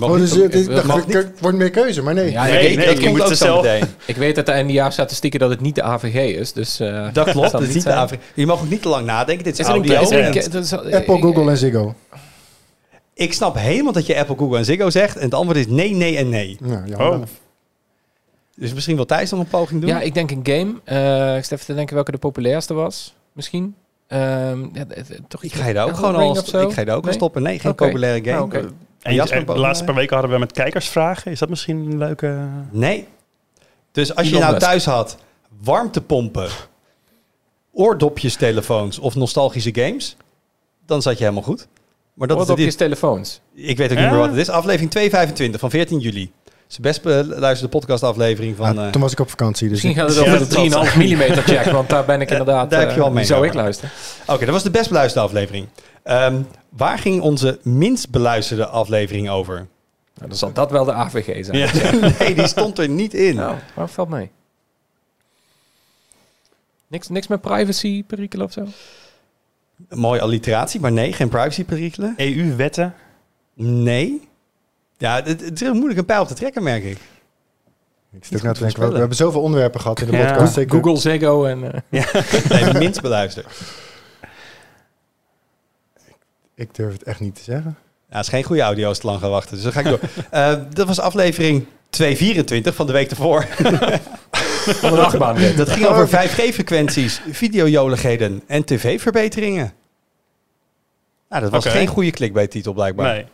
Mag 0.01 0.11
Oh, 0.11 0.17
niet- 0.17 0.31
dus, 0.33 0.67
eh, 0.67 0.77
ik 0.77 0.85
mag 0.85 1.05
dacht, 1.05 1.07
niet- 1.07 1.41
wordt 1.41 1.57
meer 1.57 1.71
keuze, 1.71 2.03
maar 2.03 2.15
nee. 2.15 2.31
Ja, 2.31 2.45
Nee, 2.45 2.77
nee, 2.77 2.87
dat 2.87 3.03
je 3.03 3.09
moet 3.09 3.37
zelf-. 3.37 3.67
Ik 4.07 4.17
weet 4.17 4.37
uit 4.37 4.47
de 4.47 4.53
NDA-statistieken 4.53 5.41
dat 5.41 5.51
het 5.51 5.61
niet 5.61 5.75
de 5.75 5.83
AVG 5.83 6.37
is. 6.39 6.53
Dus, 6.53 6.81
eh, 6.81 7.09
Dat 7.13 7.31
klopt, 7.31 7.51
dat 7.51 7.63
is 7.63 7.75
niet 7.75 7.83
de. 7.85 7.95
Afri- 7.95 8.19
Je 8.35 8.47
mag 8.47 8.61
ook 8.61 8.69
niet 8.69 8.83
te 8.83 8.89
lang 8.89 9.07
nadenken. 9.07 9.45
Dit 9.45 9.53
is, 9.53 9.59
Is 9.61 9.67
een 9.67 9.73
audio. 9.73 9.95
Apple, 10.97 11.15
ik- 11.17 11.23
Google 11.23 11.51
en 11.51 11.57
Ziggo. 11.57 11.95
Ik 13.15 13.33
snap 13.33 13.55
helemaal 13.57 13.93
dat 13.93 14.07
je 14.07 14.17
Apple, 14.19 14.37
Google 14.37 14.59
en 14.59 14.65
Ziggo 14.65 14.91
zegt. 14.91 15.17
En 15.17 15.23
het 15.25 15.35
antwoord 15.35 15.59
is 15.59 15.67
nee, 15.67 15.91
nee 15.95 16.17
en 16.17 16.29
nee. 16.29 16.59
Ja. 16.87 17.09
Oh, 17.11 17.23
Dus 18.57 18.75
misschien 18.75 18.97
wil 18.97 19.05
Thijs 19.07 19.31
nog 19.31 19.41
een 19.41 19.47
poging 19.49 19.81
doen? 19.81 19.91
Ja, 19.91 20.01
ik 20.01 20.15
denk 20.15 20.31
een 20.31 20.41
game. 20.43 20.75
Eh, 20.85 21.37
ik 21.37 21.43
zit 21.43 21.53
even 21.53 21.67
te 21.67 21.75
denken 21.75 21.95
welke 21.95 22.11
de 22.11 22.19
populairste 22.19 22.75
was. 22.75 23.15
Misschien. 23.33 23.75
Ehm, 24.09 24.67
ja, 24.73 24.85
toch 25.29 25.43
Ik 25.43 25.53
ga 25.55 25.67
je 25.67 25.75
daar 25.75 25.87
ook 25.89 25.97
gewoon 25.97 26.15
al, 26.17 26.37
ik 26.39 26.47
ga 26.47 26.81
je 26.81 26.85
daar 26.85 26.97
ook 26.97 27.05
Nee? 27.05 27.13
stoppen. 27.13 27.43
Nee, 27.43 27.59
geen 27.59 27.75
populaire 27.75 28.31
game. 28.31 28.43
Oké. 28.43 28.69
En 29.03 29.15
Jasper 29.15 29.47
de 29.47 29.59
laatste 29.59 29.85
paar 29.85 29.95
weken 29.95 30.13
hadden 30.17 30.33
we 30.35 30.39
met 30.39 30.53
kijkersvragen. 30.53 31.31
Is 31.31 31.39
dat 31.39 31.49
misschien 31.49 31.77
een 31.77 31.99
leuke... 31.99 32.49
Nee. 32.71 33.09
Dus 33.93 34.15
als 34.15 34.29
je 34.29 34.39
nou 34.39 34.53
Musk. 34.53 34.67
thuis 34.67 34.85
had 34.85 35.17
warmtepompen, 35.63 36.49
oordopjes, 37.73 38.37
telefoons 38.37 38.99
of 38.99 39.15
nostalgische 39.15 39.75
games, 39.75 40.17
dan 40.87 41.03
zat 41.03 41.19
je 41.19 41.25
helemaal 41.25 41.45
goed. 41.45 41.69
Maar 42.15 42.29
dat 42.29 42.59
je 42.59 42.75
telefoons. 42.75 43.41
Ik 43.55 43.77
weet 43.77 43.91
ook 43.91 43.99
niet 43.99 44.11
meer 44.11 44.19
wat 44.19 44.29
het 44.29 44.39
is. 44.39 44.49
Aflevering 44.49 44.91
225 44.91 45.61
van 45.61 45.71
14 45.71 45.99
juli. 45.99 46.33
Het 46.67 46.75
is 46.75 46.77
de 46.77 46.83
best 46.83 47.03
beluisterde 47.03 47.69
podcastaflevering 47.69 48.57
van... 48.57 48.79
Ah, 48.79 48.87
eh, 48.87 48.93
toen 48.93 49.01
was 49.01 49.13
ik 49.13 49.21
op 49.21 49.31
vakantie. 49.31 49.69
Dus 49.69 49.83
Misschien 49.83 49.95
gaat 49.95 50.15
het 50.15 50.25
Ja, 50.25 50.33
over 50.35 50.49
de 50.49 50.69
dat 50.69 50.89
3,5 50.89 50.97
mm 50.97 51.43
check, 51.43 51.65
want 51.65 51.89
daar 51.89 52.05
ben 52.05 52.21
ik 52.21 52.31
Ja, 52.31 52.37
inderdaad... 52.37 52.71
daar 52.71 52.81
heb 52.81 52.89
je 52.89 52.95
eh, 52.97 53.03
wel 53.03 53.11
mee 53.11 53.25
zou 53.25 53.47
ik 53.47 53.55
luisteren. 53.55 53.91
Oké, 54.27 54.45
dat 54.45 54.55
was 54.55 54.63
de 54.63 54.71
best 54.71 54.89
beluisterde 54.89 55.27
aflevering. 55.27 55.67
Ehm, 56.03 56.43
waar 56.69 56.99
ging 56.99 57.21
onze 57.21 57.59
minst 57.63 58.11
beluisterde 58.11 58.67
aflevering 58.67 59.31
over? 59.31 59.55
Nou, 59.55 60.29
dan 60.29 60.37
zal 60.37 60.53
dat 60.53 60.71
wel 60.71 60.85
de 60.85 60.93
AVG 60.93 61.45
zijn. 61.45 61.59
Ja. 61.59 61.71
nee, 62.19 62.35
die 62.35 62.47
stond 62.47 62.79
er 62.79 62.89
niet 62.89 63.15
in. 63.15 63.35
Nou, 63.35 63.57
waar 63.75 63.89
valt 63.89 64.09
mee? 64.09 64.31
Niks, 66.87 67.09
niks 67.09 67.27
met 67.27 67.41
privacy 67.41 68.05
perikelen 68.05 68.47
of 68.47 68.53
zo? 68.53 68.67
Een 69.89 69.99
mooie 69.99 70.21
alliteratie, 70.21 70.81
maar 70.81 70.93
nee, 70.93 71.13
geen 71.13 71.29
privacyperikelen. 71.29 72.15
EU-wetten? 72.17 72.95
Nee. 73.55 74.29
Ja, 74.99 75.15
het, 75.25 75.41
het 75.41 75.53
is 75.55 75.61
heel 75.61 75.75
moeilijk 75.75 75.99
een 75.99 76.05
pijl 76.05 76.21
op 76.23 76.29
te 76.29 76.35
trekken, 76.35 76.63
merk 76.63 76.85
ik. 76.85 76.99
ik 78.13 78.25
zit 78.25 78.33
ook 78.33 78.39
goed 78.39 78.43
na 78.43 78.53
te 78.53 78.61
denken, 78.61 78.81
we, 78.83 78.89
we 78.93 78.99
hebben 78.99 79.17
zoveel 79.17 79.41
onderwerpen 79.43 79.81
gehad 79.81 80.01
in 80.01 80.07
de 80.11 80.17
Ja. 80.17 80.31
podcast. 80.31 80.53
Zeker. 80.55 80.75
Google, 80.83 80.97
Ziggo 81.01 81.45
en... 81.45 81.73
eh, 81.91 82.13
Nee, 82.49 82.73
minst 82.75 83.01
beluisterd. 83.01 83.47
Ik 86.55 86.75
durf 86.75 86.93
het 86.93 87.03
echt 87.03 87.21
niet 87.21 87.35
te 87.35 87.43
zeggen. 87.43 87.77
Ja, 88.11 88.17
het 88.17 88.25
is 88.27 88.33
geen 88.33 88.43
goede 88.45 88.63
audio 88.63 88.89
als 88.89 88.99
te 88.99 89.07
lang 89.07 89.21
gaan 89.21 89.31
wachten, 89.31 89.55
dus 89.55 89.63
dan 89.63 89.73
ga 89.73 89.81
ik 89.81 89.87
door. 89.87 90.01
Eh, 90.31 90.55
dat 90.71 90.87
was 90.87 91.01
aflevering 91.01 91.67
224 91.91 92.75
van 92.75 92.87
de 92.87 92.93
week 92.93 93.11
ervoor. 93.11 93.47
van 94.81 94.99
achtbaan. 94.99 95.37
Dat 95.57 95.71
ging 95.71 95.87
over 95.87 96.09
5G-frequenties, 96.29 97.21
videojoligheden 97.31 98.43
en 98.47 98.65
tv-verbeteringen. 98.65 99.73
Nou, 101.29 101.43
dat 101.43 101.51
was 101.51 101.67
geen 101.67 101.87
goede 101.87 102.11
clickbait-titel 102.11 102.73
blijkbaar. 102.73 103.13
Nee. 103.15 103.27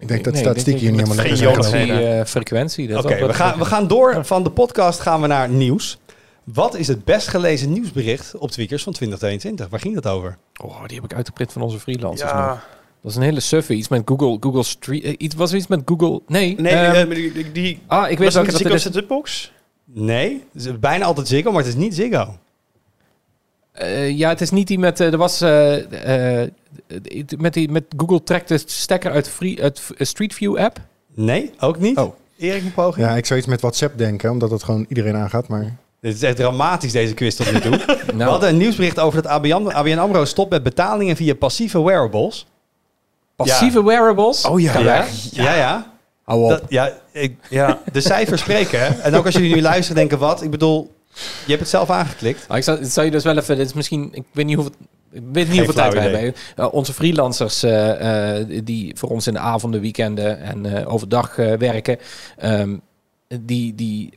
Ik 0.00 0.08
denk 0.08 0.24
dat 0.24 0.32
Nee, 0.32 0.42
statistiek 0.42 0.78
hier 0.78 0.90
niet 0.90 1.00
helemaal 1.00 1.16
lekker 1.24 1.36
genomen. 1.36 1.70
joligheden. 1.70 2.26
frequentie. 2.26 2.88
Dat 2.88 3.04
is 3.04 3.10
Oké, 3.10 3.26
we, 3.26 3.34
gaan, 3.34 3.58
we 3.58 3.64
gaan 3.64 3.88
door 3.88 4.24
van 4.24 4.42
de 4.44 4.50
podcast 4.50 5.00
gaan 5.00 5.20
we 5.20 5.26
naar 5.26 5.48
nieuws. 5.48 5.98
Wat 6.44 6.74
is 6.76 6.88
het 6.88 7.04
best 7.04 7.28
gelezen 7.28 7.72
nieuwsbericht 7.72 8.36
op 8.36 8.50
Tweakers 8.50 8.82
van 8.82 8.92
2022? 8.92 9.68
Waar 9.68 9.80
ging 9.80 9.94
dat 9.94 10.06
over? 10.12 10.36
Oh, 10.62 10.84
die 10.86 10.96
heb 11.00 11.04
ik 11.04 11.14
uitgeprint 11.14 11.52
van 11.52 11.62
onze 11.62 11.78
freelancers 11.78 12.32
nog. 12.32 12.40
Ja. 12.40 12.62
Dat 13.02 13.10
is 13.10 13.16
een 13.16 13.22
hele 13.22 13.40
suffe. 13.40 13.74
Iets 13.74 13.88
met 13.88 14.02
Google, 14.04 14.36
Google 14.40 14.62
Street... 14.62 15.02
eh, 15.02 15.14
iets, 15.18 15.34
was 15.34 15.50
er 15.50 15.56
iets 15.56 15.66
met 15.66 15.82
Google... 15.84 16.20
Nee. 16.26 16.54
Nee, 16.60 16.72
ehm, 16.72 17.10
eh, 17.10 17.16
die, 17.16 17.32
die, 17.32 17.52
die 17.52 17.80
ah, 17.86 18.10
ik 18.10 18.18
weet 18.18 18.32
welke 18.32 18.38
het 18.38 18.46
dat 18.46 18.56
Ziggo 18.56 18.74
het 18.74 18.74
is. 18.74 18.82
Setupbox? 18.82 19.52
Nee, 19.84 20.44
het 20.52 20.64
is 20.66 20.78
bijna 20.78 21.04
altijd 21.04 21.28
Ziggo, 21.28 21.50
maar 21.50 21.60
het 21.60 21.68
is 21.68 21.76
niet 21.78 21.94
Ziggo. 21.94 22.38
Eh, 23.80 24.10
ja, 24.18 24.28
het 24.28 24.40
is 24.40 24.50
niet 24.50 24.66
die 24.66 24.78
met... 24.78 25.00
eh, 25.00 25.12
er 25.12 25.18
was... 25.18 25.40
eh, 25.40 25.76
met, 27.38 27.54
die, 27.54 27.68
met 27.70 27.84
Google 27.96 28.22
trekt 28.22 28.48
de 28.48 28.58
stekker 28.66 29.10
uit, 29.12 29.28
free, 29.28 29.62
uit 29.62 29.82
Street 29.98 30.34
View 30.34 30.56
app. 30.58 30.78
Nee, 31.14 31.50
ook 31.60 31.78
niet. 31.78 31.96
Oh. 31.98 32.14
Erik, 32.38 32.62
een 32.62 32.72
poging? 32.72 33.06
Ja, 33.06 33.16
ik 33.16 33.26
zou 33.26 33.38
iets 33.38 33.48
met 33.48 33.60
WhatsApp 33.60 33.98
denken, 33.98 34.30
omdat 34.30 34.50
het 34.50 34.62
gewoon 34.62 34.84
iedereen 34.88 35.16
aangaat. 35.16 35.48
Maar 35.48 35.76
Dit 36.00 36.14
is 36.14 36.22
echt 36.22 36.36
dramatisch, 36.36 36.92
deze 36.92 37.14
quiz 37.14 37.34
tot 37.34 37.52
nu 37.52 37.60
toe. 37.60 37.70
We 38.06 38.12
Nou, 38.14 38.30
hadden 38.30 38.48
een 38.48 38.56
nieuwsbericht 38.56 38.98
over 38.98 39.22
dat 39.22 39.30
ABN, 39.30 39.66
ABN 39.66 39.98
AMRO 39.98 40.24
stopt 40.24 40.50
met 40.50 40.62
betalingen 40.62 41.16
via 41.16 41.34
passieve 41.34 41.82
wearables. 41.84 42.46
passieve 43.36 43.84
wearables. 43.84 44.44
Oh 44.44 44.60
ja. 44.60 44.78
Ja, 44.78 45.06
ja. 45.32 45.54
ja. 45.54 45.92
Hou 46.24 46.42
op. 46.42 46.48
Dat, 46.50 46.62
ja, 46.68 46.92
ik, 47.12 47.36
Ja. 47.50 47.78
de 47.92 48.00
cijfers 48.00 48.40
spreken. 48.40 48.80
hè. 48.80 48.86
En 49.00 49.14
ook 49.14 49.24
als 49.24 49.34
jullie 49.34 49.54
nu 49.54 49.60
luisteren 49.62 49.96
denken, 49.96 50.18
wat? 50.18 50.42
Ik 50.42 50.50
bedoel, 50.50 50.90
je 51.44 51.48
hebt 51.48 51.60
het 51.60 51.68
zelf 51.68 51.90
aangeklikt. 51.90 52.48
Nou, 52.48 52.58
ik 52.58 52.86
zou, 52.90 53.04
je 53.04 53.10
dus 53.10 53.24
wel 53.24 53.38
even... 53.38 53.56
Dit 53.56 53.66
is 53.66 53.72
misschien... 53.72 54.08
Ik 54.12 54.24
weet 54.32 54.46
niet 54.46 54.54
hoeveel... 54.54 54.74
Ik 55.12 55.22
weet 55.32 55.48
niet 55.48 55.56
hoeveel 55.56 55.74
tijd 55.74 55.92
we 55.92 56.00
hebben. 56.00 56.34
Eh, 56.56 56.72
onze 56.72 56.92
freelancers 56.92 57.62
eh, 57.62 58.38
eh, 58.38 58.46
die 58.64 58.96
voor 58.96 59.08
ons 59.08 59.26
in 59.26 59.32
de 59.32 59.38
avonden, 59.38 59.80
weekenden 59.80 60.40
en 60.40 60.86
overdag 60.86 61.36
werken, 61.36 61.98
ehm, 62.36 62.76
die, 63.40 63.74
die, 63.74 64.12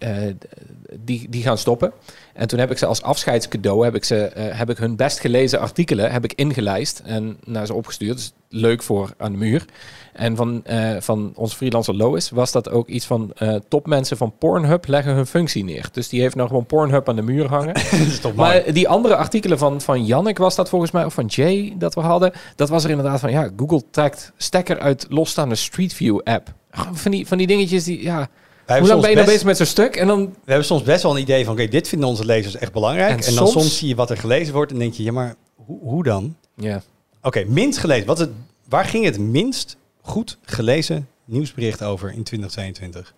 die, 1.00 1.30
die 1.30 1.44
gaan 1.44 1.58
stoppen. 1.58 1.92
En 2.34 2.48
toen 2.48 2.60
heb 2.60 2.72
ik 2.72 2.78
ze 2.78 2.86
als 2.86 3.02
afscheidscadeau 3.02 3.84
heb 3.84 3.96
ik 3.96 4.04
ze, 4.04 4.32
heb 4.36 4.70
ik 4.70 4.78
hun 4.78 4.96
best 4.96 5.20
gelezen 5.20 5.60
artikelen 5.60 6.12
heb 6.12 6.24
ik 6.24 6.34
ingelijst 6.34 7.02
en 7.06 7.38
naar 7.44 7.66
ze 7.66 7.74
opgestuurd. 7.74 8.18
Dus 8.18 8.34
leuk 8.50 8.84
voor 8.84 9.14
aan 9.18 9.32
de 9.32 9.38
muur. 9.38 9.66
En 10.14 10.36
van, 10.36 10.66
eh, 10.66 10.96
van 11.00 11.32
onze 11.36 11.56
freelancer 11.56 11.96
Lois 11.96 12.30
was 12.30 12.52
dat 12.52 12.70
ook 12.70 12.88
iets 12.88 13.06
van 13.06 13.32
eh, 13.36 13.56
topmensen 13.68 14.18
van 14.18 14.34
Pornhub 14.38 14.88
leggen 14.88 15.14
hun 15.14 15.26
functie 15.26 15.64
neer. 15.64 15.90
Dus 15.92 16.10
die 16.10 16.22
heeft 16.22 16.36
nou 16.36 16.48
gewoon 16.48 16.66
Pornhub 16.66 17.10
aan 17.10 17.16
de 17.16 17.22
muur 17.22 17.48
hangen. 17.48 17.74
Dat 17.92 17.92
is 17.92 18.20
toch 18.20 18.36
mooi. 18.36 18.50
Maar 18.64 18.74
die 18.74 18.90
andere 18.90 19.16
artikelen 19.16 19.58
van, 19.58 19.82
van 19.82 20.06
Jannik 20.06 20.38
was 20.38 20.56
dat 20.56 20.70
volgens 20.70 20.92
mij, 20.92 21.06
of 21.06 21.14
van 21.14 21.26
Jay 21.26 21.74
dat 21.78 21.94
we 21.94 22.02
hadden. 22.02 22.32
Dat 22.56 22.70
was 22.70 22.84
er 22.84 22.90
inderdaad 22.90 23.20
van, 23.20 23.32
ja, 23.32 23.50
Google 23.58 23.84
trekt 23.92 24.32
stekker 24.38 24.80
uit 24.80 25.06
losstaande 25.10 25.56
Street 25.56 25.94
View 25.94 26.20
app. 26.24 26.54
Van 26.92 27.12
die, 27.12 27.28
van 27.28 27.38
die 27.38 27.48
dingetjes 27.48 27.84
die, 27.84 28.04
ja... 28.04 28.28
Wij 28.66 28.80
Hoe 28.80 28.88
lang 28.88 29.02
ben 29.02 29.10
je 29.10 29.16
soms 29.16 29.28
nou 29.28 29.38
best, 29.38 29.46
bezig 29.46 29.46
met 29.46 29.58
zo'n 29.58 29.66
stuk? 29.66 29.96
En 29.96 30.08
dan, 30.08 30.20
we 30.26 30.30
hebben 30.46 30.66
soms 30.66 30.84
best 30.84 31.04
wel 31.04 31.12
een 31.16 31.22
idee 31.22 31.46
van, 31.46 31.54
oké, 31.54 31.68
dit 31.68 31.88
vinden 31.88 32.08
onze 32.10 32.26
lezers 32.26 32.56
echt 32.58 32.72
belangrijk. 32.72 33.10
En 33.10 33.18
En, 33.18 33.36
dan 33.36 33.48
soms- 33.48 33.52
soms 33.52 33.78
zie 33.78 33.88
je 33.88 33.96
wat 33.96 34.10
er 34.10 34.18
gelezen 34.18 34.54
wordt 34.54 34.72
en 34.72 34.78
denk 34.80 34.94
je, 34.94 35.04
ja, 35.04 35.12
maar 35.12 35.36
hoe, 35.56 35.80
hoe 35.82 36.04
dan? 36.04 36.36
ja, 36.56 36.82
Oké, 37.22 37.44
minst 37.48 37.80
gelezen. 37.80 38.06
Wat 38.08 38.18
het, 38.18 38.30
waar 38.70 38.86
ging 38.86 39.06
het 39.06 39.20
minst 39.20 39.78
goed 40.06 40.38
gelezen 40.44 41.08
nieuwsbericht 41.26 41.84
over 41.84 42.08
in 42.14 42.24
2022? 42.24 43.14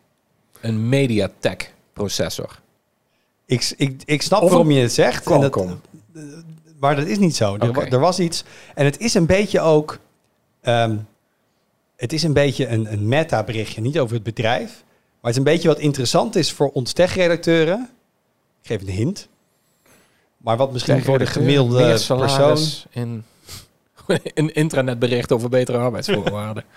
een 0.62 0.90
MediaTek 0.90 1.74
processor. 1.94 2.60
Ik, 3.46 3.74
ik, 3.78 4.02
ik 4.06 4.22
snap 4.22 4.42
Of 4.42 4.50
waarom 4.50 4.72
je 4.72 4.82
het 4.82 4.94
zegt. 4.94 5.28
en 5.28 5.42
dat- 5.42 5.78
maar 6.80 6.96
dat 6.96 7.06
is 7.08 7.18
niet 7.18 7.36
zo. 7.36 7.56
Er, 7.58 7.78
er 7.94 8.00
was 8.00 8.20
iets. 8.20 8.44
En 8.76 8.86
het 8.86 9.00
is 9.00 9.14
een 9.14 9.26
beetje 9.26 9.60
ook. 9.62 10.00
ehm, 10.62 10.96
het 11.96 12.14
is 12.14 12.24
een 12.24 12.34
beetje 12.34 12.68
een, 12.68 12.92
een 12.94 13.08
meta-berichtje, 13.08 13.82
niet 13.82 14.00
over 14.00 14.16
het 14.16 14.24
bedrijf. 14.24 14.70
Maar 14.72 15.22
het 15.22 15.32
is 15.32 15.38
een 15.38 15.44
beetje 15.44 15.68
wat 15.68 15.80
interessant 15.80 16.36
is 16.36 16.52
voor 16.52 16.70
ons 16.72 16.94
tech-redacteuren. 16.94 17.90
Ik 18.62 18.68
geef 18.68 18.82
een 18.82 18.90
hint. 18.90 19.28
Maar 20.38 20.58
wat 20.58 20.72
misschien 20.72 21.04
voor 21.04 21.18
de 21.20 21.26
gemiddelde 21.26 21.74
Meer 21.84 22.06
persoon. 22.18 22.58
in 22.90 23.24
een 24.34 24.54
intranetbericht 24.54 25.32
over 25.32 25.50
betere 25.50 25.78
arbeidsvoorwaarden. 25.78 26.64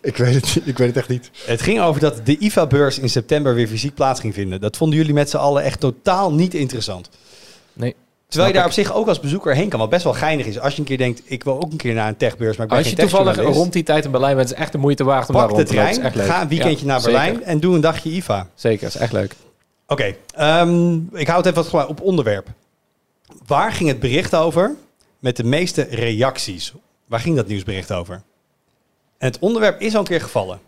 ik, 0.00 0.16
weet 0.16 0.34
het, 0.34 0.60
ik 0.64 0.78
weet 0.78 0.88
het 0.88 0.96
echt 0.96 1.08
niet. 1.08 1.30
Het 1.46 1.62
ging 1.62 1.80
over 1.80 2.00
dat 2.00 2.20
de 2.26 2.38
IFA-beurs 2.38 2.98
in 2.98 3.08
september 3.08 3.54
weer 3.54 3.68
fysiek 3.68 3.94
plaats 3.94 4.20
ging 4.20 4.34
vinden. 4.34 4.60
Dat 4.60 4.76
vonden 4.76 4.98
jullie 4.98 5.14
met 5.14 5.30
z'n 5.30 5.36
allen 5.36 5.62
echt 5.62 5.80
totaal 5.80 6.32
niet 6.32 6.54
interessant. 6.54 7.10
Nee. 7.72 7.94
Terwijl 8.28 8.50
je 8.52 8.56
daar 8.56 8.66
op 8.66 8.72
zich 8.72 8.94
ook 8.94 9.08
als 9.08 9.20
bezoeker 9.20 9.54
heen 9.54 9.68
kan. 9.68 9.78
Wat 9.80 9.90
best 9.90 10.04
wel 10.04 10.12
geinig 10.12 10.46
is. 10.46 10.58
Als 10.58 10.72
je 10.72 10.78
een 10.80 10.86
keer 10.86 10.98
denkt, 10.98 11.22
ik 11.24 11.44
wil 11.44 11.54
ook 11.54 11.70
een 11.72 11.76
keer 11.76 11.94
naar 11.94 12.08
een 12.08 12.16
techbeurs, 12.16 12.56
maar 12.56 12.66
ik 12.66 12.72
ben 12.72 12.80
Als 12.80 12.90
je 12.90 12.96
toevallig 12.96 13.36
rond 13.36 13.72
die 13.72 13.82
tijd 13.82 14.04
in 14.04 14.10
Berlijn 14.10 14.34
bent, 14.36 14.46
is 14.46 14.52
het 14.54 14.62
echt 14.62 14.72
de 14.72 14.78
moeite 14.78 15.04
waard 15.04 15.28
om 15.28 15.34
daar 15.34 15.46
Pak 15.46 15.50
de 15.50 15.56
rond 15.56 15.68
te 15.68 15.74
lopen. 15.74 15.92
trein, 15.92 16.06
Is 16.06 16.12
echt 16.12 16.26
leuk. 16.26 16.34
ga 16.34 16.42
een 16.42 16.48
weekendje 16.48 16.86
Ja, 16.86 16.92
naar 16.92 17.02
Berlijn 17.02 17.34
Zeker, 17.34 17.48
en 17.48 17.60
doe 17.60 17.74
een 17.74 17.80
dagje 17.80 18.10
IFA. 18.10 18.48
zeker 18.54 18.86
is 18.86 18.96
echt 18.96 19.12
leuk. 19.12 19.34
Oké, 19.86 20.14
ehm, 20.34 20.94
ik 21.12 21.26
hou 21.26 21.46
het 21.46 21.56
even 21.56 21.70
wat 21.72 21.86
op 21.86 22.00
onderwerp. 22.00 22.46
Waar 23.46 23.72
ging 23.72 23.88
het 23.88 24.00
bericht 24.00 24.34
over 24.34 24.74
met 25.18 25.36
de 25.36 25.44
meeste 25.44 25.82
reacties? 25.90 26.72
Waar 27.06 27.20
ging 27.20 27.36
dat 27.36 27.46
nieuwsbericht 27.46 27.92
over? 27.92 28.22
En 29.18 29.26
het 29.26 29.38
onderwerp 29.38 29.80
is 29.80 29.94
al 29.94 30.00
een 30.00 30.06
keer 30.06 30.20
gevallen. 30.20 30.60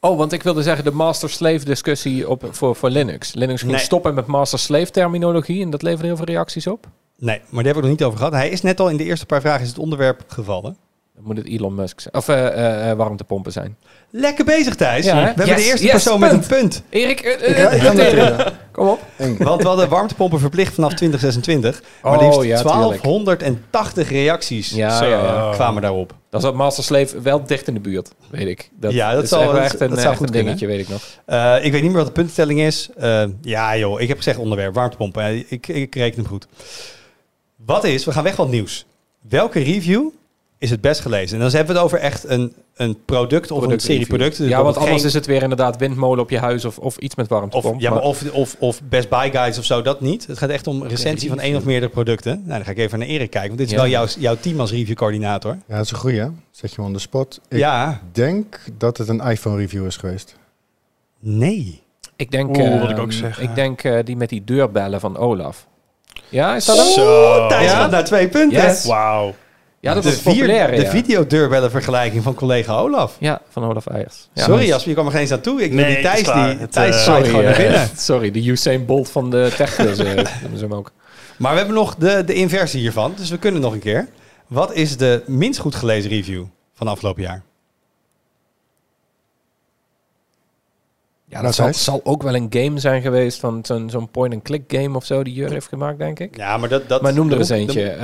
Oh, 0.00 0.18
want 0.18 0.32
ik 0.32 0.42
wilde 0.42 0.62
zeggen 0.62 0.84
de 0.84 0.90
master-slave 0.90 1.64
discussie 1.64 2.28
op, 2.28 2.48
voor, 2.50 2.76
voor 2.76 2.90
Linux. 2.90 3.34
Linux 3.34 3.60
ging 3.60 3.72
Nee. 3.72 3.80
stoppen 3.80 4.14
met 4.14 4.26
master-slave 4.26 4.90
terminologie 4.90 5.62
en 5.62 5.70
dat 5.70 5.82
leverde 5.82 6.06
heel 6.06 6.16
veel 6.16 6.24
reacties 6.24 6.66
op. 6.66 6.86
Nee, 7.18 7.38
maar 7.48 7.62
daar 7.62 7.74
hebben 7.74 7.82
we 7.82 7.88
het 7.88 7.88
nog 7.88 7.90
niet 7.90 8.02
over 8.04 8.18
gehad. 8.18 8.32
Hij 8.32 8.48
is 8.48 8.62
net 8.62 8.80
al 8.80 8.88
in 8.90 8.96
de 8.96 9.04
eerste 9.04 9.26
paar 9.26 9.40
vragen 9.40 9.62
is 9.62 9.68
het 9.68 9.78
onderwerp 9.78 10.24
gevallen. 10.26 10.76
Dan 11.14 11.24
moet 11.24 11.36
het 11.36 11.46
Elon 11.46 11.74
Musk 11.74 12.00
zijn. 12.00 12.14
Of 12.14 12.28
eh, 12.28 12.46
eh, 12.46 12.90
eh, 12.90 12.96
warmtepompen 12.96 13.52
zijn. 13.52 13.76
Lekker 14.10 14.44
bezig, 14.44 14.74
Thijs. 14.74 15.04
Ja, 15.04 15.14
we 15.14 15.20
hebben 15.20 15.46
Yes, 15.46 15.56
de 15.56 15.62
eerste 15.62 15.82
yes, 15.82 15.92
persoon 15.92 16.18
punt. 16.20 16.32
met 16.32 16.42
een 16.50 16.58
punt. 16.58 16.82
Erik, 16.90 17.20
Ik, 17.20 17.40
ik. 17.40 18.52
Kom 18.72 18.88
op. 18.88 19.00
Want 19.38 19.62
we 19.62 19.68
hadden 19.68 19.88
warmtepompen 19.88 20.40
verplicht 20.40 20.74
vanaf 20.74 20.94
2026. 20.94 21.82
Maar 22.02 22.12
Oh, 22.16 22.22
liefst 22.22 22.42
ja, 22.42 22.62
tuurlijk. 22.62 23.02
1280 23.02 24.08
reacties 24.10 24.70
Ja, 24.70 24.98
Zo. 24.98 25.04
ja, 25.04 25.22
ja. 25.22 25.50
kwamen 25.52 25.82
daarop. 25.82 26.14
Dan 26.30 26.40
zat 26.40 26.54
master-slave 26.54 27.20
wel 27.20 27.44
dicht 27.44 27.68
in 27.68 27.74
de 27.74 27.80
buurt, 27.80 28.10
weet 28.30 28.46
ik. 28.48 28.70
Dat, 28.80 28.92
Ja, 28.92 29.12
dat 29.14 29.22
is 29.22 29.28
zal- 29.28 29.40
echt 29.42 29.52
wel 29.52 29.60
echt 29.60 29.80
een, 29.80 29.88
dat 29.88 29.98
zou 29.98 30.10
echt 30.10 30.16
goed 30.18 30.26
een 30.26 30.32
kunnen. 30.34 30.56
dingetje, 30.56 30.66
weet 30.76 30.80
ik 30.80 30.88
nog. 30.88 31.02
Eh, 31.26 31.64
ik 31.64 31.72
weet 31.72 31.82
niet 31.82 31.90
meer 31.90 31.98
wat 31.98 32.06
de 32.06 32.12
puntstelling 32.20 32.60
is. 32.60 32.88
Eh, 32.96 33.24
ja 33.42 33.76
joh, 33.76 34.00
ik 34.00 34.08
heb 34.08 34.16
gezegd 34.16 34.38
onderwerp, 34.38 34.74
warmtepompen. 34.74 35.22
Eh, 35.22 35.42
ik, 35.48 35.68
ik 35.68 35.94
reken 35.94 36.18
hem 36.20 36.28
goed. 36.28 36.46
Wat 37.56 37.84
is, 37.84 38.04
we 38.04 38.12
gaan 38.12 38.24
weg 38.24 38.34
van 38.34 38.44
het 38.44 38.54
nieuws. 38.54 38.86
Welke 39.28 39.58
review 39.62 40.08
is 40.58 40.70
het 40.70 40.80
best 40.80 41.00
gelezen. 41.00 41.36
En 41.36 41.42
dan 41.42 41.50
hebben 41.54 41.74
we 41.74 41.80
het 41.80 41.84
over 41.92 41.98
echt 41.98 42.28
een, 42.28 42.54
een 42.74 43.04
product 43.04 43.50
of 43.50 43.66
een 43.66 43.80
serie 43.80 44.06
producten. 44.06 44.42
Dus 44.42 44.50
ja, 44.50 44.62
want 44.62 44.76
anders 44.76 44.96
geen- 44.96 45.06
is 45.06 45.14
het 45.14 45.26
weer 45.26 45.42
inderdaad 45.42 45.76
windmolen 45.76 46.22
op 46.24 46.30
je 46.30 46.38
huis 46.38 46.64
of, 46.64 46.78
of 46.78 46.96
iets 46.96 47.14
met 47.14 47.24
Of, 47.26 47.32
warmtepomp. 47.32 47.80
ja, 47.80 47.90
maar 47.90 47.98
maar- 47.98 48.08
of, 48.08 48.30
of, 48.32 48.56
of 48.58 48.80
Best 48.82 49.08
Buy 49.08 49.30
Guides 49.30 49.58
of 49.58 49.64
zo, 49.64 49.82
dat 49.82 50.00
niet. 50.00 50.26
Het 50.26 50.38
gaat 50.38 50.50
echt 50.50 50.66
om 50.66 50.84
recensie 50.86 51.28
van 51.28 51.40
één 51.40 51.56
of 51.56 51.64
meerdere 51.64 51.92
producten. 51.92 52.32
Nou, 52.44 52.48
dan 52.56 52.64
ga 52.64 52.70
ik 52.70 52.78
even 52.78 52.98
naar 52.98 53.08
Erik 53.08 53.30
kijken, 53.30 53.48
want 53.48 53.58
dit 53.58 53.66
is 53.68 53.74
Ja. 53.74 53.80
wel 53.80 53.90
jouw, 53.90 54.06
jouw 54.18 54.36
team 54.40 54.60
als 54.60 54.70
reviewcoördinator. 54.70 55.58
Ja, 55.68 55.76
dat 55.76 55.84
is 55.84 55.90
een 55.90 55.96
goeie, 55.98 56.20
hè? 56.20 56.28
Zet 56.50 56.70
je 56.70 56.76
hem 56.76 56.84
on 56.84 56.92
the 56.92 56.98
spot. 56.98 57.40
Ik 57.48 57.58
Ja, 57.58 58.00
denk 58.12 58.60
dat 58.78 58.96
het 58.98 59.08
een 59.08 59.20
iPhone-review 59.20 59.86
is 59.86 59.96
geweest. 59.96 60.36
nee. 61.20 61.82
ik 62.16 62.30
denk, 62.30 62.56
Oeh, 62.56 62.74
eh, 62.74 62.80
wat 62.80 62.90
ik 62.90 62.98
ook 62.98 63.12
zeggen. 63.12 63.42
ik 63.42 63.54
denk 63.54 63.82
eh, 63.84 63.98
die 64.04 64.16
met 64.16 64.28
die 64.28 64.44
deurbellen 64.44 65.00
van 65.00 65.16
Olaf. 65.16 65.66
Ja, 66.28 66.56
is 66.56 66.64
dat 66.64 66.76
hem? 66.76 66.86
Zo. 66.86 67.46
Thijs 67.48 67.70
Ja? 67.70 67.76
gaat 67.78 67.90
naar 67.90 68.04
twee 68.04 68.28
punten. 68.28 68.62
Yes. 68.62 68.84
Wauw. 68.84 69.34
Ja, 69.84 69.94
dat 69.94 70.02
de 70.02 70.08
is 70.08 70.20
populair. 70.20 70.70
de 70.70 70.82
ja. 70.82 70.90
videodeurbellen 70.90 71.70
vergelijking 71.70 72.22
van 72.22 72.34
collega 72.34 72.76
Olaf. 72.76 73.16
Ja, 73.18 73.40
van 73.48 73.64
Olaf 73.64 73.86
Eiers. 73.86 74.28
Ja, 74.32 74.44
Sorry. 74.44 74.66
Jasper, 74.66 74.88
je 74.88 74.94
kwam 74.94 75.06
er 75.06 75.12
geen 75.12 75.20
eens 75.20 75.32
aan 75.32 75.40
toe. 75.40 75.62
Ik 75.62 75.72
Nee, 75.72 75.94
die 75.94 76.04
Thijs, 76.04 76.22
die, 76.22 76.32
Het, 76.32 76.72
Thijs 76.72 76.96
eh, 76.96 77.02
Sorry, 77.02 77.24
gewoon 77.24 77.44
naar 77.44 77.52
eh, 77.52 77.58
binnen. 77.58 77.88
sorry, 77.96 78.30
de 78.30 78.46
Usain 78.46 78.84
Bolt 78.84 79.10
van 79.10 79.30
de 79.30 79.52
techquiz 79.56 79.98
eh, 79.98 80.06
noemen 80.42 80.58
ze 80.58 80.64
hem 80.64 80.74
ook. 80.74 80.92
Maar 81.38 81.52
we 81.52 81.58
hebben 81.58 81.76
nog 81.76 81.94
de, 81.94 82.22
de 82.26 82.34
inversie 82.34 82.80
hiervan, 82.80 83.12
dus 83.16 83.30
we 83.30 83.38
kunnen 83.38 83.60
nog 83.60 83.72
een 83.72 83.78
keer. 83.78 84.08
Wat 84.46 84.72
is 84.72 84.96
de 84.96 85.22
minst 85.26 85.60
goed 85.60 85.74
gelezen 85.74 86.10
review 86.10 86.44
van 86.74 86.88
afgelopen 86.88 87.22
jaar? 87.22 87.42
Ja, 91.24 91.42
dat 91.42 91.54
zal, 91.54 91.74
zal 91.74 92.00
ook 92.04 92.22
wel 92.22 92.34
een 92.34 92.46
game 92.50 92.78
zijn 92.78 93.02
geweest 93.02 93.40
van 93.40 93.60
zo'n 93.62 93.90
zo'n 93.90 94.10
point-and-click 94.10 94.62
game 94.66 94.96
of 94.96 95.04
zo 95.04 95.22
die 95.22 95.34
Jur 95.34 95.50
heeft 95.50 95.68
gemaakt, 95.68 95.98
denk 95.98 96.18
ik. 96.18 96.36
Ja, 96.36 96.56
maar 96.56 96.68
dat... 96.68 96.88
dat 96.88 97.02
Maar 97.02 97.14
noem 97.14 97.30
er 97.30 97.38
eens 97.38 97.48
eentje. 97.48 97.96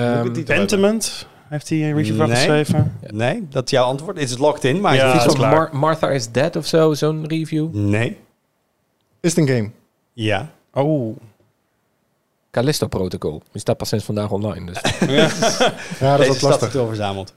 Pentiment 0.45 1.27
heeft 1.51 1.69
hij 1.69 1.79
een 1.91 1.97
review 1.97 2.17
van 2.17 2.27
Nee. 2.29 2.37
geschreven. 2.37 2.99
Nee, 3.11 3.47
dat 3.51 3.65
is 3.65 3.71
jouw 3.71 3.85
antwoord. 3.85 4.17
Is 4.19 4.31
het 4.31 4.39
locked 4.39 4.65
in? 4.65 4.81
Maar 4.81 4.95
Ja, 4.95 5.15
is 5.15 5.25
is. 5.27 5.37
Mar- 5.37 5.77
Martha 5.77 6.11
is 6.11 6.31
Dead 6.31 6.57
of 6.57 6.67
zo, 6.67 6.95
zo'n 6.95 7.27
review. 7.29 7.69
Nee. 7.75 8.19
Is 9.21 9.35
het 9.37 9.49
een 9.49 9.55
game? 9.57 9.71
Ja. 10.13 10.51
Oh. 10.73 11.17
Callisto 12.51 12.87
Protocol. 12.87 13.43
Die 13.53 13.61
staat 13.61 13.77
pas 13.77 13.89
sinds 13.89 14.05
vandaag 14.05 14.31
online. 14.31 14.67
Dus. 14.73 14.81
Ja, 16.01 16.17
dat 16.17 16.27
is 16.35 16.41
lastig. 16.41 16.69
is 16.69 16.75
wel 16.75 16.87
verzameld. 16.87 17.35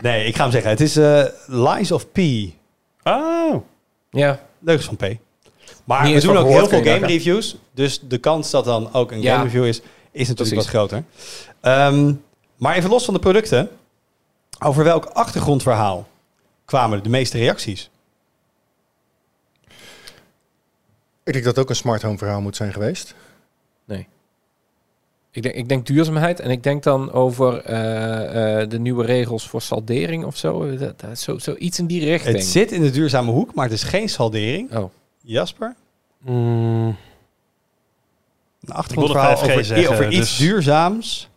Nee, 0.00 0.26
ik 0.26 0.36
ga 0.36 0.42
hem 0.42 0.52
zeggen. 0.52 0.70
Het 0.70 0.80
is 0.80 0.96
eh, 0.96 1.24
Lies 1.46 1.92
of 1.92 2.06
P. 2.12 2.18
Oh. 3.02 3.54
ja, 4.10 4.40
Leugens 4.58 4.86
van 4.86 4.96
P. 4.96 5.16
Maar 5.84 6.04
Niet 6.04 6.14
we 6.14 6.20
doen 6.20 6.36
ook 6.36 6.48
heel 6.48 6.68
veel 6.68 6.82
game 6.82 7.06
reviews. 7.06 7.56
Dus 7.74 8.00
de 8.08 8.18
kans 8.18 8.50
dat 8.50 8.64
dan 8.64 8.92
ook 8.92 9.10
een 9.12 9.20
Ja. 9.22 9.32
game 9.32 9.44
review 9.44 9.64
is, 9.66 9.76
is 10.10 10.28
natuurlijk 10.28 10.36
Precies. 10.36 10.54
wat 10.56 10.66
groter. 10.66 11.04
Ehm, 11.60 12.12
maar 12.62 12.76
even 12.76 12.90
los 12.90 13.04
van 13.04 13.14
de 13.14 13.20
producten. 13.20 13.70
Over 14.58 14.84
welk 14.84 15.04
achtergrondverhaal 15.04 16.08
kwamen 16.64 17.02
de 17.02 17.08
meeste 17.08 17.38
reacties? 17.38 17.90
Ik 21.24 21.32
denk 21.32 21.44
dat 21.44 21.54
het 21.54 21.64
ook 21.64 21.70
een 21.70 21.76
smart 21.76 22.02
home 22.02 22.18
verhaal 22.18 22.40
moet 22.40 22.56
zijn 22.56 22.72
geweest. 22.72 23.14
nee. 23.84 24.06
Ik 25.30 25.42
denk, 25.42 25.54
ik 25.54 25.68
denk 25.68 25.86
duurzaamheid 25.86 26.40
en 26.40 26.50
ik 26.50 26.62
denk 26.62 26.82
dan 26.82 27.12
over 27.12 27.60
eh, 27.60 28.60
eh, 28.60 28.68
de 28.68 28.78
nieuwe 28.78 29.04
regels 29.04 29.48
voor 29.48 29.62
saldering 29.62 30.24
of 30.24 30.36
zo. 30.36 30.76
Dat, 30.76 31.00
dat, 31.00 31.18
zo, 31.18 31.38
zo 31.38 31.54
iets 31.58 31.78
in 31.78 31.86
die 31.86 32.04
richting. 32.04 32.36
Het 32.36 32.44
zit 32.44 32.72
in 32.72 32.82
de 32.82 32.90
duurzame 32.90 33.30
hoek, 33.30 33.54
maar 33.54 33.64
het 33.64 33.74
is 33.74 33.82
geen 33.82 34.08
saldering. 34.08 34.76
Oh, 34.76 34.90
Jasper? 35.20 35.74
Mm. 36.18 36.96
Een 38.60 38.74
achtergrondverhaal 38.74 39.36
5G 39.36 39.42
over, 39.42 39.64
zeggen, 39.64 39.90
over 39.92 40.10
iets 40.10 40.18
dus- 40.18 40.36
duurzaams 40.36 41.30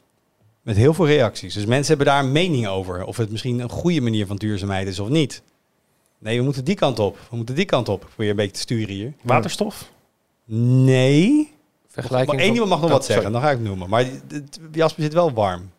met 0.66 0.76
heel 0.76 0.94
veel 0.94 1.08
reacties. 1.08 1.54
Dus 1.54 1.66
mensen 1.66 1.88
hebben 1.96 2.14
daar 2.14 2.24
een 2.24 2.32
mening 2.32 2.68
over. 2.68 3.04
Of 3.06 3.18
het 3.18 3.32
misschien 3.32 3.60
een 3.60 3.70
goede 3.70 4.02
manier 4.02 4.26
van 4.28 4.36
duurzaamheid 4.36 4.88
is 4.88 5.00
of 5.00 5.10
niet. 5.10 5.42
Nee, 6.20 6.38
we 6.38 6.44
moeten 6.44 6.64
die 6.66 6.76
kant 6.76 7.00
op. 7.00 7.18
We 7.30 7.36
moeten 7.36 7.56
die 7.56 7.66
kant 7.66 7.90
op. 7.90 8.02
Ik 8.02 8.08
Probeer 8.08 8.30
een 8.30 8.36
beetje 8.36 8.52
te 8.52 8.60
sturen 8.60 8.94
hier. 8.96 9.14
Waterstof? 9.22 9.92
Nee. 10.46 11.54
vergelijking. 11.88 12.36
Maar 12.36 12.44
één 12.46 12.54
iemand 12.54 12.70
mag 12.70 12.80
nog 12.80 12.88
Oh, 12.90 12.96
wat 12.96 13.06
zeggen. 13.06 13.24
sorry. 13.26 13.40
Dan 13.40 13.50
ga 13.50 13.56
ik 13.56 13.58
het 13.60 13.68
noemen. 13.68 13.90
Maar 13.90 14.06
Jasper 14.72 15.04
zit 15.04 15.14
wel 15.14 15.34
warm. 15.34 15.72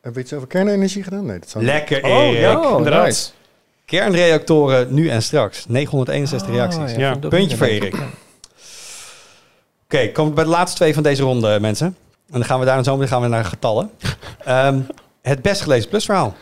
Hebben 0.00 0.20
we 0.20 0.26
iets 0.28 0.32
over 0.36 0.48
kernenergie 0.48 1.02
gedaan? 1.02 1.26
Nee, 1.26 1.38
dat 1.38 1.50
zou 1.50 1.64
Lekker, 1.64 2.04
Oh, 2.04 2.10
Erik. 2.10 2.40
ja. 2.40 2.60
Oh, 2.70 2.76
inderdaad. 2.78 3.06
nice. 3.06 3.30
Kernreactoren 3.84 4.94
nu 4.94 5.08
en 5.08 5.22
straks. 5.22 5.66
961 5.66 6.48
Ah, 6.48 6.54
reacties. 6.54 6.96
ja, 6.96 7.16
Puntje 7.28 7.56
voor. 7.56 7.66
Erik. 7.66 7.94
Oké, 9.84 10.12
komen 10.12 10.30
we 10.30 10.36
bij 10.36 10.44
de 10.44 10.50
laatste 10.50 10.76
twee 10.76 10.94
van 10.94 11.02
deze 11.02 11.22
ronde, 11.22 11.60
mensen. 11.60 11.96
En 12.32 12.38
dan 12.38 12.44
gaan 12.44 12.58
we 12.58 12.64
daar 12.64 12.74
dan 12.74 12.84
zo 12.84 12.92
meteen 12.92 13.08
gaan 13.08 13.22
we 13.22 13.28
naar 13.28 13.44
getallen. 13.44 13.90
Ehm, 14.44 14.80
het 15.22 15.42
best 15.42 15.60
gelezen 15.60 15.88
plusverhaal 15.88 16.34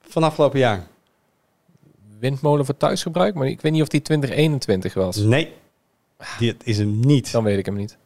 van 0.00 0.22
afgelopen 0.22 0.58
jaar. 0.58 0.86
Windmolen 2.18 2.64
voor 2.64 2.76
thuisgebruik, 2.76 3.34
maar 3.34 3.46
ik 3.46 3.60
weet 3.60 3.72
niet 3.72 3.82
of 3.82 3.88
die 3.88 4.02
2021 4.02 4.94
was. 4.94 5.16
Nee, 5.16 5.52
dit 6.38 6.56
is 6.64 6.78
hem 6.78 7.00
niet. 7.00 7.32
Dan 7.32 7.44
weet 7.44 7.58
ik 7.58 7.66
hem 7.66 7.74
niet. 7.74 7.96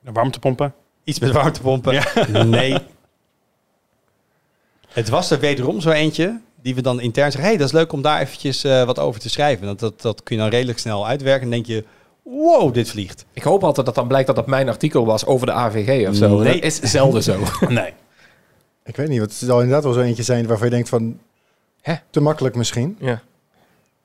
De 0.00 0.12
warmtepompen? 0.12 0.74
Iets 1.04 1.18
met 1.18 1.32
warmtepompen. 1.32 2.02
Nee. 2.50 2.78
Het 4.88 5.08
was 5.08 5.30
er 5.30 5.40
wederom 5.40 5.80
zo 5.80 5.90
eentje 5.90 6.40
die 6.62 6.74
we 6.74 6.82
dan 6.82 7.00
intern 7.00 7.32
zeggen... 7.32 7.50
hey, 7.50 7.58
dat 7.58 7.66
is 7.66 7.72
leuk 7.72 7.92
om 7.92 8.02
daar 8.02 8.20
eventjes 8.20 8.64
eh, 8.64 8.84
wat 8.84 8.98
over 8.98 9.20
te 9.20 9.28
schrijven. 9.28 9.66
Dat, 9.66 9.78
dat, 9.78 10.00
dat 10.00 10.22
kun 10.22 10.36
je 10.36 10.42
dan 10.42 10.50
redelijk 10.50 10.78
snel 10.78 11.06
uitwerken. 11.06 11.44
En 11.44 11.50
denk 11.50 11.66
je, 11.66 11.84
wow, 12.24 12.74
dit 12.74 12.90
vliegt. 12.90 13.24
Ik 13.32 13.42
hoop 13.42 13.64
altijd 13.64 13.86
dat 13.86 13.94
dan 13.94 14.08
blijkt 14.08 14.26
dat 14.26 14.36
dat 14.36 14.46
mijn 14.46 14.68
artikel 14.68 15.06
was 15.06 15.26
over 15.26 15.46
de 15.46 15.52
AVG 15.52 16.08
of 16.08 16.14
zo. 16.14 16.38
Nee. 16.38 16.52
Dat 16.54 16.62
is 16.62 16.80
zelden 16.80 17.22
zo. 17.22 17.38
Nee. 17.68 17.92
Ik 18.84 18.96
weet 18.96 19.08
niet, 19.08 19.18
want 19.18 19.30
het 19.30 19.48
zal 19.48 19.58
inderdaad 19.60 19.84
wel 19.84 19.92
zo 19.92 20.00
eentje 20.00 20.22
zijn 20.22 20.46
waarvan 20.46 20.66
je 20.66 20.72
denkt 20.74 20.88
van... 20.88 21.18
Hè? 21.80 21.94
Te 22.10 22.20
makkelijk 22.20 22.54
misschien. 22.56 22.96
ja. 23.00 23.22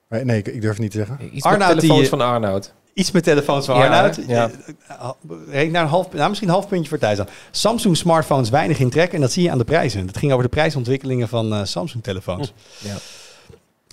Maar 0.07 0.25
nee, 0.25 0.37
ik, 0.37 0.47
ik 0.47 0.61
durf 0.61 0.73
het 0.73 0.81
niet 0.81 0.91
te 0.91 0.97
zeggen. 0.97 1.35
Iets 1.35 1.45
Arnoud, 1.45 1.67
met 1.69 1.79
telefoons 1.79 1.99
die- 1.99 2.09
van 2.09 2.21
Arnoud. 2.21 2.73
Iets 2.93 3.11
met 3.11 3.23
telefoons 3.23 3.65
van 3.65 3.75
Ja, 3.77 3.83
Arnoud. 3.83 4.19
ja. 4.27 4.49
Eh, 4.87 5.09
Reken 5.49 5.71
naar 5.71 5.83
een 5.83 5.89
half, 5.89 6.11
nou, 6.13 6.27
misschien 6.27 6.49
een 6.49 6.53
half 6.55 6.67
puntje 6.67 6.89
voor 6.89 6.97
Thijs 6.97 7.19
aan. 7.19 7.27
Samsung 7.51 7.97
smartphones 7.97 8.49
weinig 8.49 8.79
in 8.79 8.89
trek 8.89 9.13
en 9.13 9.21
dat 9.21 9.31
zie 9.31 9.43
je 9.43 9.51
aan 9.51 9.57
de 9.57 9.63
prijzen. 9.63 10.05
Dat 10.05 10.17
ging 10.17 10.31
over 10.31 10.43
de 10.43 10.49
prijsontwikkelingen 10.49 11.27
van 11.27 11.53
eh, 11.53 11.63
Samsung 11.63 12.03
telefoons. 12.03 12.53
Ja. 12.77 12.95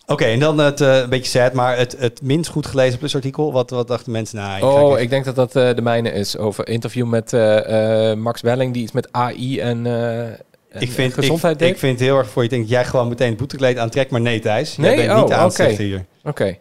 Oké, 0.07 0.25
en 0.25 0.39
dan 0.39 0.59
het 0.59 0.81
eh, 0.81 0.97
een 0.99 1.09
beetje 1.09 1.31
sad, 1.41 1.53
maar 1.53 1.77
het, 1.77 1.97
het 1.99 2.23
minst 2.23 2.51
goed 2.51 2.67
gelezen 2.67 2.99
plusartikel. 2.99 3.53
Wat, 3.53 3.71
wat 3.71 3.89
dachten 3.89 4.13
mensen? 4.13 4.37
Nou, 4.39 4.57
ik 4.57 4.63
Oh, 4.65 4.91
even- 4.91 5.03
ik 5.03 5.11
denk 5.11 5.25
dat 5.25 5.35
dat 5.35 5.57
eh, 5.57 5.75
de 5.75 5.83
mijne 5.83 6.11
is. 6.13 6.37
Over 6.37 6.69
interview 6.69 7.07
met 7.07 7.33
eh, 7.33 8.11
eh, 8.11 8.19
Max 8.19 8.41
Welling, 8.41 8.73
die 8.73 8.83
iets 8.83 8.93
met 8.93 9.09
AI 9.13 9.61
en, 9.61 9.87
eh, 9.87 10.21
en 10.25 10.39
ik 10.79 10.91
vind, 10.91 11.15
gezondheid 11.15 11.53
ik, 11.55 11.59
deed. 11.59 11.71
ik 11.71 11.79
vind 11.79 11.99
het 11.99 12.09
heel 12.09 12.19
erg 12.19 12.29
voor 12.29 12.43
je 12.43 12.49
denkt 12.49 12.69
jij 12.69 12.85
gewoon 12.85 13.09
meteen 13.09 13.29
het 13.29 13.37
boetekleed 13.37 13.79
aantrekt, 13.79 14.11
maar 14.11 14.21
nee 14.21 14.39
Thijs. 14.41 14.77
Nee? 14.77 14.97
Jij 14.97 15.07
bent 15.07 15.19
niet 15.19 15.29
de 15.29 15.35
Oh, 15.35 15.41
aanstichter 15.41 15.75
oké. 15.75 15.83
hier. 15.85 16.05
Oké, 16.25 16.57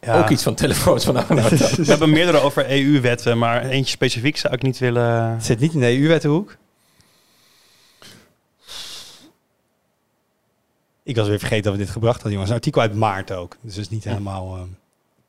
Ja. 0.00 0.18
ook 0.18 0.28
iets 0.28 0.42
van 0.42 0.54
telefoons 0.54 1.04
van 1.04 1.16
Arnoud. 1.28 1.58
dan. 1.58 1.68
We 1.84 1.90
hebben 1.90 2.10
meerdere 2.10 2.40
over 2.40 2.70
EU-wetten, 2.70 3.38
maar 3.38 3.64
eentje 3.64 3.90
specifiek 3.90 4.36
zou 4.36 4.54
ik 4.54 4.62
niet 4.62 4.78
willen... 4.78 5.30
Het 5.32 5.44
zit 5.44 5.60
niet 5.60 5.74
in 5.74 5.80
de 5.80 5.98
EU-wettenhoek. 6.00 6.56
Ik 11.04 11.16
was 11.16 11.28
weer 11.28 11.38
vergeten 11.38 11.64
dat 11.64 11.72
we 11.72 11.78
dit 11.78 11.90
gebracht 11.90 12.14
hadden, 12.14 12.32
jongens. 12.32 12.50
Een 12.50 12.56
artikel 12.56 12.80
uit 12.80 12.94
maart 12.94 13.32
ook. 13.32 13.56
Dus 13.60 13.74
het 13.74 13.84
is 13.84 13.90
niet 13.90 14.04
helemaal... 14.04 14.54
ehm, 14.56 14.66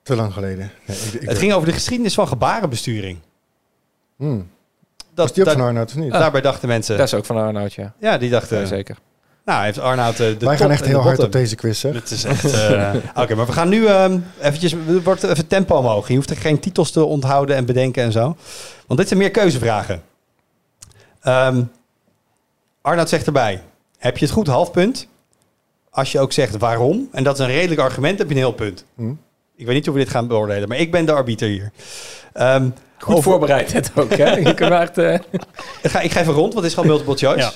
Te 0.04 0.16
lang 0.16 0.34
geleden. 0.34 0.72
Nee, 0.86 0.98
ik, 0.98 1.14
ik 1.22 1.30
Het 1.30 1.38
ging 1.38 1.54
over 1.54 1.68
de 1.68 1.74
geschiedenis 1.74 2.14
van 2.14 2.28
gebarenbesturing. 2.28 3.20
Hmm. 4.18 4.50
Dat, 5.14 5.26
Was 5.26 5.34
die 5.34 5.44
ook 5.44 5.50
daar- 5.50 5.58
van 5.58 5.68
Arnoud 5.68 5.90
of 5.90 5.96
niet? 5.96 6.12
daarbij 6.12 6.42
dachten 6.42 6.68
mensen... 6.68 6.98
Dat 6.98 7.08
is 7.08 7.14
ook 7.14 7.26
van 7.26 7.38
Arnoud, 7.38 7.74
ja. 7.74 7.94
ja, 8.00 8.18
die 8.18 8.30
dachten... 8.30 8.60
Ja, 8.60 8.66
zeker. 8.66 8.98
nou, 9.46 9.64
heeft 9.64 9.80
Arnoud 9.80 10.12
eh, 10.12 10.18
de 10.18 10.26
Wij 10.26 10.38
top 10.38 10.50
gaan 10.58 10.72
echt 10.72 10.86
heel 10.86 11.00
hard 11.02 11.20
op 11.20 11.32
deze 11.32 11.56
quiz, 11.56 11.82
hè? 11.82 11.92
Het 11.92 12.12
is 12.12 12.24
echt... 12.24 12.54
eh, 12.54 12.94
Oké, 13.24 13.36
maar 13.36 13.46
we 13.46 13.52
gaan 13.52 13.70
nu 13.70 13.86
ehm 13.86 14.20
eventjes... 14.42 14.76
Wordt 15.04 15.24
even 15.24 15.48
tempo 15.48 15.76
omhoog. 15.78 16.08
Je 16.08 16.16
hoeft 16.16 16.30
er 16.30 16.38
geen 16.38 16.60
titels 16.60 16.92
te 16.92 17.04
onthouden 17.04 17.56
en 17.56 17.66
bedenken 17.66 18.04
en 18.04 18.12
zo. 18.12 18.38
Want 18.88 19.00
dit 19.00 19.08
zijn 19.08 19.20
meer 19.20 19.32
keuzevragen. 19.32 20.04
Ehm 21.22 21.64
Arnoud 22.82 23.10
zegt 23.10 23.26
erbij... 23.26 23.64
Heb 23.98 24.18
je 24.18 24.26
het 24.26 24.34
goed, 24.34 24.48
half 24.48 24.72
punt. 24.72 25.08
Als 25.96 26.12
je 26.12 26.20
ook 26.20 26.32
zegt 26.32 26.58
waarom, 26.58 27.10
en 27.12 27.24
dat 27.24 27.34
is 27.40 27.46
een 27.46 27.52
redelijk 27.52 27.82
argument, 27.82 28.18
heb 28.18 28.28
je 28.28 28.34
een 28.34 28.40
heel 28.40 28.52
punt. 28.54 28.86
Hm. 28.96 29.10
Ik 29.56 29.66
weet 29.66 29.76
niet 29.76 29.86
hoe 29.86 29.94
we 29.96 30.00
dit 30.02 30.10
gaan 30.10 30.28
beoordelen, 30.28 30.68
maar 30.70 30.78
ik 30.78 30.92
ben 30.92 31.06
de 31.06 31.12
arbiter 31.12 31.48
hier. 31.48 31.72
Ehm, 32.34 32.70
Goed 33.00 33.12
over- 33.16 33.24
voorbereid 33.32 33.74
het 33.74 33.92
ook, 33.96 34.10
hè? 34.16 34.42
Maar 34.70 34.82
echt, 34.82 34.98
eh, 34.98 35.14
Ik 35.82 35.90
ga, 35.90 36.00
ik 36.00 36.12
ga 36.12 36.20
even 36.20 36.34
rond, 36.34 36.54
want 36.54 36.56
het 36.56 36.66
is 36.66 36.74
gewoon 36.74 36.88
multiple 36.90 37.16
choice. 37.18 37.40
Ja. 37.46 37.52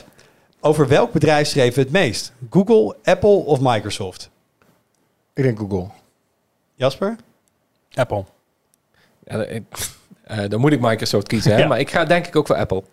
Over 0.62 0.88
welk 0.88 1.12
bedrijf 1.12 1.47
schreven 1.47 1.73
we 1.75 1.82
het 1.82 1.91
meest? 1.91 2.34
Google, 2.49 2.95
Apple 3.04 3.30
of 3.30 3.60
Microsoft? 3.62 4.30
Ik 5.34 5.43
denk 5.43 5.60
Google. 5.60 5.88
Jasper? 6.75 7.15
Apple. 7.93 8.23
ja, 9.25 9.43
ik- 9.43 9.63
eh, 10.23 10.38
dan 10.49 10.60
moet 10.60 10.71
ik 10.71 10.80
Microsoft 10.82 11.28
kiezen, 11.28 11.52
hè? 11.52 11.58
Ja. 11.58 11.67
Maar 11.67 11.80
ik 11.80 11.89
ga 11.91 12.06
denk 12.06 12.28
ik 12.28 12.36
ook 12.36 12.47
voor 12.47 12.56
Apple. 12.56 12.84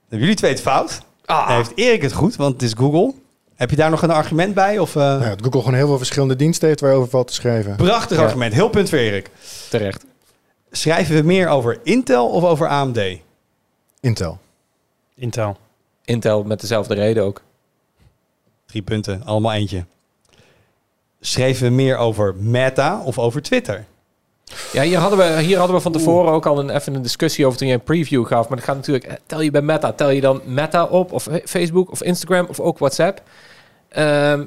Hebben 0.00 0.18
jullie 0.18 0.34
twee 0.34 0.50
het 0.50 0.60
fout? 0.60 1.00
Ah. 1.24 1.46
Dan 1.48 1.56
heeft 1.56 1.72
Erik 1.74 2.02
het 2.02 2.12
goed, 2.12 2.36
want 2.36 2.52
het 2.52 2.62
is 2.62 2.72
Google. 2.72 3.14
Heb 3.56 3.70
je 3.70 3.76
daar 3.76 3.90
nog 3.90 4.02
een 4.02 4.10
argument 4.10 4.54
bij? 4.54 4.78
Of, 4.78 4.96
eh, 4.96 5.02
Nou 5.02 5.20
dat 5.28 5.42
Google 5.42 5.60
gewoon 5.60 5.74
heel 5.74 5.86
veel 5.86 5.96
verschillende 5.98 6.36
diensten 6.36 6.68
heeft 6.68 6.80
waarover 6.80 7.08
valt 7.10 7.26
te 7.26 7.32
schrijven. 7.34 7.76
Prachtig 7.76 8.16
Ja. 8.18 8.22
argument, 8.24 8.52
heel 8.52 8.68
punt 8.68 8.88
voor 8.88 8.98
Erik. 8.98 9.30
Terecht. 9.70 10.04
Schrijven 10.70 11.14
we 11.16 11.22
meer 11.22 11.48
over 11.48 11.78
Intel 11.82 12.28
of 12.28 12.44
over 12.44 12.68
AMD? 12.68 13.00
Intel. 14.00 14.38
Intel. 15.14 15.56
Intel 16.04 16.42
met 16.44 16.60
dezelfde 16.60 16.94
reden 16.94 17.22
ook. 17.22 17.42
Drie 18.66 18.82
punten, 18.82 19.22
allemaal 19.24 19.52
eentje. 19.52 19.84
Schreven 21.20 21.66
we 21.68 21.74
meer 21.74 21.96
over 21.96 22.34
Meta 22.34 23.00
of 23.02 23.18
over 23.18 23.42
Twitter? 23.42 23.84
Ja, 24.72 24.82
hier 24.82 24.98
hadden 24.98 25.18
we, 25.18 25.40
hier 25.40 25.58
hadden 25.58 25.76
we 25.76 25.82
van 25.82 25.92
tevoren 25.92 26.32
ook 26.32 26.46
al 26.46 26.58
een, 26.58 26.70
even 26.70 26.94
een 26.94 27.02
discussie 27.02 27.46
over 27.46 27.58
toen 27.58 27.68
je 27.68 27.74
een 27.74 27.82
preview 27.82 28.26
gaf. 28.26 28.48
Maar 28.48 28.56
dat 28.58 28.66
gaat 28.66 28.76
natuurlijk, 28.76 29.18
tel 29.26 29.40
je 29.40 29.50
bij 29.50 29.62
Meta, 29.62 29.92
tel 29.92 30.10
je 30.10 30.20
dan 30.20 30.40
Meta 30.44 30.84
op 30.84 31.12
of 31.12 31.26
eh, 31.26 31.34
Facebook 31.44 31.90
of 31.90 32.02
Instagram 32.02 32.46
of 32.48 32.60
ook 32.60 32.78
WhatsApp? 32.78 33.22
Ehm, 33.88 34.42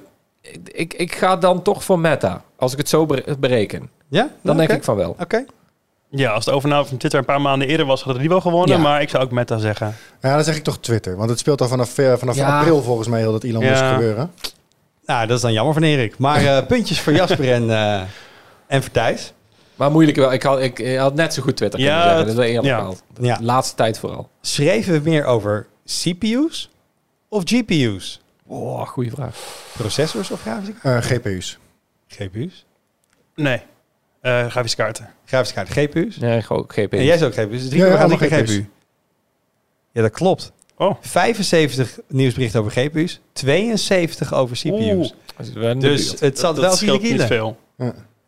ik, 0.64 0.94
ik, 0.94 1.16
ga 1.16 1.36
dan 1.36 1.62
toch 1.62 1.84
voor 1.84 2.00
Meta, 2.00 2.44
als 2.56 2.72
ik 2.72 2.78
het 2.78 2.90
zo 2.90 3.06
bere- 3.06 3.36
bereken. 3.40 3.90
Ja? 4.08 4.30
Dan 4.42 4.58
denk 4.58 4.70
ik 4.72 4.84
van 4.84 4.96
wel. 4.96 5.16
Oké. 5.20 5.46
Ja, 6.10 6.32
als 6.32 6.46
de 6.46 6.52
overname 6.52 6.86
van 6.86 6.98
Twitter 6.98 7.20
een 7.20 7.26
paar 7.26 7.42
maanden 7.42 7.68
eerder 7.68 7.86
was, 7.86 8.02
hadden 8.04 8.22
die 8.22 8.30
wel 8.32 8.42
gewonnen. 8.42 8.76
Ja. 8.78 8.82
Maar 8.84 9.02
ik 9.02 9.10
zou 9.10 9.24
ook 9.24 9.32
Meta 9.32 9.58
zeggen. 9.58 9.96
Ja, 10.22 10.34
dan 10.36 10.44
zeg 10.44 10.56
ik 10.56 10.64
toch 10.64 10.80
Twitter. 10.80 11.16
Want 11.18 11.30
het 11.30 11.40
speelt 11.40 11.62
al 11.62 11.68
vanaf, 11.68 11.98
eh, 11.98 12.14
vanaf 12.14 12.36
Ja. 12.36 12.60
april 12.60 12.82
volgens 12.82 13.08
mij 13.08 13.20
heel 13.20 13.32
dat 13.32 13.44
Elon 13.44 13.64
Ja. 13.64 13.70
Musk 13.70 13.84
gebeuren. 13.86 14.32
Nou, 15.06 15.28
dat 15.28 15.36
is 15.36 15.42
dan 15.42 15.54
jammer 15.54 15.74
van 15.74 15.84
Erik. 15.84 16.18
Maar 16.18 16.46
eh, 16.46 16.66
puntjes 16.66 17.00
voor 17.02 17.14
Jasper 17.14 17.52
en, 17.52 17.70
eh 17.70 18.02
en 18.68 18.82
voor 18.84 18.92
Thijs. 18.92 19.34
Maar 19.80 19.92
moeilijk 19.92 20.18
wel. 20.18 20.34
Ik 20.34 20.44
had, 20.44 20.60
ik, 20.62 20.80
ik 20.80 20.98
had 20.98 21.16
net 21.16 21.34
zo 21.34 21.42
goed 21.42 21.58
Twitter 21.58 21.80
Ja, 21.80 21.86
kunnen 21.88 22.04
zeggen. 22.08 22.26
Dat 22.26 22.28
is 22.28 22.36
wel 22.40 22.46
eerlijk 22.46 22.68
ja. 22.68 22.78
bepaald. 22.78 23.04
Ja. 23.22 23.38
De 23.38 23.44
laatste 23.44 23.76
tijd 23.76 24.00
vooral. 24.00 24.30
Schreven 24.42 24.94
we 24.94 25.10
meer 25.10 25.26
over 25.26 25.68
CPU's 25.86 26.70
of 27.30 27.44
GPU's? 27.46 28.22
Oh, 28.48 28.88
goede 28.88 29.10
vraag. 29.10 29.36
Processors 29.78 30.32
of 30.32 30.42
grafische 30.42 30.74
Eh, 30.82 30.98
GPU's. 30.98 31.58
GPU's? 32.08 32.66
Nee. 33.36 33.62
Eh 34.22 34.48
grafische 34.48 34.78
kaarten. 34.78 35.10
Grafische 35.26 35.56
kaart, 35.56 35.70
GPU's? 35.70 36.18
Nee, 36.18 36.42
gewoon 36.42 36.66
GPU. 36.68 36.98
En 36.98 37.04
jij 37.04 37.16
is 37.16 37.24
ook 37.24 37.34
GPU's. 37.34 37.60
Dus 37.60 37.70
drie 37.70 37.82
Ja, 37.82 37.88
ja, 37.88 37.96
allemaal 37.98 38.18
GPU. 38.18 38.70
Ja, 39.92 40.02
dat 40.02 40.12
klopt. 40.12 40.52
Oh. 40.78 40.96
75 41.02 42.00
nieuwsberichten 42.08 42.60
over 42.60 42.72
GPU's, 42.72 43.20
72 43.34 44.34
over 44.34 44.56
CPU's. 44.58 44.72
Oeh. 44.96 45.10
Dat 45.38 45.46
is 45.48 45.54
wel 45.54 45.70
in 45.70 45.80
de 45.80 45.88
Dus 45.88 46.20
het 46.20 46.40
zat 46.40 46.56
dat 46.56 46.64
wel 46.66 46.76
scheelt 46.76 47.02
niet 47.02 47.12
kiele. 47.12 47.28
veel. 47.28 47.58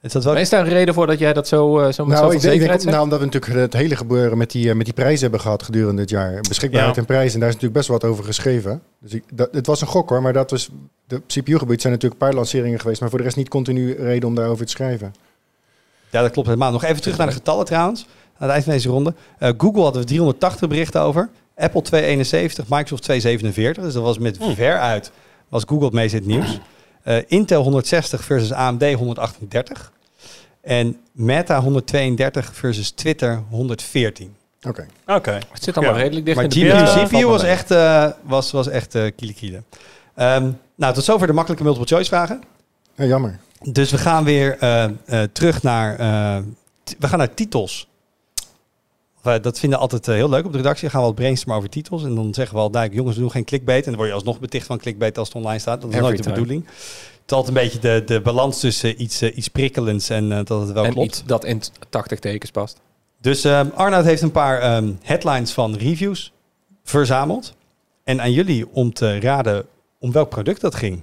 Het 0.02 0.12
zat 0.12 0.24
wel 0.24 0.38
is 0.38 0.50
daar 0.50 0.62
een 0.62 0.74
reden 0.74 0.94
voor 0.94 1.08
dat 1.08 1.20
jij 1.20 1.34
dat 1.34 1.48
zo, 1.48 1.80
eh, 1.80 1.92
zo 1.92 2.06
met 2.06 2.18
Nou, 2.18 2.36
ik 2.36 2.42
denk, 2.42 2.60
denk 2.60 2.84
nou, 2.84 3.04
omdat 3.04 3.20
we 3.20 3.26
natuurlijk 3.26 3.54
het 3.60 3.74
hele 3.74 3.96
gebeuren 3.96 4.38
met 4.38 4.52
die, 4.52 4.70
eh, 4.70 4.76
met 4.76 4.86
die 4.86 4.94
prijzen 4.94 5.22
hebben 5.22 5.40
gehad 5.40 5.64
gedurende 5.64 6.02
dit 6.02 6.10
jaar. 6.10 6.42
Beschikbaarheid 6.48 6.96
Ja. 6.96 7.02
en 7.02 7.08
prijzen. 7.08 7.34
En 7.34 7.40
daar 7.40 7.50
is 7.50 7.56
natuurlijk 7.56 7.80
best 7.88 7.88
wat 7.90 8.04
over 8.04 8.24
geschreven. 8.24 8.82
Dus 9.00 9.14
ik, 9.14 9.24
dat, 9.34 9.50
het 9.52 9.66
was 9.66 9.82
een 9.82 9.88
gok 9.88 10.10
hoor, 10.10 10.22
maar 10.22 10.34
dat 10.34 10.52
was, 10.52 10.70
de 11.08 11.22
CPU-gebied 11.28 11.82
zijn 11.82 11.94
natuurlijk 11.94 12.22
een 12.22 12.28
paar 12.28 12.38
lanceringen 12.38 12.80
geweest. 12.80 13.00
Maar 13.00 13.10
voor 13.10 13.18
de 13.18 13.24
rest 13.24 13.36
niet 13.38 13.50
continu 13.50 13.94
reden 13.94 14.30
om 14.30 14.36
daarover 14.36 14.66
te 14.66 14.72
schrijven. 14.72 15.14
Ja, 16.10 16.22
dat 16.22 16.32
klopt 16.32 16.48
helemaal. 16.48 16.72
Nog 16.72 16.84
even 16.84 17.02
terug 17.02 17.18
naar 17.18 17.28
de 17.28 17.34
getallen 17.34 17.66
trouwens. 17.66 18.06
Aan 18.38 18.48
het 18.48 18.52
eind 18.52 18.64
van 18.64 18.74
deze 18.74 18.90
ronde. 18.90 19.14
Eh, 19.40 19.50
Google 19.58 19.82
hadden 19.82 20.02
we 20.02 20.08
380 20.08 20.68
berichten 20.70 21.02
over. 21.02 21.30
Apple 21.56 21.82
271, 21.82 22.66
Microsoft 22.70 23.04
247. 23.04 23.84
Dus 23.84 23.94
dat 23.94 24.04
was 24.04 24.18
met 24.18 24.38
Hmm. 24.38 24.56
ver 24.56 24.80
uit 24.80 25.12
was 25.50 25.64
Google 25.68 25.86
het 25.86 25.94
meest 25.94 26.14
in 26.14 26.20
het 26.20 26.28
nieuws. 26.28 26.60
Eh, 27.04 27.18
Intel 27.28 27.62
160 27.64 28.24
versus 28.24 28.52
AMD 28.52 28.94
138. 28.94 29.92
En 30.62 30.98
Meta 31.12 31.60
132 31.62 32.56
versus 32.56 32.92
Twitter 32.92 33.44
114. 33.50 34.36
Oké. 34.68 34.86
Oké. 35.08 35.32
Het 35.52 35.64
zit 35.64 35.78
allemaal 35.78 35.96
Ja. 35.96 36.02
redelijk 36.02 36.26
dicht 36.26 36.38
Maar 36.38 36.46
in 36.46 36.50
de 36.50 36.86
GPU, 36.86 37.06
CPU 37.18 37.26
was 37.26 37.44
echt, 37.44 37.72
eh 37.72 38.08
was, 38.24 38.52
was 38.52 38.68
echt 38.68 38.96
eh 38.96 39.06
kiele 39.16 39.34
kiele. 39.34 39.64
Ehm, 40.16 40.52
nou, 40.76 40.94
tot 40.94 41.04
zover 41.04 41.28
de 41.28 41.34
makkelijke 41.34 41.64
multiple 41.64 41.88
choice 41.96 42.10
vragen. 42.10 42.42
Ja, 42.96 43.06
jammer. 43.06 43.40
Dus 43.64 43.92
we 43.92 43.98
gaan 43.98 44.24
weer 44.24 44.58
eh, 44.60 44.84
eh, 44.84 44.92
terug 45.32 45.64
naar, 45.64 45.96
eh, 46.00 46.38
we 47.00 47.08
gaan 47.08 47.18
naar 47.20 47.34
titels. 47.34 47.90
Eh, 49.24 49.36
dat 49.42 49.60
vinden 49.60 49.78
we 49.78 49.84
altijd 49.84 50.08
eh, 50.08 50.16
heel 50.16 50.30
leuk 50.30 50.46
op 50.46 50.52
de 50.52 50.58
redactie. 50.58 50.82
Dan 50.82 50.92
gaan 50.92 51.02
we 51.02 51.08
wat 51.08 51.16
brainstormen 51.16 51.58
over 51.58 51.70
titels. 51.70 52.04
En 52.04 52.16
dan 52.16 52.34
zeggen 52.34 52.56
we 52.56 52.62
al 52.62 52.72
duidelijk, 52.72 53.00
jongens, 53.00 53.18
we 53.18 53.22
doen 53.22 53.32
geen 53.32 53.46
clickbait. 53.46 53.84
En 53.84 53.90
dan 53.90 53.96
word 53.96 54.08
je 54.08 54.16
alsnog 54.16 54.40
beticht 54.40 54.66
van 54.66 54.78
clickbait 54.78 55.18
als 55.18 55.28
het 55.28 55.38
online 55.38 55.60
staat. 55.60 55.82
Dat 55.82 55.90
is 55.90 55.96
Every 55.96 56.10
nooit 56.10 56.24
de 56.24 56.30
bedoeling. 56.30 56.66
Het 57.22 57.32
is 57.32 57.36
altijd 57.36 57.56
een 57.56 57.64
beetje 57.64 57.80
de, 57.80 58.14
de 58.14 58.22
balans 58.22 58.60
tussen 58.60 59.02
iets, 59.02 59.22
eh, 59.22 59.38
iets 59.38 59.48
prikkelends 59.48 60.10
en 60.10 60.32
eh, 60.32 60.40
dat 60.44 60.62
het 60.62 60.72
wel 60.72 60.86
en 60.86 60.92
klopt. 60.92 61.08
iets 61.08 61.24
dat 61.26 61.46
in 61.46 61.62
80 61.90 62.20
tekens 62.20 62.52
past. 62.52 62.82
Dus 63.22 63.44
ehm 63.44 63.68
Arnoud 63.76 64.06
heeft 64.06 64.22
een 64.22 64.32
paar 64.32 64.60
ehm, 64.60 64.92
headlines 65.02 65.52
van 65.52 65.76
reviews 65.76 66.34
verzameld. 66.84 67.54
En 68.04 68.22
aan 68.22 68.32
jullie 68.32 68.68
om 68.72 68.94
te 68.94 69.20
raden 69.20 69.66
om 70.00 70.12
welk 70.12 70.30
product 70.30 70.62
dat 70.62 70.76
ging. 70.76 71.02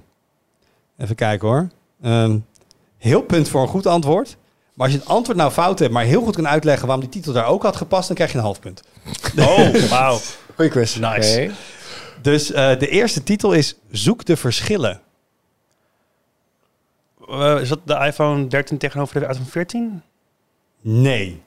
Even 0.97 1.15
kijken 1.15 1.47
hoor. 1.47 1.69
Ehm, 2.01 2.37
heel 2.97 3.21
punt 3.21 3.49
voor 3.49 3.61
een 3.61 3.67
goed 3.67 3.85
antwoord. 3.85 4.37
Maar 4.79 4.87
als 4.87 4.97
je 4.97 5.03
het 5.03 5.11
antwoord 5.13 5.37
nou 5.37 5.51
fout 5.51 5.79
hebt, 5.79 5.91
maar 5.93 6.03
heel 6.03 6.21
goed 6.23 6.35
kan 6.35 6.47
uitleggen 6.47 6.87
waarom 6.87 7.05
die 7.05 7.13
titel 7.13 7.33
daar 7.33 7.45
ook 7.45 7.63
had 7.63 7.75
gepast, 7.75 8.07
dan 8.07 8.15
krijg 8.15 8.31
je 8.31 8.37
een 8.37 8.43
half 8.43 8.59
punt. 8.59 8.81
Oh, 9.39 9.73
wauw. 9.89 10.19
Goeie 10.55 10.71
quiz. 10.71 10.95
Nice. 10.95 11.51
Dus 12.21 12.51
eh, 12.51 12.79
de 12.79 12.87
eerste 12.87 13.23
titel 13.23 13.53
is 13.53 13.75
Zoek 13.91 14.25
de 14.25 14.37
verschillen. 14.37 15.01
Eh, 17.27 17.57
is 17.61 17.69
dat 17.69 17.79
de 17.83 17.93
iPhone 17.93 18.47
13 18.47 18.77
tegenover 18.77 19.19
de 19.19 19.25
iPhone 19.27 19.45
14? 19.45 20.01
Nee. 20.81 21.43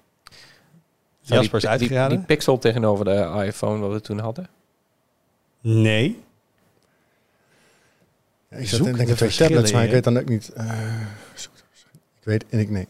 Zou 1.20 1.41
Jasper 1.41 1.72
is 1.72 1.78
die, 1.78 1.89
die, 1.89 2.09
die 2.09 2.18
pixel 2.18 2.59
tegenover 2.59 3.05
de 3.05 3.43
iPhone 3.47 3.78
wat 3.78 3.93
we 3.93 4.01
toen 4.01 4.18
hadden. 4.18 4.49
Nee. 5.61 6.22
Ja, 8.51 8.57
ik 8.57 8.68
zat 8.68 8.78
Zoek 8.78 8.87
te 8.87 8.93
denken 8.97 9.07
de 9.07 9.14
twee 9.14 9.49
tablets, 9.49 9.72
maar 9.72 9.85
ik 9.85 9.91
weet 9.91 10.05
dan 10.05 10.18
ook 10.18 10.28
niet. 10.28 10.49
eh, 10.49 10.66
zoek 11.35 11.53
ik 12.20 12.24
weet 12.24 12.45
en 12.49 12.59
ik 12.59 12.70
nee. 12.70 12.89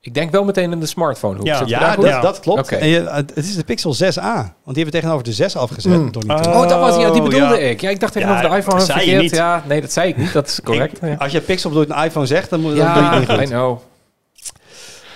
Ik 0.00 0.14
denk 0.14 0.30
wel 0.30 0.44
meteen 0.44 0.72
in 0.72 0.80
de 0.80 0.86
smartphone 0.86 1.36
hoek. 1.36 1.46
Ja. 1.46 1.62
Ja, 1.66 1.96
dat, 1.96 2.04
Ja. 2.04 2.20
dat 2.20 2.40
klopt. 2.40 2.72
En 2.72 2.88
je, 2.88 3.00
het 3.10 3.36
is 3.36 3.56
de 3.56 3.64
Pixel 3.64 3.94
6a. 3.94 3.98
Want 3.98 4.14
die 4.14 4.52
hebben 4.64 4.84
we 4.84 4.90
tegenover 4.90 5.24
de 5.24 5.32
6 5.32 5.56
afgezet. 5.56 5.92
Mm. 5.92 6.12
Door 6.12 6.22
Ah. 6.26 6.46
Oh, 6.60 6.68
dat 6.68 6.80
was 6.80 6.96
ja, 6.96 7.10
die 7.10 7.20
Oh, 7.22 7.28
bedoelde 7.28 7.54
ja. 7.54 7.68
ik. 7.68 7.80
Ja, 7.80 7.90
ik 7.90 8.00
dacht 8.00 8.12
tegenover 8.12 8.42
Ja, 8.42 8.50
de 8.50 8.56
iPhone 8.56 8.76
dat 8.76 8.86
zei 8.86 8.98
je 8.98 9.04
verkeerd. 9.04 9.22
niet. 9.22 9.34
Ja, 9.40 9.62
nee, 9.68 9.80
dat 9.80 9.92
zei 9.92 10.08
ik 10.08 10.16
niet. 10.16 10.32
Dat 10.32 10.46
is 10.46 10.60
correct. 10.64 11.02
Ik- 11.02 11.08
ja. 11.08 11.14
Als 11.14 11.32
je 11.32 11.40
Pixel 11.40 11.70
bedoelt 11.70 11.90
een 11.90 12.04
iPhone 12.04 12.26
zegt, 12.26 12.50
dan 12.50 12.60
moet 12.60 12.76
dan 12.76 12.94
doe 12.94 13.02
je 13.02 13.08
het 13.08 13.18
niet 13.18 13.28
goed. 13.30 13.40
I 13.40 13.46
know. 13.46 13.78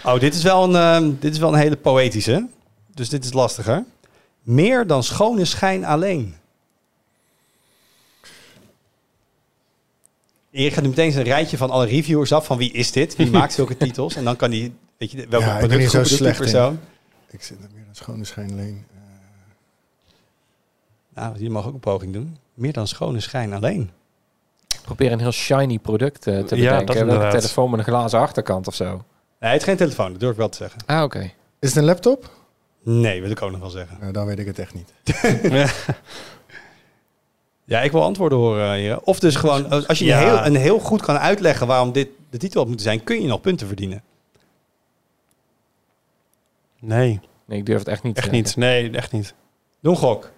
Oh, 0.04 0.20
dit 0.20 0.34
is, 0.34 0.42
wel 0.42 0.64
een, 0.64 0.76
ehm, 0.76 1.10
dit 1.20 1.32
is 1.32 1.38
wel 1.38 1.52
een 1.52 1.58
hele 1.58 1.76
poëtische. 1.76 2.46
Dus 2.94 3.08
dit 3.08 3.24
is 3.24 3.32
lastiger. 3.32 3.84
Meer 4.42 4.86
dan 4.86 5.02
schone 5.02 5.44
schijn 5.44 5.84
alleen. 5.84 6.34
Erik 10.53 10.72
gaat 10.72 10.82
nu 10.82 10.88
meteen 10.88 11.16
een 11.16 11.22
rijtje 11.22 11.57
van 11.57 11.70
alle 11.70 11.86
reviewers 11.86 12.32
af. 12.32 12.46
Van 12.46 12.59
wie 12.59 12.72
is 12.72 12.92
dit? 12.92 13.16
Wie 13.16 13.30
maakt 13.40 13.53
zulke 13.53 13.76
titels? 13.76 14.16
En 14.16 14.24
dan 14.24 14.36
kan 14.36 14.50
hij, 14.50 14.72
weet 14.98 15.11
je, 15.11 15.26
welke 15.28 15.46
Ja, 15.46 15.59
ik 15.59 15.88
zo 15.88 15.98
die 16.03 16.07
slecht 16.16 16.53
in. 16.53 16.78
Ik 17.30 17.42
zit 17.42 17.57
er 17.62 17.68
meer 17.74 17.84
dan 17.84 17.94
schone 17.94 18.24
schijn 18.24 18.50
alleen. 18.50 18.84
Eh, 18.94 19.00
Nou, 21.22 21.38
die 21.38 21.50
mag 21.50 21.66
ook 21.66 21.74
een 21.74 21.80
poging 21.80 22.12
doen. 22.12 22.36
Meer 22.55 22.72
dan 22.72 22.86
schone 22.88 23.20
schijn 23.20 23.53
alleen. 23.53 23.90
Ik 24.68 24.80
probeer 24.82 25.12
een 25.12 25.18
heel 25.20 25.32
shiny 25.32 25.78
product 25.78 26.26
eh, 26.26 26.32
te 26.32 26.36
Ja, 26.36 26.40
dat 26.40 26.48
bedenken. 26.48 26.86
Welke 26.86 27.00
inderdaad. 27.00 27.30
telefoon 27.40 27.70
met 27.70 27.78
een 27.78 27.84
glazen 27.84 28.18
achterkant 28.18 28.66
of 28.66 28.74
zo. 28.74 29.05
Nee, 29.40 29.50
het 29.50 29.61
is 29.61 29.66
geen 29.66 29.76
telefoon, 29.76 30.11
dat 30.11 30.20
durf 30.20 30.32
ik 30.32 30.38
wel 30.38 30.48
te 30.48 30.57
zeggen. 30.57 30.80
Ah, 30.86 31.03
oké. 31.03 31.30
Is 31.59 31.68
het 31.68 31.76
een 31.76 31.84
laptop? 31.84 32.30
Nee, 32.84 33.20
wil 33.20 33.30
ik 33.30 33.42
ook 33.42 33.50
nog 33.50 33.61
wel 33.61 33.70
zeggen. 33.70 33.96
Nou, 34.00 34.12
dan 34.12 34.26
weet 34.26 34.38
ik 34.38 34.46
het 34.46 34.59
echt 34.59 34.74
niet. 34.74 34.92
Ja, 37.64 37.80
ik 37.80 37.92
wil 37.92 38.02
antwoorden 38.02 38.38
horen, 38.38 38.72
heren. 38.72 39.06
Of 39.06 39.18
dus 39.20 39.36
gewoon, 39.36 39.86
als 39.86 39.98
je 39.98 40.04
Ja. 40.04 40.20
een, 40.22 40.28
heel, 40.28 40.46
een 40.46 40.56
heel 40.56 40.78
goed 40.78 41.02
kan 41.02 41.18
uitleggen 41.18 41.66
waarom 41.66 41.92
dit 41.92 42.08
de 42.30 42.38
titel 42.38 42.58
had 42.60 42.68
moeten 42.68 42.86
zijn, 42.86 43.04
kun 43.04 43.22
je 43.22 43.28
nog 43.28 43.40
punten 43.40 43.66
verdienen. 43.66 44.02
Nee, 46.80 47.20
Nee, 47.46 47.58
ik 47.58 47.66
durf 47.66 47.78
het 47.78 47.88
echt 47.88 48.02
niet. 48.02 48.14
te 48.14 48.20
echt 48.20 48.30
niet. 48.30 48.56
Nee, 48.56 48.90
echt 48.90 49.12
niet. 49.12 49.34
Doe 49.80 49.92
een 49.92 49.98
gok. 49.98 50.30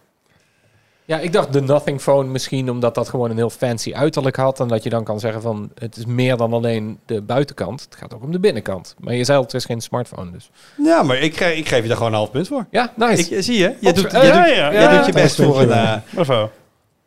Ja, 1.04 1.18
ik 1.18 1.32
dacht 1.32 1.52
de 1.52 1.60
Nothing 1.62 2.00
Phone 2.00 2.28
misschien 2.30 2.70
omdat 2.70 2.94
dat 2.94 3.08
gewoon 3.08 3.30
een 3.30 3.36
heel 3.36 3.50
fancy 3.50 3.92
uiterlijk 3.94 4.36
had. 4.36 4.60
En 4.60 4.68
dat 4.68 4.82
je 4.82 4.90
dan 4.90 5.04
kan 5.04 5.20
zeggen 5.20 5.42
van 5.42 5.70
het 5.74 5.96
is 5.96 6.06
meer 6.06 6.36
dan 6.36 6.52
alleen 6.52 6.98
de 7.06 7.22
buitenkant. 7.22 7.80
Het 7.84 7.96
gaat 7.96 8.14
ook 8.14 8.22
om 8.22 8.32
de 8.32 8.38
binnenkant. 8.40 8.94
Maar 8.98 9.14
je 9.14 9.24
zei 9.24 9.38
al, 9.38 9.44
het 9.44 9.54
is 9.54 9.64
geen 9.64 9.80
smartphone 9.80 10.30
dus. 10.30 10.50
Ja, 10.76 11.02
maar 11.02 11.16
ik, 11.16 11.36
ge- 11.36 11.56
ik 11.56 11.68
geef 11.68 11.82
je 11.82 11.88
daar 11.88 11.96
gewoon 11.96 12.12
een 12.12 12.18
half 12.18 12.30
punt 12.30 12.48
voor. 12.48 12.66
Ja, 12.70 12.92
nice. 12.96 13.34
Ik, 13.36 13.42
zie 13.42 13.58
je, 13.58 13.76
je 13.80 13.92
doet, 13.92 14.04
eh, 14.12 14.22
je 14.22 14.28
ja, 14.54 14.96
doet, 14.96 15.06
je 15.06 15.12
best 15.12 15.36
voor 15.36 15.60
een... 15.60 15.68
ja. 15.68 16.02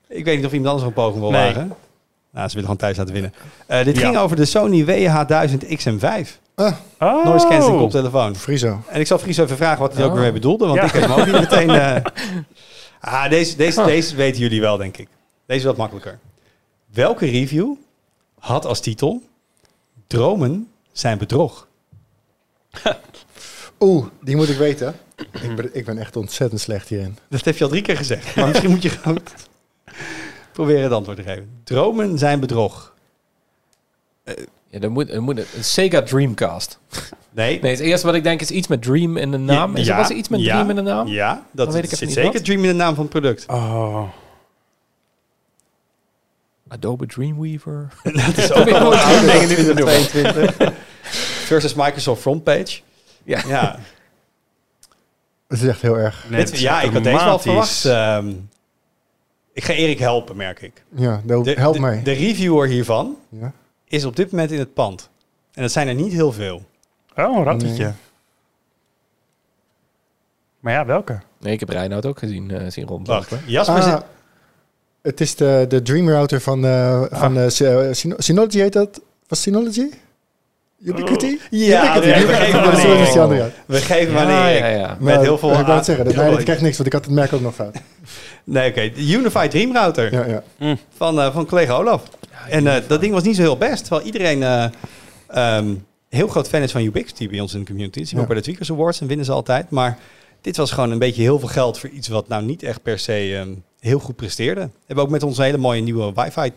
Ik 0.10 0.26
weet 0.26 0.36
niet 0.38 0.45
of 0.45 0.51
iemand 0.53 0.70
anders 0.70 0.88
een 0.88 0.93
poging 0.93 1.20
wil 1.22 1.32
Nee. 1.32 1.45
wagen. 1.53 1.68
Nou, 2.32 2.47
ze 2.49 2.55
willen 2.55 2.62
gewoon 2.70 2.78
thuis 2.78 2.97
laten 2.97 3.14
winnen. 3.14 3.34
Eh, 3.68 3.84
dit 3.84 3.95
Ja. 3.97 4.01
ging 4.05 4.18
over 4.18 4.36
de 4.36 4.45
Sony 4.45 4.86
WH1000 4.86 5.66
XM5. 5.76 6.39
Ah, 6.55 6.74
Oh. 6.99 7.26
Noise 7.26 7.47
cancelling 7.47 7.80
koptelefoon. 7.80 8.36
Friso. 8.36 8.82
En 8.88 8.99
ik 8.99 9.08
zal 9.08 9.18
Fries 9.20 9.38
even 9.38 9.58
vragen 9.58 9.80
wat 9.80 9.93
hij 9.93 10.03
ook 10.03 10.08
Oh. 10.10 10.14
weer 10.14 10.24
mee 10.24 10.32
bedoelde. 10.34 10.66
Want 10.66 10.80
Ja. 10.80 10.86
ik 10.86 10.91
heb 10.91 11.01
hem 11.01 11.12
ook 11.12 11.26
niet 11.26 11.36
meteen... 11.39 11.70
eh, 11.70 11.95
Ah, 12.99 13.30
deze, 13.30 13.55
deze, 13.55 13.80
Ah. 13.82 13.86
deze 13.86 14.16
weten 14.16 14.41
jullie 14.41 14.62
wel, 14.62 14.78
denk 14.78 14.97
ik. 14.97 15.08
Deze 15.45 15.60
is 15.60 15.66
wat 15.66 15.78
makkelijker. 15.78 16.20
Welke 16.93 17.26
review 17.26 17.74
had 18.39 18.66
als 18.66 18.80
titel... 18.80 19.22
Dromen 20.08 20.68
zijn 20.91 21.18
bedrog? 21.18 21.68
Oeh, 23.80 24.05
die 24.22 24.36
moet 24.36 24.49
ik 24.49 24.58
weten. 24.58 24.95
Ik 25.41 25.55
ben, 25.55 25.70
ik 25.76 25.86
ben 25.86 25.97
echt 25.97 26.16
ontzettend 26.16 26.62
slecht 26.62 26.88
hierin. 26.89 27.18
Dat 27.30 27.45
heb 27.45 27.58
je 27.58 27.64
al 27.64 27.70
drie 27.70 27.82
keer 27.82 27.97
gezegd. 27.97 28.36
Maar 28.36 28.47
misschien 28.47 28.70
moet 28.70 28.82
je 28.82 28.89
gewoon 29.03 29.20
proberen 30.58 30.84
het 30.84 30.91
antwoord 30.91 31.18
te 31.18 31.24
geven. 31.24 31.49
Dromen 31.64 32.18
zijn 32.18 32.39
bedrog. 32.39 32.93
Ja, 34.70 34.80
dan 34.80 34.91
moet, 34.91 35.08
dan 35.12 35.24
moet 35.24 35.38
het, 35.38 35.47
een 35.55 35.64
Sega 35.64 36.01
Dreamcast. 36.01 36.80
Nee. 37.32 37.60
Nee, 37.62 37.72
het 37.72 37.80
eerste 37.80 38.05
wat 38.05 38.16
ik 38.16 38.24
denk 38.24 38.41
is 38.41 38.51
iets 38.51 38.68
met 38.68 38.82
Dream 38.82 39.18
in 39.18 39.32
de 39.32 39.38
naam. 39.38 39.76
Is 39.76 39.88
er, 39.88 39.95
was 39.95 40.10
er 40.10 40.16
iets 40.16 40.30
met 40.30 40.39
ja, 40.39 40.53
Dream 40.53 40.70
in 40.70 40.76
de 40.76 40.82
naam? 40.82 41.08
Ja, 41.08 41.45
dat 41.51 41.66
Dan 41.66 41.76
weet 41.76 41.91
ik 41.91 41.97
zit 41.97 42.12
zeker 42.12 42.34
wat. 42.34 42.45
Dream 42.45 42.64
in 42.64 42.68
de 42.70 42.76
naam 42.76 42.95
van 42.95 43.03
het 43.03 43.12
product. 43.12 43.45
Oh. 43.47 44.03
Adobe 46.68 47.05
Dreamweaver. 47.05 47.88
Dat 48.26 48.38
is 48.38 48.51
ook 48.51 48.66
weer 48.70 48.76
een 48.76 48.84
oude 48.84 49.26
dingen 49.32 49.47
die 49.47 49.58
we 49.58 49.74
doen. 49.74 49.86
2022. 49.86 50.74
Versus 51.47 51.74
Microsoft 51.74 52.22
Frontpage. 52.22 52.80
Ja. 53.24 53.41
Ja, 53.47 53.80
Het 55.47 55.62
is 55.62 55.68
echt 55.68 55.82
heel 55.82 55.97
erg. 55.97 56.26
Ja 56.51 56.82
ik 56.82 56.91
had 56.91 57.03
deze 57.03 57.24
wel 57.24 57.39
verwacht. 57.39 57.86
ehm. 57.86 58.34
Ik 59.58 59.64
ga 59.64 59.74
Erik 59.74 59.99
helpen, 59.99 60.36
merk 60.36 60.62
ik. 60.62 60.84
Ja, 60.95 61.22
De, 61.26 61.53
help 61.58 61.74
de- 61.74 61.80
mij. 61.80 62.03
De 62.03 62.12
reviewer 62.12 62.68
hiervan 62.68 63.18
ja. 63.30 63.53
is 63.88 64.05
op 64.05 64.16
dit 64.16 64.32
moment 64.32 64.51
in 64.51 64.60
het 64.60 64.74
pand. 64.74 65.10
En 65.53 65.62
dat 65.62 65.72
zijn 65.72 65.88
er 65.88 65.93
niet 65.95 66.12
heel 66.14 66.32
veel. 66.32 66.66
Oh, 67.16 67.38
een 67.38 67.43
rattetje. 67.43 67.84
Nee. 67.84 67.93
Maar 70.60 70.74
ja, 70.74 70.86
welke? 70.86 71.20
Nee, 71.39 71.53
ik 71.53 71.60
heb 71.60 71.70
Reinoud 71.70 72.05
ook 72.05 72.20
gezien, 72.20 72.51
eh, 72.51 72.58
zien 72.58 72.86
Wacht, 72.86 72.89
rondlopen. 72.89 73.39
Jasper 73.45 73.76
Ah, 73.76 73.84
zit... 73.93 74.03
het 75.01 75.22
is 75.22 75.36
de, 75.36 75.66
de 75.70 75.82
Dream 75.82 76.10
Router 76.10 76.41
van, 76.41 76.66
eh 76.66 77.03
van 77.12 77.38
eh, 77.38 77.47
Sy- 77.49 77.89
Syno- 77.93 78.16
Synology 78.18 78.58
heet 78.60 78.74
dat? 78.74 79.01
Was 79.28 79.41
Synology? 79.41 79.89
Ubiquity? 80.84 81.38
Ja, 81.49 81.97
Ubiquity. 81.97 82.25
we 82.25 82.34
geven 82.34 83.23
Oh, 83.30 83.36
ja. 83.36 83.49
We 83.65 83.78
geven 83.78 84.13
hem 84.15 84.23
aan 84.28 84.32
Ja, 84.32 84.49
Erik. 84.49 84.59
ja, 84.61 84.67
ja. 84.67 84.97
Met 84.99 85.21
heel 85.21 85.38
veel... 85.38 85.49
Ik 85.49 85.55
wou 85.55 85.69
a- 85.69 85.75
het 85.75 85.86
zeggen. 85.86 86.05
Dat, 86.05 86.15
nee, 86.15 86.32
dat 86.32 86.43
krijgt 86.43 86.61
niks, 86.61 86.75
want 86.78 86.88
ik 86.88 86.93
had 86.93 87.05
het 87.05 87.13
merk 87.13 87.34
ook 87.34 87.41
nog 87.41 87.55
fout. 87.55 87.78
Nee, 88.43 88.69
oké. 88.69 88.91
De 88.95 89.11
Unified 89.11 89.51
Dream 89.51 89.73
Router 89.73 90.13
Ja, 90.13 90.41
ja. 90.59 90.75
van, 90.97 91.19
eh, 91.21 91.34
van 91.34 91.45
collega 91.45 91.73
Olaf. 91.73 92.03
En 92.49 92.67
eh, 92.67 92.75
dat 92.88 93.01
ding 93.01 93.13
was 93.13 93.23
niet 93.23 93.36
zo 93.36 93.41
heel 93.41 93.57
best. 93.57 93.86
Terwijl 93.86 94.05
iedereen 94.05 94.43
eh, 94.43 94.65
ehm, 95.28 95.73
heel 96.09 96.28
groot 96.28 96.47
fan 96.49 96.61
is 96.61 96.71
van 96.71 96.82
Ubiquity 96.84 97.30
bij 97.30 97.39
ons 97.39 97.53
in 97.53 97.59
de 97.59 97.65
community. 97.65 98.15
We 98.15 98.21
ook 98.21 98.28
bij 98.28 98.36
de 98.36 98.41
Tweakers 98.41 98.71
Awards 98.71 99.01
en 99.01 99.07
winnen 99.07 99.25
ze 99.25 99.32
altijd. 99.32 99.69
Maar 99.69 99.97
dit 100.41 100.57
was 100.57 100.71
gewoon 100.71 100.91
een 100.91 100.99
beetje 100.99 101.21
heel 101.21 101.39
veel 101.39 101.47
geld 101.47 101.80
voor 101.80 101.89
iets 101.89 102.07
wat 102.07 102.28
nou 102.28 102.43
niet 102.43 102.63
echt 102.63 102.82
per 102.84 102.99
se 102.99 103.36
ehm, 103.36 103.49
heel 103.80 103.99
goed 103.99 104.15
presteerde. 104.15 104.61
We 104.61 104.69
hebben 104.86 105.05
ook 105.05 105.11
met 105.11 105.23
onze 105.23 105.41
hele 105.43 105.57
mooie 105.57 105.82
nieuwe 105.82 106.11
wifi 106.15 106.51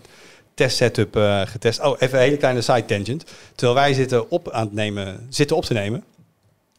test 0.61 0.77
setup 0.77 1.17
eh, 1.17 1.41
getest. 1.45 1.81
Oh, 1.81 1.97
even 1.99 2.19
een 2.19 2.25
hele 2.25 2.37
kleine 2.37 2.61
side 2.61 2.85
tangent. 2.85 3.25
Terwijl 3.55 3.75
wij 3.79 3.95
zitten 3.95 4.31
op, 4.31 4.51
aan 4.51 4.65
het 4.65 4.73
nemen, 4.75 5.27
zitten 5.29 5.57
op 5.57 5.65
te 5.65 5.73
nemen, 5.73 6.05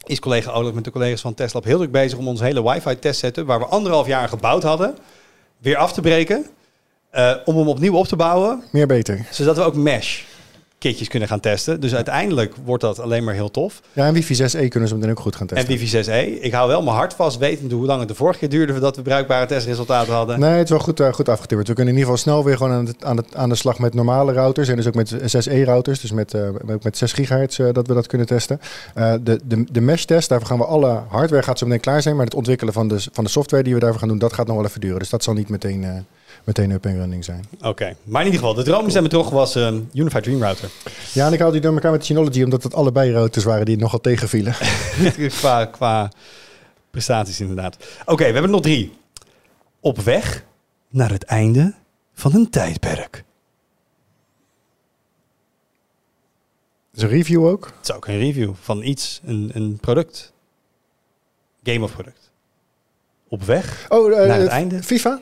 is 0.06 0.20
collega 0.20 0.52
Olaf 0.52 0.74
met 0.74 0.84
de 0.84 0.92
collega's 0.92 1.22
van 1.22 1.34
Tesla 1.34 1.62
heel 1.64 1.78
druk 1.78 1.92
bezig 1.92 2.18
om 2.18 2.28
onze 2.28 2.44
hele 2.44 2.64
wifi 2.64 3.00
test 3.00 3.20
setup, 3.20 3.48
waar 3.48 3.60
we 3.60 3.66
anderhalf 3.66 4.08
jaar 4.08 4.30
gebouwd 4.30 4.64
hadden, 4.64 4.98
weer 5.58 5.78
af 5.78 5.94
te 5.94 6.02
breken. 6.02 6.46
eh, 7.10 7.36
om 7.46 7.58
hem 7.58 7.68
opnieuw 7.68 7.94
op 7.96 8.08
te 8.08 8.16
bouwen, 8.16 8.64
Meer 8.72 8.88
beter. 8.88 9.26
zodat 9.32 9.56
we 9.56 9.62
ook 9.62 9.76
mesh 9.76 10.22
kitjes 10.82 11.08
kunnen 11.08 11.28
gaan 11.28 11.40
testen. 11.40 11.80
Dus 11.80 11.96
uiteindelijk 11.96 12.54
wordt 12.66 12.84
dat 12.84 13.00
alleen 13.00 13.24
maar 13.24 13.34
heel 13.34 13.52
tof. 13.52 13.82
Ja, 13.94 14.06
en 14.06 14.14
wifi 14.14 14.36
6e 14.36 14.68
kunnen 14.68 14.90
ze 14.90 14.96
meteen 14.96 15.10
ook 15.10 15.20
goed 15.20 15.36
gaan 15.36 15.48
En 15.48 15.66
testen. 15.66 16.04
Wifi 16.04 16.38
6e. 16.38 16.44
Ik 16.44 16.52
hou 16.52 16.68
wel 16.68 16.84
mijn 16.84 16.96
hart 16.96 17.14
vast, 17.14 17.38
wetende 17.38 17.76
hoe 17.76 17.86
lang 17.86 18.00
het 18.00 18.08
de 18.08 18.16
vorige 18.16 18.40
keer 18.40 18.50
duurde 18.50 18.72
voordat 18.72 18.96
we 18.96 19.02
bruikbare 19.02 19.46
testresultaten 19.46 20.14
hadden. 20.14 20.40
Nee, 20.40 20.50
het 20.50 20.64
is 20.64 20.70
wel 20.70 20.80
goed, 20.80 21.00
eh, 21.00 21.14
goed 21.14 21.30
afgetimmerd. 21.30 21.68
We 21.68 21.74
kunnen 21.74 21.94
in 21.94 22.00
ieder 22.00 22.14
geval 22.14 22.34
snel 22.34 22.44
weer 22.44 22.58
gewoon 22.58 22.72
aan, 22.72 22.86
het, 22.86 23.04
aan, 23.04 23.18
het, 23.18 23.36
aan 23.36 23.50
de 23.50 23.56
slag 23.56 23.80
met 23.80 23.94
normale 23.94 24.34
routers. 24.34 24.68
En 24.68 24.76
dus 24.76 24.88
ook 24.88 24.96
met 24.96 25.14
6E-routers, 25.14 26.00
dus 26.00 26.12
met, 26.12 26.34
eh, 26.34 26.48
ook 26.70 26.84
met 26.84 26.98
6 26.98 27.14
gigahertz 27.14 27.60
eh, 27.60 27.74
dat 27.74 27.88
we 27.88 27.94
dat 27.94 28.08
kunnen 28.08 28.28
testen. 28.28 28.60
De, 28.94 29.40
de, 29.44 29.66
de 29.72 29.82
mesh-test, 29.82 30.30
daarvoor 30.30 30.48
gaan 30.48 30.58
we 30.58 30.66
alle 30.66 31.02
hardware 31.08 31.44
gaat 31.44 31.58
zo 31.58 31.66
meteen 31.66 31.82
klaar 31.82 32.02
zijn. 32.02 32.16
Maar 32.16 32.26
het 32.26 32.36
ontwikkelen 32.36 32.74
van 32.74 32.88
de, 32.88 33.08
van 33.12 33.24
de 33.24 33.30
software 33.30 33.64
die 33.64 33.74
we 33.74 33.80
daarvoor 33.80 34.00
gaan 34.00 34.08
doen, 34.08 34.18
dat 34.18 34.34
gaat 34.34 34.48
nog 34.48 34.56
wel 34.56 34.66
even 34.66 34.82
duren. 34.82 35.00
Dus 35.00 35.10
dat 35.10 35.24
zal 35.24 35.34
niet 35.34 35.50
meteen, 35.50 36.06
meteen 36.44 36.72
up 36.72 36.86
en 36.86 36.98
running 36.98 37.26
zijn. 37.26 37.46
Oké, 37.62 37.96
maar 38.04 38.22
in 38.22 38.28
ieder 38.32 38.40
geval, 38.40 38.54
de 38.56 38.64
droom 38.64 38.88
is 38.88 39.10
toch 39.10 39.30
was 39.30 39.56
een 39.56 39.90
Unified 39.94 40.24
Dream 40.24 40.42
Router. 40.42 40.70
Ja, 41.14 41.28
en 41.28 41.34
ik 41.34 41.40
haalde 41.40 41.54
die 41.54 41.62
door 41.62 41.74
elkaar 41.74 41.92
met 41.92 42.06
Synology, 42.06 42.44
omdat 42.44 42.64
het 42.64 42.74
allebei 42.74 43.12
routers 43.12 43.46
waren 43.46 43.66
die 43.66 43.78
nogal 43.78 44.02
tegenvielen. 44.02 44.56
qua, 45.40 45.66
qua 45.66 46.12
prestaties 46.92 47.40
inderdaad. 47.40 47.78
Oké, 48.06 48.26
we 48.26 48.32
hebben 48.32 48.52
nog 48.52 48.62
drie. 48.62 48.94
Op 49.80 50.00
weg 50.00 50.44
naar 50.90 51.12
het 51.12 51.24
einde 51.24 51.74
van 52.14 52.36
een 52.36 52.50
tijdperk. 52.50 53.24
Dus 56.92 57.04
een 57.04 57.10
review 57.10 57.46
ook. 57.46 57.66
Het 57.66 57.90
is 57.90 57.96
ook 57.96 58.08
een 58.08 58.18
review 58.18 58.54
van 58.62 58.84
iets, 58.84 59.22
een, 59.26 59.52
een 59.54 59.78
product. 59.82 60.34
Game 61.64 61.84
of 61.84 61.94
product. 61.94 62.32
Op 63.28 63.44
weg 63.44 63.86
Oh, 63.90 64.20
eh, 64.20 64.28
naar 64.28 64.40
het 64.40 64.48
einde. 64.48 64.84
FIFA? 64.84 65.20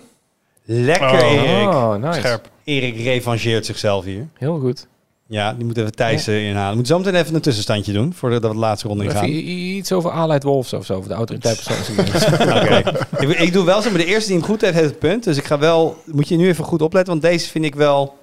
Lekker, 0.72 1.12
Oh. 1.12 1.32
Erik. 1.32 1.68
Oh, 1.68 1.96
nice. 1.96 2.20
Scherp. 2.20 2.50
Erik 2.64 3.04
revancheert 3.04 3.66
zichzelf 3.66 4.06
hier. 4.06 4.28
Heel 4.38 4.60
goed. 4.60 4.88
Ja, 5.28 5.54
die 5.54 5.66
moet 5.66 5.78
even 5.78 5.92
Thijs 5.96 6.28
inhalen. 6.28 6.78
Moet 6.78 6.88
zo 6.88 6.98
meteen 6.98 7.16
even 7.16 7.36
een 7.36 7.42
tussenstandje 7.42 7.94
doen, 7.94 8.14
voordat 8.14 8.42
we 8.42 8.48
de 8.50 8.56
laatste 8.56 8.88
ronde 8.88 9.04
ingaan. 9.04 9.26
iets 9.28 9.92
over 9.92 10.12
Allied 10.12 10.44
Wolves 10.44 10.74
of 10.74 10.86
zo, 10.86 10.94
over 10.94 11.10
de 11.10 11.16
autoriteit 11.16 11.70
ik, 13.20 13.30
ik 13.40 13.54
doe 13.54 13.66
wel 13.66 13.82
zo, 13.82 13.90
maar 13.90 14.00
de 14.00 14.06
eerste 14.06 14.30
die 14.30 14.38
hem 14.38 14.48
goed 14.48 14.62
heeft, 14.62 14.74
heeft 14.74 14.90
het 14.90 15.00
punt. 15.00 15.24
Dus 15.24 15.38
ik 15.38 15.44
ga 15.46 15.60
wel, 15.60 15.98
moet 16.06 16.28
je 16.28 16.36
nu 16.38 16.48
even 16.48 16.64
goed 16.64 16.82
opletten, 16.82 17.12
want 17.14 17.26
deze 17.26 17.50
vind 17.50 17.66
ik 17.66 17.76
wel 17.76 18.18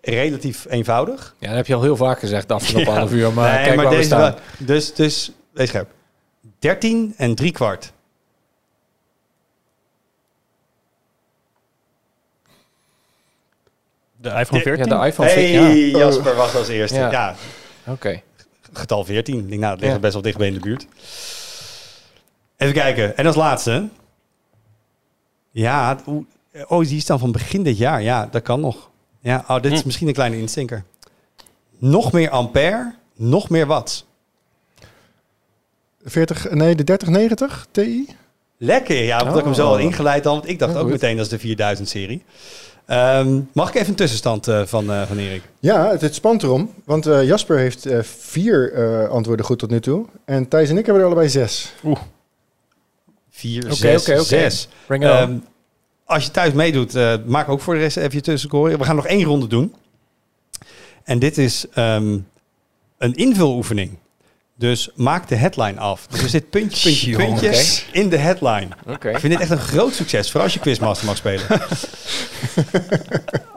relatief 0.00 0.66
eenvoudig. 0.68 1.34
Ja, 1.38 1.46
dat 1.46 1.56
heb 1.56 1.66
je 1.66 1.74
al 1.74 1.82
heel 1.82 1.96
vaak 1.96 2.18
gezegd 2.18 2.48
de 2.48 2.54
afgelopen 2.54 2.92
Ja. 2.92 2.98
half 2.98 3.12
uur, 3.12 3.32
maar 3.32 3.54
Nee, 3.54 3.64
kijk 3.64 3.76
waar 3.76 3.88
we 3.88 3.94
deze 3.96 4.06
staan. 4.06 4.20
wel- 4.20 4.34
dus, 4.58 4.94
dus, 4.94 5.30
wees 5.52 5.68
scherp. 5.68 5.88
13 6.58 7.14
en 7.16 7.34
3 7.34 7.52
kwart. 7.52 7.92
De 14.32 14.40
iPhone 14.40 14.62
14? 14.62 14.86
Ja, 14.86 15.00
de 15.00 15.06
iPhone 15.06 15.28
Hey, 15.28 15.46
14. 15.48 15.88
Ja, 15.90 15.98
Jasper 15.98 16.34
was 16.34 16.54
als 16.54 16.68
eerste. 16.68 16.96
Ja. 16.98 17.10
Ja, 17.10 17.34
oké. 17.86 18.20
getal 18.72 19.04
14. 19.04 19.38
Ik 19.38 19.48
denk, 19.48 19.60
nou, 19.60 19.72
dat 19.72 19.80
ligt 19.80 19.92
Ja. 19.94 19.98
best 20.00 20.12
wel 20.12 20.22
dichtbij 20.22 20.46
in 20.46 20.54
de 20.54 20.60
buurt. 20.60 20.86
Even 22.56 22.74
kijken. 22.74 23.16
En 23.16 23.26
als 23.26 23.36
laatste. 23.36 23.88
Ja, 25.50 25.88
het- 25.96 26.24
oh, 26.68 26.86
die 26.86 26.96
is 26.96 27.06
dan 27.06 27.18
van 27.18 27.32
begin 27.32 27.62
dit 27.62 27.78
jaar. 27.78 28.02
Ja, 28.02 28.28
dat 28.30 28.42
kan 28.42 28.60
nog. 28.60 28.90
Ja, 29.20 29.44
oh, 29.48 29.60
dit 29.62 29.72
is 29.72 29.80
Hm. 29.80 29.86
misschien 29.86 30.08
een 30.08 30.14
kleine 30.14 30.38
instinker. 30.38 30.84
Nog 31.78 32.12
meer 32.12 32.30
ampère, 32.30 32.94
nog 33.14 33.48
meer 33.50 33.66
watts. 33.66 34.06
40, 36.04 36.50
nee, 36.50 36.74
de 36.74 36.84
3090 36.84 37.66
Ti? 37.70 38.06
Lekker, 38.58 39.02
ja, 39.04 39.20
omdat 39.20 39.38
ik 39.38 39.44
hem 39.44 39.54
zo 39.54 39.66
al 39.66 39.74
Oh. 39.74 39.80
ingeleid 39.80 40.24
had. 40.24 40.34
Want 40.34 40.48
ik 40.48 40.58
dacht 40.58 40.72
Ja, 40.72 40.76
ook 40.78 40.82
goed. 40.84 40.92
meteen, 40.92 41.16
dat 41.16 41.24
is 41.24 41.30
de 41.30 41.38
4000-serie. 41.38 42.22
Ehm, 42.86 43.40
mag 43.52 43.68
ik 43.68 43.74
even 43.74 43.88
een 43.88 43.94
tussenstand 43.94 44.48
eh, 44.48 44.62
van, 44.66 44.92
eh, 44.92 45.02
van 45.02 45.18
Erik? 45.18 45.42
Ja, 45.60 45.90
het, 45.90 46.00
het 46.00 46.14
spant 46.14 46.42
erom. 46.42 46.72
Want 46.84 47.06
eh, 47.06 47.24
Jasper 47.26 47.58
heeft 47.58 47.86
eh, 47.86 48.02
vier 48.02 48.72
eh, 48.72 49.08
antwoorden 49.08 49.44
goed 49.46 49.58
tot 49.58 49.70
nu 49.70 49.80
toe. 49.80 50.06
En 50.24 50.48
Thijs 50.48 50.68
en 50.70 50.78
ik 50.78 50.84
hebben 50.84 51.02
er 51.02 51.08
allebei 51.08 51.28
zes. 51.28 51.72
4, 53.30 53.64
Oké, 53.64 53.74
6, 53.74 54.00
oké, 54.00 54.12
oké. 54.12 54.24
6. 54.24 54.68
Bring 54.86 55.04
it 55.04 55.10
on. 55.10 55.16
Ehm, 55.16 55.36
als 56.04 56.24
je 56.24 56.30
thuis 56.30 56.52
meedoet, 56.52 56.94
eh, 56.94 57.14
maak 57.26 57.48
ook 57.48 57.60
voor 57.60 57.74
de 57.74 57.80
rest 57.80 57.96
even 57.96 58.10
je 58.12 58.20
tussencore. 58.20 58.78
We 58.78 58.84
gaan 58.84 58.96
nog 58.96 59.06
één 59.06 59.24
ronde 59.24 59.46
doen. 59.46 59.74
En 61.04 61.18
dit 61.18 61.38
is 61.38 61.66
ehm, 61.72 62.18
een 62.98 63.14
invuloefening. 63.14 63.90
Dus 64.58 64.90
maak 64.94 65.28
de 65.28 65.34
headline 65.34 65.80
af. 65.80 66.06
Dus 66.06 66.22
er 66.22 66.28
zit 66.28 66.50
puntje, 66.50 66.82
puntje, 66.88 67.10
Jongen, 67.10 67.26
puntje 67.26 67.48
oké. 67.48 67.98
in 67.98 68.08
de 68.08 68.16
headline. 68.16 68.68
Ik 68.86 69.18
vind 69.18 69.32
dit 69.32 69.40
echt 69.40 69.50
een 69.50 69.58
groot 69.58 69.94
succes, 69.94 70.26
vooral 70.26 70.42
als 70.42 70.54
je 70.54 70.60
Quizmaster 70.60 71.06
mag 71.06 71.16
spelen. 71.16 71.46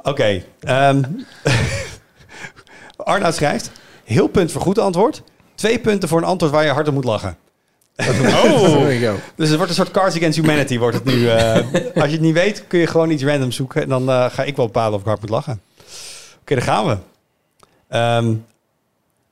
Oké. 0.03 0.43
ehm 0.59 1.01
Arnoud 2.97 3.35
schrijft, 3.35 3.71
heel 4.03 4.27
punt 4.27 4.51
voor 4.51 4.61
goed 4.61 4.79
antwoord. 4.79 5.21
Twee 5.55 5.79
punten 5.79 6.09
voor 6.09 6.17
een 6.17 6.23
antwoord 6.27 6.51
waar 6.53 6.63
je 6.65 6.71
hard 6.71 6.87
om 6.87 6.93
moet 6.93 7.03
lachen. 7.03 7.37
Oh. 7.97 8.85
Dus 9.35 9.47
het 9.47 9.55
wordt 9.55 9.69
een 9.69 9.75
soort 9.77 9.91
Cards 9.91 10.15
Against 10.15 10.39
Humanity 10.39 10.77
wordt 10.77 10.95
het 10.95 11.05
nu. 11.05 11.29
eh. 11.29 11.55
als 11.95 12.05
je 12.05 12.11
het 12.11 12.21
niet 12.21 12.33
weet, 12.33 12.63
kun 12.67 12.79
je 12.79 12.87
gewoon 12.87 13.09
iets 13.09 13.23
random 13.23 13.51
zoeken. 13.51 13.81
En 13.81 13.89
dan 13.89 14.09
eh, 14.09 14.25
ga 14.29 14.43
ik 14.43 14.55
wel 14.55 14.65
bepalen 14.65 14.93
of 14.93 14.99
ik 14.99 15.07
hard 15.07 15.21
moet 15.21 15.29
lachen. 15.29 15.61
Oké, 16.41 16.55
daar 16.55 16.63
gaan 16.63 16.85
we. 16.87 16.97
Ehm, 17.89 18.33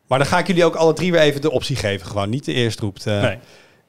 maar 0.08 0.18
dan 0.18 0.28
ga 0.28 0.40
ik 0.40 0.48
jullie 0.48 0.66
ook 0.66 0.76
alle 0.76 0.94
drie 0.94 1.12
weer 1.12 1.22
even 1.22 1.42
de 1.42 1.52
optie 1.52 1.76
geven. 1.76 2.08
Gewoon 2.08 2.30
niet 2.30 2.46
de 2.46 2.54
eerste 2.54 2.82
roept. 2.82 3.06
eh. 3.08 3.22
nee. 3.22 3.40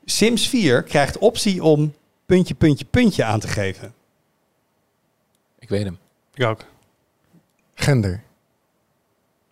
Sims 0.05 0.49
4 0.49 0.83
krijgt 0.83 1.19
optie 1.19 1.63
om 1.63 1.95
puntje, 2.27 2.55
puntje, 2.55 2.85
puntje 2.85 3.25
aan 3.25 3.41
te 3.41 3.49
geven. 3.49 3.95
Ik 5.59 5.69
weet 5.69 5.85
hem. 5.85 5.99
Ik 6.35 6.45
ook. 6.45 6.65
Gender. 7.75 8.23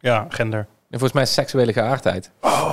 Ja, 0.00 0.26
gender. 0.28 0.58
En 0.90 0.98
volgens 0.98 1.12
mij 1.12 1.26
seksuele 1.26 1.72
geaardheid. 1.72 2.30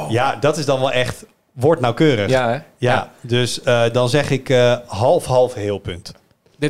Ja, 0.10 0.36
dat 0.36 0.58
is 0.58 0.66
dan 0.66 0.80
wel 0.80 0.92
echt 0.92 1.26
woordnauwkeurig. 1.52 2.30
Ja, 2.30 2.50
Ja, 2.50 2.52
hè? 2.54 2.62
ja. 2.78 3.12
dus 3.22 3.62
eh, 3.62 3.90
dan 3.92 4.10
zeg 4.10 4.30
ik 4.30 4.50
eh, 4.50 4.78
half, 4.86 5.26
half, 5.26 5.54
heel 5.54 5.78
punt. 5.78 6.14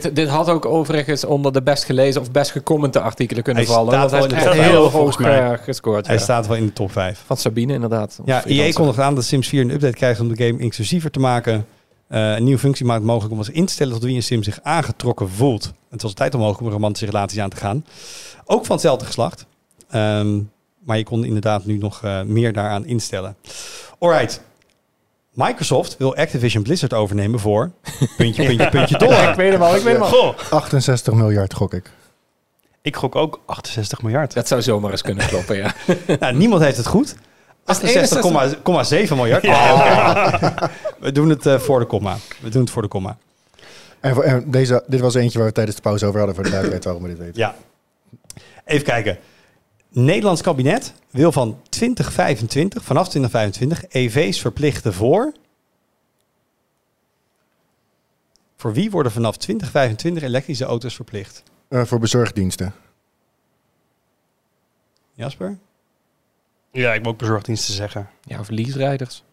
Dit, 0.02 0.16
dit 0.16 0.28
had 0.28 0.50
ook 0.50 0.66
overigens 0.66 1.26
onder 1.26 1.54
de 1.54 1.62
best 1.62 1.84
gelezen 1.84 2.22
of 2.22 2.32
best 2.32 2.52
gecommente 2.52 3.00
artikelen 3.00 3.44
kunnen 3.44 3.64
Hij 3.64 3.74
vallen. 3.74 3.94
staat 3.94 4.12
Want 4.12 4.12
hij 4.12 4.20
wel 4.20 4.30
is 4.30 4.34
in 4.34 4.40
de 4.40 4.46
echt 4.50 4.56
top 4.58 4.72
heel 4.72 4.82
hoog 4.82 4.92
volgens 4.92 5.18
mij. 5.18 5.52
eh, 5.52 5.64
gescoord. 5.64 6.06
Hij 6.08 6.16
ja. 6.16 6.22
staat 6.22 6.48
wel 6.48 6.58
in 6.58 6.66
de 6.66 6.74
top 6.74 6.92
5. 6.92 7.24
Van 7.26 7.38
Sabine 7.38 7.74
inderdaad. 7.74 8.20
Ja, 8.26 8.36
EA 8.36 8.42
freelancer. 8.42 8.74
kondigt 8.74 9.00
aan 9.00 9.16
dat 9.16 9.24
Sims 9.24 9.48
4 9.48 9.62
een 9.62 9.70
update 9.70 9.96
krijgt 9.96 10.20
om 10.20 10.34
de 10.36 10.46
game 10.46 10.60
inclusiever 10.60 11.12
te 11.12 11.20
maken. 11.20 11.66
Eh, 12.08 12.36
een 12.36 12.44
nieuwe 12.44 12.60
functie 12.60 12.86
maakt 12.86 13.00
het 13.00 13.08
mogelijk 13.08 13.32
om 13.34 13.38
als 13.38 13.50
instellen 13.50 13.94
tot 13.94 14.04
wie 14.04 14.16
een 14.16 14.24
sim 14.24 14.44
zich 14.44 14.60
aangetrokken 14.64 15.30
voelt. 15.30 15.72
Het 15.90 16.02
was 16.02 16.14
tijd 16.14 16.34
om 16.34 16.40
mogelijk 16.40 16.66
om 16.66 16.72
romantische 16.72 17.06
relaties 17.06 17.40
aan 17.40 17.50
te 17.50 17.58
gaan. 17.58 17.86
Ook 18.46 18.66
van 18.66 18.76
hetzelfde 18.76 19.06
geslacht. 19.06 19.46
Ehm, 19.90 20.40
maar 20.86 20.98
je 20.98 21.04
kon 21.04 21.24
inderdaad 21.26 21.66
nu 21.66 21.78
nog 21.78 22.04
eh, 22.04 22.22
meer 22.22 22.54
daaraan 22.54 22.86
instellen. 22.86 23.36
Alright. 24.00 24.42
Microsoft 25.34 25.98
wil 25.98 26.16
Activision 26.16 26.64
Blizzard 26.64 26.94
overnemen 26.94 27.40
voor 27.40 27.72
puntje, 28.18 28.46
puntje, 28.46 28.70
puntje 28.70 28.96
Ja, 29.00 29.06
ik 29.06 29.10
dollar. 29.10 29.36
weet 29.36 29.52
hem 29.52 29.62
al, 29.62 29.76
ik 29.76 29.82
weet 29.82 29.94
hem 29.94 30.02
al. 30.04 30.10
Goh. 30.10 30.38
68 30.52 31.14
miljard 31.14 31.54
gok 31.54 31.74
ik. 31.74 31.92
Ik 32.82 32.96
gok 32.96 33.16
ook 33.16 33.40
68 33.46 34.02
miljard. 34.02 34.34
Dat 34.34 34.48
zou 34.48 34.62
zomaar 34.62 34.92
eens 34.92 35.02
kunnen 35.02 35.28
kloppen, 35.28 35.58
ja. 35.58 35.74
Nou, 36.20 36.36
niemand 36.36 36.62
heeft 36.62 36.78
het 36.78 36.88
goed. 36.88 37.16
Dat 37.66 37.84
is 37.84 37.94
het 37.94 38.16
68,7 39.10 39.16
miljard. 39.16 39.44
Oh. 39.46 40.56
We 41.00 41.12
doen 41.12 41.30
het 41.30 41.46
eh, 41.46 41.60
voor 41.60 41.80
de 41.80 41.86
komma. 41.86 42.16
We 42.42 42.50
doen 42.50 42.62
het 42.62 42.70
voor 42.72 42.82
de 42.82 42.88
komma. 42.88 43.18
En, 44.00 44.14
voor- 44.14 44.24
en 44.24 44.52
deze, 44.52 44.84
dit 44.88 45.00
was 45.00 45.14
eentje 45.16 45.38
waar 45.38 45.48
we 45.48 45.54
tijdens 45.54 45.76
de 45.76 45.82
pauze 45.82 46.06
over 46.06 46.18
hadden 46.18 46.36
voor 46.36 46.44
de 46.44 46.50
duidelijkheid 46.52 46.94
waarom 46.94 47.04
we 47.12 47.18
dit 47.18 47.26
weten. 47.26 47.42
Ja. 47.42 47.56
Even 48.66 48.84
kijken. 48.86 49.18
Nederlands 49.94 50.42
kabinet 50.42 50.94
wil 51.10 51.32
van 51.32 51.60
2025, 51.70 52.84
vanaf 52.84 53.10
2025, 53.10 53.86
EV's 53.90 54.42
verplichten 54.42 54.94
voor. 54.94 55.34
Voor 58.56 58.74
wie 58.74 58.92
worden 58.92 59.12
vanaf 59.12 59.38
2025 59.38 60.24
elektrische 60.24 60.66
auto's 60.66 60.96
verplicht? 60.96 61.44
Eh, 61.68 61.84
voor 61.84 62.00
bezorgdiensten. 62.00 62.74
Jasper? 65.14 65.58
Ja, 66.72 66.94
ik 66.94 67.04
moet 67.04 67.12
ook 67.12 67.18
bezorgdiensten 67.18 67.74
zeggen. 67.74 68.10
Ja, 68.22 68.40
of 68.40 68.50
lease-rijders. 68.50 69.24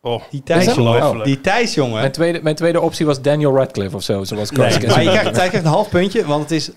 Oh, 0.00 0.22
Die 0.30 0.42
Thijs, 0.42 0.74
jongen. 0.74 1.02
Oh. 1.02 1.24
Die 1.24 1.40
Thijs, 1.40 1.74
jongen. 1.74 1.94
Mijn 1.94 2.12
tweede, 2.12 2.42
mijn 2.42 2.56
tweede 2.56 2.80
optie 2.80 3.06
was 3.06 3.22
Daniel 3.22 3.56
Radcliffe 3.56 3.96
of 3.96 4.02
zo, 4.02 4.24
zoals 4.24 4.50
Nee, 4.50 4.58
maar 4.58 4.72
je 4.72 4.78
krijgt, 4.78 5.36
hij 5.36 5.48
krijgt 5.48 5.54
een 5.54 5.72
half 5.72 5.88
puntje, 5.88 6.24
want 6.24 6.42
het 6.42 6.50
is 6.50 6.70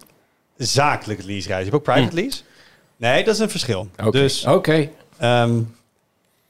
zakelijk 0.58 1.24
lease 1.24 1.48
reizen. 1.48 1.66
Je 1.66 1.72
hebt 1.72 1.76
ook 1.76 1.94
private 1.96 2.16
lease. 2.16 2.42
Nee, 2.98 3.24
dat 3.24 3.34
is 3.34 3.40
een 3.40 3.50
verschil. 3.50 3.88
Oké. 4.00 4.12
Dus, 4.12 4.46
Oké. 4.46 4.90
ehm, 5.18 5.60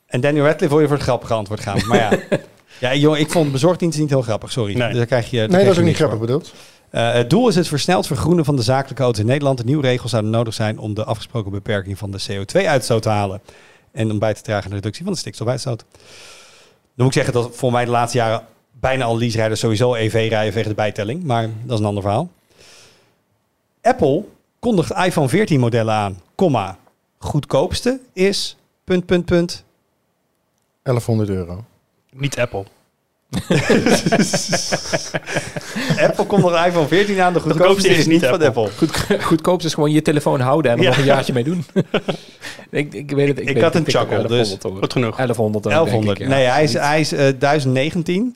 en 0.06 0.22
Daniel 0.22 0.44
Radcliffe 0.46 0.74
wil 0.74 0.80
je 0.82 0.88
voor 0.88 0.96
het 0.98 1.06
grappige 1.06 1.34
antwoord 1.34 1.60
gaan. 1.60 1.80
Maar 1.88 1.98
ja, 1.98 2.38
ja 2.92 2.96
jongen, 2.96 3.20
ik 3.20 3.32
vond 3.32 3.52
bezorgdiensten 3.52 4.02
niet 4.02 4.10
heel 4.12 4.22
grappig, 4.22 4.52
sorry. 4.52 4.78
Nee. 4.78 4.88
Dus 4.88 4.98
daar 4.98 5.06
krijg 5.06 5.30
je, 5.30 5.38
daar 5.38 5.48
Nee, 5.50 5.60
krijg 5.60 5.64
dat 5.68 5.72
is 5.72 5.76
je 5.78 5.82
ook 5.82 5.88
niet 5.88 6.00
niks 6.00 6.12
grappig 6.12 6.18
voor. 6.18 6.28
bedoeld. 6.28 6.54
Eh, 6.90 7.14
het 7.14 7.30
doel 7.30 7.48
is 7.48 7.56
het 7.56 7.68
versneld 7.68 8.08
vergroenen 8.08 8.46
van 8.46 8.56
de 8.56 8.62
zakelijke 8.62 9.04
auto's 9.04 9.20
in 9.22 9.26
Nederland. 9.26 9.58
De 9.58 9.64
nieuwe 9.64 9.82
regels 9.84 10.12
zouden 10.12 10.32
nodig 10.32 10.54
zijn 10.54 10.80
om 10.80 10.94
de 10.94 11.04
afgesproken 11.04 11.52
beperking 11.52 11.98
van 11.98 12.12
de 12.12 12.22
CO2-uitstoot 12.32 13.02
te 13.02 13.10
halen. 13.10 13.42
En 13.92 14.12
om 14.12 14.20
bij 14.20 14.34
te 14.34 14.42
dragen 14.42 14.64
aan 14.64 14.70
de 14.70 14.76
reductie 14.76 15.04
van 15.04 15.14
de 15.14 15.20
stikstofuitstoot. 15.20 15.86
Dan 16.96 17.06
moet 17.06 17.16
ik 17.16 17.24
zeggen 17.24 17.34
dat 17.34 17.56
voor 17.56 17.72
mij 17.72 17.86
de 17.86 17.92
laatste 17.92 18.18
jaren 18.18 18.42
bijna 18.80 19.04
alle 19.06 19.18
lease-rijders 19.20 19.60
sowieso 19.60 19.94
EV 19.96 20.28
rijden 20.30 20.54
tegen 20.54 20.70
de 20.70 20.76
bijtelling. 20.76 21.24
Maar 21.24 21.42
dat 21.64 21.74
is 21.74 21.80
een 21.80 21.86
ander 21.86 22.04
verhaal. 22.04 22.30
Apple 23.86 24.24
kondigt 24.60 24.92
iPhone 24.92 25.30
14 25.30 25.60
modellen 25.60 25.94
aan. 25.94 26.22
Komma. 26.36 26.78
Goedkoopste 27.18 28.00
is... 28.14 28.58
Punt, 28.84 29.06
punt, 29.06 29.26
punt. 29.26 29.64
1100 30.84 31.30
euro. 31.30 31.64
niet 32.12 32.40
Apple. 32.40 32.64
Apple 36.08 36.26
kondigt 36.26 36.66
iPhone 36.66 36.88
14 36.88 37.22
aan. 37.22 37.34
De 37.34 37.40
goedkoopste 37.40 37.64
goedkoopste 37.64 37.90
is 37.90 37.98
is 37.98 38.06
niet 38.06 38.26
van 38.26 38.42
Apple. 38.44 38.70
Goed, 38.78 39.24
goedkoopst 39.24 39.66
is 39.66 39.74
gewoon 39.74 39.92
je 39.92 40.02
telefoon 40.02 40.40
houden 40.40 40.72
en 40.72 40.78
er 40.78 40.84
Ja. 40.84 40.90
nog 40.90 40.98
een 40.98 41.04
jaartje 41.06 41.34
mee 41.34 41.44
doen. 41.44 41.66
ik, 42.70 42.94
ik 42.94 43.12
weet 43.12 43.28
het. 43.28 43.40
Ik, 43.40 43.48
Ik 43.48 43.54
weet 43.54 43.64
had 43.64 43.74
het, 43.74 43.88
een 43.88 43.92
chuckle, 43.94 44.18
dus 44.28 44.28
1100 44.28 44.64
hoor. 44.64 44.78
Goed 44.78 44.92
genoeg. 44.94 45.16
1100 45.16 45.64
dan, 45.64 45.74
1100. 45.74 46.18
denk 46.18 46.30
ik, 46.30 46.34
ja. 46.34 46.40
Nee, 46.40 46.52
hij 46.54 46.64
is, 46.64 46.74
hij 46.74 47.00
is 47.00 47.12
eh, 47.12 47.40
1019. 47.40 48.36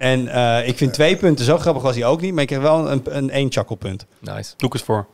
En 0.00 0.28
eh, 0.28 0.68
ik 0.68 0.76
vind 0.76 0.92
twee 0.92 1.16
punten 1.16 1.44
zo 1.44 1.58
grappig 1.58 1.82
was 1.82 1.94
hij 1.94 2.04
ook 2.04 2.20
niet. 2.20 2.32
Maar 2.32 2.42
ik 2.42 2.48
kreeg 2.48 2.60
wel 2.60 2.90
een, 2.90 3.02
een 3.04 3.30
één 3.30 3.52
chakkelpunt. 3.52 4.06
Nice. 4.18 4.52
Doe 4.56 4.68
ik 4.68 4.72
het 4.72 4.82
voor. 4.82 5.06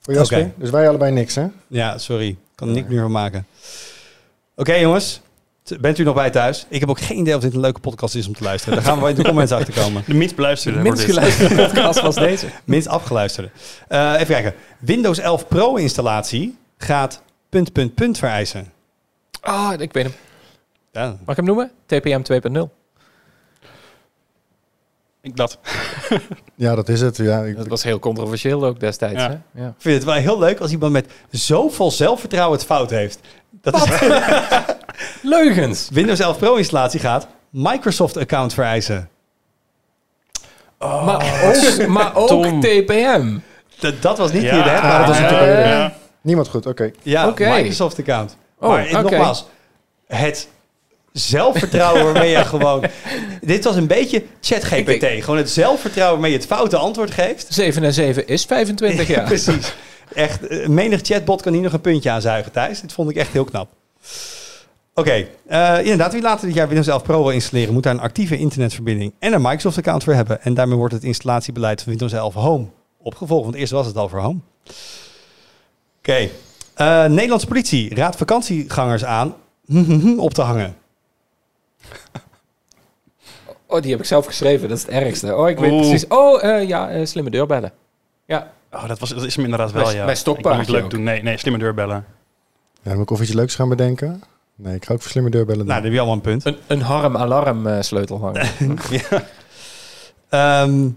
Voor 0.00 0.14
Jasper? 0.14 0.52
Dus 0.56 0.70
wij 0.70 0.88
allebei 0.88 1.12
niks, 1.12 1.34
hè? 1.34 1.46
Ja, 1.66 1.98
sorry. 1.98 2.28
Ik 2.28 2.36
kan 2.54 2.68
er 2.68 2.74
niks 2.74 2.88
meer 2.88 3.00
van 3.00 3.10
maken. 3.10 3.46
Oké 4.56 4.74
jongens. 4.74 5.20
Bent 5.80 5.98
u 5.98 6.02
nog 6.04 6.14
bij 6.14 6.30
thuis? 6.30 6.66
Ik 6.68 6.80
heb 6.80 6.88
ook 6.88 7.00
geen 7.00 7.18
idee 7.18 7.34
of 7.34 7.40
dit 7.40 7.54
een 7.54 7.60
leuke 7.60 7.80
podcast 7.80 8.14
is 8.14 8.26
om 8.26 8.34
te 8.34 8.42
luisteren. 8.42 8.74
Daar 8.74 8.84
gaan 8.84 9.02
we 9.02 9.08
in 9.08 9.14
de 9.14 9.24
comments 9.30 9.52
achter 9.52 9.74
komen. 9.74 10.02
De 10.06 10.14
minst 10.14 10.34
beluisterde 10.36 10.78
De 10.78 10.84
minst 10.84 11.04
geluisterde 11.04 11.54
podcast 11.64 12.00
was 12.00 12.14
deze. 12.14 12.46
Minst 12.64 12.88
afgeluisterde. 12.88 13.50
Eh, 13.88 14.12
even 14.14 14.26
kijken. 14.26 14.54
Windows 14.78 15.18
11 15.18 15.48
Pro 15.48 15.74
installatie 15.74 16.56
gaat 16.78 17.22
punt, 17.48 17.72
punt, 17.72 17.94
punt 17.94 18.18
vereisen. 18.18 18.72
Ah, 19.40 19.80
ik 19.80 19.92
weet 19.92 20.04
hem. 20.04 20.14
Ja. 20.92 21.06
Mag 21.06 21.30
ik 21.30 21.36
hem 21.36 21.44
noemen? 21.44 21.70
TPM 21.86 22.22
2.0. 22.58 22.83
Ik 25.24 25.36
dat. 25.36 25.58
Ja, 26.56 26.74
dat 26.74 26.88
is 26.88 27.00
het. 27.00 27.16
Ja, 27.16 27.42
ik, 27.42 27.56
Dat 27.56 27.66
was 27.66 27.82
heel 27.82 27.98
controversieel 27.98 28.64
ook 28.64 28.80
destijds. 28.80 29.22
Ja. 29.22 29.28
Hè? 29.52 29.62
Ja. 29.62 29.68
Ik 29.68 29.74
vind 29.78 29.94
het 29.94 30.04
wel 30.04 30.14
heel 30.14 30.38
leuk 30.38 30.60
als 30.60 30.70
iemand 30.70 30.92
met 30.92 31.06
zoveel 31.30 31.90
zelfvertrouwen 31.90 32.56
het 32.58 32.66
fout 32.66 32.90
heeft. 32.90 33.20
Dat 33.50 33.74
is 33.74 34.00
Leugens! 35.36 35.88
Windows 35.92 36.18
11 36.18 36.38
Pro 36.38 36.54
installatie 36.54 37.00
gaat 37.00 37.26
Microsoft 37.50 38.16
account 38.16 38.54
vereisen. 38.54 39.08
Maar 40.78 41.44
ook, 41.44 41.86
maar 41.86 42.14
ook 42.16 42.28
Tom. 42.28 42.60
TPM. 42.60 43.36
Dat, 43.78 44.02
dat 44.02 44.18
was 44.18 44.32
niet 44.32 44.42
Ja. 44.42 44.54
hier 44.54 44.62
de 44.64 44.70
Ah, 44.70 44.98
dat 44.98 45.06
was 45.08 45.18
een 45.18 45.26
tweede. 45.28 45.68
Ja. 45.68 45.94
Niemand 46.20 46.48
goed, 46.48 46.66
oké. 46.66 46.90
Ja, 47.02 47.28
Oké. 47.28 47.48
Microsoft 47.48 47.98
account. 47.98 48.36
Oh, 48.58 48.68
maar 48.92 49.02
nogmaals, 49.02 49.46
het 50.06 50.48
zelfvertrouwen 51.18 52.04
waarmee 52.12 52.30
je 52.30 52.44
gewoon... 52.44 52.84
Dit 53.40 53.64
was 53.64 53.76
een 53.76 53.86
beetje 53.86 54.22
ChatGPT. 54.40 55.02
Ik- 55.02 55.22
Gewoon 55.24 55.38
het 55.38 55.50
zelfvertrouwen 55.50 56.12
waarmee 56.20 56.30
je 56.32 56.36
het 56.44 56.46
foute 56.46 56.76
antwoord 56.76 57.10
geeft. 57.10 57.46
7 57.50 57.82
en 57.84 57.92
7 57.92 58.26
is 58.26 58.44
25 58.44 59.08
jaar. 59.08 59.24
Precies. 59.34 59.74
Echt, 60.14 60.46
eh, 60.46 60.66
menig 60.68 61.00
chatbot 61.02 61.42
kan 61.42 61.52
hier 61.52 61.62
nog 61.62 61.72
een 61.72 61.80
puntje 61.80 62.10
aan 62.10 62.20
zuigen, 62.20 62.52
Thijs. 62.52 62.80
Dit 62.80 62.92
vond 62.92 63.10
ik 63.10 63.16
echt 63.16 63.32
heel 63.32 63.44
knap. 63.44 63.68
Oké, 64.94 65.26
eh, 65.46 65.78
inderdaad, 65.80 66.12
wie 66.12 66.22
later 66.22 66.46
dit 66.46 66.54
jaar 66.56 66.66
Windows 66.66 66.86
11 66.88 67.02
Pro 67.02 67.22
wil 67.22 67.30
installeren, 67.32 67.74
moet 67.74 67.82
daar 67.82 67.94
een 67.94 68.00
actieve 68.00 68.36
internetverbinding 68.38 69.14
en 69.18 69.32
een 69.32 69.42
Microsoft-account 69.42 70.04
voor 70.04 70.14
hebben. 70.14 70.42
En 70.42 70.54
daarmee 70.54 70.76
wordt 70.76 70.94
het 70.94 71.04
installatiebeleid 71.04 71.82
van 71.82 71.88
Windows 71.90 72.12
11 72.12 72.34
Home 72.34 72.66
opgevolgd. 73.02 73.44
Want 73.44 73.56
eerst 73.56 73.72
was 73.72 73.86
het 73.86 73.96
al 73.96 74.08
voor 74.08 74.20
Home. 74.20 74.38
Oké, 75.98 76.28
eh, 76.74 77.04
Nederlandse 77.04 77.46
politie 77.46 77.94
raadt 77.94 78.16
vakantiegangers 78.16 79.04
aan 79.04 79.34
op 80.16 80.34
te 80.34 80.42
hangen. 80.42 80.76
Oh, 83.66 83.80
die 83.82 83.90
heb 83.90 84.00
ik 84.00 84.06
zelf 84.06 84.26
geschreven. 84.26 84.68
Dat 84.68 84.76
is 84.78 84.84
het 84.84 84.92
ergste. 84.92 85.36
Oh, 85.36 85.48
ik 85.48 85.58
weet 85.58 85.70
Oeh. 85.70 85.80
precies. 85.80 86.06
Oh, 86.08 86.44
eh, 86.44 86.68
ja, 86.68 86.90
eh, 86.90 87.06
slimme 87.06 87.30
deurbellen. 87.30 87.72
Ja, 88.26 88.52
Oh, 88.72 88.88
dat, 88.88 88.98
was, 88.98 89.08
dat 89.10 89.24
is 89.24 89.34
hem 89.36 89.44
inderdaad 89.44 89.72
wel, 89.72 89.84
Bij- 89.84 89.94
ja. 89.94 90.04
bij 90.04 90.14
stokpaardje 90.16 90.60
niet 90.60 90.68
leuk 90.70 90.84
ook. 90.84 90.90
doen. 90.90 91.02
Nee, 91.02 91.22
nee, 91.22 91.36
slimme 91.38 91.58
deurbellen. 91.58 91.96
Ja, 92.72 92.82
dan 92.82 92.92
moet 92.94 93.02
ik 93.02 93.10
of 93.10 93.20
iets 93.20 93.32
leuks 93.32 93.54
gaan 93.54 93.68
bedenken. 93.68 94.22
Nee, 94.54 94.74
ik 94.74 94.84
ga 94.84 94.92
ook 94.92 95.00
voor 95.02 95.10
slimme 95.10 95.30
deurbellen 95.30 95.58
doen. 95.58 95.68
Nou, 95.68 95.82
dan 95.82 95.90
heb 95.92 96.00
je 96.00 96.06
allemaal 96.06 96.32
een 96.32 96.40
punt. 96.40 96.44
een, 96.44 96.56
een 96.66 96.80
harm-alarm 96.80 97.66
eh, 97.66 97.80
sleutelhanger. 97.80 98.52
Ehm, 100.28 100.88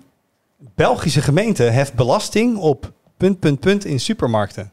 Belgische 0.76 1.22
gemeente 1.22 1.64
heft 1.64 1.94
belasting 1.94 2.58
op 2.58 2.92
punt, 3.18 3.40
punt, 3.40 3.60
punt 3.60 3.86
in 3.86 4.00
supermarkten. 4.00 4.72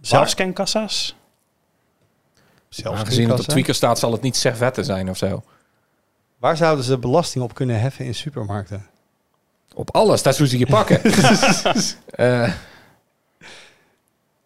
Zelfscankassa's? 0.00 1.16
Zelfs 2.74 2.98
Aangezien 3.00 3.28
het 3.30 3.40
op 3.40 3.46
tweaker 3.46 3.74
staat, 3.74 3.98
zal 3.98 4.12
het 4.12 4.22
niet 4.22 4.36
servetten 4.36 4.84
zijn 4.84 5.10
of 5.10 5.16
zo. 5.16 5.42
Waar 6.38 6.56
zouden 6.56 6.84
ze 6.84 6.98
belasting 6.98 7.44
op 7.44 7.54
kunnen 7.54 7.80
heffen 7.80 8.04
in 8.04 8.14
supermarkten? 8.14 8.86
Op 9.74 9.94
alles, 9.94 10.22
dat 10.22 10.32
is 10.32 10.38
hoe 10.38 10.48
ze 10.48 10.58
je 10.58 10.66
pakken. 10.66 11.00
Eh, 12.12 12.52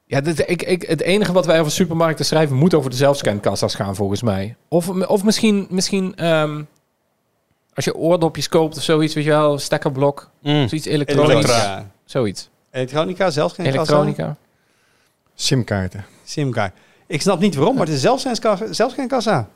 ja, 0.06 0.20
dit, 0.20 0.48
ik, 0.50 0.62
ik, 0.62 0.82
het 0.82 1.00
enige 1.00 1.32
wat 1.32 1.46
wij 1.46 1.60
over 1.60 1.72
supermarkten 1.72 2.24
schrijven 2.24 2.56
moet 2.56 2.74
over 2.74 2.90
de 2.90 2.96
zelfscankassa's 2.96 3.74
gaan, 3.74 3.94
volgens 3.94 4.22
mij. 4.22 4.56
Of, 4.68 4.88
of 4.88 5.24
misschien, 5.24 5.66
misschien 5.70 6.14
ehm, 6.16 6.62
als 7.74 7.84
je 7.84 7.94
oordopjes 7.94 8.48
koopt 8.48 8.76
of 8.76 8.82
zoiets, 8.82 9.14
weet 9.14 9.24
je 9.24 9.30
wel, 9.30 9.58
stekkerblok, 9.58 10.30
Mm. 10.42 10.68
zoiets 10.68 10.86
elektronisch, 10.86 11.32
Elektronica. 11.34 11.90
zoiets. 12.04 12.48
Elektronica, 12.70 13.30
zelfs 13.30 13.54
geen 13.54 13.66
Elektronica. 13.66 14.36
Simkaarten. 15.34 16.04
Simkaart. 16.24 16.72
Ik 17.06 17.20
snap 17.20 17.40
niet 17.40 17.54
waarom, 17.54 17.76
maar 17.76 17.86
het 17.86 17.94
is 17.94 18.00
zelfs 18.00 18.22
geen 18.22 18.38
kassa. 18.38 18.72
Zelfs 18.72 18.94
geen 18.94 19.08
kassa. 19.08 19.48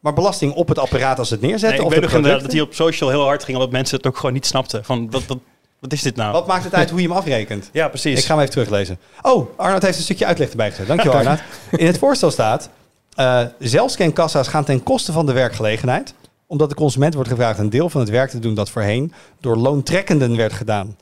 Maar 0.00 0.12
belasting 0.12 0.54
op 0.54 0.68
het 0.68 0.78
apparaat 0.78 1.18
als 1.18 1.30
het 1.30 1.40
neerzetten? 1.40 1.68
Nee, 1.68 1.78
ik 1.78 1.86
of 1.86 1.92
weet 1.92 2.02
nog 2.02 2.12
inderdaad 2.12 2.40
dat 2.40 2.52
hij 2.52 2.60
op 2.60 2.74
social 2.74 3.10
heel 3.10 3.24
hard 3.24 3.44
ging, 3.44 3.56
omdat 3.56 3.72
mensen 3.72 3.96
het 3.96 4.06
ook 4.06 4.16
gewoon 4.16 4.32
niet 4.32 4.46
snapten. 4.46 4.84
Van, 4.84 5.10
wat, 5.10 5.26
wat, 5.26 5.38
wat 5.78 5.92
is 5.92 6.02
dit 6.02 6.16
nou? 6.16 6.32
Wat 6.32 6.46
maakt 6.46 6.64
het 6.64 6.74
uit 6.74 6.90
hoe 6.90 7.00
je 7.00 7.08
hem 7.08 7.16
afrekent? 7.16 7.70
Ja, 7.72 7.88
precies. 7.88 8.18
Ik 8.18 8.24
ga 8.24 8.32
hem 8.32 8.38
even 8.38 8.50
teruglezen. 8.52 8.98
Oh, 9.22 9.58
Arnoud 9.58 9.82
heeft 9.82 9.96
een 9.96 10.02
stukje 10.02 10.26
uitleg 10.26 10.50
erbij 10.50 10.70
gezet. 10.70 10.86
Dankjewel, 10.86 11.18
Arnoud. 11.18 11.40
In 11.70 11.86
het 11.86 11.98
voorstel 11.98 12.30
staat... 12.30 12.68
eh 13.14 13.42
zelfscankassa's 13.58 14.48
gaan 14.48 14.64
ten 14.64 14.82
koste 14.82 15.12
van 15.12 15.26
de 15.26 15.32
werkgelegenheid... 15.32 16.14
omdat 16.46 16.68
de 16.68 16.74
consument 16.74 17.14
wordt 17.14 17.28
gevraagd 17.28 17.58
een 17.58 17.70
deel 17.70 17.90
van 17.90 18.00
het 18.00 18.10
werk 18.10 18.30
te 18.30 18.38
doen... 18.38 18.54
dat 18.54 18.70
voorheen 18.70 19.12
door 19.40 19.56
loontrekkenden 19.56 20.36
werd 20.36 20.52
gedaan. 20.52 20.96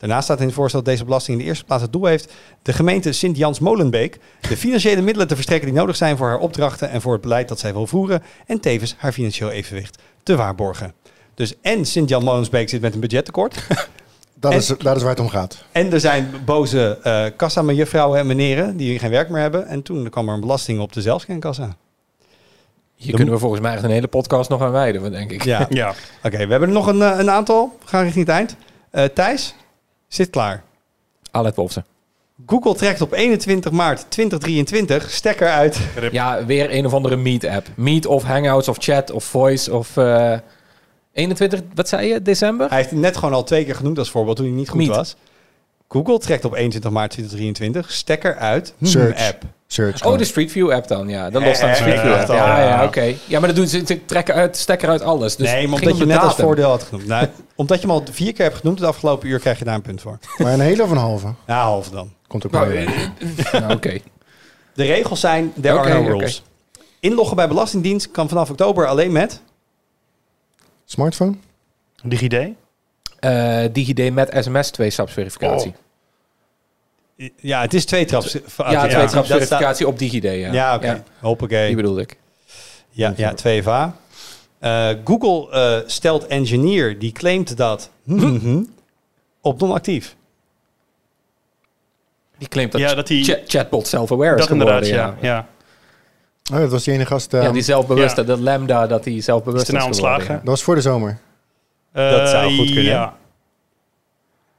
Daarnaast 0.00 0.24
staat 0.24 0.40
in 0.40 0.46
het 0.46 0.54
voorstel 0.54 0.82
dat 0.82 0.88
deze 0.92 1.04
belasting 1.04 1.36
in 1.38 1.42
de 1.42 1.48
eerste 1.48 1.64
plaats 1.64 1.82
het 1.82 1.92
doel 1.92 2.04
heeft... 2.04 2.32
de 2.62 2.72
gemeente 2.72 3.12
Sint-Jans-Molenbeek... 3.12 4.18
de 4.48 4.56
financiële 4.56 5.00
middelen 5.02 5.28
te 5.28 5.34
verstrekken 5.34 5.68
die 5.70 5.78
nodig 5.78 5.96
zijn 5.96 6.16
voor 6.16 6.26
haar 6.26 6.38
opdrachten... 6.38 6.90
en 6.90 7.00
voor 7.00 7.12
het 7.12 7.20
beleid 7.22 7.48
dat 7.48 7.58
zij 7.58 7.72
wil 7.72 7.86
voeren... 7.86 8.22
en 8.46 8.60
tevens 8.60 8.94
haar 8.98 9.12
financieel 9.12 9.50
evenwicht 9.50 9.98
te 10.22 10.36
waarborgen. 10.36 10.92
Dus 11.34 11.54
en 11.62 11.84
Sint-Jan-Molensbeek 11.84 12.68
zit 12.68 12.80
met 12.80 12.94
een 12.94 13.00
budgettekort... 13.00 13.54
Dat 14.34 14.52
En- 14.52 14.58
is, 14.58 14.66
dat 14.66 14.96
is 14.96 15.02
waar 15.02 15.10
het 15.10 15.20
om 15.20 15.28
gaat. 15.28 15.64
En 15.72 15.92
er 15.92 16.00
zijn 16.00 16.30
boze 16.44 16.98
eh 17.02 17.24
kassa-juffrouwen 17.36 18.18
en 18.18 18.26
meneren 18.26 18.76
die 18.76 18.98
geen 18.98 19.10
werk 19.10 19.28
meer 19.28 19.40
hebben. 19.40 19.66
En 19.66 19.82
toen 19.82 20.10
kwam 20.10 20.28
er 20.28 20.34
een 20.34 20.40
belasting 20.40 20.80
op 20.80 20.92
de 20.92 21.00
zelfscankassa. 21.02 21.76
Hier 22.94 23.14
kunnen 23.14 23.34
we 23.34 23.40
volgens 23.40 23.60
mij 23.60 23.72
echt 23.74 23.82
een 23.82 23.90
hele 23.90 24.06
podcast 24.08 24.50
nog 24.50 24.62
aan 24.62 24.70
wijden, 24.70 25.10
denk 25.12 25.30
ik. 25.30 25.44
Ja, 25.44 25.66
Ja. 25.68 25.94
oké. 26.24 26.36
we 26.36 26.50
hebben 26.50 26.68
er 26.68 26.74
nog 26.74 26.86
een, 26.86 27.02
eh, 27.02 27.18
een 27.18 27.30
aantal. 27.30 27.76
We 27.82 27.86
gaan 27.88 28.02
richting 28.02 28.26
het 28.26 28.34
eind. 28.34 28.56
Eh, 28.90 29.04
Thijs, 29.04 29.54
zit 30.14 30.30
klaar. 30.30 30.62
Alet 31.30 31.56
Wolfsen. 31.56 31.84
Google 32.46 32.74
trekt 32.74 33.00
op 33.00 33.12
21 33.12 33.72
maart 33.72 34.06
2023 34.08 35.10
stekker 35.10 35.48
uit. 35.48 35.78
Ja, 36.12 36.44
weer 36.44 36.74
een 36.74 36.86
of 36.86 36.92
andere 36.92 37.16
Meet-app. 37.16 37.66
Meet 37.74 38.06
of 38.06 38.22
Hangouts 38.22 38.68
of 38.68 38.76
Chat 38.80 39.10
of 39.10 39.24
Voice 39.24 39.74
of... 39.74 39.96
eh 39.96 40.38
21, 41.12 41.60
wat 41.74 41.88
zei 41.88 42.08
je, 42.08 42.22
december? 42.22 42.68
Hij 42.68 42.78
heeft 42.78 42.90
het 42.90 42.98
net 42.98 43.16
gewoon 43.16 43.34
al 43.34 43.44
twee 43.44 43.64
keer 43.64 43.74
genoemd 43.74 43.98
als 43.98 44.10
voorbeeld 44.10 44.36
toen 44.36 44.46
hij 44.46 44.54
niet 44.54 44.68
goed 44.68 44.78
Meet. 44.78 44.88
was. 44.88 45.16
Google 45.88 46.18
trekt 46.18 46.44
op 46.44 46.54
21 46.54 46.90
maart 46.90 47.10
2023 47.10 47.92
stekker 47.92 48.36
uit 48.36 48.74
hmm, 48.78 48.88
Search. 48.88 49.28
app. 49.28 49.42
Search. 49.72 50.04
Oh, 50.06 50.18
de 50.18 50.24
Street 50.24 50.50
View 50.52 50.70
app 50.72 50.88
dan, 50.88 51.08
ja. 51.08 51.30
Dat 51.30 51.42
lost 51.42 51.62
aan 51.62 51.68
de 51.68 51.74
Eh, 51.74 51.80
Street 51.80 52.00
View 52.00 52.12
app. 52.12 52.28
ja, 52.28 52.34
Ja, 52.58 52.68
ja. 52.68 52.84
oké. 52.84 53.14
Ja, 53.26 53.38
maar 53.38 53.48
dat 53.48 53.56
doen 53.56 53.66
ze, 53.66 53.82
ze 53.86 54.04
trekken 54.04 54.34
uit, 54.34 54.56
stekker 54.56 54.88
uit 54.88 55.02
alles. 55.02 55.36
Dus 55.36 55.50
nee, 55.52 55.64
omdat 55.72 55.98
je 55.98 56.06
net 56.06 56.18
als 56.18 56.34
voordeel 56.34 56.68
had 56.68 56.82
genoemd. 56.82 57.06
Nou, 57.06 57.26
omdat 57.54 57.80
je 57.80 57.86
hem 57.86 57.96
al 57.96 58.04
vier 58.10 58.32
keer 58.32 58.44
hebt 58.44 58.56
genoemd 58.58 58.78
het 58.78 58.88
afgelopen 58.88 59.28
uur, 59.28 59.38
krijg 59.38 59.58
je 59.58 59.64
daar 59.64 59.74
een 59.74 59.82
punt 59.82 60.00
voor. 60.00 60.18
Maar 60.38 60.52
een 60.52 60.60
hele 60.60 60.82
of 60.82 60.90
een 60.90 60.96
halve? 60.96 61.34
Ja, 61.46 61.62
half 61.62 61.90
dan. 61.90 62.12
Komt 62.26 62.46
ook 62.46 62.52
Nou, 62.52 62.66
bij. 62.72 62.84
eh, 63.52 63.60
nou, 63.60 63.74
oké. 63.74 63.98
De 64.74 64.84
regels 64.84 65.20
zijn, 65.20 65.52
there 65.60 65.78
Oké, 65.78 65.88
are 65.90 66.00
no 66.02 66.08
rules. 66.18 66.42
Inloggen 67.00 67.36
bij 67.36 67.48
Belastingdienst 67.48 68.10
kan 68.10 68.28
vanaf 68.28 68.50
oktober 68.50 68.86
alleen 68.86 69.12
met... 69.12 69.40
Smartphone? 70.84 71.34
DigiD? 72.02 72.34
Eh, 73.18 73.64
DigiD 73.72 74.12
met 74.12 74.36
sms 74.40 74.70
twee-stapsverificatie. 74.70 75.74
Ja, 77.36 77.60
het 77.60 77.74
is 77.74 77.84
twee 77.84 78.04
traps. 78.04 78.36
ja, 78.56 78.86
twee-stapsverificatie 78.88 79.86
op 79.86 79.98
DigiD, 79.98 80.22
ja. 80.22 80.30
Ja, 80.52 80.74
oké. 80.74 80.86
Ja, 80.86 81.02
Hoppakee. 81.20 81.66
die 81.66 81.76
bedoelde 81.76 82.00
ik. 82.00 82.16
Ja, 82.90 83.12
ja 83.16 83.34
2FA. 83.34 83.96
Eh, 84.58 84.88
Google 85.04 85.50
eh, 85.52 85.88
stelt 85.88 86.26
engineer 86.26 86.98
die 86.98 87.12
claimt 87.12 87.56
dat 87.56 87.90
op 89.40 89.60
non-actief. 89.60 90.16
Die 92.38 92.48
claimt 92.48 92.72
dat, 92.72 92.80
Ja, 92.80 92.94
dat 92.94 93.06
die- 93.06 93.24
cha- 93.24 93.38
chatbot 93.46 93.86
self-aware 93.86 94.32
is 94.34 94.38
Dat 94.38 94.48
geworden, 94.48 94.74
inderdaad, 94.82 95.14
ja. 95.20 95.28
ja. 95.28 95.46
Oh, 96.52 96.58
dat 96.60 96.70
was 96.70 96.84
die 96.84 96.94
ene 96.94 97.06
gast. 97.06 97.34
eh, 97.34 97.42
Ja, 97.42 97.52
die 97.52 97.62
zelfbewuste, 97.62 98.20
Ja. 98.20 98.26
dat 98.26 98.38
lambda, 98.38 98.86
dat 98.86 99.04
die 99.04 99.16
Is 99.16 99.24
zelfbewust 99.24 99.68
er 99.68 99.74
nou 99.74 99.90
is 99.90 99.96
geworden, 99.96 100.16
ontslagen? 100.18 100.44
Dat 100.44 100.54
was 100.54 100.62
voor 100.62 100.74
de 100.74 100.80
zomer. 100.80 101.18
Dat 101.92 102.28
zou 102.28 102.50
Eh, 102.50 102.56
goed 102.58 102.66
kunnen. 102.66 102.84
Ja. 102.84 103.16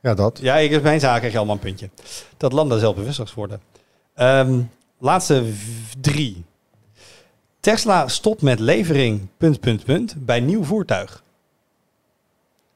Ja, 0.01 0.13
dat. 0.13 0.39
Ja, 0.41 0.57
ik 0.57 0.71
heb 0.71 0.83
mijn 0.83 0.99
zaak 0.99 1.17
krijg 1.17 1.31
je 1.31 1.37
allemaal 1.37 1.55
een 1.55 1.61
puntje. 1.61 1.89
Dat 2.37 2.53
Lambda 2.53 2.77
zelfbewust 2.77 3.19
is 3.19 3.29
geworden. 3.29 3.61
Ehm, 4.13 4.61
laatste 4.99 5.51
drie. 6.01 6.43
Tesla 7.59 8.07
stopt 8.07 8.41
met 8.41 8.59
levering 8.59 9.27
punt, 9.37 9.59
punt, 9.59 9.83
punt 9.83 10.25
bij 10.25 10.39
nieuw 10.39 10.63
voertuig. 10.63 11.23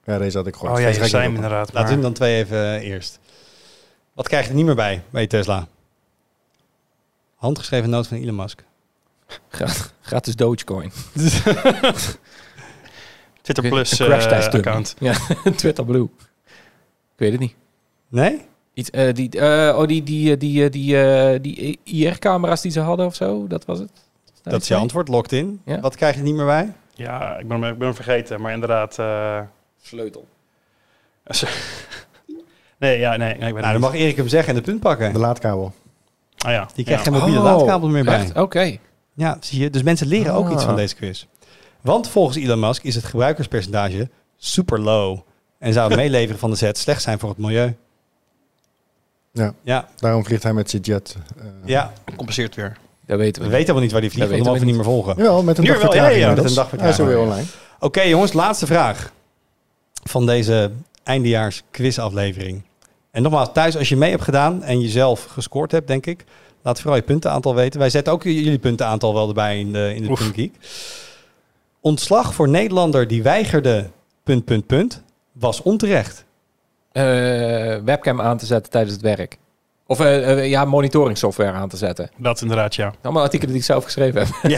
Ja, 0.04 0.18
deze 0.18 0.38
had 0.38 0.48
ik 0.48 0.56
gehoord. 0.56 0.74
Oh 0.74 0.80
ja, 0.80 0.88
je 0.88 1.18
op. 1.18 1.34
inderdaad. 1.36 1.74
Laten 1.74 1.88
we 1.88 1.94
hem 1.94 2.02
dan 2.02 2.14
twee 2.14 2.44
even 2.44 2.58
eh, 2.58 2.88
eerst. 2.88 3.20
Wat 4.14 4.28
krijg 4.28 4.44
je 4.44 4.50
er 4.50 4.56
niet 4.56 4.66
meer 4.66 4.76
bij, 4.76 5.04
bij 5.10 5.28
Tesla? 5.28 5.68
Handgeschreven 7.36 7.90
noot 7.90 8.08
van 8.08 8.18
Elon 8.18 8.36
Musk. 8.36 8.64
Gratis 10.02 10.36
Dogecoin. 10.36 10.92
Twitter 13.42 13.70
Plus 13.70 14.00
Een 14.00 14.06
crash 14.06 14.24
eh, 14.26 14.30
test 14.30 14.52
dummy. 14.52 14.68
account. 14.68 14.96
Ja, 15.00 15.14
Twitter 15.56 15.86
Blue. 15.86 16.10
Ik 17.16 17.22
weet 17.22 17.32
het 17.32 17.40
niet. 17.40 17.56
Nee? 18.10 18.42
Iets, 18.74 18.90
eh, 18.90 19.14
die, 19.14 19.30
eh, 19.30 19.78
oh, 19.78 19.88
die, 19.88 20.04
die, 20.04 20.32
eh, 20.34 20.40
die, 20.40 20.70
die, 20.70 21.02
eh, 21.02 21.40
die 21.42 21.80
IR-camera's 21.84 22.62
die 22.62 22.72
ze 22.72 22.80
hadden 22.80 23.06
of 23.06 23.16
zo, 23.16 23.48
dat 23.48 23.66
was 23.66 23.80
het? 23.80 23.92
Dat 24.44 24.62
is 24.62 24.68
je 24.68 24.76
antwoord, 24.76 25.08
locked 25.08 25.32
in. 25.32 25.62
Ja. 25.66 25.80
Wat 25.80 25.96
krijg 25.96 26.16
je 26.16 26.22
niet 26.22 26.36
meer 26.36 26.46
bij? 26.46 26.74
Ja, 26.94 27.38
ik 27.38 27.48
ben, 27.48 27.62
hem- 27.62 27.72
ik 27.72 27.78
ben 27.78 27.88
hem 27.88 27.96
vergeten, 27.96 28.42
maar 28.42 28.54
inderdaad... 28.54 29.00
eh, 29.00 29.40
Sleutel. 29.82 30.28
nee, 32.80 33.00
ja, 33.00 33.16
nee, 33.16 33.18
nee, 33.18 33.34
ik 33.34 33.40
weet 33.40 33.52
Nou, 33.52 33.62
dan 33.62 33.72
niet. 33.72 33.82
mag 33.82 33.94
Erik 33.96 34.16
hem 34.16 34.28
zeggen 34.28 34.50
en 34.50 34.56
de 34.56 34.62
punt 34.62 34.80
pakken. 34.80 35.14
De 35.14 35.20
laadkabel. 35.20 35.74
Ah, 36.38 36.52
ja. 36.52 36.68
Die 36.76 36.86
krijgt 36.86 37.06
ja. 37.06 37.12
geen 37.12 37.20
mobiele 37.20 37.40
Oh, 37.40 37.46
laadkabel 37.46 37.90
meer 37.90 38.04
bij. 38.04 38.20
Echt? 38.20 38.38
Oké. 38.38 38.78
Ja, 39.14 39.38
zie 39.40 39.62
je. 39.62 39.70
Dus 39.70 39.84
mensen 39.84 40.08
leren 40.08 40.34
ook 40.34 40.46
Ah. 40.46 40.52
iets 40.54 40.64
van 40.64 40.76
deze 40.76 40.96
quiz. 40.96 41.26
Want 41.82 42.10
volgens 42.10 42.38
Elon 42.38 42.60
Musk 42.60 42.84
is 42.84 42.96
het 42.96 43.04
gebruikerspercentage 43.04 44.10
super 44.38 44.80
low. 44.80 45.20
En 45.66 45.74
zou 45.74 45.88
het 45.88 45.98
meeleveren 46.04 46.40
van 46.40 46.50
de 46.50 46.56
set 46.56 46.78
slecht 46.78 47.02
zijn 47.02 47.20
voor 47.20 47.30
het 47.30 47.38
milieu. 47.38 47.76
Ja. 49.32 49.54
Ja, 49.64 49.88
Daarom 49.96 50.26
vliegt 50.26 50.44
hij 50.44 50.54
met 50.54 50.70
zijn 50.70 50.82
jet. 50.82 51.16
eh, 51.38 51.46
ja. 51.66 51.94
Compenseert 52.16 52.56
weer. 52.56 52.78
Dat 53.06 53.18
weten 53.18 53.42
we 53.42 53.48
we. 53.48 53.54
weten 53.54 53.58
helemaal 53.60 53.82
niet 53.82 53.92
waar 53.92 54.02
die 54.02 54.10
vliegt, 54.12 54.28
Dat 54.28 54.36
want 54.36 54.46
we 54.48 54.52
mogen 54.52 54.66
niet 54.68 54.76
meer 54.76 54.86
volgen. 54.86 55.14
Jawel, 55.18 55.44
met 55.44 55.58
een 55.58 55.66
dag 55.66 55.82
wel, 55.82 56.10
ja, 56.10 56.34
met 56.34 56.46
een 56.46 56.54
dag 56.54 56.72
Hij 56.72 56.90
is 56.90 57.00
alweer 57.00 57.16
ja. 57.16 57.22
online. 57.22 57.46
Oké 57.80 58.02
jongens, 58.02 58.34
laatste 58.34 58.66
vraag 58.66 59.12
van 60.04 60.26
deze 60.26 60.72
eindejaars 61.04 61.64
quizaflevering. 61.72 62.62
En 63.12 63.22
nogmaals, 63.22 63.50
thuis 63.54 63.78
als 63.78 63.90
je 63.90 63.96
mee 63.96 64.10
hebt 64.10 64.24
gedaan 64.24 64.64
en 64.64 64.82
jezelf 64.82 65.24
gescoord 65.26 65.72
hebt, 65.72 65.88
denk 65.88 66.06
ik, 66.06 66.24
laat 66.62 66.80
vooral 66.80 66.96
je 66.96 67.02
puntenaantal 67.02 67.56
weten. 67.56 67.80
Wij 67.80 67.90
zetten 67.90 68.14
ook 68.14 68.24
jullie 68.24 68.60
puntenaantal 68.60 69.14
wel 69.14 69.28
erbij 69.28 69.60
in 69.60 69.74
de, 69.74 69.96
in 69.96 70.04
de. 70.04 70.52
Ontslag 71.80 72.34
voor 72.34 72.50
Nederlander 72.50 73.08
die 73.08 73.24
weigerde 73.24 73.90
punt, 74.24 74.46
punt, 74.46 74.66
punt, 74.66 75.04
was 75.40 75.62
onterecht. 75.62 76.26
Eh, 76.92 77.04
webcam 77.86 78.22
aan 78.22 78.38
te 78.38 78.46
zetten 78.46 78.72
tijdens 78.72 78.94
het 78.94 79.02
werk. 79.02 79.38
Of 79.88 80.00
eh, 80.00 80.32
eh, 80.32 80.50
ja, 80.50 80.66
monitoring 80.66 81.18
software 81.18 81.52
aan 81.52 81.70
te 81.70 81.78
zetten. 81.78 82.10
Dat 82.18 82.42
inderdaad, 82.42 82.76
ja. 82.76 82.94
Allemaal 83.02 83.24
artikelen 83.24 83.52
die 83.52 83.60
ik 83.60 83.66
zelf 83.68 83.84
geschreven 83.84 84.22
heb. 84.42 84.52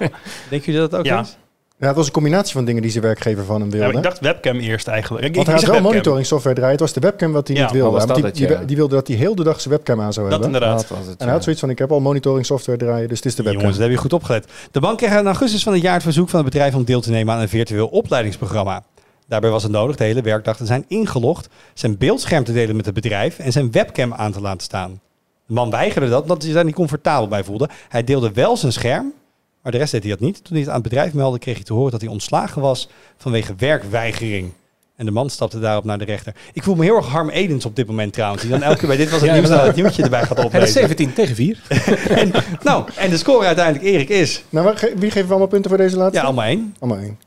Denk 0.50 0.64
jullie 0.64 0.80
dat 0.80 0.94
ook 0.94 1.04
Ja. 1.04 1.18
eens? 1.18 1.36
Ja, 1.78 1.86
het 1.86 1.96
was 1.96 2.06
een 2.06 2.12
combinatie 2.12 2.52
van 2.54 2.64
dingen 2.64 2.82
die 2.82 2.90
zijn 2.90 3.04
werkgever 3.04 3.44
van 3.44 3.60
hem 3.60 3.64
ja 3.70 3.70
wilde. 3.76 3.86
maar 3.86 3.96
ik 3.96 4.02
dacht 4.02 4.20
webcam 4.20 4.58
eerst 4.58 4.88
eigenlijk. 4.88 5.24
Ik, 5.24 5.34
Want 5.34 5.46
hij 5.46 5.56
had 5.56 5.64
wel 5.64 5.72
webcam. 5.74 5.92
monitoring 5.92 6.26
software 6.26 6.54
draaien. 6.56 6.72
Het 6.72 6.80
was 6.80 6.92
de 6.92 7.00
webcam 7.00 7.32
wat 7.32 7.48
hij 7.48 7.56
Ja, 7.56 7.62
niet 7.62 7.72
wilde. 7.72 7.98
Want 7.98 8.14
die, 8.14 8.24
het, 8.24 8.34
die, 8.34 8.48
ja. 8.48 8.64
die 8.64 8.76
wilde 8.76 8.94
dat 8.94 9.06
hij 9.08 9.16
heel 9.16 9.34
de 9.34 9.42
dag 9.44 9.60
zijn 9.60 9.74
webcam 9.74 10.00
aan 10.00 10.12
zou 10.12 10.30
Dat 10.30 10.40
hebben. 10.40 10.54
inderdaad. 10.60 10.88
Dat 10.88 10.98
was 10.98 11.06
het, 11.06 11.18
En 11.20 11.24
hij 11.24 11.34
had 11.34 11.42
zoiets 11.42 11.60
van, 11.60 11.70
ik 11.70 11.78
heb 11.78 11.92
al 11.92 12.00
monitoring 12.00 12.46
software 12.46 12.78
draaien, 12.78 13.08
dus 13.08 13.16
het 13.16 13.26
is 13.26 13.34
de 13.34 13.42
webcam. 13.42 13.60
Jongens, 13.60 13.78
dat 13.78 13.86
heb 13.88 13.96
je 13.96 14.02
goed 14.02 14.12
opgelet. 14.12 14.46
De 14.70 14.80
bank 14.80 14.98
kreeg 14.98 15.18
in 15.18 15.26
augustus 15.26 15.62
van 15.62 15.72
het 15.72 15.82
jaar 15.82 15.94
het 15.94 16.02
verzoek 16.02 16.28
van 16.28 16.40
het 16.40 16.50
bedrijf 16.50 16.74
om 16.74 16.84
deel 16.84 17.00
te 17.00 17.10
nemen 17.10 17.34
aan 17.34 17.40
een 17.40 17.48
virtueel 17.48 17.86
opleidingsprogramma. 17.86 18.82
Daarbij 19.26 19.50
was 19.50 19.62
het 19.62 19.72
nodig 19.72 19.96
de 19.96 20.04
hele 20.04 20.22
werkdag 20.22 20.56
te 20.56 20.66
zijn 20.66 20.84
ingelogd, 20.88 21.48
zijn 21.74 21.98
beeldscherm 21.98 22.44
te 22.44 22.52
delen 22.52 22.76
met 22.76 22.84
het 22.84 22.94
bedrijf 22.94 23.38
en 23.38 23.52
zijn 23.52 23.70
webcam 23.70 24.14
aan 24.14 24.32
te 24.32 24.40
laten 24.40 24.60
staan. 24.60 25.00
De 25.46 25.54
man 25.54 25.70
weigerde 25.70 26.08
dat 26.08 26.22
omdat 26.22 26.36
hij 26.36 26.46
zich 26.46 26.54
daar 26.54 26.64
niet 26.64 26.74
comfortabel 26.74 27.28
bij 27.28 27.44
voelde. 27.44 27.68
Hij 27.88 28.04
deelde 28.04 28.32
wel 28.32 28.56
zijn 28.56 28.72
scherm, 28.72 29.12
maar 29.62 29.72
de 29.72 29.78
rest 29.78 29.92
deed 29.92 30.02
hij 30.02 30.10
dat 30.10 30.20
niet. 30.20 30.44
Toen 30.44 30.52
hij 30.52 30.60
het 30.60 30.68
aan 30.68 30.80
het 30.80 30.88
bedrijf 30.88 31.12
meldde, 31.12 31.38
kreeg 31.38 31.54
hij 31.54 31.64
te 31.64 31.72
horen 31.72 31.90
dat 31.90 32.00
hij 32.00 32.10
ontslagen 32.10 32.62
was 32.62 32.88
vanwege 33.16 33.54
werkweigering. 33.54 34.52
En 34.96 35.04
de 35.04 35.10
man 35.10 35.30
stapte 35.30 35.60
daarop 35.60 35.84
naar 35.84 35.98
de 35.98 36.04
rechter. 36.04 36.34
Ik 36.52 36.62
voel 36.62 36.74
me 36.74 36.84
heel 36.84 36.96
erg 36.96 37.06
Harm 37.06 37.30
Edens 37.30 37.64
op 37.64 37.76
dit 37.76 37.86
moment 37.86 38.12
trouwens. 38.12 38.42
Die 38.42 38.50
dan 38.50 38.62
elke 38.62 38.78
keer 38.78 38.88
bij 38.88 38.96
dit 38.96 39.10
was 39.10 39.20
het 39.20 39.30
Ja, 39.30 39.36
nieuws 39.36 39.48
het 39.48 39.76
nieuwtje 39.76 40.02
erbij 40.02 40.20
gaat 40.20 40.28
Het 40.28 40.38
is 40.38 40.44
oplezen. 40.44 40.72
17 40.72 41.12
tegen 41.12 41.34
4. 41.34 41.62
En, 42.20 42.32
nou, 42.62 42.88
en 42.96 43.10
de 43.10 43.16
score 43.16 43.46
uiteindelijk, 43.46 43.84
Erik, 43.84 44.08
is... 44.08 44.44
Nou, 44.48 44.76
wie 44.96 45.10
geven 45.10 45.22
we 45.22 45.28
allemaal 45.28 45.46
punten 45.46 45.70
voor 45.70 45.78
deze 45.78 45.96
laatste? 45.96 46.18
Ja, 46.18 46.24
allemaal 46.24 46.44
één. 46.44 46.76
Allemaal 46.78 46.98
één. 46.98 47.18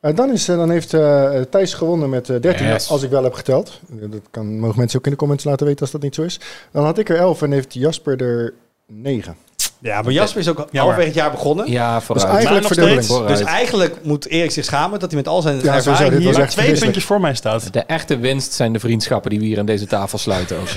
Eh, 0.00 0.14
dan, 0.16 0.30
is, 0.32 0.48
eh, 0.48 0.56
dan 0.56 0.70
heeft 0.70 0.94
eh, 0.94 1.40
Thijs 1.50 1.74
gewonnen 1.74 2.08
met 2.10 2.28
eh, 2.28 2.40
13, 2.40 2.66
Yes. 2.66 2.90
als 2.90 3.02
ik 3.02 3.10
wel 3.10 3.22
heb 3.24 3.32
geteld. 3.34 3.80
Dat 3.88 4.20
kan, 4.30 4.58
mogen 4.58 4.78
mensen 4.78 4.98
ook 4.98 5.04
in 5.04 5.10
de 5.10 5.16
comments 5.16 5.44
laten 5.44 5.66
weten 5.66 5.80
als 5.80 5.90
dat 5.90 6.02
niet 6.02 6.14
zo 6.14 6.22
is. 6.22 6.40
Dan 6.72 6.84
had 6.84 6.98
ik 6.98 7.08
er 7.08 7.16
11 7.16 7.42
en 7.42 7.52
heeft 7.52 7.74
Jasper 7.74 8.22
er 8.22 8.54
9. 8.86 9.36
Ja, 9.80 10.02
maar 10.02 10.12
Jasper 10.12 10.40
is 10.40 10.48
ook 10.48 10.68
halverwege 10.72 11.06
het 11.06 11.14
jaar 11.16 11.30
begonnen. 11.30 11.70
Ja, 11.70 11.96
Dus 11.96 12.04
vooruit. 12.04 12.28
eigenlijk 12.28 12.58
nog 12.60 12.66
verdubbeling. 12.72 13.04
steeds. 13.04 13.18
Vooruit. 13.18 13.38
Dus 13.38 13.46
eigenlijk 13.48 14.04
moet 14.04 14.26
Erik 14.26 14.50
zich 14.50 14.64
schamen 14.64 15.00
dat 15.00 15.10
hij 15.10 15.20
met 15.20 15.28
al 15.28 15.42
zijn 15.42 15.60
Ja, 15.62 15.74
ervaring 15.74 16.18
hier... 16.18 16.32
Twee 16.32 16.46
vreselijk. 16.46 16.80
puntjes 16.80 17.04
voor 17.04 17.20
mij 17.20 17.34
staat. 17.34 17.72
De 17.72 17.80
echte 17.80 18.18
winst 18.18 18.52
zijn 18.52 18.72
de 18.72 18.78
vriendschappen 18.80 19.30
die 19.30 19.38
we 19.38 19.44
hier 19.44 19.58
aan 19.58 19.66
deze 19.66 19.86
tafel 19.86 20.18
sluiten 20.18 20.56
ook. 20.58 20.68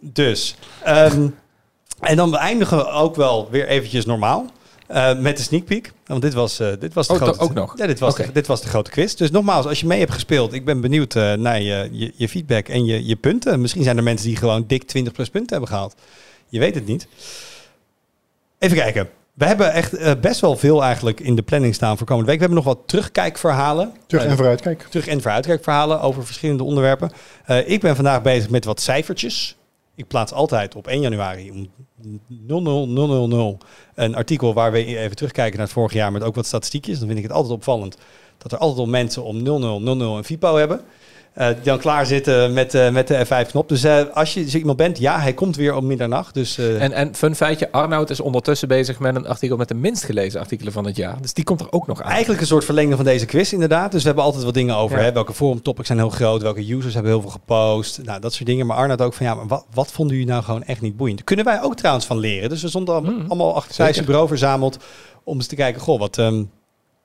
Dus. 0.00 0.54
ehm, 0.84 1.28
en 2.00 2.16
dan 2.16 2.36
eindigen 2.36 2.76
we 2.76 2.86
ook 2.86 3.16
wel 3.16 3.48
weer 3.50 3.66
eventjes 3.66 4.06
normaal. 4.06 4.46
Eh, 4.88 5.18
met 5.18 5.36
de 5.36 5.42
sneak 5.42 5.64
peek. 5.64 5.92
Want 6.06 6.22
dit 6.22 6.34
was, 6.34 6.60
eh, 6.60 6.68
dit 6.80 6.94
was 6.94 7.06
de 7.06 7.12
Oh, 7.12 7.18
grote... 7.18 7.38
ook 7.40 7.54
nog? 7.54 7.78
Ja, 7.78 7.86
dit 7.86 7.98
was, 7.98 8.14
de, 8.16 8.32
dit 8.32 8.46
was 8.46 8.62
de 8.62 8.68
grote 8.68 8.90
quiz. 8.90 9.14
Dus 9.14 9.30
nogmaals, 9.30 9.66
als 9.66 9.80
je 9.80 9.86
mee 9.86 9.98
hebt 9.98 10.12
gespeeld... 10.12 10.52
Ik 10.52 10.64
ben 10.64 10.80
benieuwd 10.80 11.14
eh, 11.14 11.32
naar 11.32 11.60
je, 11.62 11.88
je, 11.92 12.12
je 12.16 12.28
feedback 12.28 12.68
en 12.68 12.84
je, 12.84 13.06
je 13.06 13.16
punten. 13.16 13.60
Misschien 13.60 13.82
zijn 13.82 13.96
er 13.96 14.02
mensen 14.02 14.26
die 14.26 14.36
gewoon 14.36 14.64
dik 14.66 14.82
20 14.82 15.12
plus 15.12 15.28
punten 15.28 15.50
hebben 15.50 15.68
gehaald. 15.68 15.94
Je 16.48 16.58
weet 16.58 16.74
het 16.74 16.86
niet. 16.86 17.06
Even 18.58 18.76
kijken. 18.76 19.08
We 19.34 19.44
hebben 19.46 19.72
echt 19.72 19.94
eh, 19.94 20.12
best 20.20 20.40
wel 20.40 20.56
veel 20.56 20.82
eigenlijk 20.82 21.20
in 21.20 21.34
de 21.36 21.42
planning 21.42 21.74
staan 21.74 21.96
voor 21.98 22.06
komende 22.06 22.30
week. 22.30 22.40
We 22.40 22.44
hebben 22.46 22.64
nog 22.64 22.74
wat 22.74 22.88
terugkijkverhalen. 22.88 23.92
Terug 24.06 24.24
en 24.24 24.36
vooruit, 24.36 24.60
kijk. 24.60 24.86
terug- 24.90 25.06
en 25.06 25.20
vooruitkijkverhalen 25.22 26.00
over 26.00 26.24
verschillende 26.26 26.62
onderwerpen. 26.64 27.10
Eh, 27.44 27.68
ik 27.70 27.80
ben 27.80 27.94
vandaag 27.94 28.22
bezig 28.22 28.50
met 28.50 28.64
wat 28.64 28.80
cijfertjes. 28.80 29.56
Ik 29.98 30.06
plaats 30.06 30.32
altijd 30.32 30.74
op 30.74 30.86
1 30.86 31.00
januari 31.00 31.50
om 31.50 31.68
00000 32.46 33.64
een 33.94 34.14
artikel 34.14 34.54
waar 34.54 34.72
we 34.72 34.84
even 34.84 35.16
terugkijken 35.16 35.56
naar 35.56 35.66
het 35.66 35.74
vorig 35.74 35.92
jaar 35.92 36.12
met 36.12 36.22
ook 36.22 36.34
wat 36.34 36.46
statistiekjes. 36.46 36.98
Dan 36.98 37.06
vind 37.06 37.18
ik 37.18 37.24
het 37.24 37.34
altijd 37.34 37.54
opvallend 37.54 37.96
dat 38.38 38.52
er 38.52 38.58
altijd 38.58 38.78
al 38.78 38.86
mensen 38.86 39.24
om 39.24 39.42
0000 39.42 40.00
een 40.00 40.24
FIPO 40.24 40.56
hebben. 40.56 40.80
Eh, 41.34 41.46
die 41.46 41.62
dan 41.62 41.78
klaar 41.78 42.06
zitten 42.06 42.52
met, 42.52 42.74
eh, 42.74 42.90
met 42.90 43.08
de 43.08 43.26
F5-knop. 43.26 43.68
Dus 43.68 43.84
eh, 43.84 44.00
als 44.12 44.34
je 44.34 44.50
zo 44.50 44.58
iemand 44.58 44.76
bent, 44.76 44.98
ja, 44.98 45.20
hij 45.20 45.32
komt 45.32 45.56
weer 45.56 45.74
om 45.74 45.86
middernacht. 45.86 46.34
Dus 46.34 46.58
eh, 46.58 46.82
En, 46.82 46.92
en 46.92 47.14
fun 47.14 47.34
feitje, 47.34 47.72
Arnoud 47.72 48.10
is 48.10 48.20
ondertussen 48.20 48.68
bezig 48.68 48.98
met 48.98 49.16
een 49.16 49.26
artikel 49.26 49.56
met 49.56 49.68
de 49.68 49.74
minst 49.74 50.04
gelezen 50.04 50.40
artikelen 50.40 50.72
van 50.72 50.84
het 50.86 50.96
jaar. 50.96 51.16
Dus 51.22 51.32
die 51.34 51.44
komt 51.44 51.60
er 51.60 51.72
ook 51.72 51.86
nog 51.86 52.02
aan. 52.02 52.10
eigenlijk 52.10 52.40
een 52.40 52.46
soort 52.46 52.64
verlenging 52.64 52.96
van 52.96 53.04
deze 53.04 53.26
quiz, 53.26 53.52
inderdaad. 53.52 53.90
Dus 53.92 54.00
we 54.00 54.06
hebben 54.06 54.24
altijd 54.24 54.44
wat 54.44 54.54
dingen 54.54 54.76
over. 54.76 54.98
Ja. 54.98 55.04
Hè? 55.04 55.12
Welke 55.12 55.34
forum 55.34 55.62
topics 55.62 55.86
zijn 55.86 55.98
heel 55.98 56.10
groot? 56.10 56.42
Welke 56.42 56.72
users 56.74 56.94
hebben 56.94 57.12
heel 57.12 57.20
veel 57.20 57.30
gepost? 57.30 58.00
Nou, 58.04 58.20
dat 58.20 58.32
soort 58.32 58.46
dingen. 58.48 58.66
Maar 58.66 58.76
Arnoud 58.76 59.02
ook 59.02 59.14
van, 59.14 59.26
ja, 59.26 59.34
maar 59.34 59.46
wat, 59.46 59.64
wat 59.74 59.92
vonden 59.92 60.16
jullie 60.16 60.30
nou 60.32 60.44
gewoon 60.44 60.62
echt 60.64 60.80
niet 60.80 60.96
boeiend? 60.96 61.24
Kunnen 61.24 61.44
wij 61.44 61.62
ook 61.62 61.76
trouwens 61.76 62.06
van 62.06 62.18
leren. 62.18 62.48
Dus 62.48 62.62
we 62.62 62.68
stonden 62.68 62.94
al- 62.94 63.00
Mm. 63.00 63.24
allemaal 63.28 63.54
achter 63.54 63.74
Thijs' 63.74 63.88
Zeker. 63.90 64.04
bureau 64.04 64.28
verzameld 64.28 64.76
om 65.24 65.36
eens 65.36 65.46
te 65.46 65.54
kijken, 65.56 65.80
goh, 65.80 65.98
wat... 65.98 66.18
ehm, 66.18 66.42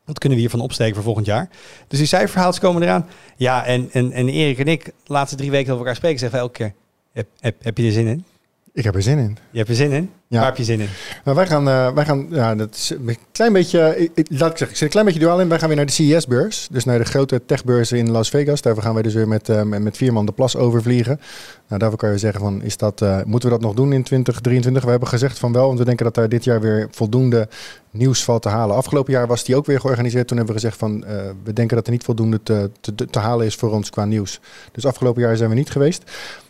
wat 0.06 0.20
kunnen 0.20 0.38
we 0.38 0.44
hiervan 0.44 0.62
opsteken 0.62 0.96
voor 0.96 1.04
volgend 1.04 1.26
jaar? 1.26 1.50
Dus 1.88 2.00
die 2.00 2.08
cijferverhaaltjes 2.08 2.64
komen 2.64 2.82
eraan. 2.82 3.08
Ja, 3.36 3.66
en, 3.66 3.90
en, 3.92 4.12
en 4.12 4.30
Erik 4.30 4.60
en 4.60 4.68
ik, 4.68 4.86
de 4.86 4.94
laatste 5.06 5.36
drie 5.36 5.52
weken 5.52 5.66
dat 5.68 5.74
we 5.74 5.82
elkaar 5.82 5.96
spreken, 5.96 6.20
zeggen 6.20 6.38
we 6.38 6.44
elke 6.44 6.58
keer... 6.58 6.74
Heb, 7.12 7.28
heb, 7.40 7.64
heb 7.64 7.78
je 7.78 7.86
er 7.86 7.92
zin 7.92 8.08
in? 8.08 8.26
Ik 8.74 8.84
heb 8.84 8.96
er 8.96 9.02
zin 9.02 9.18
in. 9.18 9.38
Je 9.52 9.58
hebt 9.58 9.70
er 9.70 9.76
zin 9.76 9.92
in? 9.92 10.12
Ja. 10.28 10.40
Waar 10.40 10.48
heb 10.48 10.58
je 10.58 10.64
zin 10.64 10.80
in? 10.80 10.88
Maar 11.24 11.36
wij 11.36 11.48
gaan, 11.48 11.68
eh, 11.68 11.94
wij 11.94 12.06
gaan 12.06 12.28
ja, 12.30 12.56
dat 12.56 12.76
is 12.76 12.90
een 12.90 13.18
klein 13.32 13.54
beetje, 13.54 13.96
ik, 13.98 14.12
ik- 14.14 14.28
laat 14.30 14.52
ik 14.52 14.58
zeggen, 14.58 14.68
ik 14.70 14.76
zit 14.76 14.82
een 14.82 14.90
klein 14.90 15.06
beetje 15.06 15.20
duaal 15.22 15.40
in. 15.42 15.50
Wij 15.50 15.60
gaan 15.60 15.68
weer 15.68 15.78
naar 15.78 15.86
de 15.86 15.92
CES-beurs, 15.92 16.68
dus 16.72 16.84
naar 16.86 16.98
de 16.98 17.06
grote 17.06 17.42
techbeurs 17.46 17.92
in 17.92 18.12
Las 18.12 18.30
Vegas. 18.30 18.62
Daarvoor 18.62 18.84
gaan 18.84 18.94
wij 18.94 19.04
dus 19.04 19.14
weer 19.14 19.28
met, 19.28 19.50
eh, 19.50 19.62
met, 19.62 19.82
met 19.82 19.98
vier 19.98 20.14
man 20.14 20.26
de 20.26 20.32
plas 20.32 20.56
overvliegen. 20.56 21.20
Nou, 21.68 21.80
daarvoor 21.80 22.00
kan 22.00 22.12
je 22.12 22.18
zeggen 22.18 22.42
van, 22.42 22.62
is 22.62 22.78
dat, 22.78 23.02
eh, 23.02 23.18
moeten 23.26 23.50
we 23.50 23.56
dat 23.56 23.66
nog 23.66 23.76
doen 23.76 23.94
in 23.94 24.04
2023? 24.04 24.84
We 24.84 24.90
hebben 24.90 25.08
gezegd 25.10 25.40
van 25.40 25.54
wel, 25.54 25.66
want 25.68 25.80
we 25.80 25.86
denken 25.86 26.06
dat 26.06 26.16
daar 26.16 26.30
dit 26.30 26.44
jaar 26.44 26.62
weer 26.62 26.88
voldoende 26.92 27.48
nieuws 27.92 28.24
valt 28.24 28.42
te 28.42 28.50
halen. 28.50 28.76
Afgelopen 28.76 29.14
jaar 29.14 29.28
was 29.28 29.44
die 29.44 29.56
ook 29.56 29.66
weer 29.66 29.80
georganiseerd. 29.80 30.28
Toen 30.28 30.38
hebben 30.38 30.56
we 30.56 30.62
gezegd 30.62 30.80
van, 30.80 31.06
eh, 31.06 31.16
we 31.44 31.54
denken 31.54 31.76
dat 31.76 31.86
er 31.86 31.92
niet 31.92 32.04
voldoende 32.04 32.40
te, 32.44 32.70
te, 32.80 32.96
te 33.10 33.20
halen 33.20 33.46
is 33.46 33.56
voor 33.56 33.72
ons 33.72 33.90
qua 33.90 34.06
nieuws. 34.06 34.40
Dus 34.72 34.86
afgelopen 34.86 35.22
jaar 35.22 35.38
zijn 35.38 35.50
we 35.50 35.56
niet 35.56 35.70
geweest. 35.72 36.04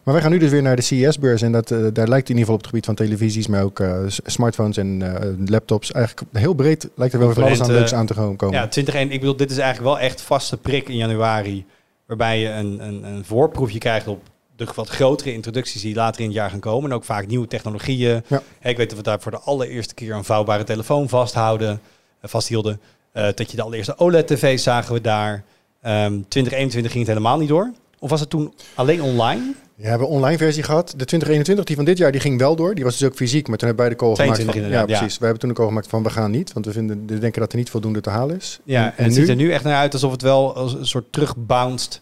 Maar 0.03 0.13
wij 0.13 0.24
gaan 0.24 0.32
nu 0.32 0.38
dus 0.38 0.49
weer 0.51 0.61
naar 0.61 0.76
de 0.76 0.82
CES-beurs. 0.82 1.41
En 1.41 1.51
dat, 1.51 1.71
eh, 1.71 1.80
daar 1.93 2.07
lijkt 2.07 2.30
in 2.30 2.36
ieder 2.38 2.39
geval 2.39 2.53
op 2.55 2.59
het 2.59 2.69
gebied 2.69 2.86
van 2.86 2.95
televisies, 2.95 3.47
maar 3.47 3.63
ook 3.63 3.72
eh, 3.80 3.99
smartphones 4.07 4.78
en 4.78 5.01
eh, 5.01 5.30
laptops. 5.45 5.91
Eigenlijk 5.91 6.28
heel 6.32 6.53
breed 6.53 6.89
lijkt 6.95 7.13
er 7.13 7.19
wel 7.19 7.34
van 7.34 7.43
alles 7.43 7.61
aan 7.61 7.71
leuks 7.71 7.93
aan 7.93 8.05
te 8.05 8.13
komen. 8.13 8.36
Ja, 8.38 8.67
2021. 8.67 9.13
Ik 9.13 9.19
bedoel, 9.19 9.36
dit 9.36 9.51
is 9.51 9.57
eigenlijk 9.57 9.95
wel 9.95 9.99
echt 9.99 10.21
vaste 10.21 10.57
prik 10.57 10.89
in 10.89 10.95
januari. 10.95 11.65
Waarbij 12.05 12.39
je 12.39 12.49
een, 12.49 12.88
een, 12.88 13.03
een 13.03 13.26
voorproefje 13.26 13.80
krijgt 13.80 14.07
op 14.07 14.21
de 14.55 14.67
wat 14.76 14.89
grotere 14.89 15.34
introducties 15.34 15.82
die 15.82 15.95
later 15.95 16.21
in 16.21 16.28
het 16.28 16.36
jaar 16.36 16.49
gaan 16.49 16.59
komen. 16.59 16.89
En 16.89 16.95
ook 16.95 17.03
vaak 17.03 17.28
nieuwe 17.28 17.47
technologieën. 17.47 18.24
Ja. 18.28 18.41
Ik 18.61 18.78
weet 18.78 18.89
dat 18.89 18.97
we 18.97 19.03
daar 19.03 19.21
voor 19.21 19.32
de 19.32 19.39
allereerste 19.39 19.93
keer 19.93 20.13
een 20.13 20.24
vouwbare 20.24 20.63
telefoon 20.63 21.09
vasthouden, 21.09 21.82
eh, 22.19 22.30
vasthielden. 22.30 22.82
Eh, 23.11 23.24
dat 23.36 23.51
je 23.51 23.57
de 23.57 23.63
allereerste 23.63 23.97
OLED-tv's 23.97 24.63
zagen 24.63 24.93
we 24.93 25.01
daar. 25.01 25.43
Ehm 25.82 26.21
2021 26.28 26.91
ging 26.91 27.05
het 27.05 27.15
helemaal 27.15 27.38
niet 27.38 27.49
door. 27.49 27.71
Of 27.99 28.09
was 28.09 28.19
het 28.19 28.30
toen 28.30 28.53
alleen 28.76 29.01
online? 29.01 29.53
Ja, 29.76 29.84
we 29.84 29.89
hebben 29.89 30.07
een 30.07 30.13
online 30.13 30.38
versie 30.38 30.63
gehad. 30.63 30.88
De 30.88 31.05
2021, 31.05 31.65
die 31.65 31.76
van 31.76 31.86
dit 31.86 31.97
jaar, 31.97 32.11
die 32.11 32.21
ging 32.21 32.39
wel 32.39 32.55
door. 32.55 32.76
Die 32.76 32.84
was 32.84 32.97
dus 32.97 33.07
ook 33.09 33.15
fysiek, 33.15 33.47
maar 33.47 33.57
toen 33.57 33.67
hebben 33.67 33.86
wij 33.86 33.95
de 33.95 33.99
call 33.99 34.15
gemaakt 34.15 34.34
22 34.34 34.71
van... 34.71 34.80
Ja, 34.80 34.86
precies. 34.86 35.17
We 35.17 35.24
hebben 35.24 35.39
toen 35.41 35.49
de 35.49 35.55
call 35.55 35.67
gemaakt 35.67 35.88
van 35.88 36.03
we 36.03 36.09
gaan 36.09 36.32
niet. 36.32 36.53
Want 36.53 36.65
we, 36.65 36.71
vinden, 36.71 37.03
we 37.07 37.19
denken 37.19 37.41
dat 37.41 37.51
er 37.51 37.57
niet 37.57 37.69
voldoende 37.69 38.01
te 38.01 38.09
halen 38.09 38.36
is. 38.36 38.59
Ja, 38.63 38.93
en, 38.97 39.03
het 39.03 39.13
ziet 39.13 39.30
er 39.30 39.36
nu 39.36 39.51
echt 39.51 39.63
naar 39.63 39.76
uit 39.76 39.93
alsof 39.93 40.11
het 40.11 40.21
wel 40.21 40.55
als 40.55 40.74
een 40.74 40.88
soort 40.88 41.11
terugbounced 41.11 42.01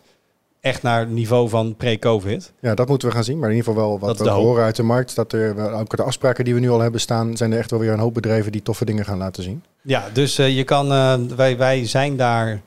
echt 0.59 0.81
naar 0.81 0.99
het 0.99 1.09
niveau 1.09 1.49
van 1.49 1.75
pre-COVID. 1.75 2.51
Ja, 2.59 2.75
dat 2.75 2.87
moeten 2.87 3.07
we 3.07 3.13
gaan 3.13 3.23
zien. 3.23 3.39
Maar 3.39 3.49
in 3.49 3.55
ieder 3.55 3.71
geval 3.73 3.89
wel 3.89 3.99
wat 3.99 4.19
we 4.19 4.29
horen 4.29 4.63
uit 4.63 4.75
de 4.75 4.83
markt. 4.83 5.15
Dat 5.15 5.33
er 5.33 5.73
ook 5.73 5.97
de 5.97 6.03
afspraken 6.03 6.45
die 6.45 6.53
we 6.53 6.59
nu 6.59 6.69
al 6.69 6.79
hebben 6.79 7.01
staan... 7.01 7.37
zijn 7.37 7.51
er 7.51 7.57
echt 7.57 7.71
wel 7.71 7.79
weer 7.79 7.91
een 7.91 7.99
hoop 7.99 8.13
bedrijven 8.13 8.51
die 8.51 8.61
toffe 8.61 8.85
dingen 8.85 9.05
gaan 9.05 9.17
laten 9.17 9.43
zien. 9.43 9.63
Ja, 9.81 10.03
dus 10.13 10.37
eh, 10.37 10.55
je 10.55 10.63
kan, 10.63 10.91
eh, 10.91 11.15
wij, 11.35 11.57
wij 11.57 11.87
zijn 11.87 12.17
daar 12.17 12.61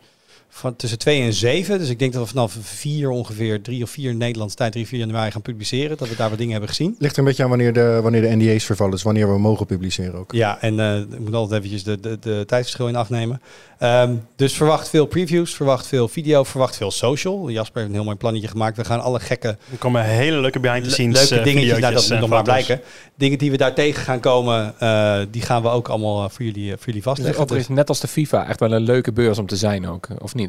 van 0.57 0.76
tussen 0.76 0.98
2 0.98 1.22
en 1.22 1.32
7. 1.32 1.78
Dus 1.78 1.88
ik 1.88 1.98
denk 1.98 2.12
dat 2.12 2.22
we 2.22 2.28
vanaf 2.28 2.57
4 2.61 3.11
ongeveer, 3.11 3.62
3 3.62 3.82
of 3.82 3.90
4 3.90 4.14
Nederlandse 4.14 4.57
tijd, 4.57 4.72
3, 4.72 4.86
4 4.86 4.98
januari 4.98 5.30
gaan 5.30 5.42
publiceren. 5.42 5.96
Dat 5.96 6.09
we 6.09 6.16
daar 6.16 6.28
wat 6.28 6.38
dingen 6.38 6.52
hebben 6.52 6.68
gezien. 6.70 6.96
Ligt 6.98 7.12
er 7.12 7.18
een 7.18 7.24
beetje 7.24 7.42
aan 7.42 7.48
wanneer 7.48 7.72
de, 7.72 7.98
wanneer 8.02 8.20
de 8.20 8.36
NDA's 8.36 8.64
vervallen. 8.64 8.92
Dus 8.92 9.02
wanneer 9.02 9.32
we 9.32 9.38
mogen 9.38 9.66
publiceren 9.66 10.14
ook. 10.14 10.32
Ja, 10.32 10.61
en 10.61 10.80
eh, 10.80 10.98
ik 10.98 11.18
moet 11.18 11.34
altijd 11.34 11.59
eventjes 11.64 11.82
de, 11.84 12.00
de, 12.00 12.18
de 12.20 12.44
tijdsverschil 12.46 12.88
in 12.88 12.96
afnemen. 12.96 13.40
Ehm, 13.78 14.14
dus 14.36 14.52
verwacht 14.55 14.88
veel 14.88 15.07
previews, 15.07 15.55
verwacht 15.55 15.86
veel 15.86 16.09
video, 16.09 16.44
verwacht 16.44 16.76
veel 16.76 16.90
social. 16.90 17.50
Jasper 17.50 17.76
heeft 17.76 17.88
een 17.88 17.94
heel 17.94 18.05
mooi 18.05 18.16
plannetje 18.16 18.48
gemaakt. 18.48 18.76
We 18.76 18.84
gaan 18.84 19.00
alle 19.00 19.20
gekke 19.20 19.48
Er 19.48 19.78
komen 19.78 20.05
hele 20.05 20.40
leuke 20.40 20.61
behind 20.61 20.82
the 20.82 20.88
Le- 20.88 20.94
scenes 20.94 21.18
leuke 21.30 21.34
eh, 21.38 21.44
dingetjes, 21.44 21.78
nou, 21.78 21.94
dat 21.94 22.09
moet 22.11 22.18
nog 22.20 22.28
maar 22.28 22.42
blijken. 22.42 22.80
Dingen 23.16 23.38
die 23.38 23.50
we 23.50 23.57
daar 23.57 23.74
tegen 23.74 24.02
gaan 24.02 24.20
komen, 24.20 24.74
eh, 24.78 25.18
die 25.30 25.42
gaan 25.42 25.62
we 25.62 25.68
ook 25.68 25.88
allemaal 25.88 26.28
voor 26.28 26.44
jullie, 26.44 26.68
voor 26.70 26.78
jullie 26.78 26.92
Dus 26.94 27.02
vastleggen. 27.02 27.42
het 27.42 27.52
is 27.52 27.68
net 27.68 27.88
als 27.88 28.00
de 28.00 28.09
FIFA 28.09 28.46
echt 28.48 28.61
wel 28.61 28.72
een 28.72 28.82
leuke 28.82 29.12
beurs 29.12 29.38
om 29.38 29.46
te 29.46 29.57
zijn 29.57 29.88
ook, 29.88 30.09
of 30.18 30.34
niet? 30.34 30.43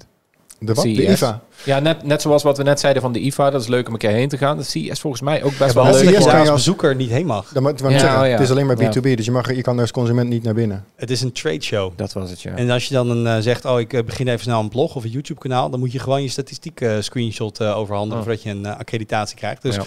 De 0.59 0.73
wat? 0.73 0.83
De 0.83 0.95
CES. 0.95 1.11
IFA. 1.13 1.41
Ja, 1.63 1.79
net, 1.79 2.03
net 2.03 2.21
zoals 2.21 2.43
wat 2.43 2.57
we 2.57 2.63
net 2.63 2.79
zeiden 2.79 3.01
van 3.01 3.11
de 3.11 3.19
IFA. 3.19 3.49
Dat 3.49 3.61
is 3.61 3.67
leuk 3.67 3.87
om 3.87 3.93
een 3.93 3.99
keer 3.99 4.09
heen 4.09 4.29
te 4.29 4.37
gaan. 4.37 4.57
De 4.57 4.63
CES 4.63 4.99
volgens 4.99 5.21
mij 5.21 5.43
ook 5.43 5.57
best 5.57 5.73
Ja, 5.73 5.83
wel 5.83 5.93
CES 5.93 6.01
leuk. 6.03 6.13
dat 6.13 6.23
je 6.23 6.29
kan 6.29 6.43
je 6.43 6.49
als 6.49 6.63
bezoeker 6.63 6.95
niet 6.95 7.09
heen 7.09 7.25
mag. 7.25 7.51
Dat 7.53 7.63
moet 7.63 7.79
Ja, 7.79 7.89
zeggen. 7.99 8.19
oh 8.19 8.25
ja. 8.25 8.31
Het 8.31 8.39
is 8.41 8.49
alleen 8.51 8.65
maar 8.65 8.81
Ja. 8.81 8.89
B2B. 8.89 9.01
Dus 9.15 9.25
je, 9.25 9.31
mag, 9.31 9.55
je 9.55 9.61
kan 9.61 9.79
als 9.79 9.91
consument 9.91 10.29
niet 10.29 10.43
naar 10.43 10.53
binnen. 10.53 10.85
Het 10.95 11.11
is 11.11 11.21
een 11.21 11.31
trade 11.31 11.61
show. 11.61 11.91
Dat 11.95 12.13
was 12.13 12.29
het, 12.29 12.41
ja. 12.41 12.55
En 12.55 12.69
als 12.69 12.87
je 12.87 12.93
dan 12.93 13.09
een, 13.09 13.27
eh, 13.27 13.41
zegt, 13.43 13.65
oh 13.65 13.79
ik 13.79 13.93
eh, 13.93 14.03
begin 14.03 14.27
even 14.27 14.39
snel 14.39 14.59
een 14.59 14.69
blog 14.69 14.95
of 14.95 15.03
een 15.03 15.09
YouTube 15.09 15.39
kanaal, 15.39 15.69
dan 15.69 15.79
moet 15.79 15.91
je 15.91 15.99
gewoon 15.99 16.21
je 16.21 16.29
statistiek 16.29 16.81
eh, 16.81 16.91
screenshot 16.99 17.59
eh, 17.59 17.77
overhandigen 17.77 18.17
Oh. 18.19 18.23
voordat 18.25 18.43
je 18.43 18.49
een 18.49 18.65
eh, 18.65 18.77
accreditatie 18.79 19.37
krijgt. 19.37 19.61
Dus 19.61 19.75
Ja. 19.75 19.83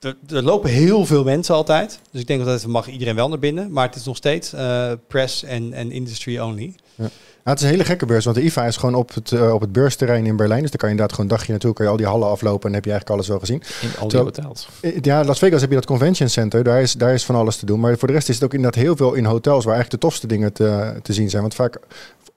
er, 0.00 0.16
er 0.36 0.42
lopen 0.42 0.70
heel 0.70 1.06
veel 1.06 1.24
mensen 1.24 1.54
altijd. 1.54 2.00
Dus 2.10 2.20
ik 2.20 2.26
denk 2.26 2.44
dat 2.44 2.62
het 2.62 2.70
mag 2.70 2.88
iedereen 2.88 3.14
wel 3.14 3.28
naar 3.28 3.38
binnen. 3.38 3.72
Maar 3.72 3.86
het 3.86 3.96
is 3.96 4.04
nog 4.04 4.16
steeds 4.16 4.52
eh, 4.52 4.92
press 5.08 5.42
en 5.44 5.72
en 5.72 5.90
industry 5.90 6.38
only. 6.38 6.74
Ja, 6.94 7.50
het 7.50 7.58
is 7.58 7.64
een 7.64 7.70
hele 7.72 7.84
gekke 7.84 8.06
beurs, 8.06 8.24
want 8.24 8.36
de 8.36 8.42
IFA 8.42 8.66
is 8.66 8.76
gewoon 8.76 8.94
op 8.94 9.14
het, 9.14 9.32
eh, 9.32 9.52
op 9.54 9.60
het 9.60 9.72
beursterrein 9.72 10.26
in 10.26 10.36
Berlijn. 10.36 10.60
Dus 10.60 10.70
daar 10.70 10.78
kan 10.78 10.88
je 10.88 10.94
inderdaad 10.94 11.16
gewoon 11.16 11.30
een 11.30 11.36
dagje 11.36 11.52
naartoe, 11.52 11.72
kan 11.72 11.84
je 11.84 11.90
al 11.90 11.96
die 11.96 12.06
hallen 12.06 12.28
aflopen 12.28 12.68
en 12.68 12.74
heb 12.74 12.84
je 12.84 12.90
eigenlijk 12.90 13.20
alles 13.20 13.28
wel 13.30 13.38
gezien. 13.38 13.62
In 13.82 13.88
al 13.88 14.08
die 14.08 14.18
Terwijl- 14.18 14.24
hotels. 14.24 14.68
Eh, 14.80 14.98
Ja, 15.00 15.24
Las 15.24 15.38
Vegas 15.38 15.60
heb 15.60 15.70
je 15.70 15.76
dat 15.76 15.86
convention 15.86 16.28
center, 16.28 16.62
daar 16.64 16.82
is, 16.82 16.92
daar 16.92 17.14
is 17.14 17.24
van 17.24 17.34
alles 17.34 17.56
te 17.56 17.66
doen. 17.66 17.80
Maar 17.80 17.98
voor 17.98 18.08
de 18.08 18.14
rest 18.14 18.28
is 18.28 18.34
het 18.34 18.44
ook 18.44 18.54
inderdaad 18.54 18.82
heel 18.82 18.96
veel 18.96 19.14
in 19.14 19.24
hotels 19.24 19.64
waar 19.64 19.74
eigenlijk 19.74 20.02
de 20.02 20.08
tofste 20.08 20.26
dingen 20.26 20.52
te, 20.52 20.94
te 21.02 21.12
zien 21.12 21.30
zijn. 21.30 21.42
Want 21.42 21.54
vaak 21.54 21.78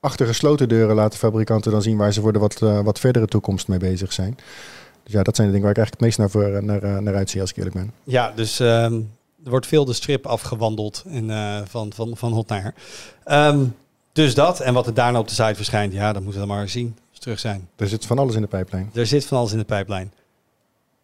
achter 0.00 0.26
gesloten 0.26 0.68
deuren 0.68 0.94
laten 0.94 1.18
fabrikanten 1.18 1.70
dan 1.72 1.82
zien 1.82 1.96
waar 1.96 2.12
ze 2.12 2.20
voor 2.20 2.32
de 2.32 2.38
wat, 2.38 2.62
eh, 2.62 2.80
wat 2.80 2.98
verdere 2.98 3.26
toekomst 3.26 3.68
mee 3.68 3.78
bezig 3.78 4.12
zijn. 4.12 4.36
Dus 5.02 5.12
ja, 5.12 5.22
dat 5.22 5.36
zijn 5.36 5.48
de 5.48 5.52
dingen 5.54 5.74
waar 5.74 5.84
ik 5.84 5.90
eigenlijk 5.90 5.90
het 5.90 6.00
meest 6.00 6.18
naar, 6.18 6.30
voor, 6.60 6.64
naar, 6.82 7.02
naar 7.02 7.14
uitzie 7.14 7.40
als 7.40 7.50
ik 7.50 7.56
eerlijk 7.56 7.74
ben. 7.76 7.92
Ja, 8.04 8.32
dus 8.34 8.60
ehm, 8.60 8.94
er 9.44 9.50
wordt 9.50 9.66
veel 9.66 9.84
de 9.84 9.92
strip 9.92 10.26
afgewandeld 10.26 11.04
en, 11.08 11.30
eh, 11.30 11.58
van, 11.68 11.92
van, 11.94 12.16
van 12.16 12.32
hot 12.32 12.48
naar 12.48 12.62
her. 12.62 12.74
Dus 14.16 14.34
dat. 14.34 14.60
En 14.60 14.74
wat 14.74 14.86
er 14.86 14.94
daarna 14.94 15.18
op 15.18 15.28
de 15.28 15.34
site 15.34 15.54
verschijnt, 15.54 15.92
ja, 15.92 16.12
dat 16.12 16.22
moeten 16.22 16.40
we 16.40 16.46
dan 16.46 16.56
maar 16.56 16.68
zien 16.68 16.96
als 17.08 17.18
we 17.18 17.20
terug 17.20 17.38
zijn. 17.38 17.68
Er 17.76 17.88
zit 17.88 18.06
van 18.06 18.18
alles 18.18 18.34
in 18.34 18.40
de 18.40 18.46
pijplijn. 18.46 18.90
Er 18.94 19.06
zit 19.06 19.26
van 19.26 19.38
alles 19.38 19.52
in 19.52 19.58
de 19.58 19.64
pijplijn. 19.64 20.12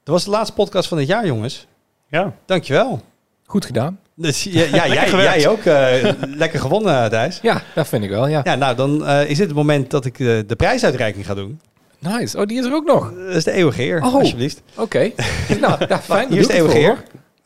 Dat 0.05 0.15
was 0.15 0.25
de 0.25 0.31
laatste 0.31 0.55
podcast 0.55 0.89
van 0.89 0.99
het 0.99 1.07
jaar, 1.07 1.27
jongens. 1.27 1.67
Ja. 2.09 2.35
Dankjewel. 2.47 3.01
Goed 3.45 3.65
gedaan. 3.67 3.99
Dus, 4.15 4.43
ja, 4.45 4.65
ja 4.73 4.87
jij, 4.95 5.11
jij 5.11 5.49
ook. 5.49 5.61
eh, 5.65 6.13
lekker 6.35 6.61
gewonnen, 6.61 7.11
Thijs. 7.11 7.39
Ja, 7.43 7.63
dat 7.75 7.89
vind 7.89 8.05
ik 8.05 8.11
wel, 8.11 8.27
ja. 8.27 8.41
Ja, 8.45 8.55
nou, 8.55 8.77
dan 8.77 9.07
eh, 9.07 9.31
is 9.31 9.37
dit 9.37 9.47
het 9.47 9.57
moment 9.57 9.91
dat 9.91 10.05
ik 10.05 10.19
eh, 10.21 10.27
de 10.47 10.57
prijsuitreiking 10.57 11.27
ga 11.27 11.35
doen. 11.35 11.61
Nice. 11.99 12.39
Oh, 12.39 12.47
die 12.47 12.59
is 12.59 12.65
er 12.65 12.73
ook 12.75 12.85
nog. 12.87 13.13
Dat 13.27 13.35
is 13.35 13.45
de 13.45 13.53
eeuwige 13.53 13.83
eer, 13.83 14.03
Oh. 14.05 14.15
alsjeblieft. 14.15 14.63
Oké. 14.77 15.11
nou, 15.61 15.85
ja, 15.89 16.01
fijn. 16.01 16.29
Hier 16.29 16.41
is 16.41 16.47
de 16.47 16.53
eeuwige 16.53 16.79
eer. 16.79 17.03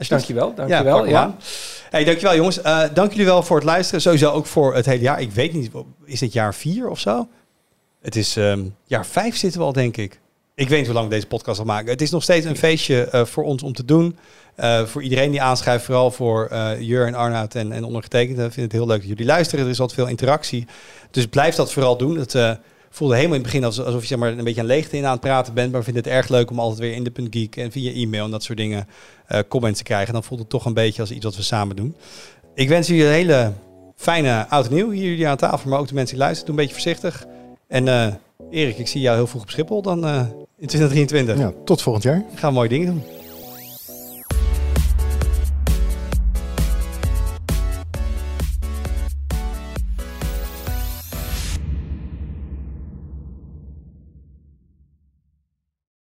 Dankjewel, 0.08 0.48
Ja, 0.48 0.54
dankjewel. 0.54 1.06
Ja. 1.06 1.36
Hey, 1.90 2.04
dankjewel 2.04 2.36
jongens. 2.36 2.60
Eh, 2.60 2.82
dank 2.94 3.10
jullie 3.10 3.26
wel 3.26 3.42
voor 3.42 3.56
het 3.56 3.64
luisteren. 3.64 4.00
Sowieso 4.00 4.30
ook 4.30 4.46
voor 4.46 4.74
het 4.74 4.86
hele 4.86 5.02
jaar. 5.02 5.20
Ik 5.20 5.32
weet 5.32 5.52
niet, 5.52 5.70
is 6.04 6.20
dit 6.20 6.32
jaar 6.32 6.54
vier 6.54 6.88
of 6.88 7.00
zo? 7.00 7.28
Het 8.00 8.16
is 8.16 8.36
ehm, 8.36 8.64
jaar 8.84 9.06
vijf 9.06 9.36
zitten 9.36 9.60
we 9.60 9.66
al, 9.66 9.72
denk 9.72 9.96
ik. 9.96 10.20
Ik 10.54 10.68
weet 10.68 10.78
niet 10.78 10.86
hoe 10.86 10.94
lang 10.94 11.08
we 11.08 11.14
deze 11.14 11.26
podcast 11.26 11.58
al 11.58 11.64
maken. 11.64 11.90
Het 11.90 12.00
is 12.00 12.10
nog 12.10 12.22
steeds 12.22 12.46
een 12.46 12.56
feestje 12.56 13.04
eh, 13.04 13.24
voor 13.24 13.44
ons 13.44 13.62
om 13.62 13.72
te 13.72 13.84
doen. 13.84 14.18
Eh, 14.54 14.84
voor 14.84 15.02
iedereen 15.02 15.30
die 15.30 15.42
aanschrijft, 15.42 15.84
vooral 15.84 16.10
voor 16.10 16.50
Jur 16.78 17.06
en 17.06 17.14
Arnoud 17.14 17.54
en, 17.54 17.72
en 17.72 17.84
ondergetekende. 17.84 18.44
Ik 18.44 18.52
vind 18.52 18.72
het 18.72 18.80
heel 18.80 18.86
leuk 18.86 19.00
dat 19.00 19.08
jullie 19.08 19.26
luisteren. 19.26 19.64
Er 19.64 19.70
is 19.70 19.80
altijd 19.80 20.00
veel 20.00 20.08
interactie. 20.08 20.66
Dus 21.10 21.26
blijf 21.26 21.54
dat 21.54 21.72
vooral 21.72 21.96
doen. 21.96 22.16
Het 22.18 22.34
voelde 22.96 23.14
helemaal 23.14 23.36
in 23.36 23.42
het 23.42 23.52
begin 23.52 23.64
alsof, 23.64 24.00
je 24.00 24.06
zeg 24.06 24.18
maar, 24.18 24.38
een 24.38 24.44
beetje 24.44 24.60
aan 24.60 24.66
leegte 24.66 24.96
in 24.96 25.04
aan 25.04 25.10
het 25.10 25.20
praten 25.20 25.54
bent. 25.54 25.72
Maar 25.72 25.84
vind 25.84 25.96
het 25.96 26.06
erg 26.06 26.28
leuk 26.28 26.50
om 26.50 26.58
altijd 26.58 26.80
weer 26.80 26.92
in 26.92 27.04
de 27.04 27.10
punt 27.10 27.28
geek 27.30 27.56
en 27.56 27.72
via 27.72 27.92
e-mail 27.92 28.24
en 28.24 28.30
dat 28.30 28.42
soort 28.42 28.58
dingen 28.58 28.88
eh, 29.26 29.40
comments 29.48 29.78
te 29.78 29.84
krijgen. 29.84 30.12
Dan 30.12 30.24
voelt 30.24 30.40
het 30.40 30.48
toch 30.48 30.64
een 30.64 30.74
beetje 30.74 31.00
als 31.00 31.10
iets 31.10 31.24
wat 31.24 31.36
we 31.36 31.42
samen 31.42 31.76
doen. 31.76 31.96
Ik 32.54 32.68
wens 32.68 32.88
jullie 32.88 33.04
een 33.04 33.12
hele 33.12 33.52
fijne 33.96 34.46
oud 34.48 34.66
en 34.66 34.74
nieuw. 34.74 34.90
Hier 34.90 35.10
jullie 35.10 35.28
aan 35.28 35.36
tafel, 35.36 35.70
maar 35.70 35.78
ook 35.78 35.88
de 35.88 35.94
mensen 35.94 36.16
die 36.16 36.24
luisteren. 36.24 36.54
Doe 36.54 36.60
een 36.60 36.68
beetje 36.68 36.82
voorzichtig. 36.82 37.26
En 37.68 37.88
eh, 37.88 38.14
Erik, 38.50 38.78
ik 38.78 38.88
zie 38.88 39.00
jou 39.00 39.16
heel 39.16 39.26
vroeg 39.26 39.42
op 39.42 39.50
Schiphol 39.50 39.82
dan 39.82 40.04
eh, 40.04 40.20
in 40.58 40.66
2023. 40.66 41.38
Ja, 41.38 41.52
tot 41.64 41.82
volgend 41.82 42.04
jaar. 42.04 42.24
Gaan 42.34 42.48
we 42.48 42.54
mooie 42.54 42.68
dingen 42.68 42.86
doen. 42.86 43.25